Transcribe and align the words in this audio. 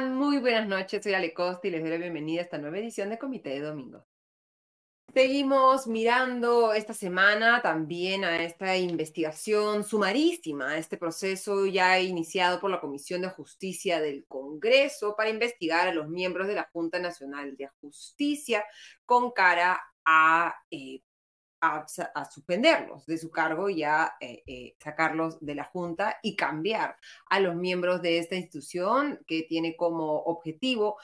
Muy 0.00 0.38
buenas 0.38 0.66
noches, 0.66 1.04
soy 1.04 1.14
Ale 1.14 1.32
Costa 1.32 1.68
y 1.68 1.70
les 1.70 1.80
doy 1.80 1.90
la 1.90 1.96
bienvenida 1.96 2.40
a 2.40 2.44
esta 2.44 2.58
nueva 2.58 2.78
edición 2.78 3.10
de 3.10 3.18
Comité 3.18 3.50
de 3.50 3.60
Domingo. 3.60 4.04
Seguimos 5.14 5.86
mirando 5.86 6.72
esta 6.72 6.92
semana 6.92 7.62
también 7.62 8.24
a 8.24 8.42
esta 8.42 8.76
investigación 8.76 9.84
sumarísima, 9.84 10.70
a 10.70 10.78
este 10.78 10.96
proceso 10.96 11.66
ya 11.66 12.00
iniciado 12.00 12.58
por 12.58 12.68
la 12.72 12.80
Comisión 12.80 13.22
de 13.22 13.28
Justicia 13.28 14.00
del 14.00 14.26
Congreso 14.26 15.14
para 15.16 15.30
investigar 15.30 15.86
a 15.86 15.94
los 15.94 16.08
miembros 16.08 16.48
de 16.48 16.56
la 16.56 16.68
Junta 16.72 16.98
Nacional 16.98 17.56
de 17.56 17.68
Justicia 17.80 18.64
con 19.06 19.30
cara 19.30 19.80
a 20.04 20.52
eh, 20.68 21.00
a, 21.60 21.86
suspenderlos 22.30 23.06
de 23.06 23.16
su 23.16 23.30
cargo 23.30 23.70
y 23.70 23.84
a 23.84 24.14
eh, 24.20 24.42
eh, 24.46 24.76
sacarlos 24.82 25.38
de 25.40 25.54
la 25.54 25.64
Junta 25.64 26.18
y 26.22 26.36
cambiar 26.36 26.96
a 27.30 27.40
los 27.40 27.54
miembros 27.54 28.02
de 28.02 28.18
esta 28.18 28.34
institución 28.34 29.20
que 29.26 29.44
tiene 29.44 29.76
como 29.76 30.24
objetivo 30.24 30.98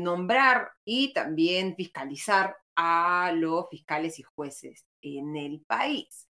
nombrar 0.00 0.72
y 0.84 1.14
también 1.14 1.76
fiscalizar 1.76 2.56
a 2.82 3.32
los 3.34 3.68
fiscales 3.68 4.18
y 4.18 4.22
jueces 4.22 4.86
en 5.02 5.36
el 5.36 5.60
país 5.66 6.28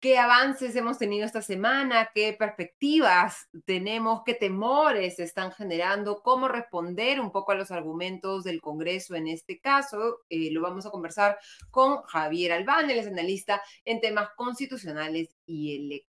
qué 0.00 0.18
avances 0.18 0.76
hemos 0.76 0.98
tenido 0.98 1.26
esta 1.26 1.42
semana, 1.42 2.10
qué 2.14 2.34
perspectivas 2.38 3.48
tenemos, 3.64 4.22
qué 4.24 4.34
temores 4.34 5.18
están 5.18 5.52
generando, 5.52 6.22
cómo 6.22 6.48
responder 6.48 7.20
un 7.20 7.32
poco 7.32 7.52
a 7.52 7.56
los 7.56 7.70
argumentos 7.70 8.44
del 8.44 8.60
Congreso 8.60 9.16
en 9.16 9.26
este 9.28 9.58
caso. 9.58 10.20
Eh, 10.28 10.50
lo 10.52 10.62
vamos 10.62 10.86
a 10.86 10.90
conversar 10.90 11.38
con 11.70 12.02
Javier 12.04 12.52
Albán, 12.52 12.90
él 12.90 12.98
es 12.98 13.08
analista 13.08 13.60
en 13.84 14.00
temas 14.00 14.28
constitucionales 14.36 15.36
y 15.46 15.76
electorales. 15.76 16.07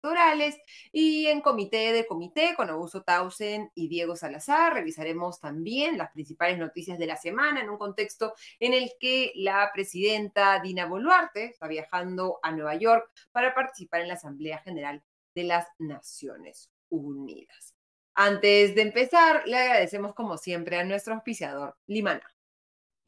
Y 0.91 1.27
en 1.27 1.41
comité 1.41 1.93
de 1.93 2.05
comité 2.05 2.53
con 2.55 2.69
Augusto 2.69 3.03
Tausen 3.03 3.71
y 3.75 3.87
Diego 3.87 4.15
Salazar 4.15 4.73
revisaremos 4.73 5.39
también 5.39 5.97
las 5.97 6.11
principales 6.11 6.57
noticias 6.57 6.97
de 6.97 7.05
la 7.05 7.17
semana 7.17 7.61
en 7.61 7.69
un 7.69 7.77
contexto 7.77 8.33
en 8.59 8.73
el 8.73 8.91
que 8.99 9.31
la 9.35 9.69
presidenta 9.73 10.59
Dina 10.59 10.85
Boluarte 10.85 11.45
está 11.45 11.67
viajando 11.67 12.39
a 12.43 12.51
Nueva 12.51 12.75
York 12.75 13.09
para 13.31 13.53
participar 13.53 14.01
en 14.01 14.09
la 14.09 14.15
Asamblea 14.15 14.59
General 14.59 15.01
de 15.35 15.43
las 15.43 15.67
Naciones 15.77 16.69
Unidas. 16.89 17.75
Antes 18.13 18.75
de 18.75 18.81
empezar, 18.81 19.43
le 19.45 19.57
agradecemos 19.57 20.13
como 20.13 20.37
siempre 20.37 20.77
a 20.77 20.83
nuestro 20.83 21.13
auspiciador, 21.13 21.77
Limana. 21.87 22.23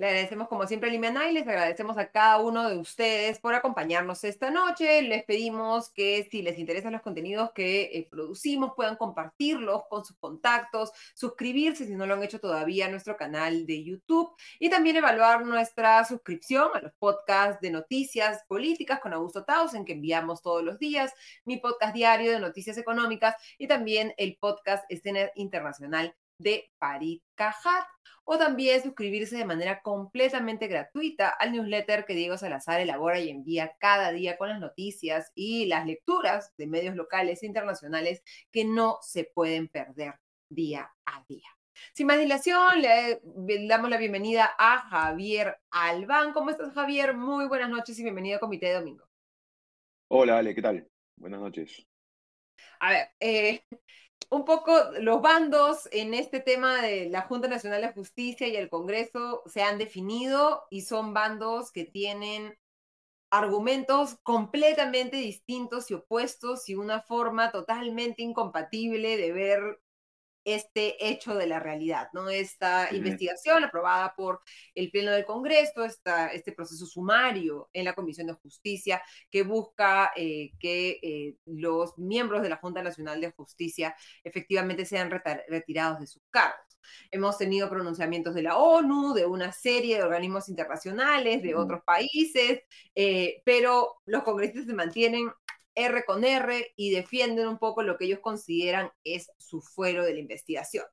Le 0.00 0.06
agradecemos 0.06 0.48
como 0.48 0.66
siempre 0.66 0.88
a 0.88 0.92
Limena 0.92 1.28
y 1.28 1.34
les 1.34 1.46
agradecemos 1.46 1.98
a 1.98 2.10
cada 2.10 2.38
uno 2.38 2.70
de 2.70 2.78
ustedes 2.78 3.38
por 3.38 3.54
acompañarnos 3.54 4.24
esta 4.24 4.50
noche. 4.50 5.02
Les 5.02 5.24
pedimos 5.24 5.90
que 5.90 6.26
si 6.30 6.40
les 6.40 6.58
interesan 6.58 6.92
los 6.92 7.02
contenidos 7.02 7.50
que 7.52 7.82
eh, 7.82 8.08
producimos 8.10 8.72
puedan 8.74 8.96
compartirlos 8.96 9.82
con 9.90 10.02
sus 10.06 10.16
contactos, 10.16 10.90
suscribirse 11.12 11.84
si 11.84 11.96
no 11.96 12.06
lo 12.06 12.14
han 12.14 12.22
hecho 12.22 12.40
todavía 12.40 12.86
a 12.86 12.88
nuestro 12.88 13.18
canal 13.18 13.66
de 13.66 13.84
YouTube 13.84 14.34
y 14.58 14.70
también 14.70 14.96
evaluar 14.96 15.44
nuestra 15.44 16.02
suscripción 16.06 16.70
a 16.72 16.80
los 16.80 16.94
podcasts 16.94 17.60
de 17.60 17.70
noticias 17.70 18.42
políticas 18.48 19.00
con 19.00 19.12
Augusto 19.12 19.44
Tausen 19.44 19.84
que 19.84 19.92
enviamos 19.92 20.40
todos 20.40 20.64
los 20.64 20.78
días, 20.78 21.12
mi 21.44 21.58
podcast 21.58 21.92
diario 21.94 22.32
de 22.32 22.40
noticias 22.40 22.78
económicas 22.78 23.34
y 23.58 23.66
también 23.68 24.14
el 24.16 24.38
podcast 24.40 24.82
Escena 24.88 25.30
Internacional 25.34 26.16
de 26.40 26.70
Farid 26.78 27.20
Cajat 27.34 27.86
o 28.24 28.38
también 28.38 28.82
suscribirse 28.82 29.36
de 29.36 29.44
manera 29.44 29.82
completamente 29.82 30.68
gratuita 30.68 31.28
al 31.28 31.52
newsletter 31.52 32.04
que 32.04 32.14
Diego 32.14 32.36
Salazar 32.38 32.80
elabora 32.80 33.18
y 33.20 33.28
envía 33.28 33.76
cada 33.78 34.10
día 34.12 34.36
con 34.36 34.48
las 34.48 34.60
noticias 34.60 35.30
y 35.34 35.66
las 35.66 35.86
lecturas 35.86 36.52
de 36.56 36.66
medios 36.66 36.96
locales 36.96 37.42
e 37.42 37.46
internacionales 37.46 38.22
que 38.50 38.64
no 38.64 38.98
se 39.02 39.24
pueden 39.24 39.68
perder 39.68 40.14
día 40.48 40.90
a 41.04 41.24
día. 41.28 41.48
Sin 41.92 42.06
más 42.06 42.18
dilación, 42.18 42.80
le 42.80 43.20
damos 43.66 43.90
la 43.90 43.96
bienvenida 43.96 44.50
a 44.58 44.78
Javier 44.88 45.58
Albán. 45.70 46.32
¿Cómo 46.32 46.50
estás, 46.50 46.72
Javier? 46.72 47.14
Muy 47.14 47.46
buenas 47.46 47.70
noches 47.70 47.98
y 47.98 48.02
bienvenido 48.02 48.36
a 48.36 48.40
Comité 48.40 48.66
de 48.66 48.74
Domingo. 48.74 49.08
Hola, 50.08 50.38
Ale, 50.38 50.54
¿qué 50.54 50.62
tal? 50.62 50.88
Buenas 51.16 51.40
noches. 51.40 51.86
A 52.80 52.90
ver, 52.90 53.08
eh, 53.20 53.62
un 54.30 54.44
poco 54.44 54.72
los 55.00 55.20
bandos 55.20 55.88
en 55.90 56.14
este 56.14 56.40
tema 56.40 56.80
de 56.80 57.10
la 57.10 57.22
Junta 57.22 57.48
Nacional 57.48 57.82
de 57.82 57.92
Justicia 57.92 58.46
y 58.46 58.56
el 58.56 58.70
Congreso 58.70 59.42
se 59.46 59.62
han 59.62 59.76
definido 59.76 60.64
y 60.70 60.82
son 60.82 61.12
bandos 61.12 61.72
que 61.72 61.84
tienen 61.84 62.56
argumentos 63.30 64.18
completamente 64.22 65.16
distintos 65.16 65.90
y 65.90 65.94
opuestos 65.94 66.68
y 66.68 66.76
una 66.76 67.00
forma 67.02 67.50
totalmente 67.50 68.22
incompatible 68.22 69.16
de 69.16 69.32
ver 69.32 69.80
este 70.44 71.06
hecho 71.06 71.34
de 71.34 71.46
la 71.46 71.60
realidad, 71.60 72.08
¿no? 72.12 72.28
Esta 72.28 72.88
investigación 72.92 73.64
aprobada 73.64 74.14
por 74.16 74.40
el 74.74 74.90
Pleno 74.90 75.12
del 75.12 75.24
Congreso, 75.24 75.84
esta, 75.84 76.28
este 76.28 76.52
proceso 76.52 76.86
sumario 76.86 77.68
en 77.72 77.84
la 77.84 77.94
Comisión 77.94 78.26
de 78.26 78.34
Justicia 78.34 79.02
que 79.30 79.42
busca 79.42 80.12
eh, 80.16 80.52
que 80.58 80.98
eh, 81.02 81.36
los 81.46 81.98
miembros 81.98 82.42
de 82.42 82.48
la 82.48 82.56
Junta 82.56 82.82
Nacional 82.82 83.20
de 83.20 83.32
Justicia 83.32 83.94
efectivamente 84.24 84.84
sean 84.84 85.10
retirados 85.10 86.00
de 86.00 86.06
sus 86.06 86.22
cargos. 86.30 86.70
Hemos 87.10 87.38
tenido 87.38 87.68
pronunciamientos 87.68 88.34
de 88.34 88.42
la 88.42 88.56
ONU, 88.56 89.12
de 89.12 89.26
una 89.26 89.52
serie 89.52 89.96
de 89.96 90.02
organismos 90.02 90.48
internacionales, 90.48 91.42
de 91.42 91.54
otros 91.54 91.82
países, 91.84 92.62
eh, 92.94 93.42
pero 93.44 94.00
los 94.06 94.22
congresistas 94.22 94.66
se 94.66 94.74
mantienen 94.74 95.30
R 95.80 96.04
con 96.04 96.24
R 96.24 96.72
y 96.76 96.90
defienden 96.90 97.48
un 97.48 97.58
poco 97.58 97.82
lo 97.82 97.96
que 97.96 98.04
ellos 98.04 98.20
consideran 98.20 98.90
es 99.04 99.30
su 99.38 99.60
fuero 99.60 100.04
de 100.04 100.14
la 100.14 100.20
investigación. 100.20 100.84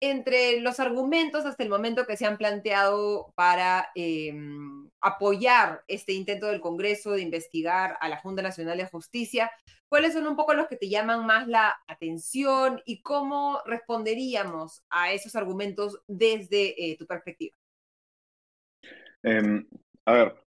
Entre 0.00 0.60
los 0.60 0.80
argumentos 0.80 1.46
hasta 1.46 1.62
el 1.62 1.70
momento 1.70 2.06
que 2.06 2.16
se 2.16 2.26
han 2.26 2.36
planteado 2.36 3.32
para 3.36 3.88
em, 3.94 4.90
apoyar 5.00 5.82
este 5.88 6.12
intento 6.12 6.46
del 6.46 6.60
Congreso 6.60 7.12
de 7.12 7.22
investigar 7.22 7.96
a 8.00 8.08
la 8.08 8.18
Junta 8.18 8.42
Nacional 8.42 8.76
de 8.76 8.86
Justicia, 8.86 9.50
¿cuáles 9.88 10.12
son 10.12 10.26
un 10.26 10.36
poco 10.36 10.54
los 10.54 10.66
que 10.66 10.76
te 10.76 10.88
llaman 10.88 11.24
más 11.24 11.48
la 11.48 11.74
atención 11.86 12.82
y 12.84 13.00
cómo 13.02 13.60
responderíamos 13.64 14.84
a 14.90 15.12
esos 15.12 15.36
argumentos 15.36 16.00
desde 16.06 16.90
eh, 16.90 16.96
tu 16.98 17.06
perspectiva? 17.06 17.56
Em, 19.22 19.66
a 20.04 20.12
ver, 20.12 20.43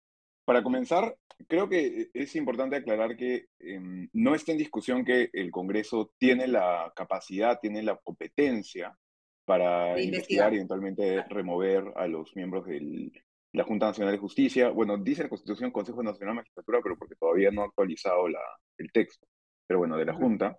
para 0.45 0.63
comenzar, 0.63 1.17
creo 1.49 1.69
que 1.69 2.11
es 2.13 2.37
importante 2.37 2.77
aclarar 2.77 3.17
que 3.17 3.47
em, 3.59 4.09
no 4.13 4.35
está 4.35 4.53
en 4.53 4.59
discusión 4.59 5.05
que 5.05 5.31
el 5.33 5.51
Congreso 5.51 6.13
tiene 6.19 6.47
la 6.47 6.93
capacidad, 6.95 7.59
tiene 7.61 7.83
la 7.83 7.97
competencia 7.97 8.97
para 9.45 10.01
investigar. 10.01 10.53
y 10.53 10.57
eventualmente 10.57 11.25
remover 11.25 11.93
a 11.97 12.07
los 12.07 12.35
miembros 12.37 12.67
de 12.67 13.11
la 13.53 13.65
Junta 13.65 13.87
Nacional 13.87 14.13
de 14.13 14.19
Justicia. 14.19 14.71
Bueno, 14.71 14.97
dice 14.97 15.25
la 15.25 15.29
Constitución 15.29 15.71
Consejo 15.71 16.03
Nacional 16.03 16.35
de 16.35 16.41
Magistratura, 16.41 16.81
pero 16.83 16.97
porque 16.97 17.17
todavía 17.17 17.51
no 17.51 17.63
ha 17.63 17.67
actualizado 17.67 18.29
la, 18.29 18.43
el 18.79 18.91
texto, 18.93 19.27
pero 19.67 19.79
bueno, 19.79 19.97
de 19.97 20.05
la 20.05 20.15
Junta. 20.15 20.59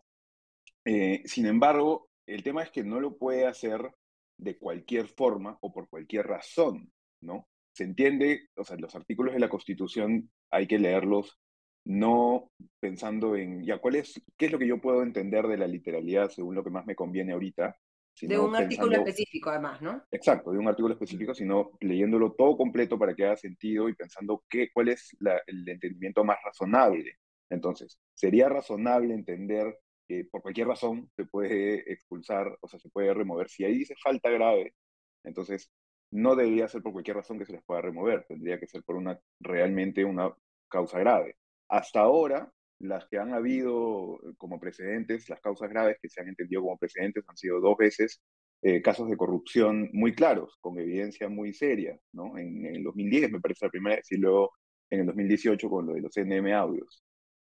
Eh, 0.86 1.22
sin 1.26 1.46
embargo, 1.46 2.10
el 2.26 2.44
tema 2.44 2.64
es 2.64 2.72
que 2.72 2.84
no 2.84 3.00
lo 3.00 3.18
puede 3.18 3.48
hacer 3.48 3.90
de 4.38 4.58
cualquier 4.58 5.08
forma 5.08 5.58
o 5.62 5.72
por 5.72 5.88
cualquier 5.88 6.28
razón, 6.28 6.92
¿no? 7.22 7.48
Se 7.74 7.84
entiende, 7.84 8.50
o 8.56 8.64
sea, 8.64 8.78
los 8.78 8.96
artículos 8.96 9.34
de 9.34 9.40
la 9.40 9.50
Constitución 9.50 10.30
hay 10.52 10.68
que 10.68 10.80
leerlos 10.80 11.40
no 11.86 12.52
pensando 12.80 13.36
en, 13.36 13.64
ya, 13.64 13.80
¿cuál 13.80 13.96
es, 13.96 14.22
qué 14.38 14.46
es 14.46 14.52
lo 14.52 14.60
que 14.60 14.68
yo 14.68 14.80
puedo 14.80 15.04
entender 15.04 15.48
de 15.48 15.58
la 15.58 15.68
literalidad 15.68 16.30
según 16.30 16.56
lo 16.56 16.64
que 16.64 16.70
más 16.70 16.86
me 16.86 16.96
conviene 16.96 17.34
ahorita? 17.34 17.76
de 18.22 18.40
un 18.40 18.56
artículo 18.56 18.96
específico, 18.98 19.50
además, 19.50 19.82
¿no? 19.82 20.04
Exacto, 20.12 20.52
de 20.52 20.60
un 20.60 20.68
artículo 20.68 20.94
específico, 20.94 21.34
sino 21.34 21.72
leyéndolo 21.82 22.34
todo 22.34 22.56
completo 22.56 22.98
para 22.98 23.16
que 23.16 23.26
haga 23.26 23.38
sentido 23.38 23.90
y 23.90 23.96
pensando 23.96 24.44
qué, 24.48 24.70
cuál 24.72 24.90
es 24.90 25.18
el 25.48 25.68
entendimiento 25.68 26.24
más 26.24 26.38
razonable. 26.46 27.18
Entonces, 27.50 28.00
sería 28.14 28.50
razonable 28.50 29.14
entender 29.14 29.80
que 30.08 30.26
por 30.26 30.42
cualquier 30.42 30.68
razón 30.68 31.10
se 31.16 31.26
puede 31.26 31.92
expulsar, 31.92 32.56
o 32.62 32.68
sea, 32.68 32.80
se 32.80 32.90
puede 32.90 33.14
remover. 33.14 33.50
Si 33.50 33.64
ahí 33.64 33.80
dice 33.80 33.96
falta 34.02 34.30
grave, 34.30 34.76
entonces 35.24 35.72
no 36.14 36.36
debería 36.36 36.68
ser 36.68 36.84
por 36.84 36.94
cualquier 36.94 37.18
razón 37.18 37.40
que 37.40 37.46
se 37.46 37.54
les 37.54 37.64
pueda 37.64 37.82
remover, 37.82 38.24
tendría 38.28 38.60
que 38.60 38.68
ser 38.68 38.84
por 38.84 38.96
una 38.96 39.20
realmente 39.40 40.06
una 40.06 40.32
causa 40.70 41.00
grave. 41.00 41.38
Hasta 41.70 42.02
ahora, 42.02 42.52
las 42.80 43.08
que 43.08 43.18
han 43.18 43.34
habido 43.34 44.20
como 44.38 44.60
precedentes, 44.60 45.28
las 45.28 45.42
causas 45.42 45.70
graves 45.70 45.98
que 46.00 46.10
se 46.10 46.22
han 46.22 46.28
entendido 46.28 46.62
como 46.62 46.78
precedentes 46.78 47.24
han 47.28 47.38
sido 47.38 47.60
dos 47.60 47.78
veces 47.78 48.22
eh, 48.62 48.82
casos 48.82 49.10
de 49.10 49.18
corrupción 49.18 49.90
muy 49.92 50.14
claros, 50.14 50.56
con 50.62 50.78
evidencia 50.78 51.30
muy 51.30 51.52
seria, 51.52 51.98
¿no? 52.14 52.38
En, 52.38 52.64
el 52.66 52.84
2010 52.84 53.32
me 53.32 53.42
parece 53.42 53.66
la 53.66 53.72
primera 53.72 53.96
vez 53.96 54.12
y 54.12 54.18
luego 54.18 54.52
en 54.92 55.02
el 55.02 55.06
2018 55.08 55.68
con 55.68 55.88
lo 55.88 55.94
de 55.94 56.02
los 56.02 56.16
NM 56.16 56.54
audios. 56.54 57.04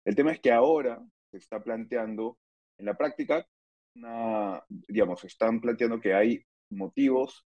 El 0.05 0.15
tema 0.15 0.33
es 0.33 0.41
que 0.41 0.53
ahora 0.53 1.03
se 1.31 1.39
está 1.39 1.63
planteando, 1.63 2.39
en 2.79 2.87
la 2.87 2.95
práctica, 2.95 3.47
una, 3.95 4.63
digamos, 4.69 5.25
están 5.25 5.61
planteando 5.61 5.99
que 5.99 6.13
hay 6.13 6.45
motivos 6.71 7.47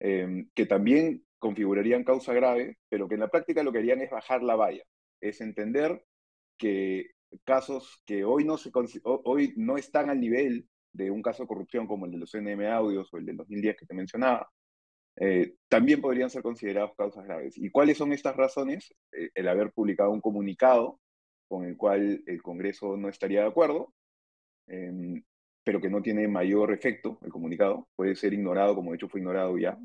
em, 0.00 0.48
que 0.54 0.66
también 0.66 1.24
configurarían 1.38 2.04
causa 2.04 2.34
grave, 2.34 2.78
pero 2.88 3.08
que 3.08 3.14
en 3.14 3.20
la 3.20 3.30
práctica 3.30 3.62
lo 3.62 3.72
que 3.72 3.78
harían 3.78 4.00
es 4.00 4.10
bajar 4.10 4.42
la 4.42 4.56
valla, 4.56 4.84
es 5.20 5.40
entender 5.40 6.04
que 6.58 7.10
casos 7.44 8.02
que 8.04 8.24
hoy 8.24 8.44
no, 8.44 8.58
se, 8.58 8.70
hoy 9.02 9.54
no 9.56 9.76
están 9.76 10.10
al 10.10 10.20
nivel 10.20 10.68
de 10.92 11.10
un 11.10 11.22
caso 11.22 11.44
de 11.44 11.48
corrupción 11.48 11.86
como 11.86 12.06
el 12.06 12.12
de 12.12 12.18
los 12.18 12.34
NM 12.34 12.66
Audios 12.66 13.12
o 13.12 13.18
el 13.18 13.26
del 13.26 13.36
2010 13.36 13.76
que 13.76 13.86
te 13.86 13.94
mencionaba, 13.94 14.50
eh, 15.16 15.54
también 15.68 16.00
podrían 16.00 16.30
ser 16.30 16.42
considerados 16.42 16.92
causas 16.96 17.24
graves. 17.24 17.56
¿Y 17.56 17.70
cuáles 17.70 17.98
son 17.98 18.12
estas 18.12 18.36
razones? 18.36 18.94
Eh, 19.12 19.30
el 19.34 19.48
haber 19.48 19.72
publicado 19.72 20.10
un 20.10 20.20
comunicado 20.20 21.00
con 21.48 21.64
el 21.64 21.76
cual 21.76 22.22
el 22.26 22.42
Congreso 22.42 22.96
no 22.96 23.08
estaría 23.08 23.42
de 23.42 23.48
acuerdo, 23.48 23.92
em, 24.66 25.22
pero 25.70 25.80
que 25.80 25.88
no 25.88 26.02
tiene 26.02 26.26
mayor 26.26 26.72
efecto, 26.72 27.20
el 27.22 27.30
comunicado, 27.30 27.86
puede 27.94 28.16
ser 28.16 28.34
ignorado, 28.34 28.74
como 28.74 28.90
de 28.90 28.96
hecho 28.96 29.08
fue 29.08 29.20
ignorado 29.20 29.56
ya. 29.56 29.78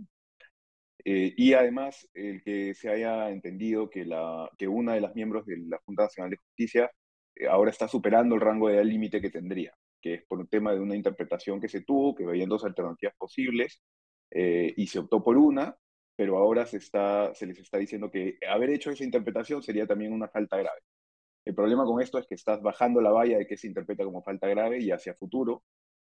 Eh, 1.06 1.32
y 1.38 1.54
además, 1.54 2.10
el 2.16 2.42
que 2.42 2.74
se 2.74 2.90
haya 2.90 3.30
entendido 3.30 3.88
que, 3.88 4.04
la, 4.04 4.50
que 4.58 4.68
una 4.68 4.96
de 4.96 5.02
las 5.02 5.14
miembros 5.14 5.46
de 5.46 5.58
la 5.60 5.78
Junta 5.86 6.06
Nacional 6.06 6.32
de 6.32 6.38
Justicia 6.38 6.90
ahora 7.48 7.70
está 7.70 7.88
superando 7.88 8.34
el 8.34 8.42
rango 8.42 8.68
de 8.68 8.84
límite 8.84 9.22
que 9.22 9.30
tendría 9.30 9.76
que 10.02 10.16
es 10.16 10.24
por 10.26 10.40
un 10.40 10.48
tema 10.48 10.74
de 10.74 10.80
una 10.80 10.96
interpretación 10.96 11.62
que 11.62 11.70
se 11.70 11.82
tuvo, 11.82 12.16
que 12.16 12.24
había 12.26 12.48
dos 12.48 12.66
alternativas 12.66 13.14
posibles, 13.16 13.80
eh, 14.32 14.74
y 14.76 14.88
se 14.88 14.98
optó 14.98 15.24
por 15.24 15.38
una, 15.38 15.78
pero 16.16 16.40
ahora 16.40 16.66
se, 16.66 16.78
está, 16.78 17.32
se 17.36 17.46
les 17.46 17.60
está 17.60 17.78
diciendo 17.78 18.10
que 18.10 18.40
haber 18.50 18.72
hecho 18.72 18.90
esa 18.90 19.04
interpretación 19.04 19.62
sería 19.62 19.86
también 19.86 20.14
una 20.14 20.30
falta 20.30 20.58
grave. 20.58 20.82
El 21.46 21.54
problema 21.56 21.86
con 21.86 22.02
esto 22.02 22.18
es 22.18 22.26
que 22.28 22.36
estás 22.36 22.62
bajando 22.62 23.02
la 23.02 23.12
valla 23.12 23.38
de 23.38 23.48
que 23.48 23.56
se 23.56 23.68
interpreta 23.68 24.04
como 24.04 24.24
falta 24.24 24.48
grave 24.48 24.80
y 24.80 24.92
hacia 24.92 25.14
futuro 25.14 25.64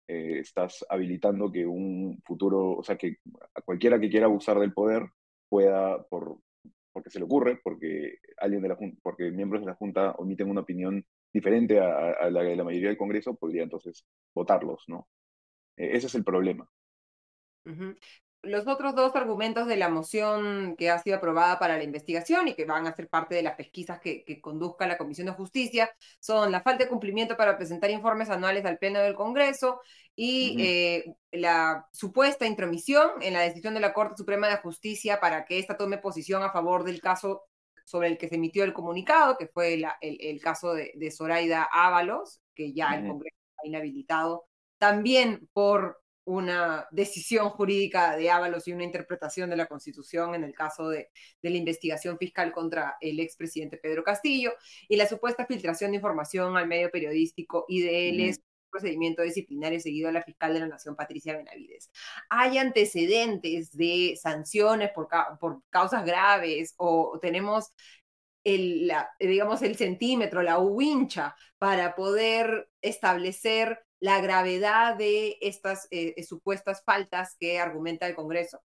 eh, 0.08 0.38
estás 0.38 0.84
habilitando 0.88 1.50
que 1.52 1.66
un 1.66 2.22
futuro, 2.24 2.78
o 2.78 2.82
sea, 2.82 2.96
que 2.96 3.16
cualquiera 3.64 4.00
que 4.00 4.08
quiera 4.08 4.26
abusar 4.26 4.58
del 4.58 4.72
poder 4.72 5.10
pueda, 5.48 6.02
por, 6.04 6.38
porque 6.92 7.10
se 7.10 7.18
le 7.18 7.24
ocurre, 7.24 7.60
porque 7.62 8.18
alguien 8.38 8.62
de 8.62 8.68
la 8.68 8.78
porque 9.02 9.30
miembros 9.30 9.62
de 9.62 9.66
la 9.66 9.74
Junta 9.74 10.12
omiten 10.12 10.48
una 10.48 10.62
opinión 10.62 11.04
diferente 11.32 11.80
a, 11.80 12.30
la 12.30 12.42
de 12.42 12.56
la 12.56 12.64
mayoría 12.64 12.88
del 12.88 12.96
Congreso, 12.96 13.34
podría 13.34 13.64
entonces 13.64 14.06
votarlos, 14.34 14.84
¿no? 14.86 15.08
E, 15.76 15.96
ese 15.96 16.06
es 16.06 16.14
el 16.14 16.24
problema. 16.24 16.68
Los 18.46 18.66
otros 18.68 18.94
dos 18.94 19.14
argumentos 19.16 19.66
de 19.66 19.76
la 19.76 19.88
moción 19.88 20.76
que 20.76 20.90
ha 20.90 20.98
sido 21.00 21.16
aprobada 21.16 21.58
para 21.58 21.76
la 21.76 21.82
investigación 21.82 22.48
y 22.48 22.54
que 22.54 22.64
van 22.64 22.86
a 22.86 22.94
ser 22.94 23.08
parte 23.08 23.34
de 23.34 23.42
las 23.42 23.56
pesquisas 23.56 24.00
que, 24.00 24.24
conduzca 24.40 24.86
la 24.86 24.96
Comisión 24.96 25.26
de 25.26 25.32
Justicia 25.32 25.90
son 26.20 26.52
la 26.52 26.62
falta 26.62 26.84
de 26.84 26.90
cumplimiento 26.90 27.36
para 27.36 27.56
presentar 27.56 27.90
informes 27.90 28.30
anuales 28.30 28.64
al 28.64 28.78
Pleno 28.78 29.00
del 29.00 29.14
Congreso 29.14 29.80
y 30.14 30.56
eh, 30.60 31.16
la 31.32 31.86
supuesta 31.92 32.46
intromisión 32.46 33.10
en 33.20 33.32
la 33.32 33.40
decisión 33.40 33.74
de 33.74 33.80
la 33.80 33.92
Corte 33.92 34.16
Suprema 34.16 34.48
de 34.48 34.58
Justicia 34.58 35.18
para 35.20 35.44
que 35.44 35.58
ésta 35.58 35.76
tome 35.76 35.98
posición 35.98 36.42
a 36.42 36.52
favor 36.52 36.84
del 36.84 37.00
caso 37.00 37.42
sobre 37.84 38.08
el 38.08 38.18
que 38.18 38.28
se 38.28 38.36
emitió 38.36 38.64
el 38.64 38.72
comunicado, 38.72 39.36
que 39.36 39.48
fue 39.48 39.74
el, 40.00 40.40
caso 40.40 40.74
de, 40.74 40.92
de, 40.94 41.10
Zoraida 41.10 41.68
Ábalos, 41.70 42.40
que 42.54 42.72
ya 42.72 42.94
el 42.94 43.06
Congreso 43.06 43.36
ha 43.62 43.66
inhabilitado, 43.66 44.46
también 44.78 45.48
por 45.52 46.00
una 46.26 46.86
decisión 46.90 47.50
jurídica 47.50 48.16
de 48.16 48.30
Ábalos 48.30 48.68
y 48.68 48.72
una 48.72 48.84
interpretación 48.84 49.48
de 49.48 49.56
la 49.56 49.66
Constitución 49.66 50.34
en 50.34 50.44
el 50.44 50.52
caso 50.52 50.88
de, 50.88 51.10
de 51.40 51.50
la 51.50 51.56
investigación 51.56 52.18
fiscal 52.18 52.52
contra 52.52 52.96
el 53.00 53.20
expresidente 53.20 53.78
Pedro 53.78 54.04
Castillo 54.04 54.52
y 54.88 54.96
la 54.96 55.08
supuesta 55.08 55.46
filtración 55.46 55.92
de 55.92 55.96
información 55.96 56.56
al 56.56 56.66
medio 56.66 56.90
periodístico 56.90 57.64
él 57.68 58.20
es 58.20 58.40
procedimiento 58.70 59.22
disciplinario 59.22 59.80
seguido 59.80 60.08
a 60.08 60.12
la 60.12 60.22
fiscal 60.22 60.52
de 60.52 60.60
la 60.60 60.68
Nación, 60.68 60.96
Patricia 60.96 61.36
Benavides. 61.36 61.90
¿Hay 62.28 62.58
antecedentes 62.58 63.74
de 63.76 64.18
sanciones 64.20 64.90
por, 64.90 65.08
por 65.40 65.62
causas 65.70 66.04
graves 66.04 66.74
o 66.76 67.18
tenemos 67.22 67.72
el, 68.44 68.92
digamos, 69.18 69.62
el 69.62 69.76
centímetro, 69.76 70.42
la 70.42 70.58
wincha, 70.58 71.34
para 71.58 71.96
poder 71.96 72.68
establecer 72.80 73.85
la 74.00 74.20
gravedad 74.20 74.96
de 74.96 75.38
estas 75.40 75.88
eh, 75.90 76.22
supuestas 76.22 76.82
faltas 76.84 77.36
que 77.38 77.58
argumenta 77.58 78.06
el 78.06 78.14
Congreso? 78.14 78.60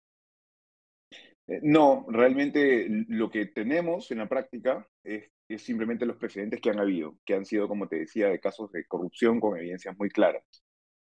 Eh, 1.48 1.60
no, 1.64 2.06
realmente 2.10 2.88
lo 3.08 3.30
que 3.30 3.48
tenemos 3.48 4.12
en 4.12 4.20
la 4.20 4.30
práctica 4.30 4.88
es 5.04 5.32
es 5.56 5.64
simplemente 5.64 6.06
los 6.06 6.18
precedentes 6.18 6.62
que 6.62 6.70
han 6.70 6.80
habido, 6.80 7.18
que 7.26 7.34
han 7.34 7.46
sido, 7.46 7.68
como 7.68 7.88
te 7.88 7.98
decía, 7.98 8.30
de 8.30 8.40
casos 8.40 8.72
de 8.72 8.86
corrupción 8.86 9.40
con 9.40 9.58
evidencias 9.58 9.98
muy 9.98 10.10
claras. 10.10 10.44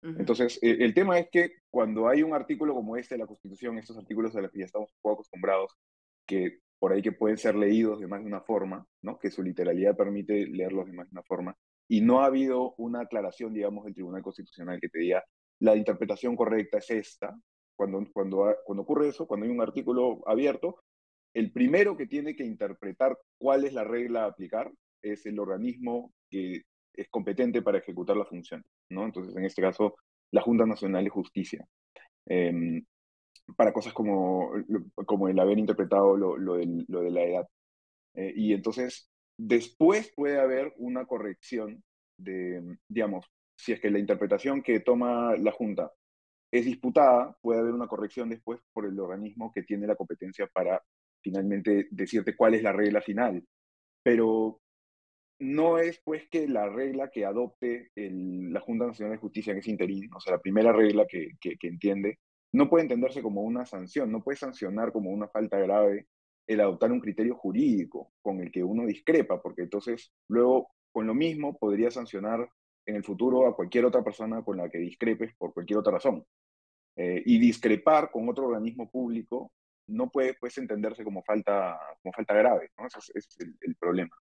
Entonces, 0.04 0.58
eh, 0.62 0.78
el 0.80 0.94
tema 0.94 1.16
es 1.20 1.28
que 1.30 1.52
cuando 1.70 2.08
hay 2.08 2.24
un 2.24 2.34
artículo 2.34 2.74
como 2.74 2.96
este 2.96 3.14
de 3.14 3.20
la 3.20 3.26
Constitución, 3.26 3.78
estos 3.78 3.96
artículos 3.96 4.34
a 4.34 4.40
los 4.40 4.50
que 4.50 4.58
ya 4.58 4.64
estamos 4.64 4.90
un 4.90 4.98
poco 5.00 5.14
acostumbrados, 5.14 5.78
que 6.26 6.58
por 6.80 6.92
ahí 6.92 7.02
que 7.02 7.12
pueden 7.12 7.38
ser 7.38 7.54
leídos 7.54 8.00
de 8.00 8.08
más 8.08 8.20
de 8.20 8.26
una 8.26 8.40
forma, 8.40 8.84
¿no? 9.02 9.16
que 9.20 9.30
su 9.30 9.44
literalidad 9.44 9.96
permite 9.96 10.48
leerlos 10.48 10.86
de 10.86 10.92
más 10.92 11.08
de 11.08 11.12
una 11.12 11.22
forma, 11.22 11.56
y 11.92 12.00
no 12.00 12.22
ha 12.22 12.24
habido 12.24 12.72
una 12.78 13.02
aclaración, 13.02 13.52
digamos, 13.52 13.84
del 13.84 13.92
Tribunal 13.92 14.22
Constitucional 14.22 14.80
que 14.80 14.88
te 14.88 14.98
diga 14.98 15.22
la 15.58 15.76
interpretación 15.76 16.34
correcta 16.34 16.78
es 16.78 16.90
esta. 16.90 17.38
Cuando, 17.76 18.02
cuando, 18.14 18.56
cuando 18.64 18.82
ocurre 18.82 19.08
eso, 19.08 19.26
cuando 19.26 19.44
hay 19.44 19.52
un 19.52 19.60
artículo 19.60 20.26
abierto, 20.26 20.84
el 21.34 21.52
primero 21.52 21.94
que 21.94 22.06
tiene 22.06 22.34
que 22.34 22.46
interpretar 22.46 23.18
cuál 23.36 23.66
es 23.66 23.74
la 23.74 23.84
regla 23.84 24.22
a 24.22 24.28
aplicar 24.28 24.72
es 25.02 25.26
el 25.26 25.38
organismo 25.38 26.14
que 26.30 26.62
es 26.94 27.08
competente 27.10 27.60
para 27.60 27.76
ejecutar 27.76 28.16
la 28.16 28.24
función, 28.24 28.64
¿no? 28.88 29.04
Entonces, 29.04 29.36
en 29.36 29.44
este 29.44 29.60
caso, 29.60 29.94
la 30.30 30.40
Junta 30.40 30.64
Nacional 30.64 31.04
de 31.04 31.10
Justicia. 31.10 31.62
Em, 32.24 32.82
para 33.54 33.74
cosas 33.74 33.92
como, 33.92 34.50
como 35.04 35.28
el 35.28 35.38
haber 35.38 35.58
interpretado 35.58 36.16
lo, 36.16 36.38
lo, 36.38 36.56
de 36.56 37.10
la 37.10 37.22
edad. 37.22 37.48
Eh, 38.14 38.32
y 38.34 38.54
entonces, 38.54 39.11
después 39.38 40.12
puede 40.14 40.40
haber 40.40 40.72
una 40.76 41.06
corrección 41.06 41.82
de, 42.18 42.78
digamos, 42.88 43.26
si 43.56 43.72
es 43.72 43.80
que 43.80 43.90
la 43.90 43.98
interpretación 43.98 44.62
que 44.62 44.80
toma 44.80 45.36
la 45.36 45.52
Junta 45.52 45.92
es 46.52 46.64
disputada, 46.64 47.36
puede 47.40 47.60
haber 47.60 47.72
una 47.72 47.88
corrección 47.88 48.28
después 48.28 48.60
por 48.72 48.86
el 48.86 48.98
organismo 49.00 49.50
que 49.54 49.62
tiene 49.62 49.86
la 49.86 49.96
competencia 49.96 50.46
para 50.52 50.82
finalmente 51.22 51.88
decirte 51.90 52.36
cuál 52.36 52.54
es 52.54 52.62
la 52.62 52.72
regla 52.72 53.00
final. 53.00 53.42
Pero 54.02 54.60
no 55.38 55.78
es 55.78 56.00
pues 56.04 56.28
que 56.28 56.46
la 56.46 56.68
regla 56.68 57.10
que 57.10 57.24
adopte 57.24 57.90
la 57.96 58.60
Junta 58.60 58.86
Nacional 58.86 59.14
de 59.14 59.20
Justicia 59.20 59.52
en 59.52 59.58
ese 59.58 59.70
interín, 59.70 60.10
o 60.14 60.20
sea, 60.20 60.34
la 60.34 60.40
primera 60.40 60.72
regla 60.72 61.06
que, 61.08 61.30
que, 61.40 61.56
entiende, 61.66 62.18
no 62.52 62.68
puede 62.68 62.84
entenderse 62.84 63.22
como 63.22 63.42
una 63.42 63.66
sanción, 63.66 64.12
no 64.12 64.22
puede 64.22 64.36
sancionar 64.36 64.92
como 64.92 65.10
una 65.10 65.28
falta 65.28 65.58
grave 65.58 66.06
el 66.46 66.60
adoptar 66.60 66.92
un 66.92 67.00
criterio 67.00 67.36
jurídico 67.36 68.12
con 68.20 68.40
el 68.40 68.50
que 68.50 68.64
uno 68.64 68.86
discrepa, 68.86 69.40
porque 69.40 69.62
entonces 69.62 70.12
luego 70.28 70.70
con 70.90 71.06
lo 71.06 71.14
mismo 71.14 71.56
podría 71.56 71.90
sancionar 71.90 72.48
en 72.86 72.96
el 72.96 73.04
futuro 73.04 73.46
a 73.46 73.56
cualquier 73.56 73.84
otra 73.84 74.02
persona 74.02 74.42
con 74.42 74.56
la 74.56 74.68
que 74.68 74.78
discrepes 74.78 75.34
por 75.36 75.52
cualquier 75.54 75.78
otra 75.78 75.92
razón. 75.92 76.24
Eh, 76.96 77.22
y 77.24 77.38
discrepar 77.38 78.10
con 78.10 78.28
otro 78.28 78.46
organismo 78.46 78.90
público 78.90 79.50
no 79.86 80.10
puede 80.10 80.34
pues, 80.34 80.58
entenderse 80.58 81.04
como 81.04 81.22
falta, 81.22 81.78
como 82.02 82.12
falta 82.12 82.34
grave, 82.34 82.70
¿no? 82.78 82.86
Ese 82.86 82.98
es, 83.14 83.36
el, 83.38 83.76
problema. 83.76 84.14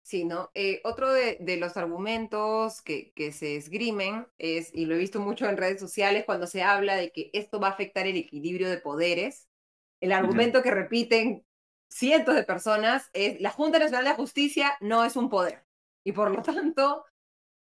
Sí, 0.00 0.24
¿no? 0.24 0.50
Eh, 0.54 0.80
otro 0.84 1.12
de, 1.12 1.38
los 1.58 1.76
argumentos 1.76 2.80
que, 2.82 3.12
que, 3.12 3.32
se 3.32 3.56
esgrimen 3.56 4.26
es, 4.38 4.74
y 4.74 4.86
lo 4.86 4.94
he 4.94 4.98
visto 4.98 5.20
mucho 5.20 5.46
en 5.48 5.56
redes 5.56 5.80
sociales, 5.80 6.24
cuando 6.24 6.46
se 6.46 6.62
habla 6.62 6.96
de 6.96 7.12
que 7.12 7.30
esto 7.34 7.60
va 7.60 7.68
a 7.68 7.72
afectar 7.72 8.06
el 8.06 8.16
equilibrio 8.16 8.68
de 8.68 8.78
poderes, 8.78 9.48
el 10.02 10.10
argumento 10.10 10.62
que 10.62 10.72
repiten 10.72 11.44
cientos 11.88 12.34
de 12.34 12.42
personas 12.42 13.08
es 13.12 13.40
la 13.40 13.50
Junta 13.50 13.78
Nacional 13.78 14.04
de 14.04 14.14
Justicia 14.14 14.76
no 14.80 15.04
es 15.04 15.14
un 15.14 15.30
poder. 15.30 15.64
Y 16.04 16.10
por 16.10 16.32
lo 16.32 16.42
tanto, 16.42 17.04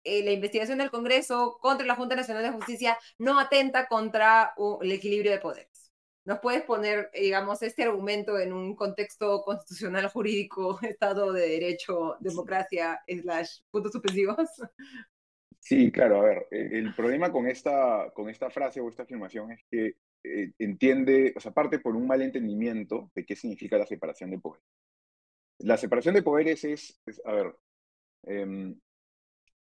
eh, 0.06 0.24
la 0.24 0.32
investigación 0.32 0.78
del 0.78 0.90
Congreso 0.90 1.58
contra 1.62 1.86
la 1.86 1.96
Junta 1.96 2.16
Nacional 2.16 2.44
de 2.44 2.52
Justicia 2.52 2.98
no 3.18 3.38
atenta 3.38 3.88
contra 3.88 4.54
el 4.82 4.92
equilibrio 4.94 5.32
de 5.32 5.40
poderes. 5.40 5.92
¿Nos 6.24 6.40
puedes 6.40 6.62
poner, 6.64 7.12
digamos, 7.14 7.62
este 7.62 7.84
argumento 7.84 8.40
en 8.40 8.54
un 8.54 8.74
contexto 8.74 9.42
constitucional, 9.42 10.08
jurídico, 10.08 10.80
Estado 10.82 11.34
de 11.34 11.42
Derecho, 11.42 12.16
democracia, 12.22 13.02
slash, 13.06 13.60
puntos 13.70 13.92
suspensivos? 13.92 14.50
Sí, 15.60 15.92
claro, 15.92 16.22
a 16.22 16.24
ver, 16.24 16.48
e, 16.52 16.80
el 16.80 16.96
problema 16.96 17.34
con 17.34 17.48
esta, 17.48 18.12
con 18.14 18.30
esta 18.30 18.50
frase 18.50 18.80
o 18.80 18.88
esta 18.88 19.04
afirmación 19.04 19.52
es 19.52 19.66
que 19.70 19.96
eh, 20.24 20.52
entiende, 20.60 21.34
o 21.36 21.40
sea, 21.40 21.52
parte 21.52 21.80
por 21.80 21.96
un 21.96 22.08
mal 22.08 22.22
entendimiento 22.22 23.12
de 23.16 23.26
qué 23.26 23.36
significa 23.36 23.78
la 23.78 23.86
separación 23.86 24.32
de 24.32 24.40
poderes. 24.40 24.66
La 25.60 25.78
separación 25.78 26.16
de 26.16 26.24
poderes 26.24 26.64
es, 26.64 27.02
a 27.26 27.34
ver, 27.34 27.56
em, 28.24 28.80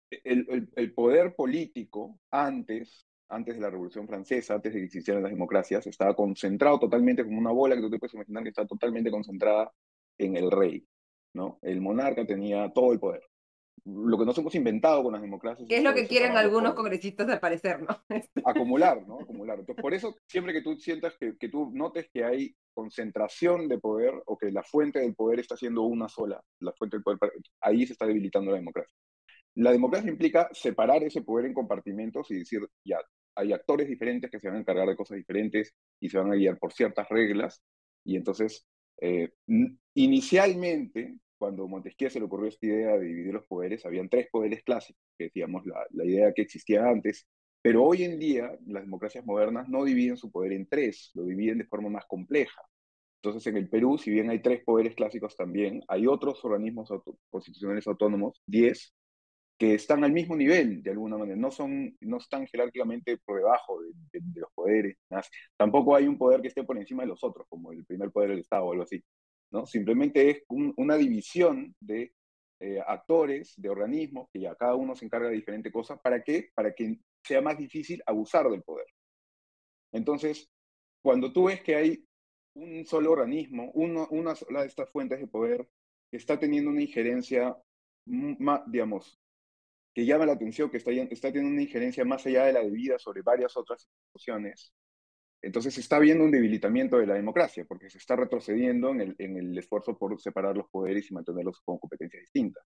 el, 0.09 0.69
el, 0.75 0.93
poder 0.93 1.35
político 1.35 2.19
antes, 2.31 3.07
antes 3.29 3.55
de 3.55 3.61
la 3.61 3.69
Revolución 3.69 4.07
Francesa, 4.07 4.55
antes 4.55 4.73
de 4.73 4.79
que 4.79 4.85
existieran 4.85 5.23
las 5.23 5.31
democracias, 5.31 5.85
estaba 5.87 6.15
concentrado 6.15 6.79
totalmente 6.79 7.23
como 7.23 7.39
una 7.39 7.51
bola 7.51 7.75
que 7.75 7.81
tú 7.81 7.89
te 7.89 7.99
puedes 7.99 8.13
imaginar 8.13 8.43
que 8.43 8.49
está 8.49 8.65
totalmente 8.65 9.11
concentrada 9.11 9.71
en 10.17 10.37
el 10.37 10.51
rey. 10.51 10.87
¿no? 11.33 11.59
El 11.61 11.81
monarca 11.81 12.25
tenía 12.25 12.71
todo 12.73 12.93
el 12.93 12.99
poder 12.99 13.23
lo 13.85 14.17
que 14.17 14.25
nos 14.25 14.37
hemos 14.37 14.53
inventado 14.55 15.03
con 15.03 15.13
las 15.13 15.21
democracias. 15.21 15.67
es 15.69 15.83
lo 15.83 15.93
que 15.93 16.07
quieren 16.07 16.35
algunos 16.35 16.73
congresistas 16.73 17.29
al 17.29 17.39
parecer, 17.39 17.81
¿no? 17.81 17.87
Este. 18.09 18.41
Acumular, 18.43 19.05
¿no? 19.07 19.19
Acumular. 19.19 19.59
Entonces, 19.59 19.81
por 19.81 19.93
eso, 19.93 20.15
siempre 20.27 20.53
que 20.53 20.61
tú 20.61 20.75
sientas 20.75 21.15
que, 21.17 21.37
que, 21.37 21.49
tú 21.49 21.71
notes 21.73 22.09
que 22.11 22.23
hay 22.23 22.55
concentración 22.73 23.67
de 23.67 23.79
poder 23.79 24.13
o 24.25 24.37
que 24.37 24.51
la 24.51 24.63
fuente 24.63 24.99
del 24.99 25.15
poder 25.15 25.39
está 25.39 25.55
siendo 25.55 25.83
una 25.83 26.09
sola, 26.09 26.41
la 26.59 26.73
fuente 26.73 26.97
del 26.97 27.03
poder, 27.03 27.19
ahí 27.61 27.85
se 27.85 27.93
está 27.93 28.05
debilitando 28.05 28.51
la 28.51 28.57
democracia. 28.57 28.95
La 29.55 29.71
democracia 29.71 30.11
implica 30.11 30.49
separar 30.51 31.03
ese 31.03 31.23
poder 31.23 31.47
en 31.47 31.53
compartimentos 31.53 32.29
y 32.29 32.35
decir, 32.35 32.61
ya, 32.83 32.99
hay 33.35 33.53
actores 33.53 33.87
diferentes 33.87 34.29
que 34.29 34.39
se 34.39 34.47
van 34.47 34.57
a 34.57 34.59
encargar 34.59 34.87
de 34.87 34.95
cosas 34.95 35.17
diferentes 35.17 35.73
y 35.99 36.09
se 36.09 36.17
van 36.17 36.31
a 36.31 36.35
guiar 36.35 36.57
por 36.59 36.73
ciertas 36.73 37.07
reglas. 37.09 37.63
Y 38.03 38.15
entonces, 38.15 38.67
eh, 39.01 39.31
inicialmente, 39.95 41.17
cuando 41.37 41.67
Montesquieu 41.67 42.09
se 42.09 42.19
le 42.19 42.25
ocurrió 42.25 42.47
esta 42.47 42.65
idea 42.65 42.97
de 42.97 43.05
dividir 43.05 43.33
los 43.33 43.45
poderes, 43.45 43.85
habían 43.85 44.09
tres 44.09 44.27
poderes 44.31 44.63
clásicos, 44.63 45.01
que 45.17 45.25
decíamos 45.25 45.65
la, 45.65 45.85
la 45.91 46.05
idea 46.05 46.33
que 46.33 46.41
existía 46.43 46.87
antes, 46.87 47.27
pero 47.61 47.83
hoy 47.83 48.03
en 48.03 48.19
día 48.19 48.57
las 48.65 48.83
democracias 48.83 49.25
modernas 49.25 49.67
no 49.69 49.83
dividen 49.83 50.17
su 50.17 50.31
poder 50.31 50.53
en 50.53 50.67
tres, 50.67 51.11
lo 51.13 51.23
dividen 51.25 51.57
de 51.57 51.65
forma 51.65 51.89
más 51.89 52.05
compleja. 52.05 52.61
Entonces 53.21 53.45
en 53.47 53.57
el 53.57 53.69
Perú, 53.69 53.97
si 53.97 54.11
bien 54.11 54.29
hay 54.29 54.41
tres 54.41 54.63
poderes 54.63 54.95
clásicos 54.95 55.35
también, 55.35 55.83
hay 55.87 56.07
otros 56.07 56.43
organismos 56.45 56.89
constitucionales 57.29 57.87
autónomos, 57.87 58.41
diez, 58.45 58.93
que 59.57 59.73
están 59.73 60.03
al 60.03 60.13
mismo 60.13 60.35
nivel, 60.35 60.83
de 60.83 60.91
alguna 60.91 61.17
manera, 61.17 61.35
no, 61.35 61.49
son, 61.51 61.97
no 62.01 62.17
están 62.17 62.45
jerárquicamente 62.47 63.17
por 63.17 63.37
debajo 63.37 63.81
de, 63.81 64.21
los 64.35 64.51
poderes. 64.53 64.97
Tampoco 65.57 65.95
hay 65.95 66.07
un 66.07 66.17
poder 66.17 66.41
que 66.41 66.49
esté 66.49 66.63
por 66.63 66.77
encima 66.77 67.03
de 67.03 67.09
los 67.09 67.23
otros, 67.23 67.47
como 67.49 67.71
el 67.71 67.83
primer 67.85 68.11
poder 68.11 68.29
del 68.29 68.39
Estado 68.39 68.65
o 68.65 68.71
algo 68.71 68.83
así. 68.83 69.03
¿No? 69.51 69.65
Simplemente 69.65 70.29
es 70.29 70.43
una 70.49 70.95
división 70.95 71.75
de 71.79 72.13
eh, 72.59 72.79
actores, 72.85 73.53
de 73.57 73.69
organismos, 73.69 74.29
que 74.31 74.41
ya 74.41 74.55
cada 74.55 74.75
uno 74.75 74.95
se 74.95 75.05
encarga 75.05 75.29
de 75.29 75.35
diferentes 75.35 75.71
cosas. 75.71 75.99
¿Para 76.01 76.23
qué? 76.23 76.49
Para 76.53 76.73
que 76.73 76.99
sea 77.23 77.41
más 77.41 77.57
difícil 77.57 78.01
abusar 78.05 78.49
del 78.49 78.63
poder. 78.63 78.87
Entonces, 79.91 80.49
cuando 81.03 81.31
tú 81.31 81.45
ves 81.45 81.61
que 81.61 81.75
hay 81.75 82.05
un 82.55 82.85
solo 82.85 83.11
organismo, 83.11 83.71
una 83.73 84.35
sola 84.35 84.61
de 84.61 84.67
estas 84.67 84.89
fuentes 84.89 85.19
de 85.19 85.27
poder, 85.27 85.67
que 86.09 86.17
está 86.17 86.39
teniendo 86.39 86.71
una 86.71 86.81
injerencia, 86.81 87.55
más, 88.05 88.61
digamos, 88.67 89.19
que 89.93 90.05
llama 90.05 90.25
la 90.25 90.33
atención, 90.33 90.69
que 90.69 90.77
está, 90.77 90.91
está 90.91 91.31
teniendo 91.31 91.53
una 91.53 91.61
injerencia 91.61 92.05
más 92.05 92.25
allá 92.25 92.45
de 92.45 92.53
la 92.53 92.61
debida 92.61 92.97
sobre 92.99 93.21
varias 93.21 93.55
otras 93.57 93.83
instituciones, 93.85 94.73
entonces 95.41 95.73
se 95.73 95.81
está 95.81 95.99
viendo 95.99 96.23
un 96.23 96.31
debilitamiento 96.31 96.97
de 96.97 97.07
la 97.07 97.13
democracia, 97.13 97.65
porque 97.65 97.89
se 97.89 97.97
está 97.97 98.15
retrocediendo 98.15 98.91
en 98.91 99.01
el, 99.01 99.15
en 99.19 99.37
el 99.37 99.57
esfuerzo 99.57 99.97
por 99.97 100.19
separar 100.19 100.57
los 100.57 100.67
poderes 100.69 101.09
y 101.09 101.13
mantenerlos 101.13 101.61
con 101.61 101.77
competencias 101.77 102.21
distintas. 102.21 102.65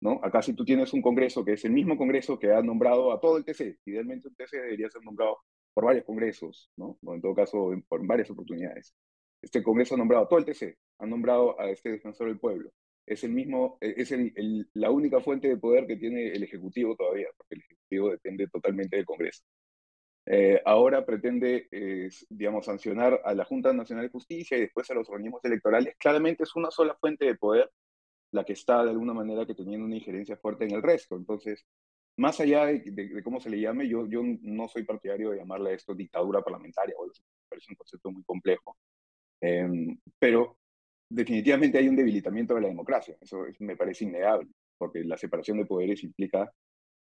¿no? 0.00 0.20
Acá 0.22 0.42
si 0.42 0.52
tú 0.52 0.64
tienes 0.64 0.92
un 0.92 1.00
Congreso 1.00 1.44
que 1.44 1.54
es 1.54 1.64
el 1.64 1.72
mismo 1.72 1.96
Congreso 1.96 2.38
que 2.38 2.52
ha 2.52 2.62
nombrado 2.62 3.12
a 3.12 3.20
todo 3.20 3.38
el 3.38 3.44
TC, 3.44 3.78
idealmente 3.86 4.28
un 4.28 4.34
TC 4.34 4.52
debería 4.52 4.90
ser 4.90 5.02
nombrado 5.02 5.38
por 5.72 5.84
varios 5.84 6.04
Congresos, 6.04 6.70
¿no? 6.76 6.98
o 7.02 7.14
en 7.14 7.22
todo 7.22 7.34
caso 7.34 7.70
por 7.88 8.06
varias 8.06 8.30
oportunidades. 8.30 8.94
Este 9.40 9.62
Congreso 9.62 9.94
ha 9.94 9.98
nombrado 9.98 10.24
a 10.24 10.28
todo 10.28 10.38
el 10.38 10.44
TC, 10.44 10.76
ha 10.98 11.06
nombrado 11.06 11.58
a 11.60 11.70
este 11.70 11.90
defensor 11.90 12.28
del 12.28 12.38
pueblo. 12.38 12.70
Es 13.06 13.24
el 13.24 13.32
mismo, 13.32 13.76
e, 13.80 13.94
es 13.96 14.12
el, 14.12 14.68
la 14.74 14.90
única 14.90 15.20
fuente 15.20 15.48
de 15.48 15.56
poder 15.56 15.86
que 15.86 15.96
tiene 15.96 16.28
el 16.28 16.42
Ejecutivo 16.42 16.96
todavía, 16.96 17.28
porque 17.36 17.56
el 17.56 17.60
Ejecutivo 17.60 18.10
depende 18.10 18.46
totalmente 18.48 18.96
del 18.96 19.04
Congreso. 19.04 19.42
Eh, 20.26 20.60
ahora 20.64 21.04
pretende, 21.04 21.68
eh, 21.70 22.08
digamos, 22.30 22.64
sancionar 22.64 23.20
a 23.24 23.34
la 23.34 23.44
Junta 23.44 23.72
Nacional 23.72 24.06
de 24.06 24.10
Justicia 24.10 24.56
y 24.56 24.62
después 24.62 24.90
a 24.90 24.94
los 24.94 25.08
organismos 25.08 25.44
electorales. 25.44 25.96
Claramente 25.98 26.44
es 26.44 26.56
una 26.56 26.70
sola 26.70 26.96
fuente 26.98 27.26
de 27.26 27.34
poder 27.34 27.70
la 28.30 28.44
que 28.44 28.54
está 28.54 28.82
de 28.84 28.90
alguna 28.90 29.14
manera 29.14 29.46
que 29.46 29.54
teniendo 29.54 29.86
una 29.86 29.96
injerencia 29.96 30.36
fuerte 30.36 30.64
en 30.64 30.72
el 30.72 30.82
resto. 30.82 31.16
Entonces, 31.16 31.64
más 32.16 32.40
allá 32.40 32.66
de, 32.66 33.22
cómo 33.22 33.40
se 33.40 33.50
le 33.50 33.60
llame, 33.60 33.88
yo, 33.88 34.06
yo 34.06 34.22
no 34.24 34.68
soy 34.68 34.84
partidario 34.84 35.30
de 35.30 35.38
llamarle 35.38 35.70
a 35.70 35.74
esto 35.74 35.94
dictadura 35.94 36.42
parlamentaria, 36.42 36.94
o 36.98 37.06
me 37.06 37.12
parece 37.48 37.70
un 37.70 37.76
concepto 37.76 38.10
muy 38.10 38.22
complejo. 38.24 38.76
Em, 39.40 39.98
pero 40.18 40.56
definitivamente 41.08 41.78
hay 41.78 41.88
un 41.88 41.96
debilitamiento 41.96 42.54
de 42.54 42.62
la 42.62 42.68
democracia, 42.68 43.16
eso 43.20 43.44
me 43.60 43.76
parece 43.76 44.04
innegable, 44.04 44.48
porque 44.78 45.04
la 45.04 45.16
separación 45.18 45.58
de 45.58 45.66
poderes 45.66 46.02
implica 46.02 46.52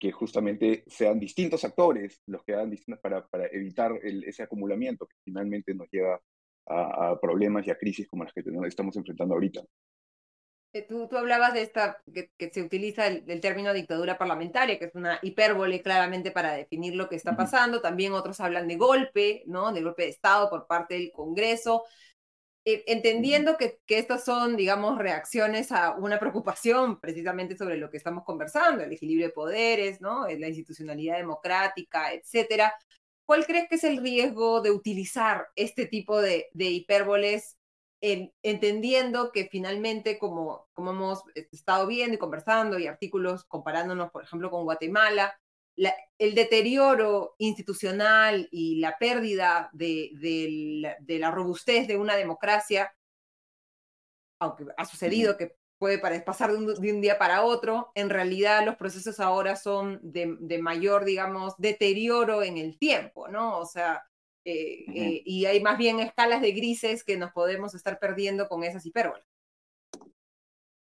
que 0.02 0.10
justamente 0.10 0.82
sean 0.88 1.20
distintos 1.20 1.62
actores 1.64 2.20
los 2.26 2.42
que 2.42 2.54
hagan 2.54 2.70
distintas 2.70 3.00
para, 3.00 3.24
para 3.24 3.46
evitar 3.52 3.92
ese 4.02 4.42
acumulamiento 4.42 5.06
que 5.06 5.14
finalmente 5.24 5.72
nos 5.74 5.88
lleva 5.92 6.20
a, 6.66 7.16
problemas 7.20 7.64
y 7.68 7.70
a 7.70 7.78
crisis 7.78 8.08
como 8.08 8.24
las 8.24 8.32
que 8.32 8.42
estamos 8.66 8.96
enfrentando 8.96 9.34
ahorita. 9.34 9.62
Eh, 10.72 10.84
tú, 10.88 11.06
tú 11.06 11.16
hablabas 11.16 11.54
de 11.54 11.62
esta, 11.62 12.02
que, 12.12 12.50
se 12.50 12.62
utiliza 12.62 13.06
el, 13.06 13.40
término 13.40 13.72
dictadura 13.72 14.18
parlamentaria, 14.18 14.76
que 14.76 14.86
es 14.86 14.94
una 14.96 15.20
hipérbole 15.22 15.80
claramente 15.82 16.32
para 16.32 16.52
definir 16.54 16.96
lo 16.96 17.08
que 17.08 17.14
está 17.14 17.36
pasando. 17.36 17.80
También 17.80 18.12
otros 18.12 18.40
hablan 18.40 18.66
de 18.66 18.78
golpe, 18.78 19.44
¿no? 19.46 19.72
De 19.72 19.82
golpe 19.82 20.02
de 20.02 20.08
Estado 20.08 20.50
por 20.50 20.66
parte 20.66 20.94
del 20.94 21.12
Congreso. 21.12 21.84
Eh, 22.64 22.84
entendiendo 22.86 23.56
que, 23.56 23.80
que 23.86 23.98
estas 23.98 24.24
son, 24.24 24.56
digamos, 24.56 24.96
reacciones 24.98 25.72
a 25.72 25.96
una 25.96 26.20
preocupación 26.20 27.00
precisamente 27.00 27.56
sobre 27.56 27.76
lo 27.76 27.90
que 27.90 27.96
estamos 27.96 28.24
conversando, 28.24 28.84
el 28.84 28.92
equilibrio 28.92 29.26
de 29.26 29.32
poderes, 29.32 30.00
¿no? 30.00 30.28
Eh, 30.28 30.38
la 30.38 30.48
institucionalidad 30.48 31.16
democrática, 31.16 32.12
etcétera. 32.12 32.72
¿Cuál 33.24 33.46
crees 33.46 33.68
que 33.68 33.76
es 33.76 33.84
el 33.84 33.98
riesgo 33.98 34.60
de 34.60 34.70
utilizar 34.70 35.48
este 35.56 35.86
tipo 35.86 36.20
de, 36.20 36.48
de 36.52 36.66
hipérboles 36.66 37.56
entendiendo 38.02 39.30
que 39.30 39.48
finalmente, 39.50 40.18
como, 40.18 40.66
como 40.72 40.90
hemos 40.90 41.22
estado 41.52 41.86
viendo 41.86 42.16
y 42.16 42.18
conversando 42.18 42.78
y 42.78 42.88
artículos 42.88 43.44
comparándonos, 43.44 44.10
por 44.10 44.24
ejemplo, 44.24 44.50
con 44.50 44.64
Guatemala, 44.64 45.38
el 45.76 46.34
deterioro 46.34 47.34
institucional 47.38 48.48
y 48.50 48.76
la 48.76 48.96
pérdida 48.98 49.70
de, 49.72 50.96
la 51.08 51.30
robustez 51.30 51.88
de 51.88 51.96
una 51.96 52.16
democracia, 52.16 52.94
aunque 54.38 54.66
ha 54.76 54.84
sucedido 54.84 55.36
que 55.36 55.56
puede 55.78 55.98
pasar 55.98 56.52
de 56.52 56.92
un, 56.92 57.00
día 57.00 57.18
para 57.18 57.42
otro, 57.42 57.90
en 57.96 58.08
realidad 58.08 58.64
los 58.64 58.76
procesos 58.76 59.18
ahora 59.18 59.56
son 59.56 59.98
de, 60.02 60.58
mayor, 60.60 61.04
digamos, 61.04 61.54
deterioro 61.58 62.42
en 62.42 62.56
el 62.56 62.78
tiempo, 62.78 63.26
¿no? 63.26 63.58
O 63.58 63.66
sea, 63.66 64.04
eh, 64.44 64.84
eh, 64.94 65.22
y 65.24 65.46
hay 65.46 65.60
más 65.60 65.78
bien 65.78 65.98
escalas 65.98 66.40
de 66.40 66.52
grises 66.52 67.02
que 67.02 67.16
nos 67.16 67.32
podemos 67.32 67.74
estar 67.74 67.98
perdiendo 67.98 68.48
con 68.48 68.62
esas 68.62 68.86
hipérbolas. 68.86 69.24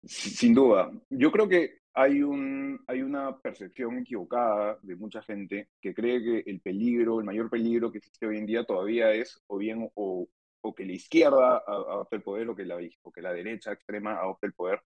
Sin 0.04 0.54
duda. 0.54 0.92
Yo 1.10 1.32
creo 1.32 1.50
que 1.50 1.80
hay, 1.96 2.22
un, 2.22 2.84
hay 2.88 3.02
una 3.02 3.38
percepción 3.38 3.98
equivocada 4.00 4.78
de 4.82 4.98
mucha 4.98 5.22
gente 5.22 5.70
que 5.82 5.94
cree 5.94 6.22
que 6.22 6.50
el 6.50 6.60
peligro, 6.60 7.20
el 7.20 7.26
mayor 7.26 7.50
peligro 7.50 7.92
que 7.92 8.00
existe 8.00 8.28
hoy 8.28 8.38
en 8.38 8.46
día 8.46 8.66
todavía 8.66 9.14
es 9.14 9.42
o 9.48 9.58
bien 9.58 9.90
o, 9.96 10.28
o 10.62 10.76
que 10.76 10.86
la 10.86 10.92
izquierda 10.92 11.64
adopte 11.66 12.18
el 12.18 12.22
poder 12.22 12.50
o 12.50 12.56
que, 12.56 12.66
la, 12.66 12.78
o 13.02 13.12
que 13.12 13.22
la 13.22 13.32
derecha 13.32 13.72
extrema 13.72 14.20
adopte 14.20 14.48
el 14.48 14.54
poder. 14.54 14.82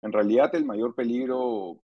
En 0.00 0.12
realidad 0.12 0.54
el 0.54 0.64
mayor 0.64 0.94
peligro 0.94 1.82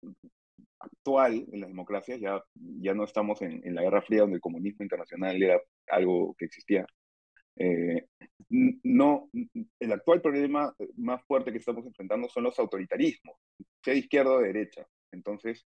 actual 0.80 1.46
en 1.52 1.62
las 1.62 1.70
democracias, 1.70 2.20
ya, 2.20 2.44
ya 2.54 2.94
no 2.94 3.06
estamos 3.06 3.42
en, 3.42 3.66
en 3.66 3.74
la 3.74 3.82
Guerra 3.82 4.04
Fría 4.04 4.22
donde 4.22 4.36
el 4.36 4.42
comunismo 4.42 4.84
internacional 4.84 5.42
era 5.42 5.60
algo 5.88 6.36
que 6.38 6.46
existía, 6.46 6.86
eh, 7.56 8.06
no, 8.50 9.30
el 9.80 9.92
actual 9.92 10.22
problema 10.22 10.76
más 10.98 11.24
fuerte 11.26 11.52
que 11.52 11.60
estamos 11.60 11.86
enfrentando 11.86 12.28
son 12.30 12.44
los 12.44 12.58
autoritarismos, 12.58 13.38
sea 13.84 13.94
de 13.94 14.00
izquierda 14.00 14.32
o 14.32 14.40
de 14.40 14.48
derecha. 14.48 14.88
Entonces, 15.12 15.66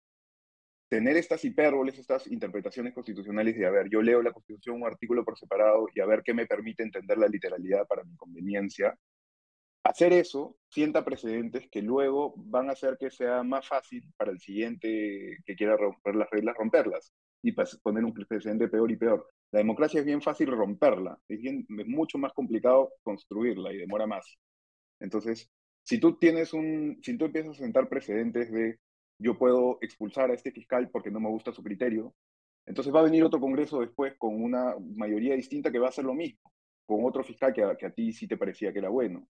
tener 0.89 1.15
estas 1.15 1.45
hipérboles, 1.45 1.97
estas 1.97 2.27
interpretaciones 2.27 2.93
constitucionales 2.93 3.55
de, 3.57 3.65
a 3.65 3.71
ver, 3.71 3.87
yo 3.89 4.01
leo 4.01 4.21
la 4.21 4.33
Constitución 4.33 4.77
un 4.77 4.87
artículo 4.87 5.23
por 5.23 5.37
separado 5.37 5.87
y 5.95 6.01
a 6.01 6.05
ver 6.05 6.21
qué 6.23 6.33
me 6.33 6.47
permite 6.47 6.83
entender 6.83 7.17
la 7.17 7.27
literalidad 7.27 7.87
para 7.87 8.03
mi 8.03 8.15
conveniencia, 8.17 8.97
hacer 9.83 10.13
eso 10.13 10.57
sienta 10.69 11.05
precedentes 11.05 11.69
que 11.69 11.81
luego 11.81 12.33
van 12.35 12.69
a 12.69 12.73
hacer 12.73 12.97
que 12.99 13.09
sea 13.09 13.43
más 13.43 13.67
fácil 13.67 14.03
para 14.17 14.31
el 14.31 14.39
siguiente 14.39 15.37
que 15.45 15.55
quiera 15.55 15.77
romper 15.77 16.15
las 16.15 16.29
reglas, 16.29 16.57
romperlas 16.57 17.13
y 17.41 17.53
poner 17.53 18.03
un 18.03 18.13
precedente 18.13 18.67
peor 18.67 18.91
y 18.91 18.97
peor. 18.97 19.27
La 19.51 19.59
democracia 19.59 19.99
es 19.99 20.05
bien 20.05 20.21
fácil 20.21 20.47
romperla, 20.47 21.19
es, 21.27 21.41
bien, 21.41 21.65
es 21.77 21.87
mucho 21.87 22.17
más 22.17 22.31
complicado 22.33 22.93
construirla 23.03 23.73
y 23.73 23.77
demora 23.77 24.07
más. 24.07 24.37
Entonces, 24.99 25.49
si 25.83 25.99
tú 25.99 26.17
tienes 26.17 26.53
un, 26.53 26.99
si 27.03 27.17
tú 27.17 27.25
empiezas 27.25 27.57
a 27.57 27.63
sentar 27.63 27.89
precedentes 27.89 28.51
de 28.51 28.79
yo 29.19 29.37
puedo 29.37 29.77
expulsar 29.81 30.31
a 30.31 30.33
este 30.33 30.51
fiscal 30.51 30.89
porque 30.89 31.11
no 31.11 31.19
me 31.19 31.29
gusta 31.29 31.51
su 31.51 31.63
criterio, 31.63 32.13
entonces 32.65 32.93
va 32.93 33.01
a 33.01 33.03
venir 33.03 33.23
otro 33.23 33.39
Congreso 33.39 33.81
después 33.81 34.15
con 34.17 34.41
una 34.41 34.75
mayoría 34.95 35.35
distinta 35.35 35.71
que 35.71 35.79
va 35.79 35.87
a 35.87 35.89
hacer 35.89 36.05
lo 36.05 36.13
mismo, 36.13 36.51
con 36.85 37.05
otro 37.05 37.23
fiscal 37.23 37.53
que 37.53 37.63
a, 37.63 37.91
ti 37.91 38.13
sí 38.13 38.27
te 38.27 38.37
parecía 38.37 38.71
que 38.71 38.79
era 38.79 38.89
bueno. 38.89 39.27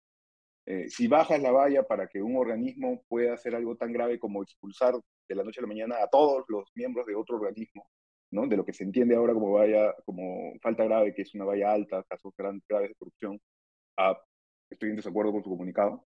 Eh, 0.66 0.88
si 0.88 1.09
bajas 1.09 1.42
la 1.42 1.50
valla 1.50 1.83
para 1.83 2.06
que 2.06 2.23
un 2.23 2.37
organismo 2.37 3.02
pueda 3.09 3.35
hacer 3.35 3.54
algo 3.54 3.76
tan 3.76 3.92
grave 3.92 4.18
como 4.18 4.42
expulsar 4.42 4.94
de 5.28 5.35
la 5.35 5.44
noche 5.44 5.61
a 5.61 5.62
la 5.62 5.68
mañana 5.68 5.97
a 6.02 6.09
todos 6.09 6.44
los 6.49 6.71
miembros 6.75 7.06
de 7.06 7.14
otro 7.14 7.37
organismo, 7.37 7.87
¿no? 8.31 8.47
de 8.47 8.57
lo 8.57 8.64
que 8.64 8.73
se 8.73 8.85
entiende 8.85 9.14
ahora 9.14 9.35
como 9.35 9.52
valla, 9.52 9.95
como 10.04 10.52
falta 10.61 10.85
grave, 10.85 11.14
que 11.14 11.23
es 11.23 11.35
una 11.35 11.45
valla 11.45 11.73
alta, 11.73 12.04
casos 12.04 12.33
graves 12.37 12.62
de 12.69 12.95
corrupción, 12.95 13.40
estoy 14.71 14.90
en 14.90 14.97
desacuerdo 14.97 15.33
con 15.33 15.43
su 15.43 15.50
comunicado. 15.50 16.04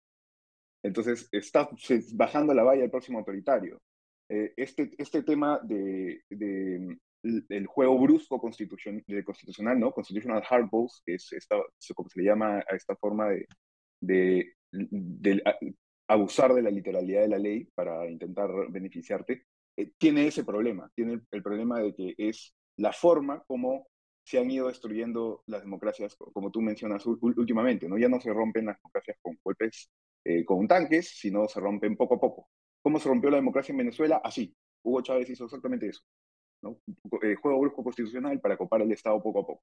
Entonces, 0.82 1.28
está 1.32 1.68
bajando 2.14 2.52
la 2.52 2.62
valla 2.62 2.84
el 2.84 2.90
próximo 2.90 3.18
autoritario. 3.18 3.80
Eh, 4.28 4.52
este, 4.56 4.90
este 4.98 5.22
tema 5.22 5.60
de, 5.62 6.22
de, 6.28 6.98
el 7.48 7.66
juego 7.66 7.98
brusco 7.98 8.38
constitución, 8.38 9.02
de 9.06 9.24
constitucional, 9.24 9.78
¿no? 9.78 9.92
Constitutional 9.92 10.42
hardballs, 10.42 11.02
que 11.04 11.14
es 11.14 11.32
esta, 11.32 11.56
como 11.94 12.08
se 12.08 12.20
le 12.20 12.26
llama 12.26 12.58
a 12.58 12.76
esta 12.76 12.96
forma 12.96 13.28
de, 13.28 13.46
de, 14.00 14.52
de, 14.70 15.42
abusar 16.08 16.52
de 16.52 16.62
la 16.62 16.70
literalidad 16.70 17.22
de 17.22 17.28
la 17.28 17.38
ley 17.38 17.64
para 17.74 18.08
intentar 18.10 18.50
beneficiarte, 18.70 19.46
eh, 19.76 19.92
tiene 19.98 20.26
ese 20.26 20.44
problema, 20.44 20.90
tiene 20.94 21.20
el, 21.30 21.42
problema 21.42 21.80
de 21.80 21.94
que 21.94 22.14
es 22.16 22.54
la 22.76 22.92
forma 22.92 23.42
como 23.46 23.86
se 24.24 24.38
han 24.38 24.50
ido 24.50 24.68
destruyendo 24.68 25.42
las 25.46 25.62
democracias, 25.62 26.16
como 26.16 26.50
tú 26.50 26.62
mencionas 26.62 27.04
últimamente, 27.06 27.88
¿no? 27.88 27.98
Ya 27.98 28.08
no 28.08 28.20
se 28.20 28.32
rompen 28.32 28.66
las 28.66 28.78
democracias 28.78 29.18
con 29.20 29.38
golpes, 29.44 29.90
eh, 30.24 30.44
con 30.44 30.66
tanques, 30.66 31.10
sino 31.10 31.46
se 31.46 31.60
rompen 31.60 31.96
poco 31.96 32.14
a 32.14 32.20
poco. 32.20 32.48
¿Cómo 32.82 32.98
se 32.98 33.08
rompió 33.08 33.30
la 33.30 33.36
democracia 33.36 33.72
en 33.72 33.78
Venezuela? 33.78 34.22
Así. 34.24 34.54
Hugo 34.82 35.02
Chávez 35.02 35.28
hizo 35.28 35.44
exactamente 35.44 35.88
eso. 35.88 36.02
¿no? 36.62 36.78
Eh, 37.22 37.34
juego 37.36 37.60
brusco 37.60 37.84
constitucional 37.84 38.40
para 38.40 38.56
copar 38.56 38.80
el 38.82 38.92
Estado 38.92 39.22
poco 39.22 39.40
a 39.40 39.46
poco. 39.46 39.62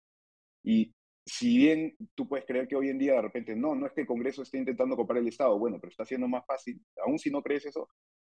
Y 0.63 0.94
si 1.25 1.58
bien 1.58 1.96
tú 2.15 2.27
puedes 2.27 2.46
creer 2.46 2.68
que 2.68 2.75
hoy 2.75 2.89
en 2.89 3.00
día 3.00 3.13
de 3.13 3.22
repente 3.22 3.56
no, 3.56 3.75
no 3.75 3.88
es 3.88 3.94
que 3.94 4.01
el 4.01 4.08
Congreso 4.08 4.44
esté 4.44 4.58
intentando 4.58 4.96
copar 4.96 5.18
el 5.18 5.27
Estado, 5.27 5.58
bueno, 5.58 5.77
pero 5.80 5.89
está 5.89 6.03
haciendo 6.03 6.27
más 6.27 6.46
fácil, 6.46 6.82
aún 7.06 7.20
si 7.20 7.30
no 7.30 7.41
crees 7.41 7.65
eso, 7.65 7.89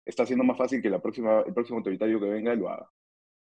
está 0.10 0.24
haciendo 0.24 0.44
más 0.44 0.58
fácil 0.58 0.82
que 0.82 0.90
la 0.90 1.00
próxima, 1.00 1.42
el 1.46 1.54
próximo 1.54 1.78
autoritario 1.78 2.20
que 2.20 2.30
venga 2.30 2.56
lo 2.56 2.70
haga. 2.70 2.90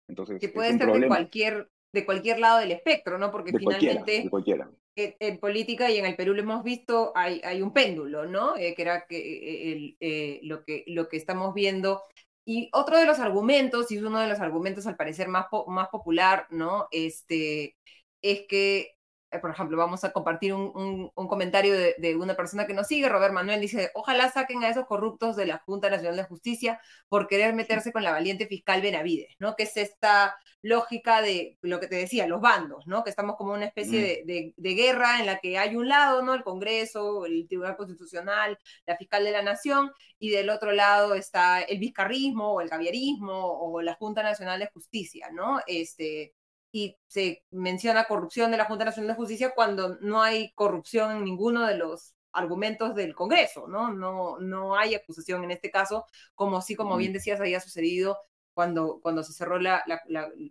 Entonces, 0.08 0.40
que 0.40 0.48
puede 0.48 0.76
ser 0.76 0.92
de 0.92 1.06
cualquier, 1.06 1.70
de 1.92 2.04
cualquier 2.04 2.38
lado 2.40 2.58
del 2.58 2.72
espectro, 2.72 3.18
¿no? 3.18 3.30
Porque 3.30 3.52
finalmente 3.56 4.28
cualquiera, 4.28 4.70
En, 4.96 5.38
política 5.38 5.90
y 5.90 5.98
en 5.98 6.06
el 6.06 6.16
Perú 6.16 6.34
lo 6.34 6.42
hemos 6.42 6.64
visto, 6.64 7.12
hay, 7.14 7.40
hay 7.44 7.62
un 7.62 7.72
péndulo, 7.72 8.26
¿no? 8.26 8.56
Eh, 8.56 8.74
que 8.74 8.82
era 8.82 9.06
que, 9.06 9.18
eh, 9.18 9.96
el, 10.00 10.48
lo 10.48 10.64
que 10.64 10.84
lo 10.88 11.08
que 11.08 11.16
estamos 11.16 11.54
viendo 11.54 12.02
y 12.44 12.68
otro 12.72 12.98
de 12.98 13.06
los 13.06 13.20
argumentos, 13.20 13.90
y 13.92 13.96
es 13.96 14.02
uno 14.02 14.18
de 14.18 14.28
los 14.28 14.40
argumentos 14.40 14.86
al 14.86 14.96
parecer 14.96 15.28
más, 15.28 15.46
más 15.68 15.88
popular, 15.88 16.46
¿no? 16.50 16.88
Este, 16.90 17.76
es 18.22 18.46
que 18.48 18.80
eh, 18.80 18.99
por 19.38 19.50
ejemplo, 19.50 19.76
vamos 19.76 20.02
a 20.02 20.12
compartir 20.12 20.52
un, 20.52 21.10
comentario 21.14 21.74
de, 21.74 22.16
una 22.16 22.34
persona 22.34 22.66
que 22.66 22.74
nos 22.74 22.88
sigue, 22.88 23.08
Robert 23.08 23.32
Manuel, 23.32 23.60
dice, 23.60 23.90
ojalá 23.94 24.30
saquen 24.30 24.64
a 24.64 24.68
esos 24.68 24.86
corruptos 24.86 25.36
de 25.36 25.46
la 25.46 25.58
Junta 25.58 25.88
Nacional 25.88 26.16
de 26.16 26.24
Justicia 26.24 26.80
por 27.08 27.28
querer 27.28 27.54
meterse 27.54 27.92
con 27.92 28.02
la 28.02 28.10
valiente 28.10 28.46
fiscal 28.46 28.82
Benavides, 28.82 29.36
¿no? 29.38 29.54
Que 29.54 29.64
es 29.64 29.76
esta 29.76 30.36
lógica 30.62 31.22
de 31.22 31.58
lo 31.62 31.78
que 31.78 31.86
te 31.86 31.96
decía, 31.96 32.26
los 32.26 32.40
bandos, 32.40 32.86
¿no? 32.86 33.04
Que 33.04 33.10
estamos 33.10 33.36
como 33.36 33.52
una 33.52 33.66
especie 33.66 34.22
mm. 34.24 34.60
de, 34.60 34.74
guerra 34.74 35.20
en 35.20 35.26
la 35.26 35.38
que 35.38 35.58
hay 35.58 35.76
un 35.76 35.88
lado, 35.88 36.22
¿no? 36.22 36.34
El 36.34 36.42
Congreso, 36.42 37.24
el 37.24 37.46
Tribunal 37.46 37.76
Constitucional, 37.76 38.58
la 38.86 38.96
fiscal 38.96 39.24
de 39.24 39.30
la 39.30 39.42
Nación, 39.42 39.92
y 40.18 40.30
del 40.30 40.50
otro 40.50 40.72
lado 40.72 41.14
está 41.14 41.60
el 41.62 41.78
vizcarrismo 41.78 42.54
o 42.54 42.60
el 42.60 42.68
caviarismo 42.68 43.32
o 43.32 43.80
la 43.80 43.94
Junta 43.94 44.22
Nacional 44.22 44.58
de 44.58 44.70
Justicia, 44.72 45.30
¿no? 45.32 45.60
Este, 45.66 46.34
y 46.72 46.96
se 47.08 47.42
menciona 47.50 48.04
corrupción 48.04 48.50
de 48.50 48.56
la 48.56 48.64
Junta 48.66 48.84
Nacional 48.84 49.08
de 49.08 49.16
Justicia 49.16 49.52
cuando 49.54 49.96
no 50.00 50.22
hay 50.22 50.52
corrupción 50.52 51.16
en 51.16 51.24
ninguno 51.24 51.66
de 51.66 51.76
los 51.76 52.14
argumentos 52.32 52.94
del 52.94 53.14
Congreso, 53.14 53.66
¿no? 53.66 53.92
No, 53.92 54.38
no 54.38 54.76
hay 54.76 54.94
acusación 54.94 55.44
en 55.44 55.50
este 55.50 55.70
caso, 55.70 56.06
como 56.34 56.62
sí, 56.62 56.76
como 56.76 56.96
bien 56.96 57.12
decías, 57.12 57.40
había 57.40 57.60
sucedido 57.60 58.18
cuando, 58.54 59.00
cuando 59.02 59.22
se 59.22 59.32
cerró 59.32 59.58
la, 59.58 59.84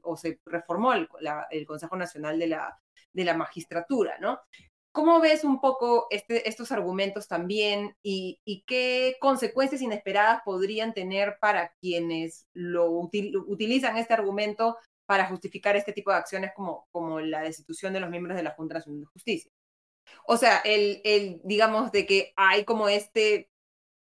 o 0.04 0.18
se 0.18 0.40
reformó 0.46 0.94
el, 0.94 1.08
el, 1.52 1.66
Consejo 1.66 1.96
Nacional 1.96 2.40
de 2.40 2.48
la, 2.48 2.80
de 3.14 3.24
la 3.24 3.36
Magistratura, 3.36 4.18
¿no? 4.20 4.40
¿Cómo 4.92 5.20
ves 5.22 5.44
un 5.44 5.62
poco 5.62 6.08
este, 6.10 6.50
estos 6.50 6.72
argumentos 6.72 7.28
también 7.28 7.96
y, 8.02 8.42
y, 8.44 8.64
qué 8.66 9.18
consecuencias 9.22 9.82
inesperadas 9.82 10.42
podrían 10.44 10.94
tener 10.94 11.38
para 11.40 11.72
quienes 11.80 12.48
lo 12.54 12.90
utilizan 12.90 13.98
este 13.98 14.16
argumento 14.16 14.78
para 15.10 15.26
justificar 15.26 15.76
este 15.76 15.92
tipo 15.92 16.12
de 16.12 16.18
acciones 16.18 16.52
como, 16.56 16.88
como 16.92 17.20
la 17.20 17.42
destitución 17.42 17.94
de 17.94 18.00
los 18.00 18.12
miembros 18.12 18.38
de 18.38 18.44
la 18.44 18.52
Junta 18.52 18.76
Nacional 18.76 19.02
de 19.02 19.08
Justicia. 19.08 19.52
O 20.28 20.38
sea, 20.38 20.60
el, 20.64 21.02
el, 21.04 21.42
digamos, 21.44 21.92
de 21.92 22.06
que 22.06 22.32
hay 22.36 22.64
como 22.64 22.88
este 22.90 23.50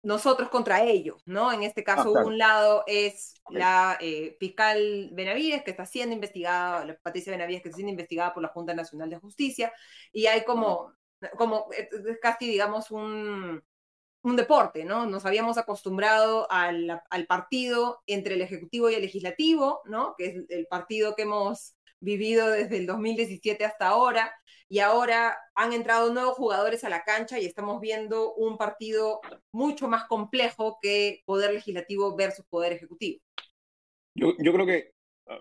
nosotros 0.02 0.50
contra 0.50 0.82
ellos, 0.82 1.22
¿no? 1.24 1.52
En 1.54 1.62
este 1.62 1.82
caso, 1.82 2.12
ah, 2.14 2.24
un 2.26 2.36
lado 2.36 2.84
es 2.86 3.32
la 3.48 3.96
eh, 3.98 4.36
fiscal 4.38 5.08
Benavides, 5.12 5.62
que 5.62 5.70
está 5.70 5.86
siendo 5.86 6.14
investigada, 6.14 6.84
la 6.84 6.98
Patricia 6.98 7.32
Benavides, 7.32 7.62
que 7.62 7.70
está 7.70 7.76
siendo 7.76 7.92
investigada 7.92 8.34
por 8.34 8.42
la 8.42 8.50
Junta 8.50 8.74
Nacional 8.74 9.08
de 9.08 9.16
Justicia, 9.16 9.72
y 10.12 10.26
hay 10.26 10.44
como, 10.44 10.92
como 11.38 11.70
casi, 12.20 12.46
digamos, 12.46 12.90
un, 12.90 13.62
un 14.22 14.36
deporte, 14.36 14.84
¿no? 14.84 15.06
Nos 15.06 15.24
habíamos 15.24 15.58
acostumbrado 15.58 16.46
al, 16.50 17.02
partido 17.28 18.02
entre 18.06 18.34
el 18.34 18.42
Ejecutivo 18.42 18.90
y 18.90 18.94
el 18.94 19.02
Legislativo, 19.02 19.80
¿no? 19.86 20.14
Que 20.16 20.26
es 20.26 20.44
el 20.50 20.66
partido 20.66 21.14
que 21.14 21.22
hemos 21.22 21.74
vivido 22.00 22.50
desde 22.50 22.78
el 22.78 22.86
2017 22.86 23.64
hasta 23.64 23.88
ahora, 23.88 24.32
y 24.68 24.78
ahora 24.78 25.36
han 25.54 25.72
entrado 25.72 26.12
nuevos 26.12 26.36
jugadores 26.36 26.84
a 26.84 26.88
la 26.88 27.02
cancha 27.02 27.38
y 27.38 27.44
estamos 27.44 27.80
viendo 27.80 28.34
un 28.34 28.56
partido 28.56 29.20
mucho 29.52 29.88
más 29.88 30.04
complejo 30.04 30.78
que 30.80 31.22
poder 31.26 31.52
legislativo 31.52 32.14
versus 32.16 32.46
poder 32.46 32.72
ejecutivo. 32.72 33.20
Yo, 34.14 34.34
creo 34.36 34.66
que, 34.66 34.92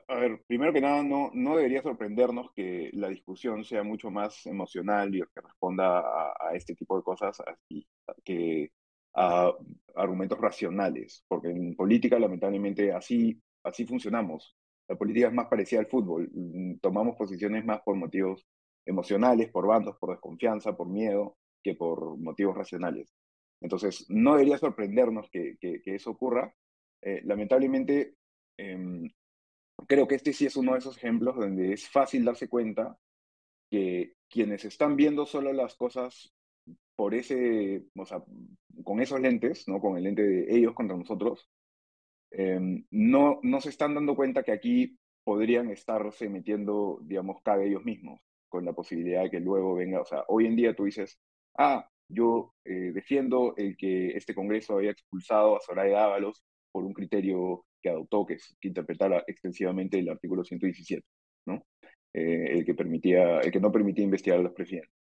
a, 0.07 0.15
ver, 0.15 0.41
primero 0.47 0.73
que 0.73 0.81
nada, 0.81 1.03
no, 1.03 1.29
no 1.33 1.55
debería 1.55 1.81
sorprendernos 1.81 2.51
que 2.53 2.89
la 2.93 3.09
discusión 3.09 3.63
sea 3.63 3.83
mucho 3.83 4.09
más 4.09 4.45
emocional 4.45 5.13
y 5.13 5.19
que 5.19 5.41
responda 5.41 5.99
a, 5.99 6.55
este 6.55 6.75
tipo 6.75 6.97
de 6.97 7.03
cosas 7.03 7.39
así, 7.41 7.85
que 8.23 8.71
a 9.15 9.51
argumentos 9.95 10.39
racionales, 10.39 11.23
porque 11.27 11.49
en 11.49 11.75
política 11.75 12.19
lamentablemente 12.19 12.91
así, 12.91 13.41
así 13.63 13.85
funcionamos. 13.85 14.55
La 14.87 14.95
política 14.95 15.27
es 15.27 15.33
más 15.33 15.47
parecida 15.47 15.79
al 15.81 15.87
fútbol, 15.87 16.29
mm, 16.33 16.79
tomamos 16.79 17.15
posiciones 17.15 17.65
más 17.65 17.81
por 17.81 17.95
motivos 17.95 18.47
emocionales, 18.85 19.49
por 19.51 19.67
bandos, 19.67 19.97
por 19.97 20.11
desconfianza, 20.11 20.75
por 20.75 20.87
miedo, 20.87 21.37
que 21.63 21.75
por 21.75 22.17
motivos 22.17 22.55
racionales. 22.55 23.13
Entonces, 23.61 24.05
no 24.09 24.33
debería 24.33 24.57
sorprendernos 24.57 25.29
que, 25.29 25.57
que, 25.59 25.81
eso 25.85 26.11
ocurra. 26.11 26.53
Eh, 27.01 27.21
lamentablemente, 27.25 28.15
em, 28.57 29.09
creo 29.87 30.07
que 30.07 30.15
este 30.15 30.33
sí 30.33 30.45
es 30.45 30.55
uno 30.55 30.73
de 30.73 30.79
esos 30.79 30.97
ejemplos 30.97 31.35
donde 31.35 31.73
es 31.73 31.89
fácil 31.89 32.25
darse 32.25 32.47
cuenta 32.47 32.97
que 33.69 34.15
quienes 34.29 34.65
están 34.65 34.95
viendo 34.95 35.25
solo 35.25 35.53
las 35.53 35.75
cosas 35.75 36.33
por 36.99 37.15
ese, 37.15 37.85
o 37.95 38.05
sea, 38.05 38.21
con 38.83 38.99
esos 38.99 39.21
lentes, 39.21 39.69
¿no? 39.69 39.79
con 39.79 39.95
el 39.95 40.03
lente 40.03 40.21
de 40.21 40.53
ellos 40.53 40.73
contra 40.73 40.97
nosotros, 40.97 41.49
em, 42.29 42.83
no, 42.91 43.39
no 43.41 43.61
se 43.61 43.69
están 43.69 43.95
dando 43.95 44.17
cuenta 44.17 44.43
que 44.43 44.51
aquí 44.51 44.99
podrían 45.23 45.69
estarse 45.69 46.27
metiendo, 46.27 46.99
digamos, 47.03 47.41
cada 47.41 47.63
ellos 47.63 47.85
mismos, 47.85 48.19
con 48.49 48.65
la 48.65 48.73
posibilidad 48.73 49.23
de 49.23 49.29
que 49.29 49.39
luego 49.39 49.75
venga, 49.75 50.01
o 50.01 50.05
sea, 50.05 50.25
hoy 50.27 50.45
en 50.47 50.57
día 50.57 50.75
tú 50.75 50.83
dices, 50.83 51.17
ah, 51.57 51.87
yo 52.09 52.53
eh, 52.65 52.91
defiendo 52.93 53.53
el 53.55 53.77
que 53.77 54.09
este 54.17 54.35
Congreso 54.35 54.79
haya 54.79 54.91
expulsado 54.91 55.55
a 55.55 55.61
Soraya 55.61 56.03
Ábalos 56.03 56.43
por 56.69 56.83
un 56.83 56.91
criterio 56.93 57.65
que 57.81 57.91
adoptó, 57.91 58.25
que, 58.25 58.35
que 58.59 58.67
interpretara 58.67 59.23
extensivamente 59.25 59.99
el 59.99 60.09
artículo 60.09 60.43
117, 60.43 61.01
¿no? 61.45 61.63
Eh, 62.13 62.57
el, 62.57 62.65
que 62.65 62.75
permitía, 62.75 63.39
el 63.39 63.51
que 63.53 63.61
no 63.61 63.71
permitía 63.71 64.03
investigar 64.03 64.39
a 64.39 64.43
los 64.43 64.51
presidentes. 64.51 64.98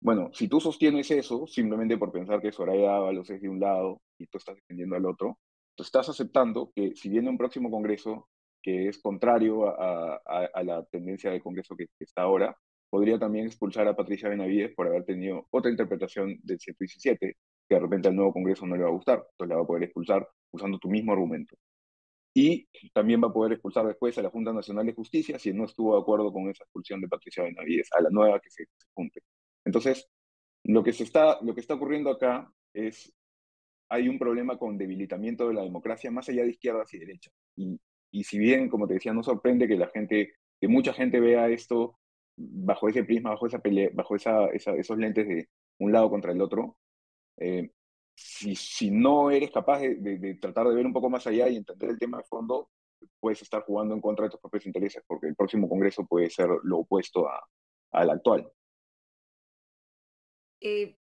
Bueno, 0.00 0.30
si 0.32 0.48
tú 0.48 0.60
sostienes 0.60 1.10
eso 1.10 1.46
simplemente 1.46 1.98
por 1.98 2.12
pensar 2.12 2.40
que 2.40 2.52
Soraya 2.52 2.96
Ábalos 2.96 3.28
es 3.30 3.42
de 3.42 3.48
un 3.48 3.58
lado 3.58 4.00
y 4.16 4.26
tú 4.26 4.38
estás 4.38 4.54
defendiendo 4.56 4.96
al 4.96 5.06
otro, 5.06 5.38
tú 5.74 5.82
estás 5.82 6.08
aceptando 6.08 6.70
que 6.74 6.94
si 6.94 7.08
viene 7.08 7.30
un 7.30 7.38
próximo 7.38 7.70
Congreso 7.70 8.28
que 8.62 8.88
es 8.88 8.98
contrario 8.98 9.68
a, 9.68 10.20
la 10.62 10.84
tendencia 10.86 11.30
del 11.30 11.42
Congreso 11.42 11.76
que, 11.76 11.86
está 12.00 12.22
ahora, 12.22 12.56
podría 12.90 13.18
también 13.18 13.46
expulsar 13.46 13.88
a 13.88 13.96
Patricia 13.96 14.28
Benavides 14.28 14.74
por 14.74 14.86
haber 14.86 15.04
tenido 15.04 15.46
otra 15.50 15.70
interpretación 15.70 16.38
del 16.42 16.58
117, 16.60 17.36
que 17.68 17.74
de 17.74 17.80
repente 17.80 18.08
al 18.08 18.16
nuevo 18.16 18.32
Congreso 18.32 18.66
no 18.66 18.76
le 18.76 18.82
va 18.82 18.88
a 18.88 18.92
gustar, 18.92 19.24
entonces 19.32 19.48
la 19.48 19.56
va 19.56 19.62
a 19.62 19.66
poder 19.66 19.84
expulsar 19.84 20.28
usando 20.52 20.78
tu 20.78 20.88
mismo 20.88 21.12
argumento. 21.12 21.56
Y 22.34 22.68
también 22.92 23.22
va 23.22 23.28
a 23.28 23.32
poder 23.32 23.52
expulsar 23.52 23.86
después 23.86 24.16
a 24.18 24.22
la 24.22 24.30
Junta 24.30 24.52
Nacional 24.52 24.86
de 24.86 24.94
Justicia 24.94 25.38
si 25.38 25.52
no 25.52 25.64
estuvo 25.64 25.94
de 25.94 26.02
acuerdo 26.02 26.32
con 26.32 26.48
esa 26.48 26.64
expulsión 26.64 27.00
de 27.00 27.08
Patricia 27.08 27.44
Benavides, 27.44 27.88
a 27.92 28.02
la 28.02 28.10
nueva 28.10 28.40
que 28.40 28.50
se, 28.50 28.64
se 28.64 28.86
junte. 28.94 29.20
Entonces, 29.68 30.08
lo 30.64 30.82
que, 30.82 30.94
se 30.94 31.04
está, 31.04 31.38
lo 31.42 31.54
que 31.54 31.60
está 31.60 31.74
ocurriendo 31.74 32.08
acá 32.08 32.50
es, 32.72 33.12
hay 33.90 34.08
un 34.08 34.18
problema 34.18 34.56
con 34.56 34.78
debilitamiento 34.78 35.46
de 35.46 35.52
la 35.52 35.62
democracia 35.62 36.10
más 36.10 36.26
allá 36.30 36.42
de 36.42 36.52
izquierdas 36.52 36.92
y 36.94 36.98
derechas. 36.98 37.34
Y, 37.54 38.24
si 38.24 38.38
bien, 38.38 38.70
como 38.70 38.88
te 38.88 38.94
decía, 38.94 39.12
no 39.12 39.22
sorprende 39.22 39.68
que 39.68 39.76
la 39.76 39.88
gente, 39.88 40.32
que 40.58 40.68
mucha 40.68 40.94
gente 40.94 41.20
vea 41.20 41.50
esto 41.50 41.98
bajo 42.34 42.88
ese 42.88 43.04
prisma, 43.04 43.30
bajo 43.30 43.46
esa 43.46 43.58
pelea, 43.58 43.90
bajo 43.92 44.16
esa, 44.16 44.46
esos 44.46 44.96
lentes 44.96 45.28
de 45.28 45.48
un 45.80 45.92
lado 45.92 46.08
contra 46.08 46.32
el 46.32 46.40
otro, 46.40 46.78
Eh, 47.36 47.70
si, 48.16 48.90
no 48.90 49.30
eres 49.30 49.50
capaz 49.50 49.80
de, 49.80 50.38
tratar 50.40 50.66
de 50.68 50.74
ver 50.74 50.86
un 50.86 50.92
poco 50.94 51.10
más 51.10 51.26
allá 51.26 51.48
y 51.48 51.56
entender 51.56 51.90
el 51.90 51.98
tema 51.98 52.18
de 52.18 52.24
fondo, 52.24 52.70
puedes 53.20 53.42
estar 53.42 53.62
jugando 53.64 53.94
en 53.94 54.00
contra 54.00 54.24
de 54.24 54.30
tus 54.30 54.40
propios 54.40 54.66
intereses, 54.66 55.04
porque 55.06 55.28
el 55.28 55.36
próximo 55.36 55.68
Congreso 55.68 56.06
puede 56.06 56.30
ser 56.30 56.48
lo 56.64 56.78
opuesto 56.78 57.28
a, 57.28 57.46
al 57.92 58.10
actual. 58.10 58.50
Eh, 60.60 60.96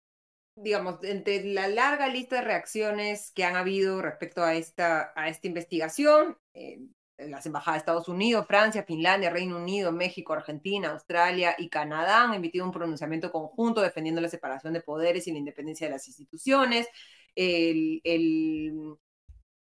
digamos, 0.56 1.02
entre 1.04 1.44
la 1.44 1.68
larga 1.68 2.08
lista 2.08 2.36
de 2.36 2.42
reacciones 2.42 3.32
que 3.32 3.44
han 3.44 3.56
habido 3.56 4.02
respecto 4.02 4.42
a 4.42 4.54
esta, 4.54 5.12
a 5.16 5.28
esta 5.28 5.46
investigación, 5.46 6.36
eh, 6.54 6.80
las 7.18 7.46
embajadas 7.46 7.76
de 7.76 7.78
Estados 7.78 8.08
Unidos, 8.08 8.46
Francia, 8.46 8.84
Finlandia, 8.84 9.30
Reino 9.30 9.56
Unido, 9.56 9.92
México, 9.92 10.32
Argentina, 10.32 10.90
Australia 10.90 11.54
y 11.58 11.68
Canadá 11.68 12.24
han 12.24 12.34
emitido 12.34 12.64
un 12.64 12.72
pronunciamiento 12.72 13.30
conjunto 13.30 13.80
defendiendo 13.80 14.20
la 14.20 14.28
separación 14.28 14.72
de 14.72 14.80
poderes 14.82 15.26
y 15.26 15.32
la 15.32 15.38
independencia 15.38 15.86
de 15.86 15.92
las 15.92 16.08
instituciones. 16.08 16.88
El, 17.34 18.00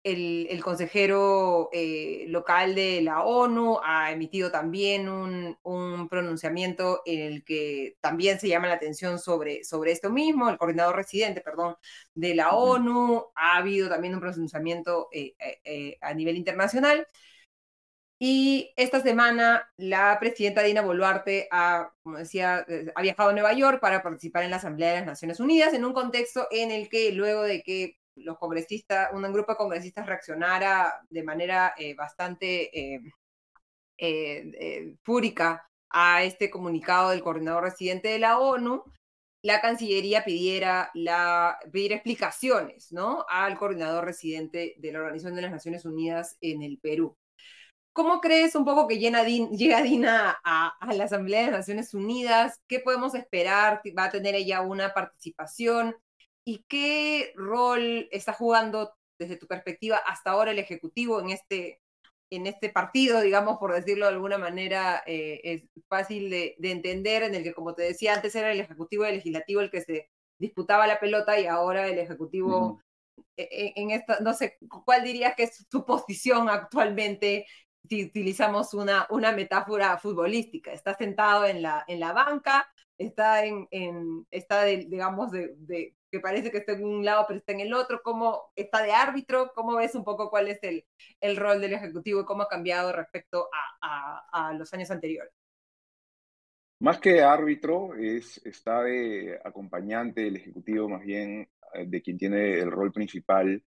el, 0.04 0.62
consejero 0.64 1.70
eh, 1.72 2.26
local 2.28 2.76
de 2.76 3.02
la 3.02 3.24
ONU 3.24 3.80
ha 3.84 4.12
emitido 4.12 4.52
también 4.52 5.08
un, 5.10 5.58
un, 5.64 6.10
pronunciamiento 6.10 7.02
en 7.06 7.22
el 7.22 7.44
que 7.44 7.98
también 8.02 8.40
se 8.40 8.50
llama 8.50 8.68
la 8.68 8.76
atención 8.76 9.18
sobre, 9.20 9.64
sobre 9.64 9.92
esto 9.92 10.10
mismo. 10.10 10.50
El 10.50 10.58
coordinador 10.58 10.96
residente, 10.98 11.42
perdón, 11.42 11.76
de 12.16 12.36
la 12.36 12.52
ONU 12.52 13.32
ha 13.36 13.58
habido 13.58 13.90
también 13.90 14.14
un 14.14 14.20
pronunciamiento 14.20 15.08
eh, 15.14 15.36
eh, 15.64 15.98
a 16.02 16.14
nivel 16.14 16.36
internacional. 16.38 17.08
Y 18.20 18.74
esta 18.78 19.02
semana 19.02 19.70
la 19.76 20.18
presidenta 20.20 20.62
Dina 20.64 20.82
Boluarte 20.82 21.48
ha, 21.52 21.92
como 22.04 22.18
decía, 22.18 22.66
ha 22.96 23.02
viajado 23.02 23.30
a 23.30 23.34
Nueva 23.34 23.54
York 23.54 23.80
para 23.82 24.02
participar 24.02 24.44
en 24.44 24.52
la 24.52 24.58
Asamblea 24.58 24.92
de 24.92 24.98
las 25.00 25.06
Naciones 25.06 25.40
Unidas 25.42 25.74
en 25.74 25.84
un 25.84 25.94
contexto 25.94 26.48
en 26.52 26.72
el 26.72 26.88
que 26.90 27.12
luego 27.12 27.44
de 27.44 27.64
que 27.64 27.98
los 28.16 28.38
congresistas, 28.38 29.10
un 29.14 29.24
grupo 29.34 29.54
de 29.54 29.58
congresistas 29.58 30.06
reaccionara 30.06 31.02
de 31.10 31.24
manera 31.24 31.74
eh, 31.78 31.96
bastante 31.96 32.70
eh, 32.78 33.02
eh, 33.98 34.96
fúrica 35.04 35.70
a 35.90 36.24
este 36.24 36.50
comunicado 36.50 37.12
del 37.12 37.22
coordinador 37.22 37.64
residente 37.64 38.10
de 38.10 38.20
la 38.20 38.40
ONU, 38.40 38.84
la 39.44 39.62
Cancillería 39.62 40.24
pidiera, 40.24 40.90
la, 40.94 41.60
explicaciones 41.74 42.92
¿no? 42.92 43.26
al 43.30 43.58
coordinador 43.58 44.06
residente 44.06 44.76
de 44.78 44.92
la 44.92 45.00
Organización 45.00 45.36
de 45.36 45.42
las 45.44 45.52
Naciones 45.52 45.86
Unidas 45.86 46.38
en 46.42 46.64
el 46.64 46.80
Perú. 46.80 47.18
¿Cómo 47.92 48.22
crees 48.22 48.56
un 48.56 48.66
poco 48.66 48.88
que 48.88 48.98
llega 49.00 49.24
Dina 49.24 50.40
a, 50.44 50.70
a, 50.80 50.94
la 50.94 51.04
Asamblea 51.04 51.42
de 51.42 51.52
las 51.52 51.60
Naciones 51.60 51.94
Unidas? 51.94 52.60
¿Qué 52.68 52.80
podemos 52.80 53.14
esperar? 53.16 53.82
¿Va 53.98 54.06
a 54.06 54.12
tener 54.12 54.34
ella 54.34 54.62
una 54.62 54.94
participación? 54.94 55.96
¿Y 56.46 56.66
qué 56.68 57.34
rol 57.36 58.08
está 58.12 58.34
jugando 58.34 58.94
desde 59.20 59.38
tu 59.38 59.48
perspectiva 59.48 59.98
hasta 59.98 60.32
ahora 60.32 60.52
el 60.52 60.60
Ejecutivo 60.60 61.20
en 61.22 61.30
este, 61.30 61.82
en 62.30 62.48
este 62.48 62.70
partido, 62.70 63.22
digamos, 63.22 63.58
por 63.58 63.74
decirlo 63.74 64.06
de 64.06 64.14
alguna 64.14 64.38
manera, 64.38 65.04
eh, 65.06 65.40
es 65.44 65.64
fácil 65.88 66.30
de, 66.30 66.56
entender, 66.62 67.24
en 67.24 67.36
el 67.36 67.44
que, 67.44 67.54
como 67.54 67.74
te 67.74 67.84
decía, 67.84 68.14
antes 68.14 68.36
era 68.36 68.52
el 68.52 68.60
Ejecutivo 68.60 69.06
y 69.06 69.10
el 69.10 69.16
Legislativo 69.16 69.62
el 69.62 69.72
que 69.72 69.82
se 69.82 70.10
disputaba 70.40 70.88
la 70.88 71.00
pelota 71.00 71.40
y 71.40 71.46
ahora 71.46 71.88
el 71.88 72.00
Ejecutivo, 72.00 72.82
e, 73.38 73.44
e, 73.44 73.74
en, 73.76 73.92
esta, 73.92 74.20
no 74.20 74.34
sé, 74.34 74.58
¿cuál 74.84 75.04
dirías 75.04 75.36
que 75.36 75.44
es 75.44 75.66
su 75.70 75.86
posición 75.86 76.50
actualmente? 76.50 77.46
Si 77.88 78.06
utilizamos 78.06 78.74
una, 78.74 79.08
una 79.10 79.32
metáfora 79.32 79.98
futbolística, 79.98 80.72
está 80.72 80.96
sentado 80.96 81.46
en 81.46 81.62
la, 81.62 81.84
en 81.88 82.00
la 82.00 82.14
banca, 82.14 82.68
está 82.98 83.46
en, 83.46 83.68
en 83.72 84.26
está 84.32 84.64
digamos 84.66 85.32
de, 85.32 85.94
que 86.14 86.20
parece 86.20 86.52
que 86.52 86.60
está 86.60 86.74
en 86.74 86.86
un 86.86 87.04
lado 87.04 87.26
pero 87.28 87.40
está 87.40 87.54
en 87.54 87.62
el 87.62 87.74
otro, 87.74 88.04
cómo 88.04 88.52
está 88.56 88.84
de 88.84 88.92
árbitro, 88.92 89.52
cómo 89.56 89.78
ves 89.78 89.96
un 89.96 90.04
poco 90.04 90.30
cuál 90.30 90.48
es 90.48 90.60
el, 90.62 90.86
el 91.20 91.36
rol 91.38 91.60
del 91.60 91.74
Ejecutivo 91.74 92.22
y 92.22 92.26
cómo 92.26 92.44
ha 92.44 92.48
cambiado 92.48 92.92
respecto 92.92 93.50
a, 93.82 94.24
a, 94.32 94.54
los 94.54 94.72
años 94.76 94.92
anteriores. 94.92 95.34
Más 96.82 97.00
que 97.00 97.24
árbitro, 97.24 97.96
es, 97.96 98.40
está 98.46 98.84
de 98.84 99.40
acompañante 99.44 100.22
del 100.22 100.36
Ejecutivo, 100.36 100.88
más 100.88 101.02
bien 101.02 101.50
eh, 101.74 101.86
de 101.88 102.02
quien 102.04 102.20
tiene 102.20 102.60
el 102.60 102.70
rol 102.70 102.92
principal 102.92 103.64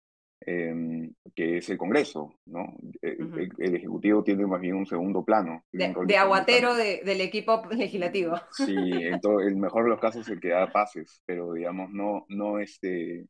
Em, 0.46 1.14
que 1.34 1.58
es 1.58 1.70
el 1.70 1.78
Congreso, 1.78 2.36
¿no? 2.46 2.76
E, 3.02 3.10
e, 3.10 3.50
el, 3.60 3.76
Ejecutivo 3.76 4.24
tiene 4.24 4.46
más 4.46 4.60
bien 4.60 4.76
un 4.76 4.86
segundo 4.86 5.24
plano. 5.24 5.64
De, 5.72 6.18
aguatero 6.18 6.76
del 6.76 7.22
equipo 7.22 7.64
legislativo. 7.72 8.36
Sí, 8.52 8.76
en 8.76 9.22
todo, 9.22 9.40
el 9.40 9.56
mejor 9.56 9.86
de 9.86 9.92
los 9.92 10.02
casos 10.02 10.28
es 10.28 10.34
el 10.34 10.42
que 10.42 10.50
da 10.50 10.72
pases, 10.72 11.22
pero 11.26 11.54
digamos, 11.54 11.92
no, 11.92 12.26
no, 12.28 12.60
este, 12.60 13.26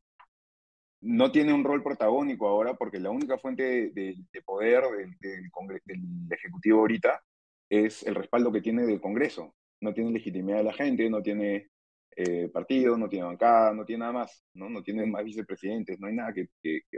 no 1.01 1.31
tiene 1.31 1.53
un 1.53 1.63
rol 1.63 1.83
protagónico 1.83 2.47
ahora 2.47 2.73
porque 2.73 2.99
la 2.99 3.11
única 3.11 3.37
fuente 3.37 3.91
de, 3.93 4.15
poder 4.43 4.83
del, 5.19 5.51
del 5.85 6.27
Ejecutivo 6.31 6.79
ahorita 6.79 7.21
es 7.69 8.01
el 8.03 8.15
respaldo 8.15 8.51
que 8.51 8.61
tiene 8.61 8.87
del 8.87 9.01
Congreso. 9.01 9.53
No 9.81 9.93
tiene 9.93 10.11
legitimidad 10.11 10.57
de 10.57 10.63
la 10.63 10.73
gente, 10.73 11.09
no 11.09 11.21
tiene 11.21 11.69
eh, 12.15 12.49
partido, 12.49 12.97
no 12.97 13.09
tiene 13.09 13.25
bancada, 13.25 13.73
no 13.73 13.85
tiene 13.85 14.01
nada 14.01 14.13
más, 14.13 14.43
¿no? 14.53 14.69
No 14.69 14.83
tiene 14.83 15.05
más 15.05 15.23
vicepresidentes, 15.23 15.99
no 15.99 16.07
hay 16.07 16.15
nada 16.15 16.33
que, 16.33 16.47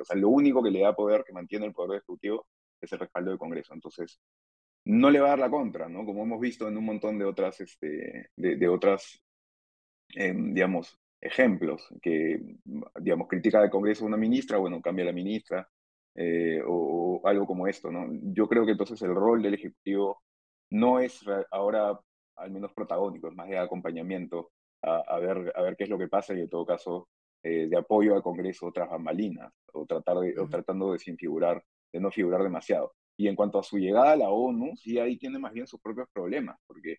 o 0.01 0.05
sea, 0.05 0.15
lo 0.15 0.29
único 0.29 0.63
que 0.63 0.71
le 0.71 0.81
da 0.81 0.95
poder, 0.95 1.23
que 1.25 1.33
mantiene 1.33 1.65
el 1.65 1.73
poder 1.73 1.97
ejecutivo, 1.97 2.47
es 2.81 2.91
el 2.91 2.99
respaldo 2.99 3.31
del 3.31 3.39
Congreso. 3.39 3.73
Entonces, 3.73 4.19
no 4.85 5.09
le 5.09 5.19
va 5.19 5.27
a 5.27 5.29
dar 5.31 5.39
la 5.39 5.49
contra, 5.49 5.89
¿no? 5.89 6.05
Como 6.05 6.23
hemos 6.23 6.39
visto 6.39 6.67
en 6.67 6.77
un 6.77 6.85
montón 6.85 7.17
de 7.17 7.25
otras, 7.25 7.59
este, 7.61 8.29
de, 8.35 8.67
otras, 8.67 9.21
em, 10.15 10.53
digamos, 10.53 10.99
ejemplos, 11.21 11.87
que, 12.01 12.39
digamos, 13.01 13.27
critica 13.27 13.61
del 13.61 13.69
Congreso 13.69 14.05
una 14.05 14.17
ministra, 14.17 14.57
bueno, 14.57 14.81
cambia 14.81 15.05
la 15.05 15.11
ministra, 15.13 15.67
eh, 16.15 16.61
o, 16.65 17.21
o, 17.23 17.27
algo 17.27 17.45
como 17.45 17.67
esto, 17.67 17.91
¿no? 17.91 18.07
Yo 18.33 18.47
creo 18.47 18.65
que 18.65 18.71
entonces 18.73 19.01
el 19.01 19.15
rol 19.15 19.41
del 19.41 19.55
Ejecutivo 19.55 20.21
no 20.71 20.99
es 20.99 21.21
ahora 21.51 21.99
al 22.37 22.51
menos 22.51 22.73
protagónico, 22.73 23.29
es 23.29 23.35
más 23.35 23.47
de 23.49 23.57
acompañamiento 23.57 24.51
a, 24.85 25.19
ver, 25.19 25.51
a 25.55 25.61
ver 25.61 25.75
qué 25.75 25.85
es 25.85 25.89
lo 25.89 25.97
que 25.97 26.07
pasa 26.07 26.33
y 26.33 26.41
en 26.41 26.49
todo 26.49 26.65
caso 26.65 27.09
eh, 27.43 27.67
de 27.67 27.77
apoyo 27.77 28.15
al 28.15 28.23
Congreso 28.23 28.67
otras 28.67 28.89
bambalinas 28.89 29.53
o, 29.73 29.85
tratar 29.85 30.17
de, 30.17 30.39
o 30.39 30.47
tratando 30.49 30.91
de 30.91 30.99
sin 30.99 31.17
figurar, 31.17 31.63
de 31.93 31.99
no 31.99 32.11
figurar 32.11 32.41
demasiado. 32.43 32.93
Y 33.17 33.27
en 33.27 33.35
cuanto 33.35 33.59
a 33.59 33.63
su 33.63 33.77
llegada 33.77 34.13
a 34.13 34.15
la 34.15 34.29
ONU, 34.29 34.75
sí 34.75 34.97
ahí 34.99 35.17
tiene 35.17 35.39
más 35.39 35.53
bien 35.53 35.67
sus 35.67 35.79
propios 35.79 36.07
problemas, 36.11 36.57
porque 36.67 36.97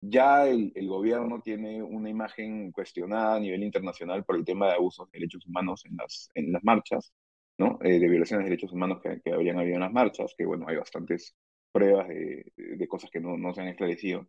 ya 0.00 0.46
el, 0.46 0.72
el, 0.74 0.88
gobierno 0.88 1.40
tiene 1.42 1.82
una 1.82 2.08
imagen 2.08 2.72
cuestionada 2.72 3.36
a 3.36 3.40
nivel 3.40 3.62
internacional 3.62 4.24
por 4.24 4.36
el 4.36 4.44
tema 4.44 4.68
de 4.68 4.74
abusos 4.74 5.10
de 5.10 5.18
derechos 5.18 5.46
humanos 5.46 5.84
en 5.84 5.96
las, 5.96 6.30
en 6.34 6.52
las 6.52 6.64
marchas, 6.64 7.12
¿no? 7.58 7.78
Eh, 7.82 7.98
de 7.98 8.08
violaciones 8.08 8.44
de 8.44 8.50
derechos 8.50 8.72
humanos 8.72 9.00
que, 9.02 9.20
que, 9.20 9.32
habrían 9.32 9.58
habido 9.58 9.74
en 9.74 9.82
las 9.82 9.92
marchas, 9.92 10.34
que 10.38 10.46
bueno, 10.46 10.66
hay 10.68 10.76
bastantes 10.76 11.34
pruebas 11.72 12.08
de, 12.08 12.52
de 12.56 12.88
cosas 12.88 13.10
que 13.10 13.20
no, 13.20 13.36
no 13.36 13.52
se 13.52 13.60
han 13.60 13.68
esclarecido. 13.68 14.26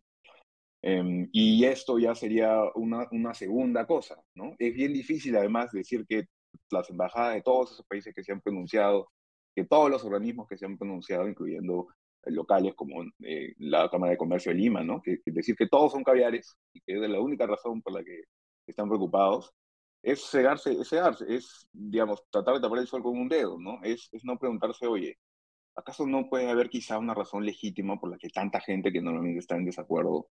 Em, 0.82 1.28
y 1.32 1.64
esto 1.64 1.98
ya 1.98 2.14
sería 2.14 2.60
una, 2.74 3.06
una 3.12 3.34
segunda 3.34 3.86
cosa, 3.86 4.20
¿no? 4.34 4.54
Es 4.58 4.74
bien 4.74 4.92
difícil 4.92 5.36
además 5.36 5.70
decir 5.70 6.04
que 6.08 6.26
las 6.70 6.90
embajadas 6.90 7.34
de 7.34 7.42
todos 7.42 7.72
esos 7.72 7.86
países 7.86 8.12
que 8.14 8.24
se 8.24 8.32
han 8.32 8.40
pronunciado, 8.40 9.08
que 9.54 9.64
todos 9.64 9.90
los 9.90 10.04
organismos 10.04 10.48
que 10.48 10.56
se 10.56 10.66
han 10.66 10.76
pronunciado, 10.78 11.28
incluyendo 11.28 11.86
locales 12.26 12.74
como 12.74 13.02
eh, 13.22 13.54
la 13.58 13.88
Cámara 13.90 14.12
de 14.12 14.18
Comercio 14.18 14.52
de 14.52 14.58
Lima, 14.58 14.82
¿no? 14.82 15.00
Que, 15.02 15.18
decir 15.26 15.56
que 15.56 15.68
todos 15.68 15.92
son 15.92 16.02
caviares 16.04 16.56
y 16.72 16.80
que 16.80 16.94
es 16.94 17.10
la 17.10 17.20
única 17.20 17.46
razón 17.46 17.80
por 17.82 17.92
la 17.94 18.02
que 18.04 18.22
están 18.66 18.88
preocupados, 18.88 19.52
es 20.02 20.20
cegarse, 20.30 20.72
es 20.72 20.88
cegarse, 20.88 21.24
es, 21.28 21.68
digamos, 21.72 22.24
tratar 22.30 22.54
de 22.54 22.60
tapar 22.60 22.78
el 22.80 22.88
sol 22.88 23.02
con 23.02 23.18
un 23.18 23.28
dedo, 23.28 23.58
¿no? 23.58 23.80
Es, 23.84 24.08
es 24.12 24.24
no 24.24 24.38
preguntarse, 24.38 24.86
oye, 24.86 25.18
¿acaso 25.76 26.06
no 26.06 26.28
puede 26.28 26.50
haber 26.50 26.68
quizá 26.70 26.98
una 26.98 27.14
razón 27.14 27.44
legítima 27.46 27.98
por 28.00 28.10
la 28.10 28.18
que 28.18 28.30
tanta 28.30 28.60
gente 28.60 28.92
que 28.92 29.00
normalmente 29.00 29.40
está 29.40 29.56
en 29.56 29.64
desacuerdo 29.64 30.28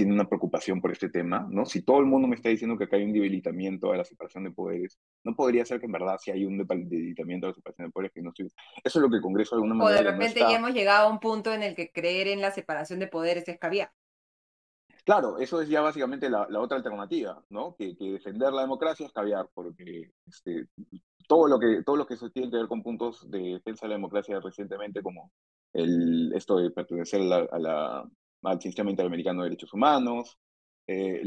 tiene 0.00 0.14
una 0.14 0.26
preocupación 0.26 0.80
por 0.80 0.92
este 0.92 1.10
tema, 1.10 1.46
¿no? 1.50 1.66
Si 1.66 1.82
todo 1.82 1.98
el 1.98 2.06
mundo 2.06 2.26
me 2.26 2.34
está 2.34 2.48
diciendo 2.48 2.78
que 2.78 2.84
acá 2.84 2.96
hay 2.96 3.04
un 3.04 3.12
debilitamiento 3.12 3.92
de 3.92 3.98
la 3.98 4.04
separación 4.04 4.44
de 4.44 4.50
poderes, 4.50 4.98
no 5.24 5.36
podría 5.36 5.62
ser 5.66 5.78
que 5.78 5.84
en 5.84 5.92
verdad 5.92 6.16
si 6.18 6.30
hay 6.30 6.46
un 6.46 6.56
debilitamiento 6.56 7.46
de 7.46 7.50
la 7.50 7.54
separación 7.54 7.88
de 7.88 7.92
poderes 7.92 8.12
que 8.14 8.22
no 8.22 8.30
estoy... 8.30 8.46
Eso 8.82 8.98
es 8.98 9.02
lo 9.02 9.10
que 9.10 9.16
el 9.16 9.22
Congreso 9.22 9.56
de 9.56 9.58
alguna 9.58 9.74
manera... 9.74 10.00
O 10.00 10.02
de 10.02 10.10
repente 10.10 10.40
ya 10.40 10.56
hemos 10.56 10.72
llegado 10.72 11.06
a 11.06 11.12
un 11.12 11.20
punto 11.20 11.52
en 11.52 11.62
el 11.62 11.74
que 11.74 11.92
creer 11.92 12.28
en 12.28 12.40
la 12.40 12.50
separación 12.50 12.98
de 12.98 13.08
poderes 13.08 13.46
es 13.46 13.58
caviar. 13.58 13.92
Claro, 15.04 15.36
eso 15.36 15.60
es 15.60 15.68
ya 15.68 15.82
básicamente 15.82 16.30
la, 16.30 16.46
la 16.48 16.60
otra 16.60 16.78
alternativa, 16.78 17.44
¿no? 17.50 17.76
Que, 17.76 17.94
que, 17.94 18.12
defender 18.12 18.54
la 18.54 18.62
democracia 18.62 19.04
es 19.04 19.12
caviar, 19.12 19.50
porque 19.52 20.12
este, 20.26 20.66
todo 21.28 21.46
lo 21.46 21.58
que 21.58 21.82
todo 21.82 21.96
lo 21.96 22.06
que 22.06 22.16
tiene 22.32 22.50
que 22.50 22.56
ver 22.56 22.68
con 22.68 22.82
puntos 22.82 23.30
de 23.30 23.38
defensa 23.38 23.84
de 23.84 23.90
la 23.90 23.96
democracia 23.96 24.40
recientemente, 24.40 25.02
como 25.02 25.30
el, 25.74 26.32
esto 26.34 26.56
de 26.56 26.70
pertenecer 26.70 27.20
a 27.20 27.58
la 27.58 28.08
al 28.42 28.60
Sistema 28.60 28.90
Interamericano 28.90 29.42
de 29.42 29.50
Derechos 29.50 29.72
Humanos, 29.72 30.38
eh, 30.86 31.22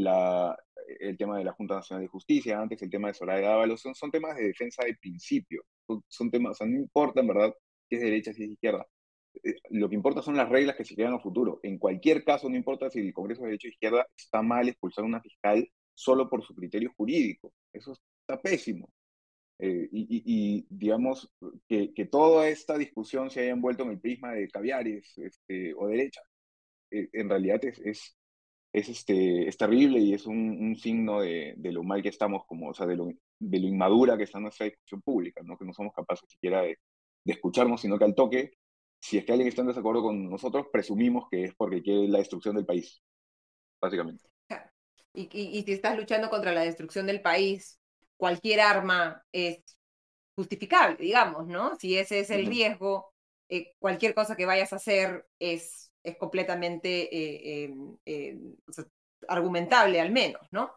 el 1.00 1.18
tema 1.18 1.38
de 1.38 1.44
la 1.44 1.54
Junta 1.54 1.76
Nacional 1.76 2.04
de 2.04 2.10
Justicia, 2.10 2.60
antes 2.60 2.82
el 2.82 2.90
tema 2.90 3.08
de 3.08 3.14
Soraya 3.14 3.50
Dávalos, 3.50 3.82
son, 3.82 3.96
son 3.96 4.12
temas 4.12 4.36
de 4.36 4.48
defensa 4.48 4.84
de 4.84 4.96
principio, 4.96 5.64
son, 6.08 6.32
temas, 6.32 6.60
no 6.62 6.78
importa 6.78 7.22
en 7.22 7.28
verdad 7.28 7.54
si 7.88 7.96
es 7.96 8.02
derecha, 8.02 8.34
si 8.34 8.44
es 8.44 8.50
izquierda, 8.52 8.86
eh, 9.44 9.56
lo 9.70 9.90
que 9.90 9.96
importa 9.96 10.22
son 10.22 10.38
las 10.38 10.50
reglas 10.50 10.76
que 10.76 10.86
se 10.86 10.96
crean 10.96 11.14
a 11.14 11.20
futuro. 11.20 11.60
En 11.64 11.78
cualquier 11.78 12.24
caso, 12.24 12.50
no 12.50 12.56
importa 12.56 12.90
si 12.90 13.00
el 13.00 13.14
Congreso 13.14 13.42
de 13.42 13.48
Derecho 13.50 13.68
de 13.68 13.74
Izquierda 13.74 14.08
está 14.16 14.42
mal 14.42 14.68
expulsar 14.68 15.04
a 15.04 15.08
una 15.08 15.22
fiscal 15.22 15.68
solo 15.94 16.30
por 16.30 16.44
su 16.44 16.54
criterio 16.56 16.92
jurídico. 16.98 17.54
Eso 17.72 17.94
está 18.22 18.42
pésimo. 18.42 18.90
Eh, 19.60 19.88
y, 19.92 20.66
digamos 20.70 21.32
que, 21.68 21.94
toda 22.12 22.50
esta 22.50 22.78
discusión 22.78 23.30
se 23.30 23.42
haya 23.42 23.52
envuelto 23.52 23.84
en 23.84 23.92
el 23.92 24.00
prisma 24.00 24.34
de 24.34 24.50
caviares 24.50 25.18
este, 25.18 25.74
o 25.76 25.88
derecha, 25.88 26.22
en 26.94 27.30
realidad 27.30 27.64
es, 27.66 27.80
es, 27.80 28.18
es, 28.72 28.90
este, 28.90 29.48
es 29.48 29.58
terrible 29.58 30.00
y 30.00 30.14
es 30.14 30.26
un, 30.26 30.76
signo 30.76 31.22
de, 31.22 31.54
de, 31.58 31.72
lo 31.72 31.84
mal 31.84 32.02
que 32.02 32.10
estamos, 32.10 32.46
como, 32.46 32.70
o 32.70 32.74
sea, 32.74 32.86
de 32.86 32.96
lo, 32.96 33.10
de 33.40 33.60
lo 33.60 33.68
inmadura 33.68 34.18
que 34.18 34.24
está 34.24 34.40
nuestra 34.40 34.66
discusión 34.66 35.02
pública, 35.02 35.42
¿no? 35.44 35.58
que 35.58 35.66
no 35.66 35.74
somos 35.74 35.94
capaces 35.94 36.30
siquiera 36.30 36.62
de, 36.62 36.80
de 37.24 37.34
escucharnos, 37.34 37.82
sino 37.82 37.98
que 37.98 38.06
al 38.06 38.16
toque, 38.16 38.54
si 39.00 39.18
es 39.18 39.26
que 39.26 39.32
alguien 39.32 39.48
está 39.48 39.62
en 39.62 39.68
desacuerdo 39.68 40.02
con 40.02 40.30
nosotros, 40.30 40.68
presumimos 40.72 41.26
que 41.30 41.46
es 41.46 41.56
porque 41.56 41.82
quiere 41.82 42.08
la 42.08 42.20
destrucción 42.20 42.56
del 42.56 42.66
país, 42.66 43.02
básicamente. 43.82 44.26
Y, 45.16 45.30
y, 45.32 45.60
y 45.60 45.64
si 45.64 45.74
estás 45.74 45.96
luchando 45.96 46.30
contra 46.30 46.52
la 46.54 46.62
destrucción 46.62 47.06
del 47.06 47.22
país, 47.22 47.80
cualquier 48.18 48.62
arma 48.62 49.24
es 49.32 49.64
justificable, 50.36 50.98
digamos, 50.98 51.48
¿no? 51.48 51.76
Si 51.76 51.98
ese 51.98 52.20
es 52.20 52.30
el 52.30 52.48
riesgo, 52.48 53.14
eh, 53.50 53.74
cualquier 53.80 54.16
cosa 54.16 54.36
que 54.36 54.46
vayas 54.46 54.74
a 54.74 54.78
hacer 54.78 55.28
es, 55.40 55.93
es 56.04 56.18
completamente 56.18 57.16
eh, 57.16 57.66
em, 57.66 57.98
em, 58.06 58.56
argumentable, 59.28 60.02
al 60.02 60.12
menos, 60.12 60.42
¿no? 60.52 60.72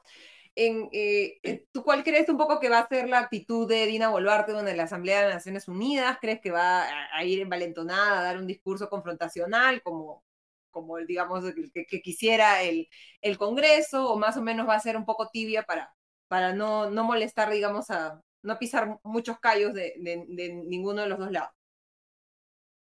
En, 0.55 0.89
eh, 0.93 1.67
¿Tú 1.73 1.83
cuál 1.85 2.03
crees 2.03 2.29
un 2.31 2.39
poco 2.39 2.61
que 2.61 2.71
va 2.71 2.79
a 2.79 2.89
ser 2.89 3.09
la 3.09 3.19
actitud 3.19 3.69
de 3.69 3.87
Dina 3.87 4.09
Boluarte 4.09 4.53
en 4.53 4.77
la 4.77 4.85
Asamblea 4.85 5.27
de 5.27 5.35
Naciones 5.35 5.69
Unidas? 5.69 6.19
¿Crees 6.21 6.41
que 6.41 6.51
va 6.51 6.87
a, 7.13 7.25
ir 7.25 7.41
envalentonada, 7.41 8.21
a 8.21 8.23
dar 8.23 8.39
un 8.39 8.47
discurso 8.47 8.89
confrontacional 8.89 9.83
como, 9.83 10.25
como 10.71 10.97
digamos, 10.99 11.45
que, 11.75 12.01
quisiera 12.03 12.63
el, 12.63 12.89
el 13.21 13.39
Congreso? 13.39 14.11
¿O 14.13 14.19
más 14.19 14.37
o 14.39 14.43
menos 14.43 14.69
va 14.69 14.75
a 14.77 14.81
ser 14.81 14.97
un 14.97 15.05
poco 15.05 15.29
tibia 15.29 15.65
para, 15.65 15.95
para 16.29 16.55
no, 16.55 16.91
no 16.91 17.05
molestar, 17.05 17.51
digamos, 17.51 17.91
a 17.91 18.23
no 18.43 18.59
pisar 18.59 18.99
muchos 19.03 19.39
callos 19.41 19.75
de, 19.75 19.95
de, 19.99 20.55
ninguno 20.67 21.03
de 21.03 21.09
los 21.09 21.19
dos 21.19 21.31
lados. 21.33 21.51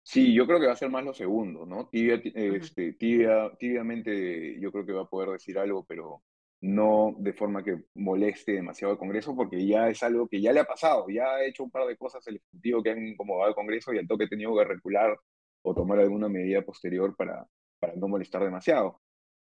Sí, 0.09 0.33
yo 0.33 0.47
creo 0.47 0.57
que 0.61 0.67
va 0.67 0.71
a 0.71 0.75
ser 0.77 0.89
más 0.89 1.03
lo 1.03 1.13
segundo, 1.13 1.65
¿no? 1.65 1.89
Tibia, 1.89 2.21
este, 2.33 2.93
tibia, 2.93 3.51
tibiamente 3.59 4.57
yo 4.57 4.71
creo 4.71 4.85
que 4.85 4.93
va 4.93 5.01
a 5.01 5.09
poder 5.09 5.31
decir 5.31 5.59
algo, 5.59 5.83
pero 5.85 6.23
no 6.61 7.13
de 7.19 7.33
forma 7.33 7.61
que 7.61 7.83
moleste 7.95 8.53
demasiado 8.53 8.93
al 8.93 8.99
Congreso, 8.99 9.35
porque 9.35 9.67
ya 9.67 9.89
es 9.89 10.01
algo 10.03 10.29
que 10.29 10.41
ya 10.41 10.53
le 10.53 10.61
ha 10.61 10.63
pasado, 10.63 11.07
ya 11.09 11.25
ha 11.35 11.45
hecho 11.45 11.63
un 11.65 11.71
par 11.71 11.85
de 11.87 11.97
cosas 11.97 12.25
el 12.27 12.37
Ejecutivo 12.37 12.81
que 12.81 12.91
han 12.91 13.05
incomodado 13.05 13.49
al 13.49 13.55
Congreso 13.55 13.93
y 13.93 13.97
al 13.97 14.07
toque 14.07 14.23
ha 14.25 14.29
tenido 14.29 14.55
que 14.57 14.63
recular 14.63 15.13
o 15.61 15.75
tomar 15.75 15.99
alguna 15.99 16.29
medida 16.29 16.61
posterior 16.61 17.13
para, 17.17 17.45
para 17.77 17.93
no 17.97 18.07
molestar 18.07 18.43
demasiado. 18.43 19.01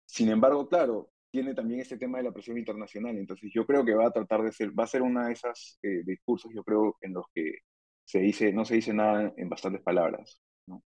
Sin 0.07 0.29
embargo, 0.29 0.69
claro, 0.69 1.11
tiene 1.33 1.55
también 1.55 1.81
este 1.81 1.99
tema 1.99 2.19
de 2.19 2.25
la 2.25 2.33
presión 2.33 2.59
internacional. 2.59 3.19
Entonces 3.19 3.51
yo 3.53 3.67
creo 3.67 3.85
que 3.85 3.95
va 3.95 4.07
a 4.07 4.13
tratar 4.13 4.43
de 4.43 4.53
ser, 4.53 4.71
va 4.79 4.85
a 4.85 4.87
ser 4.87 5.03
una 5.03 5.27
de 5.27 5.33
esas 5.33 5.81
eh, 5.83 6.03
discursos, 6.05 6.53
yo 6.55 6.63
creo, 6.63 6.97
en 7.01 7.15
los 7.15 7.27
que 7.35 7.59
se 8.05 8.19
dice, 8.19 8.53
no 8.53 8.65
se 8.65 8.77
dice 8.77 8.93
nada 8.93 9.33
en 9.37 9.49
bastantes 9.49 9.83
palabras. 9.83 10.41
¿no? 10.67 10.83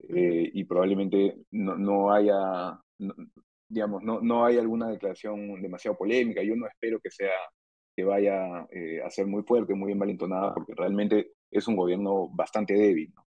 Eh, 0.00 0.50
y 0.52 0.64
probablemente 0.64 1.36
no, 1.52 1.76
no 1.76 2.12
haya, 2.12 2.78
digamos, 3.68 4.02
no, 4.02 4.20
no 4.20 4.44
hay 4.44 4.58
alguna 4.58 4.88
declaración 4.88 5.60
demasiado 5.62 5.96
polémica. 5.96 6.42
Yo 6.42 6.56
no 6.56 6.66
espero 6.66 7.00
que 7.00 7.10
sea 7.10 7.32
que 7.96 8.04
vaya 8.04 8.66
eh, 8.70 9.00
a 9.02 9.10
ser 9.10 9.26
muy 9.26 9.42
fuerte, 9.42 9.74
muy 9.74 9.92
envalentonada, 9.92 10.52
porque 10.52 10.74
realmente 10.74 11.32
es 11.50 11.66
un 11.66 11.76
gobierno 11.76 12.28
bastante 12.28 12.74
débil. 12.74 13.12
¿no? 13.14 13.24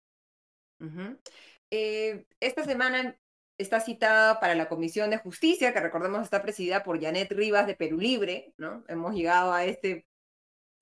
esta 2.40 2.64
semana 2.66 3.18
está 3.58 3.80
citada 3.80 4.40
para 4.40 4.56
la 4.56 4.70
Comisión 4.70 5.10
de 5.10 5.18
Justicia, 5.18 5.74
que 5.74 5.80
recordemos 5.80 6.22
está 6.22 6.42
presidida 6.42 6.84
por 6.84 7.02
Janet 7.02 7.32
Rivas 7.32 7.68
de 7.68 7.76
Perú 7.76 7.98
Libre, 7.98 8.54
¿no? 8.58 8.84
Hemos 8.88 9.16
llegado 9.16 9.54
a 9.54 9.66
este 9.66 10.06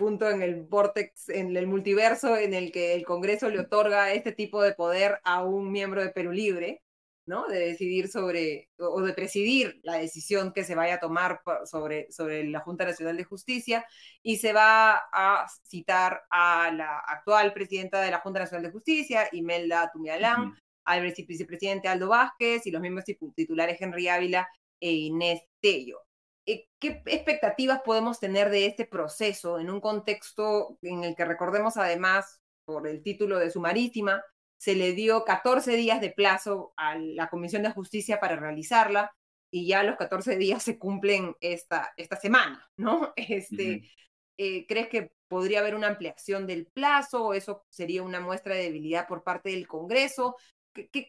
punto 0.01 0.27
en 0.29 0.41
el 0.41 0.63
vortex, 0.63 1.29
en 1.29 1.55
el 1.55 1.67
multiverso 1.67 2.35
en 2.35 2.55
el 2.55 2.71
que 2.71 2.95
el 2.95 3.05
Congreso 3.05 3.49
le 3.49 3.59
otorga 3.59 4.11
este 4.11 4.31
tipo 4.31 4.63
de 4.63 4.73
poder 4.73 5.19
a 5.23 5.43
un 5.43 5.71
miembro 5.71 6.01
de 6.01 6.09
Perú 6.09 6.31
Libre, 6.31 6.81
¿no? 7.27 7.47
De 7.47 7.59
decidir 7.59 8.07
sobre, 8.07 8.69
o 8.79 8.99
de 9.01 9.13
presidir 9.13 9.79
la 9.83 9.97
decisión 9.97 10.53
que 10.53 10.63
se 10.63 10.73
vaya 10.73 10.95
a 10.95 10.99
tomar 10.99 11.41
sobre, 11.65 12.11
sobre 12.11 12.45
la 12.45 12.61
Junta 12.61 12.83
Nacional 12.85 13.15
de 13.15 13.23
Justicia, 13.23 13.85
y 14.23 14.37
se 14.37 14.53
va 14.53 14.99
a 15.13 15.45
citar 15.67 16.23
a 16.31 16.71
la 16.73 16.97
actual 16.99 17.53
presidenta 17.53 18.01
de 18.01 18.09
la 18.09 18.21
Junta 18.21 18.39
Nacional 18.39 18.63
de 18.63 18.71
Justicia, 18.71 19.29
Imelda 19.31 19.91
Tumialán, 19.93 20.57
al 20.83 21.13
vicepresidente 21.27 21.87
Aldo 21.87 22.09
Vázquez 22.09 22.65
y 22.65 22.71
los 22.71 22.81
miembros 22.81 23.05
titulares 23.35 23.79
Henry 23.79 24.07
Ávila 24.07 24.49
e 24.79 24.91
Inés 24.91 25.43
Tello. 25.59 25.99
Eh, 26.45 26.67
¿Qué 26.79 27.01
expectativas 27.05 27.81
podemos 27.83 28.19
tener 28.19 28.49
de 28.49 28.65
este 28.65 28.85
proceso 28.85 29.59
en 29.59 29.69
un 29.69 29.79
contexto 29.79 30.77
en 30.81 31.03
el 31.03 31.15
que 31.15 31.25
recordemos 31.25 31.77
además, 31.77 32.41
por 32.65 32.87
el 32.87 33.03
título 33.03 33.39
de 33.39 33.51
su 33.51 33.59
marítima, 33.59 34.23
se 34.57 34.75
le 34.75 34.93
dio 34.93 35.23
14 35.23 35.75
días 35.75 36.01
de 36.01 36.11
plazo 36.11 36.73
a 36.77 36.95
la 36.95 37.29
Comisión 37.29 37.63
de 37.63 37.71
Justicia 37.71 38.19
para 38.19 38.35
realizarla 38.35 39.11
y 39.51 39.67
ya 39.67 39.83
los 39.83 39.97
14 39.97 40.37
días 40.37 40.63
se 40.63 40.77
cumplen 40.77 41.35
esta, 41.41 41.93
esta 41.97 42.15
semana, 42.15 42.69
¿no? 42.77 43.13
Este, 43.15 43.89
eh, 44.37 44.65
¿Crees 44.67 44.87
que 44.87 45.11
podría 45.27 45.59
haber 45.59 45.75
una 45.75 45.87
ampliación 45.87 46.47
del 46.47 46.67
plazo 46.67 47.25
o 47.25 47.33
eso 47.33 47.65
sería 47.69 48.03
una 48.03 48.19
muestra 48.19 48.55
de 48.55 48.63
debilidad 48.63 49.07
por 49.07 49.23
parte 49.23 49.49
del 49.49 49.67
Congreso? 49.67 50.35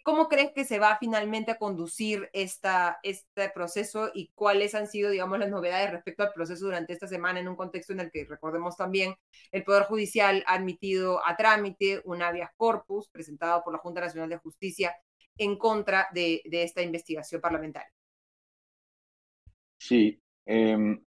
¿Cómo 0.04 0.28
crees 0.28 0.52
que 0.52 0.64
se 0.64 0.78
va 0.78 0.96
finalmente 0.98 1.52
a 1.52 1.58
conducir 1.58 2.28
esta, 2.32 2.98
este 3.02 3.48
proceso 3.50 4.10
y 4.12 4.32
cuáles 4.34 4.74
han 4.74 4.86
sido, 4.86 5.10
digamos, 5.10 5.38
las 5.38 5.50
novedades 5.50 5.90
respecto 5.90 6.24
al 6.24 6.32
proceso 6.32 6.64
durante 6.64 6.92
esta 6.92 7.06
semana 7.06 7.40
en 7.40 7.48
un 7.48 7.56
contexto 7.56 7.92
en 7.92 8.00
el 8.00 8.10
que, 8.10 8.24
recordemos 8.24 8.76
también, 8.76 9.14
el 9.52 9.64
Poder 9.64 9.84
Judicial 9.84 10.42
ha 10.46 10.54
admitido 10.54 11.24
a 11.26 11.36
trámite 11.36 12.02
un 12.04 12.22
habeas 12.22 12.50
corpus 12.56 13.08
presentado 13.08 13.62
por 13.62 13.72
la 13.72 13.78
Junta 13.78 14.00
Nacional 14.00 14.30
de 14.30 14.38
Justicia 14.38 14.96
en 15.36 15.56
contra 15.56 16.08
de, 16.12 16.42
de 16.44 16.62
esta 16.62 16.82
investigación 16.82 17.40
parlamentaria? 17.40 17.92
Sí. 19.78 20.20
Em, 20.44 21.04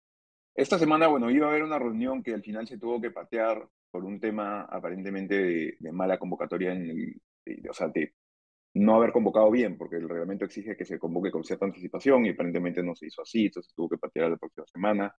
esta 0.54 0.78
semana, 0.78 1.06
bueno, 1.06 1.30
iba 1.30 1.46
a 1.46 1.50
haber 1.50 1.62
una 1.62 1.78
reunión 1.78 2.22
que 2.22 2.34
al 2.34 2.42
final 2.42 2.66
se 2.66 2.78
tuvo 2.78 3.00
que 3.00 3.10
patear 3.10 3.68
por 3.90 4.04
un 4.04 4.20
tema 4.20 4.62
aparentemente 4.62 5.34
de, 5.78 5.92
mala 5.92 6.18
convocatoria 6.18 6.72
en 6.72 6.90
el, 6.90 7.68
o 7.68 7.72
sea, 7.72 7.88
de 7.88 8.14
no 8.74 8.96
haber 8.96 9.12
convocado 9.12 9.50
bien, 9.50 9.76
porque 9.76 9.96
el 9.96 10.08
reglamento 10.08 10.44
exige 10.44 10.76
que 10.76 10.84
se 10.84 10.98
convoque 10.98 11.30
con 11.30 11.44
cierta 11.44 11.64
anticipación 11.66 12.26
y 12.26 12.30
aparentemente 12.30 12.82
no 12.82 12.94
se 12.94 13.06
hizo 13.06 13.22
así, 13.22 13.46
entonces 13.46 13.72
tuvo 13.74 13.90
que 13.90 13.98
patear 13.98 14.30
la 14.30 14.36
próxima 14.36 14.66
semana. 14.66 15.14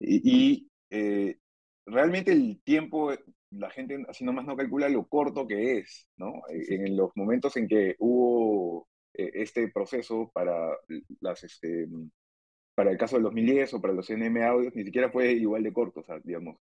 Y, 0.00 0.68
eh, 0.90 1.38
realmente 1.86 2.32
el 2.32 2.62
tiempo, 2.62 3.12
la 3.50 3.70
gente 3.70 4.04
así 4.08 4.24
nomás 4.24 4.46
no 4.46 4.56
calcula 4.56 4.88
lo 4.88 5.06
corto 5.06 5.46
que 5.46 5.78
es, 5.78 6.08
¿no? 6.16 6.42
E, 6.48 6.74
en 6.74 6.96
los 6.96 7.10
momentos 7.16 7.56
en 7.56 7.68
que 7.68 7.96
hubo 7.98 8.88
eh, 9.14 9.30
este 9.34 9.68
proceso 9.68 10.30
para 10.32 10.76
las, 11.20 11.44
este, 11.44 11.86
para 12.74 12.90
el 12.92 12.98
caso 12.98 13.16
del 13.16 13.24
2010 13.24 13.74
o 13.74 13.80
para 13.80 13.94
los 13.94 14.08
NM 14.10 14.42
audios, 14.44 14.74
ni 14.74 14.84
siquiera 14.84 15.10
fue 15.10 15.32
igual 15.32 15.62
de 15.62 15.72
corto, 15.72 16.00
o 16.00 16.04
sea, 16.04 16.18
digamos, 16.24 16.56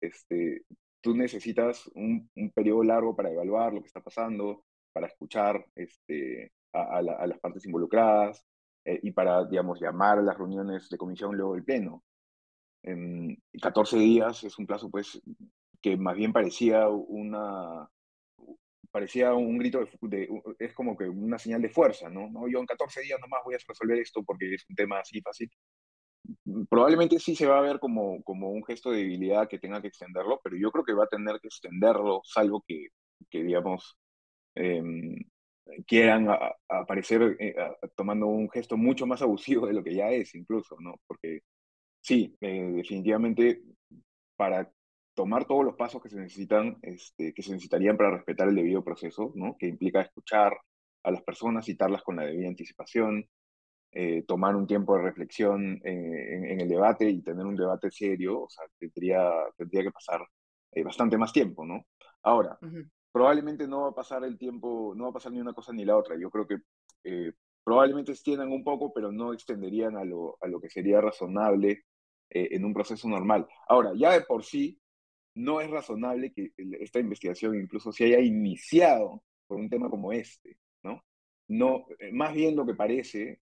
este, 0.00 0.62
tú 1.00 1.16
necesitas 1.16 1.86
un, 1.94 2.30
un 2.36 2.50
periodo 2.52 2.84
largo 2.84 3.16
para 3.16 3.32
evaluar 3.32 3.72
lo 3.74 3.80
que 3.80 3.88
está 3.88 4.00
pasando, 4.00 4.64
para 4.94 5.08
escuchar 5.08 5.66
este, 5.74 6.52
a, 6.72 7.02
las 7.02 7.38
partes 7.40 7.66
involucradas 7.66 8.46
eh, 8.84 9.00
y 9.02 9.10
para, 9.10 9.44
digamos, 9.44 9.80
llamar 9.80 10.18
a 10.18 10.22
las 10.22 10.38
reuniones 10.38 10.88
de 10.88 10.96
comisión 10.96 11.36
luego 11.36 11.54
del 11.54 11.64
pleno. 11.64 12.04
En 12.82 13.36
14 13.60 13.98
días 13.98 14.44
es 14.44 14.58
un 14.58 14.66
plazo, 14.66 14.90
pues, 14.90 15.20
que 15.82 15.96
más 15.96 16.16
bien 16.16 16.32
parecía 16.32 16.88
una 16.88 17.88
parecía 18.90 19.34
un 19.34 19.58
grito 19.58 19.80
de, 20.02 20.28
es 20.60 20.72
como 20.72 20.96
que 20.96 21.08
una 21.08 21.36
señal 21.36 21.60
de 21.60 21.68
fuerza, 21.68 22.08
¿no? 22.08 22.30
¿no? 22.30 22.46
Yo 22.46 22.60
en 22.60 22.66
14 22.66 23.00
días 23.00 23.18
nomás 23.20 23.40
voy 23.44 23.56
a 23.56 23.58
resolver 23.66 23.98
esto 23.98 24.22
porque 24.22 24.54
es 24.54 24.64
un 24.68 24.76
tema 24.76 25.00
así 25.00 25.20
fácil. 25.20 25.50
Probablemente 26.70 27.18
sí 27.18 27.34
se 27.34 27.46
va 27.48 27.58
a 27.58 27.62
ver 27.62 27.80
como, 27.80 28.22
como 28.22 28.50
un 28.50 28.64
gesto 28.64 28.92
de 28.92 28.98
debilidad 28.98 29.48
que 29.48 29.58
tenga 29.58 29.82
que 29.82 29.88
extenderlo, 29.88 30.40
pero 30.44 30.56
yo 30.56 30.70
creo 30.70 30.84
que 30.84 30.92
va 30.92 31.04
a 31.04 31.08
tener 31.08 31.40
que 31.40 31.48
extenderlo, 31.48 32.20
salvo 32.22 32.62
que, 32.64 32.86
que 33.28 33.42
digamos, 33.42 33.98
Em, 34.54 35.16
quieran 35.86 36.28
aparecer 36.68 37.36
eh, 37.38 37.54
tomando 37.96 38.26
un 38.26 38.50
gesto 38.50 38.76
mucho 38.76 39.06
más 39.06 39.22
abusivo 39.22 39.66
de 39.66 39.72
lo 39.72 39.82
que 39.82 39.94
ya 39.94 40.10
es 40.10 40.34
incluso, 40.34 40.76
¿no? 40.80 41.00
Porque 41.06 41.42
sí, 42.00 42.36
eh, 42.40 42.72
definitivamente 42.74 43.62
para 44.36 44.70
tomar 45.14 45.46
todos 45.46 45.64
los 45.64 45.76
pasos 45.76 46.02
que 46.02 46.08
se 46.08 46.18
necesitan, 46.18 46.78
este, 46.82 47.32
que 47.32 47.42
se 47.42 47.52
necesitarían 47.52 47.96
para 47.96 48.10
respetar 48.10 48.48
el 48.48 48.56
debido 48.56 48.84
proceso, 48.84 49.32
¿no? 49.36 49.56
Que 49.58 49.68
implica 49.68 50.00
escuchar 50.02 50.56
a 51.04 51.10
las 51.10 51.22
personas, 51.22 51.66
citarlas 51.66 52.02
con 52.02 52.16
la 52.16 52.24
debida 52.24 52.48
anticipación, 52.48 53.28
eh, 53.92 54.24
tomar 54.26 54.56
un 54.56 54.66
tiempo 54.66 54.96
de 54.96 55.02
reflexión 55.02 55.80
en, 55.84 56.60
el 56.60 56.68
debate 56.68 57.08
y 57.08 57.22
tener 57.22 57.46
un 57.46 57.54
debate 57.56 57.90
serio, 57.90 58.42
o 58.42 58.48
sea, 58.50 58.64
tendría, 58.78 59.30
tendría 59.56 59.84
que 59.84 59.92
pasar 59.92 60.26
bastante 60.84 61.16
más 61.16 61.32
tiempo, 61.32 61.64
¿no? 61.64 61.86
Ahora, 62.22 62.58
probablemente 63.14 63.68
no 63.68 63.82
va 63.82 63.88
a 63.90 63.94
pasar 63.94 64.24
el 64.24 64.36
tiempo, 64.36 64.92
no 64.96 65.04
va 65.04 65.10
a 65.10 65.12
pasar 65.12 65.30
ni 65.30 65.40
una 65.40 65.52
cosa 65.52 65.72
ni 65.72 65.84
la 65.84 65.96
otra. 65.96 66.18
Yo 66.18 66.30
creo 66.30 66.48
que 66.48 66.56
eh, 67.04 67.32
probablemente 67.62 68.10
extiendan 68.10 68.50
un 68.50 68.64
poco, 68.64 68.92
pero 68.92 69.12
no 69.12 69.32
extenderían 69.32 69.96
a 69.96 70.04
lo, 70.04 70.36
a 70.40 70.48
lo 70.48 70.60
que 70.60 70.68
sería 70.68 71.00
razonable 71.00 71.84
eh, 72.28 72.48
en 72.50 72.64
un 72.64 72.74
proceso 72.74 73.08
normal. 73.08 73.46
Ahora, 73.68 73.92
ya 73.94 74.10
de 74.14 74.22
por 74.22 74.42
sí, 74.42 74.80
no 75.36 75.60
es 75.60 75.70
razonable 75.70 76.32
que 76.32 76.50
esta 76.80 76.98
investigación, 76.98 77.54
incluso 77.54 77.92
si 77.92 78.02
haya 78.02 78.18
iniciado 78.18 79.22
por 79.46 79.58
un 79.58 79.70
tema 79.70 79.88
como 79.88 80.12
este, 80.12 80.58
¿no? 80.82 81.00
no 81.46 81.86
eh, 82.00 82.10
más 82.10 82.34
bien 82.34 82.56
lo 82.56 82.66
que 82.66 82.74
parece, 82.74 83.42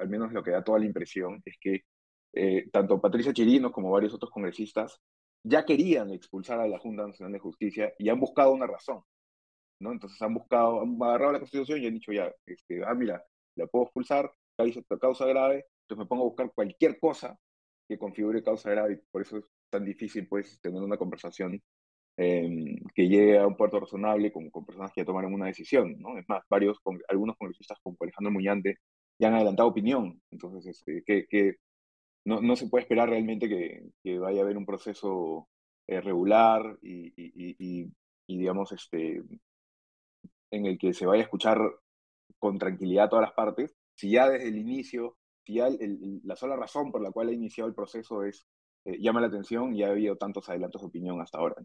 al 0.00 0.08
menos 0.08 0.32
lo 0.32 0.42
que 0.42 0.50
da 0.50 0.64
toda 0.64 0.80
la 0.80 0.86
impresión, 0.86 1.40
es 1.44 1.56
que 1.60 1.84
tanto 2.72 3.00
Patricia 3.00 3.32
Chirinos 3.32 3.70
como 3.70 3.92
varios 3.92 4.14
otros 4.14 4.32
congresistas 4.32 5.00
ya 5.42 5.64
querían 5.64 6.10
expulsar 6.10 6.60
a 6.60 6.68
la 6.68 6.78
Junta 6.78 7.06
Nacional 7.06 7.32
de 7.32 7.38
Justicia 7.38 7.92
y 7.98 8.08
han 8.08 8.20
buscado 8.20 8.52
una 8.52 8.66
razón, 8.66 9.02
¿no? 9.80 9.92
Entonces 9.92 10.20
han 10.22 10.34
buscado, 10.34 10.82
han 10.82 10.96
agarrado 11.02 11.32
la 11.32 11.38
Constitución 11.40 11.82
y 11.82 11.86
han 11.86 11.94
dicho 11.94 12.12
ya, 12.12 12.32
este, 12.46 12.82
ah, 12.84 12.94
mira, 12.94 13.24
la 13.56 13.66
puedo 13.66 13.84
expulsar, 13.86 14.32
causa 15.00 15.26
grave, 15.26 15.66
entonces 15.82 15.98
me 15.98 16.06
pongo 16.06 16.22
a 16.24 16.26
buscar 16.26 16.52
cualquier 16.54 16.98
cosa 16.98 17.38
que 17.88 17.98
configure 17.98 18.42
causa 18.42 18.70
grave, 18.70 19.02
por 19.10 19.22
eso 19.22 19.38
es 19.38 19.44
tan 19.70 19.84
difícil, 19.84 20.28
pues, 20.28 20.60
tener 20.60 20.82
una 20.82 20.98
conversación 20.98 21.60
em, 22.16 22.76
que 22.94 23.08
llegue 23.08 23.38
a 23.38 23.46
un 23.46 23.56
puerto 23.56 23.80
razonable 23.80 24.32
con, 24.32 24.50
con, 24.50 24.66
personas 24.66 24.92
que 24.92 25.02
ya 25.02 25.04
tomaron 25.06 25.34
una 25.34 25.46
decisión, 25.46 25.96
¿no? 26.00 26.18
Es 26.18 26.28
más, 26.28 26.42
varios, 26.50 26.80
con, 26.80 26.98
algunos 27.08 27.36
congresistas 27.36 27.78
como 27.82 27.96
Alejandro 28.00 28.32
Muñante 28.32 28.76
ya 29.18 29.28
han 29.28 29.34
adelantado 29.34 29.68
opinión, 29.68 30.20
entonces, 30.30 30.66
este, 30.66 31.02
que 31.04 31.56
no, 32.28 32.40
no, 32.42 32.56
se 32.56 32.68
puede 32.68 32.82
esperar 32.82 33.08
realmente 33.08 33.48
que, 33.48 33.90
que 34.02 34.18
vaya 34.18 34.40
a 34.40 34.44
haber 34.44 34.56
un 34.56 34.66
proceso 34.66 35.48
eh, 35.86 36.00
regular 36.00 36.78
y, 36.82 37.12
y, 37.16 37.92
digamos, 38.26 38.72
este, 38.72 39.22
en 40.50 40.66
el 40.66 40.78
que 40.78 40.92
se 40.92 41.06
vaya 41.06 41.22
a 41.22 41.24
escuchar 41.24 41.58
con 42.38 42.58
tranquilidad 42.58 43.06
a 43.06 43.08
todas 43.08 43.24
las 43.24 43.34
partes, 43.34 43.74
si 43.96 44.10
ya 44.10 44.28
desde 44.28 44.48
el 44.48 44.58
inicio 44.58 45.16
ya 45.48 45.68
la 46.24 46.36
sola 46.36 46.56
razón 46.56 46.92
por 46.92 47.00
la 47.00 47.10
cual 47.10 47.28
ha 47.28 47.32
iniciado 47.32 47.68
el 47.68 47.74
proceso 47.74 48.22
es 48.22 48.46
eh, 48.84 48.98
llama 49.00 49.20
la 49.20 49.28
atención 49.28 49.74
y 49.74 49.82
ha 49.82 49.88
habido 49.88 50.16
tantos 50.16 50.48
adelantos 50.48 50.82
de 50.82 50.88
opinión 50.88 51.20
hasta 51.20 51.38
ahora. 51.38 51.56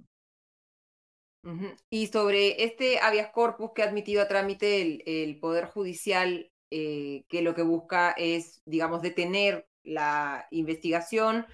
Y 1.90 2.08
sobre 2.08 2.64
este 2.64 3.00
habeas 3.00 3.32
corpus 3.32 3.72
que 3.76 3.84
ha 3.84 3.90
admitido 3.90 4.22
a 4.22 4.30
trámite 4.30 4.82
el, 4.82 5.04
el 5.06 5.40
Poder 5.42 5.66
Judicial, 5.66 6.50
eh, 6.72 7.26
que 7.28 7.42
lo 7.42 7.54
que 7.54 7.64
busca 7.64 8.12
es, 8.12 8.62
digamos, 8.66 9.02
detener 9.02 9.68
la 9.84 10.48
investigación 10.52 11.46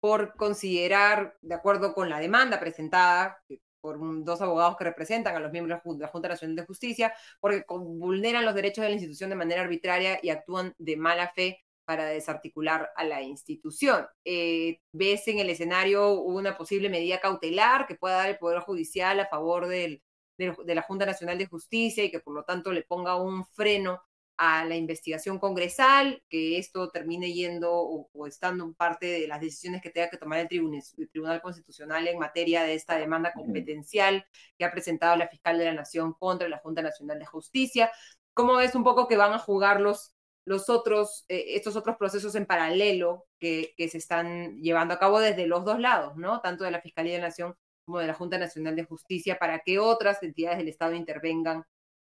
por 0.00 0.36
considerar, 0.36 1.36
de 1.42 1.54
acuerdo 1.54 1.94
con 1.94 2.08
la 2.08 2.20
demanda 2.20 2.60
presentada 2.60 3.42
por 3.80 3.98
dos 4.24 4.40
abogados 4.40 4.76
que 4.76 4.84
representan 4.84 5.36
a 5.36 5.40
los 5.40 5.52
miembros 5.52 5.80
de 5.84 5.98
la 5.98 6.08
Junta 6.08 6.28
Nacional 6.28 6.56
de 6.56 6.66
Justicia, 6.66 7.14
porque 7.40 7.64
vulneran 7.68 8.44
los 8.44 8.54
derechos 8.54 8.82
de 8.82 8.88
la 8.88 8.94
institución 8.94 9.30
de 9.30 9.36
manera 9.36 9.62
arbitraria 9.62 10.18
y 10.22 10.30
actúan 10.30 10.74
de 10.78 10.96
mala 10.96 11.32
fe 11.34 11.64
para 11.84 12.04
desarticular 12.04 12.90
a 12.96 13.04
la 13.04 13.22
institución. 13.22 14.06
Eh, 14.24 14.80
¿Ves 14.92 15.26
en 15.28 15.38
el 15.38 15.48
escenario 15.48 16.20
una 16.20 16.56
posible 16.56 16.90
medida 16.90 17.20
cautelar 17.20 17.86
que 17.86 17.94
pueda 17.94 18.16
dar 18.16 18.28
el 18.28 18.38
Poder 18.38 18.60
Judicial 18.60 19.18
a 19.20 19.28
favor 19.28 19.66
del, 19.68 20.02
de 20.36 20.74
la 20.74 20.82
Junta 20.82 21.06
Nacional 21.06 21.38
de 21.38 21.46
Justicia 21.46 22.04
y 22.04 22.10
que 22.10 22.20
por 22.20 22.34
lo 22.34 22.44
tanto 22.44 22.72
le 22.72 22.82
ponga 22.82 23.16
un 23.16 23.46
freno 23.46 24.02
a 24.38 24.64
la 24.64 24.76
investigación 24.76 25.38
congresal, 25.40 26.22
que 26.28 26.58
esto 26.58 26.90
termine 26.90 27.32
yendo 27.32 27.72
o, 27.72 28.26
estando 28.26 28.64
en 28.64 28.72
parte 28.74 29.06
de 29.06 29.26
las 29.26 29.40
decisiones 29.40 29.82
que 29.82 29.90
tenga 29.90 30.08
que 30.10 30.16
tomar 30.16 30.38
el 30.38 30.48
tribunal, 30.48 30.80
el 30.96 31.10
tribunal, 31.10 31.42
Constitucional 31.42 32.06
en 32.06 32.18
materia 32.18 32.62
de 32.62 32.74
esta 32.74 32.96
demanda 32.96 33.32
competencial 33.32 34.24
que 34.56 34.64
ha 34.64 34.70
presentado 34.70 35.16
la 35.16 35.28
fiscal 35.28 35.58
de 35.58 35.64
la 35.64 35.74
Nación 35.74 36.14
contra 36.14 36.48
la 36.48 36.58
Junta 36.58 36.82
Nacional 36.82 37.18
de 37.18 37.26
Justicia. 37.26 37.90
¿Cómo 38.32 38.56
ves 38.56 38.74
un 38.76 38.84
poco 38.84 39.08
que 39.08 39.16
van 39.16 39.32
a 39.32 39.38
jugar 39.38 39.80
los, 39.80 40.14
los 40.44 40.70
otros, 40.70 41.24
eh, 41.28 41.56
estos 41.56 41.74
otros 41.74 41.96
procesos 41.96 42.34
en 42.36 42.46
paralelo 42.46 43.26
que, 43.40 43.74
que, 43.76 43.88
se 43.88 43.98
están 43.98 44.56
llevando 44.62 44.94
a 44.94 44.98
cabo 45.00 45.18
desde 45.18 45.48
los 45.48 45.64
dos 45.64 45.80
lados, 45.80 46.16
¿no? 46.16 46.40
Tanto 46.40 46.64
de 46.64 46.70
la 46.70 46.80
Fiscalía 46.80 47.14
de 47.14 47.20
la 47.20 47.28
Nación 47.28 47.56
como 47.84 47.98
de 47.98 48.06
la 48.06 48.14
Junta 48.14 48.38
Nacional 48.38 48.76
de 48.76 48.84
Justicia, 48.84 49.38
para 49.38 49.60
que 49.60 49.80
otras 49.80 50.22
entidades 50.22 50.58
del 50.58 50.68
Estado 50.68 50.94
intervengan 50.94 51.64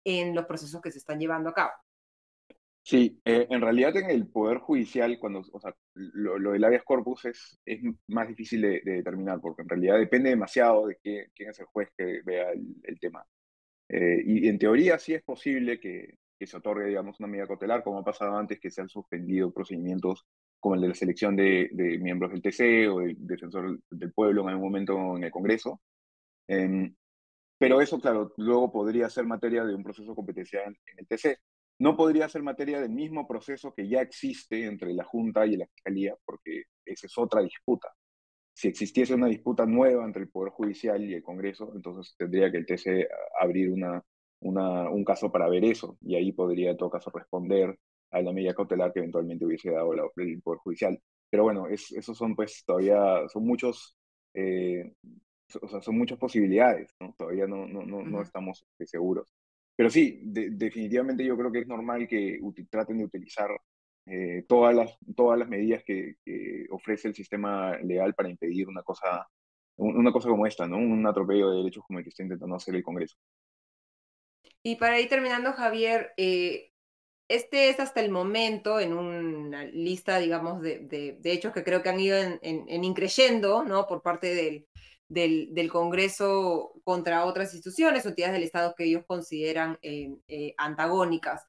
en 0.03 0.35
los 0.35 0.45
procesos 0.45 0.81
que 0.81 0.91
se 0.91 0.97
están 0.97 1.19
llevando 1.19 1.49
a 1.49 1.53
cabo. 1.53 1.71
Sí, 2.89 3.21
eh, 3.23 3.45
en 3.51 3.61
realidad 3.61 3.95
en 3.97 4.09
el 4.09 4.25
Poder 4.27 4.57
Judicial, 4.57 5.19
cuando, 5.19 5.43
o 5.51 5.59
sea, 5.59 5.75
lo, 5.93 6.53
del 6.53 6.63
habeas 6.63 6.83
corpus 6.83 7.23
es, 7.25 7.59
más 8.07 8.27
difícil 8.27 8.61
de, 8.63 8.81
determinar, 8.83 9.39
porque 9.39 9.61
en 9.61 9.69
realidad 9.69 9.99
depende 9.99 10.31
demasiado 10.31 10.87
de 10.87 10.97
quién 10.97 11.49
es 11.51 11.59
el 11.59 11.67
juez 11.67 11.89
que 11.95 12.23
vea 12.25 12.49
el, 12.51 12.99
tema. 12.99 13.23
Eh, 13.89 14.23
y 14.25 14.47
en 14.47 14.57
teoría 14.57 14.97
sí 14.97 15.13
es 15.13 15.21
posible 15.21 15.79
que, 15.79 16.17
se 16.41 16.57
otorgue, 16.57 16.87
digamos, 16.87 17.19
una 17.19 17.29
medida 17.29 17.45
cautelar, 17.45 17.83
como 17.83 17.99
ha 17.99 18.03
pasado 18.03 18.35
antes, 18.35 18.59
que 18.59 18.71
se 18.71 18.81
han 18.81 18.89
suspendido 18.89 19.53
procedimientos 19.53 20.25
como 20.59 20.73
el 20.73 20.81
de 20.81 20.87
la 20.87 20.95
selección 20.95 21.35
de, 21.35 21.69
miembros 22.01 22.31
del 22.31 22.41
TC 22.41 22.89
o 22.91 23.01
del 23.01 23.15
defensor 23.19 23.79
del 23.91 24.13
pueblo 24.13 24.41
en 24.41 24.49
algún 24.49 24.65
momento 24.65 25.15
en 25.15 25.25
el 25.25 25.31
Congreso. 25.31 25.79
Em, 26.47 26.95
pero 27.59 27.81
eso, 27.81 27.99
claro, 27.99 28.33
luego 28.37 28.71
podría 28.71 29.09
ser 29.11 29.25
materia 29.25 29.63
de 29.63 29.75
un 29.75 29.83
proceso 29.83 30.15
competencial 30.15 30.75
en 30.87 30.99
el 30.99 31.07
TC. 31.07 31.37
No 31.79 31.95
podría 31.95 32.29
ser 32.29 32.43
materia 32.43 32.79
del 32.81 32.91
mismo 32.91 33.27
proceso 33.27 33.73
que 33.73 33.87
ya 33.87 34.01
existe 34.01 34.65
entre 34.65 34.93
la 34.93 35.03
Junta 35.03 35.45
y 35.45 35.57
la 35.57 35.67
Fiscalía, 35.67 36.15
porque 36.25 36.63
esa 36.85 37.07
es 37.07 37.17
otra 37.17 37.41
disputa. 37.41 37.93
Si 38.53 38.67
existiese 38.67 39.15
una 39.15 39.27
disputa 39.27 39.65
nueva 39.65 40.05
entre 40.05 40.23
el 40.23 40.29
Poder 40.29 40.51
Judicial 40.51 41.03
y 41.03 41.13
el 41.13 41.23
Congreso, 41.23 41.71
entonces 41.73 42.15
tendría 42.17 42.51
que 42.51 42.57
el 42.57 42.65
TC 42.65 43.07
abrir 43.39 43.71
una 43.71 44.03
un 44.41 45.03
caso 45.03 45.31
para 45.31 45.49
ver 45.49 45.65
eso, 45.65 45.97
y 46.01 46.15
ahí 46.15 46.31
podría 46.31 46.71
en 46.71 46.77
todo 46.77 46.89
caso 46.89 47.11
responder 47.13 47.77
a 48.11 48.21
la 48.21 48.31
medida 48.31 48.53
cautelar 48.53 48.91
que 48.91 48.99
eventualmente 48.99 49.45
hubiese 49.45 49.71
dado 49.71 49.93
la, 49.93 50.03
el 50.17 50.41
Poder 50.41 50.59
Judicial. 50.59 50.99
Pero 51.29 51.43
bueno, 51.43 51.67
es, 51.67 51.91
esos 51.91 52.17
son 52.17 52.35
pues 52.35 52.63
todavía, 52.65 53.27
son 53.27 53.45
muchos, 53.45 53.95
eh, 54.33 54.93
o 55.61 55.67
sea, 55.67 55.81
son 55.81 55.97
muchas 55.97 56.17
posibilidades, 56.17 56.95
¿no? 56.99 57.13
Todavía 57.17 57.47
no, 57.47 57.67
no, 57.67 57.83
no, 57.83 58.01
no 58.01 58.21
estamos 58.21 58.65
este, 58.71 58.87
seguros. 58.87 59.31
Pero 59.79 59.89
sí, 59.89 60.19
definitivamente 60.21 61.23
yo 61.23 61.37
creo 61.37 61.53
que 61.53 61.59
es 61.59 61.67
normal 61.67 62.05
que 62.05 62.37
traten 62.69 62.97
de 62.97 63.05
utilizar 63.05 63.49
eh, 64.05 64.43
todas, 64.45 64.75
las, 64.75 64.97
todas 65.15 65.39
las 65.39 65.47
medidas 65.47 65.85
que, 65.85 66.17
ofrece 66.69 67.07
el 67.07 67.15
sistema 67.15 67.77
legal 67.77 68.13
para 68.13 68.27
impedir 68.27 68.67
una 68.67 68.83
cosa, 68.83 69.25
una 69.77 70.11
cosa 70.11 70.27
como 70.27 70.45
esta, 70.45 70.67
¿no? 70.67 70.75
Un 70.75 71.07
atropello 71.07 71.51
de 71.51 71.59
derechos 71.59 71.85
como 71.87 71.99
el 71.99 72.03
que 72.03 72.09
está 72.09 72.23
intentando 72.23 72.57
hacer 72.57 72.75
el 72.75 72.83
Congreso. 72.83 73.15
Y 74.63 74.75
para 74.75 74.99
ir 74.99 75.07
terminando, 75.07 75.53
Javier, 75.53 76.11
eh, 76.17 76.73
este 77.29 77.69
es 77.69 77.79
hasta 77.79 78.01
el 78.01 78.11
momento 78.11 78.81
en 78.81 78.91
una 78.91 79.63
lista, 79.63 80.19
digamos, 80.19 80.61
de, 80.61 80.79
de, 80.79 81.31
hechos 81.31 81.53
que 81.53 81.63
creo 81.63 81.81
que 81.81 81.87
han 81.87 82.01
ido 82.01 82.17
en, 82.17 82.37
en, 82.41 82.83
increyendo, 82.83 83.63
¿no? 83.63 83.87
Por 83.87 84.01
parte 84.01 84.35
del, 84.35 84.67
del, 85.09 85.53
del, 85.53 85.69
Congreso 85.69 86.73
contra 86.83 87.25
otras 87.25 87.53
instituciones 87.53 88.05
o 88.05 88.09
entidades 88.09 88.33
del 88.33 88.43
Estado 88.43 88.75
que 88.75 88.85
ellos 88.85 89.03
consideran 89.05 89.77
eh, 89.81 90.15
eh, 90.27 90.53
antagónicas. 90.57 91.45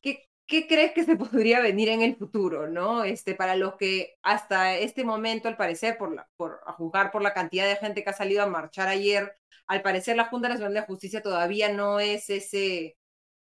¿Qué, 0.00 0.28
¿Qué, 0.46 0.66
crees 0.66 0.92
que 0.92 1.04
se 1.04 1.16
podría 1.16 1.60
venir 1.60 1.88
en 1.88 2.02
el 2.02 2.16
futuro, 2.16 2.68
no? 2.68 3.04
Este, 3.04 3.34
para 3.34 3.56
los 3.56 3.76
que 3.76 4.16
hasta 4.22 4.76
este 4.76 5.04
momento, 5.04 5.48
al 5.48 5.56
parecer, 5.56 5.98
por, 5.98 6.14
la, 6.14 6.28
por 6.36 6.60
a 6.66 6.72
juzgar 6.72 7.10
por 7.10 7.22
la 7.22 7.34
cantidad 7.34 7.66
de 7.66 7.76
gente 7.76 8.02
que 8.02 8.10
ha 8.10 8.14
salido 8.14 8.42
a 8.42 8.46
marchar 8.46 8.88
ayer, 8.88 9.36
al 9.66 9.82
parecer 9.82 10.16
la 10.16 10.26
Junta 10.26 10.48
Nacional 10.48 10.74
de 10.74 10.82
Justicia 10.82 11.22
todavía 11.22 11.72
no 11.72 12.00
es 12.00 12.30
ese, 12.30 12.96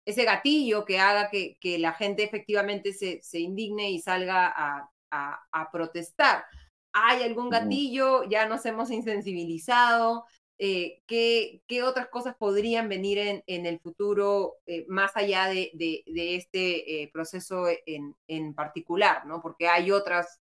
ese 0.05 0.23
gatillo 0.25 0.85
que 0.85 0.99
haga 0.99 1.29
que, 1.29 1.57
que 1.59 1.79
la 1.79 1.93
gente 1.93 2.23
efectivamente 2.23 2.93
se, 2.93 3.21
se 3.21 3.39
indigne 3.39 3.91
y 3.91 3.99
salga 3.99 4.47
a, 4.47 4.89
a, 5.11 5.71
protestar. 5.71 6.45
¿Hay 6.93 7.23
algún 7.23 7.49
gatillo? 7.49 8.23
¿Ya 8.29 8.47
nos 8.47 8.65
hemos 8.65 8.89
insensibilizado? 8.91 10.25
Eh, 10.57 11.01
¿qué, 11.07 11.61
¿qué, 11.67 11.83
otras 11.83 12.09
cosas 12.09 12.35
podrían 12.35 12.89
venir 12.89 13.17
en, 13.17 13.43
en 13.47 13.65
el 13.65 13.79
futuro 13.79 14.57
eh, 14.65 14.85
más 14.89 15.15
allá 15.15 15.47
de, 15.47 15.71
de, 15.73 16.03
de 16.05 16.35
este 16.35 17.01
eh, 17.03 17.09
proceso 17.13 17.65
en, 17.85 18.15
en, 18.27 18.53
particular? 18.53 19.25
¿no? 19.25 19.41
Porque 19.41 19.69
hay 19.69 19.91
otras, 19.91 20.41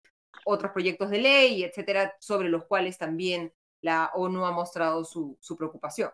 otros 0.47 0.73
proyectos 0.73 1.11
de 1.11 1.19
ley, 1.19 1.63
etcétera, 1.63 2.15
sobre 2.21 2.49
los 2.49 2.65
cuales 2.65 2.97
también 2.97 3.53
la 3.83 4.11
ONU 4.15 4.47
ha 4.47 4.53
mostrado 4.53 5.05
su, 5.05 5.37
su 5.41 5.57
preocupación. 5.57 6.11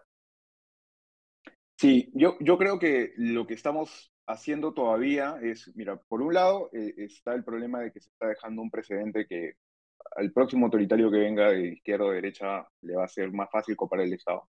Sí, 1.76 2.10
yo, 2.14 2.36
yo 2.40 2.58
creo 2.58 2.78
que 2.78 3.12
lo 3.16 3.46
que 3.46 3.54
estamos 3.54 4.12
haciendo 4.26 4.72
todavía 4.74 5.38
es, 5.42 5.70
mira, 5.76 5.96
por 5.96 6.22
un 6.22 6.34
lado 6.34 6.70
eh, 6.72 6.94
está 6.98 7.34
el 7.34 7.44
problema 7.44 7.80
de 7.80 7.92
que 7.92 8.00
se 8.00 8.08
está 8.10 8.28
dejando 8.28 8.62
un 8.62 8.70
precedente 8.70 9.26
que 9.26 9.54
al 10.16 10.32
próximo 10.32 10.66
autoritario 10.66 11.10
que 11.10 11.18
venga 11.18 11.50
de 11.50 11.68
izquierda 11.74 12.06
o 12.06 12.10
de 12.10 12.16
derecha 12.16 12.66
le 12.82 12.96
va 12.96 13.04
a 13.04 13.08
ser 13.08 13.32
más 13.32 13.50
fácil 13.50 13.76
copar 13.76 14.00
el 14.00 14.12
Estado. 14.12 14.48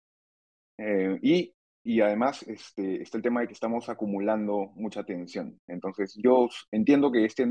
Eh, 0.78 1.20
y, 1.22 1.54
y 1.84 2.02
además 2.02 2.44
este, 2.44 3.02
está 3.02 3.18
el 3.18 3.24
tema 3.24 3.42
de 3.42 3.48
que 3.48 3.54
estamos 3.54 3.90
acumulando 3.90 4.72
mucha 4.76 5.04
tensión. 5.04 5.60
Entonces 5.68 6.16
yo 6.22 6.50
entiendo 6.72 7.12
que 7.12 7.26
este, 7.26 7.48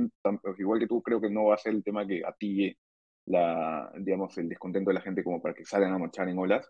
igual 0.59 0.81
que 0.81 0.87
tú, 0.87 1.03
creo 1.03 1.21
que 1.21 1.31
no 1.31 1.47
va 1.47 1.55
a 1.55 1.59
ser 1.59 1.75
el 1.75 1.85
tema 1.85 2.07
que 2.07 2.23
atille 2.25 2.79
la, 3.27 3.91
digamos, 3.99 4.37
el 4.39 4.49
descontento 4.49 4.91
de 4.91 4.95
la 4.95 5.01
gente 5.01 5.25
como 5.25 5.41
para 5.43 5.55
que 5.55 5.65
salgan 5.65 5.93
a 5.95 5.99
marchar 5.99 6.29
en 6.29 6.39
olas. 6.39 6.69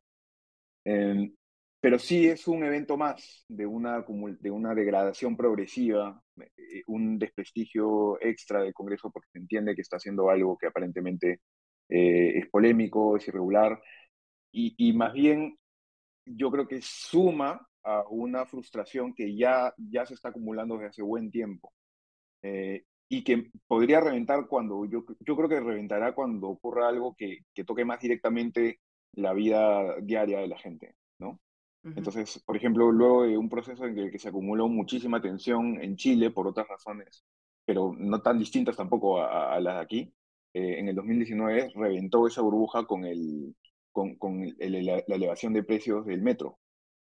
Em, 0.85 1.35
pero 1.81 1.99
sí 1.99 2.27
es 2.27 2.49
un 2.49 2.65
evento 2.65 2.97
más 2.97 3.45
de 3.49 3.67
una, 3.67 4.05
de 4.41 4.51
una 4.51 4.75
degradación 4.75 5.37
progresiva, 5.37 6.21
eh, 6.39 6.83
un 6.87 7.19
desprestigio 7.19 8.21
extra 8.21 8.63
del 8.63 8.75
Congreso 8.75 9.11
porque 9.11 9.29
se 9.33 9.39
entiende 9.39 9.75
que 9.75 9.83
está 9.83 9.97
haciendo 9.97 10.31
algo 10.31 10.57
que 10.59 10.67
aparentemente 10.67 11.41
eh, 11.89 12.39
es 12.39 12.49
polémico, 12.49 13.17
es 13.17 13.29
irregular, 13.29 13.81
y, 14.53 14.75
y, 14.79 14.93
más 14.95 15.13
bien 15.13 15.57
yo 16.25 16.51
creo 16.51 16.67
que 16.67 16.81
suma 16.83 17.67
a 17.85 18.05
una 18.09 18.47
frustración 18.47 19.15
que 19.15 19.37
ya, 19.37 19.73
ya 19.77 20.07
se 20.07 20.15
está 20.15 20.31
acumulando 20.31 20.75
desde 20.77 20.89
hace 20.89 21.03
buen 21.03 21.31
tiempo. 21.31 21.73
Eh, 22.43 22.85
y 23.09 23.23
que 23.23 23.51
podría 23.69 24.01
reventar 24.01 24.47
cuando, 24.49 24.85
yo, 24.87 25.05
yo 25.21 25.37
creo 25.37 25.49
que 25.49 25.61
reventará 25.61 26.15
cuando 26.15 26.49
ocurra 26.49 26.89
algo 26.89 27.15
que, 27.17 27.41
que 27.55 27.65
toque 27.65 27.85
más 27.85 28.01
directamente 28.01 28.81
la 29.13 29.33
vida 29.33 29.97
diaria 30.01 30.41
de 30.41 30.49
la 30.49 30.59
gente, 30.59 30.97
¿no? 31.19 31.41
Entonces, 31.85 32.43
por 32.45 32.57
ejemplo, 32.57 32.91
luego 32.91 33.23
de 33.25 33.39
un 33.39 33.49
proceso 33.49 33.85
en 33.85 33.97
el 33.97 34.11
que 34.11 34.19
se 34.19 34.29
acumuló 34.29 34.69
muchísima 34.69 35.21
tensión 35.21 35.81
en 35.81 35.97
Chile 35.97 36.31
por 36.31 36.49
otras 36.49 36.67
razones, 36.67 37.25
pero 37.65 37.95
no 37.97 38.21
tan 38.23 38.39
distintas 38.39 38.77
tampoco 38.77 39.21
a, 39.21 39.59
las 39.61 39.75
de 39.77 39.81
aquí, 39.81 40.15
eh, 40.53 40.79
en 40.79 40.89
el 40.89 40.97
2019 40.97 41.71
reventó 41.75 42.27
esa 42.27 42.43
burbuja 42.43 42.87
con, 42.87 43.05
el, 43.05 43.55
con, 43.93 44.17
con 44.17 44.43
la, 44.59 44.99
elevación 45.07 45.53
de 45.53 45.63
precios 45.63 46.07
del 46.07 46.23
metro, 46.23 46.59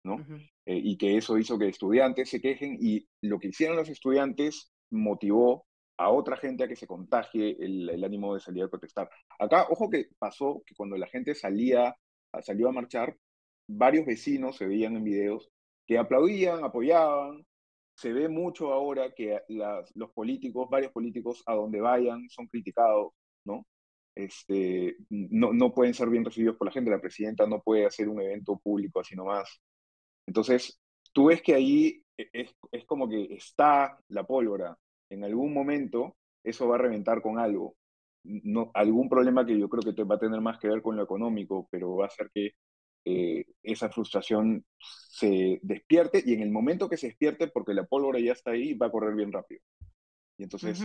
¿no? 0.03 0.25
Eh, 0.65 0.81
y 0.83 0.97
que 0.97 1.17
eso 1.17 1.37
hizo 1.37 1.59
que 1.59 1.67
estudiantes 1.67 2.29
se 2.29 2.41
quejen 2.41 2.77
y 2.79 3.07
lo 3.21 3.39
que 3.39 3.49
hicieron 3.49 3.77
los 3.77 3.89
estudiantes 3.89 4.71
motivó 4.89 5.65
a 5.97 6.09
otra 6.09 6.37
gente 6.37 6.63
a 6.63 6.67
que 6.67 6.75
se 6.75 6.87
contagie 6.87 7.55
el, 7.59 7.89
el, 7.89 8.03
ánimo 8.03 8.33
de 8.33 8.39
salir 8.39 8.63
a 8.63 8.67
protestar. 8.67 9.09
Acá, 9.37 9.67
ojo 9.69 9.89
que 9.89 10.07
pasó 10.17 10.63
que 10.65 10.73
cuando 10.73 10.97
la 10.97 11.07
gente 11.07 11.35
salía, 11.35 11.95
salió 12.41 12.69
a 12.69 12.71
marchar, 12.71 13.15
varios 13.67 14.05
vecinos 14.05 14.57
se 14.57 14.67
veían 14.67 14.95
en 14.95 15.03
videos 15.03 15.49
que 15.87 15.97
aplaudían, 15.97 16.63
apoyaban. 16.63 17.45
Se 17.95 18.13
ve 18.13 18.29
mucho 18.29 18.73
ahora 18.73 19.13
que 19.13 19.39
los 19.95 20.11
políticos, 20.11 20.69
varios 20.69 20.91
políticos, 20.91 21.43
a 21.45 21.53
donde 21.53 21.81
vayan, 21.81 22.29
son 22.29 22.47
criticados, 22.47 23.13
¿no? 23.45 23.65
Este, 24.15 24.97
no, 25.09 25.53
no 25.53 25.73
pueden 25.73 25.93
ser 25.93 26.09
bien 26.09 26.25
recibidos 26.25 26.57
por 26.57 26.67
la 26.67 26.73
gente. 26.73 26.91
La 26.91 27.01
presidenta 27.01 27.45
no 27.47 27.61
puede 27.61 27.85
hacer 27.85 28.09
un 28.09 28.21
evento 28.21 28.57
público 28.59 28.99
así 28.99 29.15
nomás. 29.15 29.61
Entonces, 30.25 30.79
tú 31.13 31.25
ves 31.25 31.41
que 31.41 31.55
ahí 31.55 32.03
e, 32.17 32.29
es, 32.33 32.55
es 32.71 32.85
como 32.85 33.09
que 33.09 33.33
está 33.35 33.97
la 34.09 34.23
pólvora. 34.25 34.77
En 35.09 35.23
algún 35.23 35.53
momento 35.53 36.15
eso 36.43 36.67
va 36.67 36.75
a 36.75 36.79
reventar 36.79 37.21
con 37.21 37.39
algo. 37.39 37.75
No, 38.23 38.71
algún 38.73 39.09
problema 39.09 39.45
que 39.45 39.57
yo 39.57 39.67
creo 39.69 39.81
que 39.93 40.03
va 40.03 40.15
a 40.15 40.19
tener 40.19 40.41
más 40.41 40.59
que 40.59 40.67
ver 40.67 40.81
con 40.81 40.95
lo 40.95 41.03
económico, 41.03 41.67
pero 41.71 41.95
va 41.95 42.05
a 42.05 42.09
ser 42.09 42.29
que 42.33 42.51
eh, 43.05 43.45
esa 43.63 43.89
frustración 43.89 44.65
se 44.77 45.59
despierte 45.61 46.23
y 46.25 46.33
en 46.33 46.41
el 46.41 46.51
momento 46.51 46.89
que 46.89 46.97
se 46.97 47.07
despierte, 47.07 47.47
porque 47.47 47.73
la 47.73 47.85
pólvora 47.85 48.19
ya 48.19 48.33
está 48.33 48.51
ahí, 48.51 48.73
va 48.73 48.87
a 48.87 48.91
correr 48.91 49.15
bien 49.15 49.31
rápido. 49.31 49.61
Y 50.37 50.43
entonces, 50.43 50.83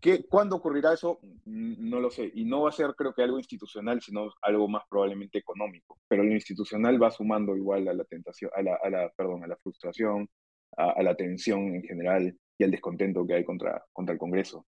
¿qué, 0.00 0.24
¿cuándo 0.26 0.56
ocurrirá 0.56 0.94
eso? 0.94 1.20
No 1.44 2.00
lo 2.00 2.10
sé. 2.10 2.30
Y 2.34 2.44
no 2.44 2.62
va 2.62 2.70
a 2.70 2.72
ser, 2.72 2.94
creo 2.96 3.14
que, 3.14 3.22
algo 3.22 3.38
institucional, 3.38 4.00
sino 4.00 4.32
algo 4.42 4.68
más 4.68 4.82
probablemente 4.88 5.38
económico. 5.38 5.98
Pero 6.08 6.24
lo 6.24 6.32
institucional 6.32 7.00
va 7.00 7.10
sumando 7.10 7.56
igual 7.56 7.88
a 7.88 7.94
la 7.94 8.04
tentación, 8.04 8.50
a 8.54 8.62
la, 8.62 8.78
a 8.82 8.90
la 8.90 9.12
perdón, 9.16 9.44
a 9.44 9.46
la 9.46 9.56
frustración, 9.56 10.28
a, 10.76 10.90
a, 10.90 11.02
la 11.02 11.14
tensión 11.14 11.74
en 11.74 11.82
general 11.82 12.36
y 12.58 12.64
al 12.64 12.70
descontento 12.70 13.26
que 13.26 13.34
hay 13.34 13.44
contra, 13.44 13.84
contra 13.92 14.12
el 14.12 14.18
Congreso 14.18 14.66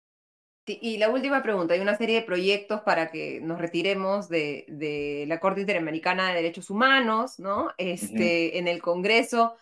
y 0.65 0.97
la 0.97 1.09
última 1.09 1.43
pregunta, 1.43 1.73
hay 1.73 1.81
una 1.81 1.97
serie 1.97 2.15
de 2.15 2.25
proyectos 2.25 2.81
para 2.81 3.11
que 3.11 3.41
nos 3.41 3.59
retiremos 3.59 4.29
de, 4.29 4.65
de 4.69 5.25
la 5.27 5.39
Corte 5.39 5.61
Interamericana 5.61 6.29
de 6.29 6.35
Derechos 6.35 6.69
Humanos, 6.69 7.39
¿no? 7.39 7.71
Este, 7.77 8.57
En 8.57 8.67
el 8.67 8.81
Congreso, 8.81 9.57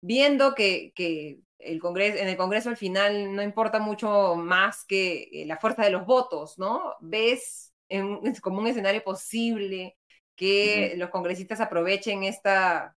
viendo 0.00 0.54
que, 0.54 0.92
que 0.94 1.40
el 1.58 1.80
Congreso, 1.80 2.18
en 2.18 2.28
el 2.28 2.36
Congreso 2.36 2.70
al 2.70 2.76
final 2.76 3.34
no 3.34 3.42
importa 3.42 3.80
mucho 3.80 4.36
más 4.36 4.84
que 4.86 5.28
eh, 5.32 5.46
la 5.46 5.58
fuerza 5.58 5.84
de 5.84 5.90
los 5.90 6.06
votos, 6.06 6.58
¿no? 6.58 6.94
¿Ves 7.00 7.74
en, 7.88 8.34
como 8.42 8.60
un 8.60 8.68
escenario 8.68 9.04
posible 9.04 9.96
que 10.36 10.94
los 10.96 11.10
congresistas 11.10 11.60
aprovechen 11.60 12.24
esta 12.24 12.95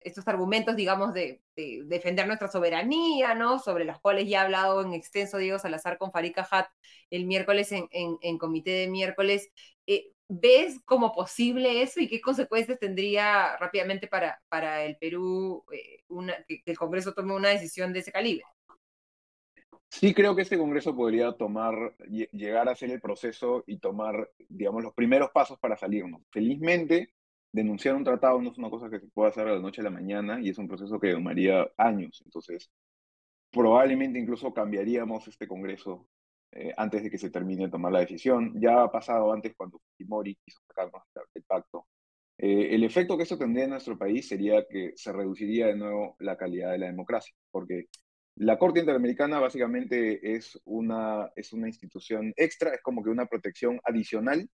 estos 0.00 0.26
argumentos, 0.28 0.76
digamos, 0.76 1.12
de, 1.14 1.42
defender 1.84 2.26
nuestra 2.26 2.48
soberanía, 2.48 3.34
¿no? 3.34 3.58
Sobre 3.58 3.84
los 3.84 4.00
cuales 4.00 4.28
ya 4.28 4.40
ha 4.40 4.44
hablado 4.44 4.80
en 4.80 4.94
extenso 4.94 5.36
Diego 5.36 5.58
Salazar 5.58 5.98
con 5.98 6.10
Farika 6.10 6.46
Hat 6.50 6.68
el 7.10 7.26
miércoles 7.26 7.70
en, 7.72 7.88
en, 7.90 8.38
comité 8.38 8.70
de 8.70 8.88
miércoles. 8.88 9.50
Eh, 9.86 10.12
¿Ves 10.28 10.80
como 10.84 11.12
posible 11.12 11.82
eso 11.82 12.00
y 12.00 12.08
qué 12.08 12.20
consecuencias 12.20 12.78
tendría 12.78 13.56
rápidamente 13.56 14.06
para, 14.06 14.40
para 14.48 14.84
el 14.84 14.96
Perú 14.96 15.64
eh, 15.72 16.04
una, 16.08 16.34
que, 16.46 16.62
el 16.64 16.78
Congreso 16.78 17.12
tome 17.12 17.34
una 17.34 17.48
decisión 17.48 17.92
de 17.92 17.98
ese 17.98 18.12
calibre? 18.12 18.44
Sí, 19.90 20.14
creo 20.14 20.36
que 20.36 20.42
este 20.42 20.56
Congreso 20.56 20.94
podría 20.94 21.32
tomar, 21.32 21.96
llegar 22.32 22.68
a 22.68 22.72
hacer 22.72 22.90
el 22.90 23.00
proceso 23.00 23.64
y 23.66 23.78
tomar, 23.78 24.30
digamos, 24.48 24.84
los 24.84 24.94
primeros 24.94 25.30
pasos 25.30 25.58
para 25.58 25.76
salirnos. 25.76 26.22
Felizmente, 26.30 27.12
denunciar 27.52 27.94
un 27.96 28.04
tratado 28.04 28.40
no 28.40 28.50
es 28.50 28.58
una 28.58 28.70
cosa 28.70 28.90
que 28.90 29.00
se 29.00 29.08
puede 29.08 29.30
hacer 29.30 29.46
de 29.46 29.54
la 29.54 29.60
noche 29.60 29.80
a 29.80 29.84
la 29.84 29.90
mañana 29.90 30.40
y 30.40 30.50
es 30.50 30.58
un 30.58 30.68
proceso 30.68 30.98
que 31.00 31.12
tomaría 31.12 31.68
años. 31.76 32.22
Entonces, 32.24 32.70
probablemente 33.50 34.18
incluso 34.18 34.52
cambiaríamos 34.54 35.26
este 35.28 35.48
Congreso 35.48 36.08
eh, 36.52 36.72
antes 36.76 37.02
de 37.02 37.10
que 37.10 37.18
se 37.18 37.30
termine 37.30 37.64
de 37.64 37.70
tomar 37.70 37.92
la 37.92 38.00
decisión. 38.00 38.60
Ya 38.60 38.82
ha 38.82 38.90
pasado 38.90 39.32
antes 39.32 39.54
cuando 39.56 39.78
Fujimori 39.78 40.36
quiso 40.44 40.60
sacarnos 40.66 41.02
el 41.34 41.42
pacto. 41.44 41.86
Eh, 42.38 42.74
el 42.74 42.84
efecto 42.84 43.16
que 43.16 43.24
eso 43.24 43.36
tendría 43.36 43.64
en 43.64 43.70
nuestro 43.70 43.98
país 43.98 44.26
sería 44.28 44.66
que 44.66 44.92
se 44.96 45.12
reduciría 45.12 45.66
de 45.66 45.76
nuevo 45.76 46.16
la 46.20 46.36
calidad 46.36 46.72
de 46.72 46.78
la 46.78 46.86
democracia, 46.86 47.34
porque 47.50 47.88
la 48.36 48.58
Corte 48.58 48.80
Interamericana 48.80 49.38
básicamente 49.40 50.34
es 50.34 50.58
una, 50.64 51.30
es 51.36 51.52
una 51.52 51.68
institución 51.68 52.32
extra, 52.36 52.72
es 52.74 52.80
como 52.80 53.04
que 53.04 53.10
una 53.10 53.26
protección 53.26 53.78
adicional 53.84 54.48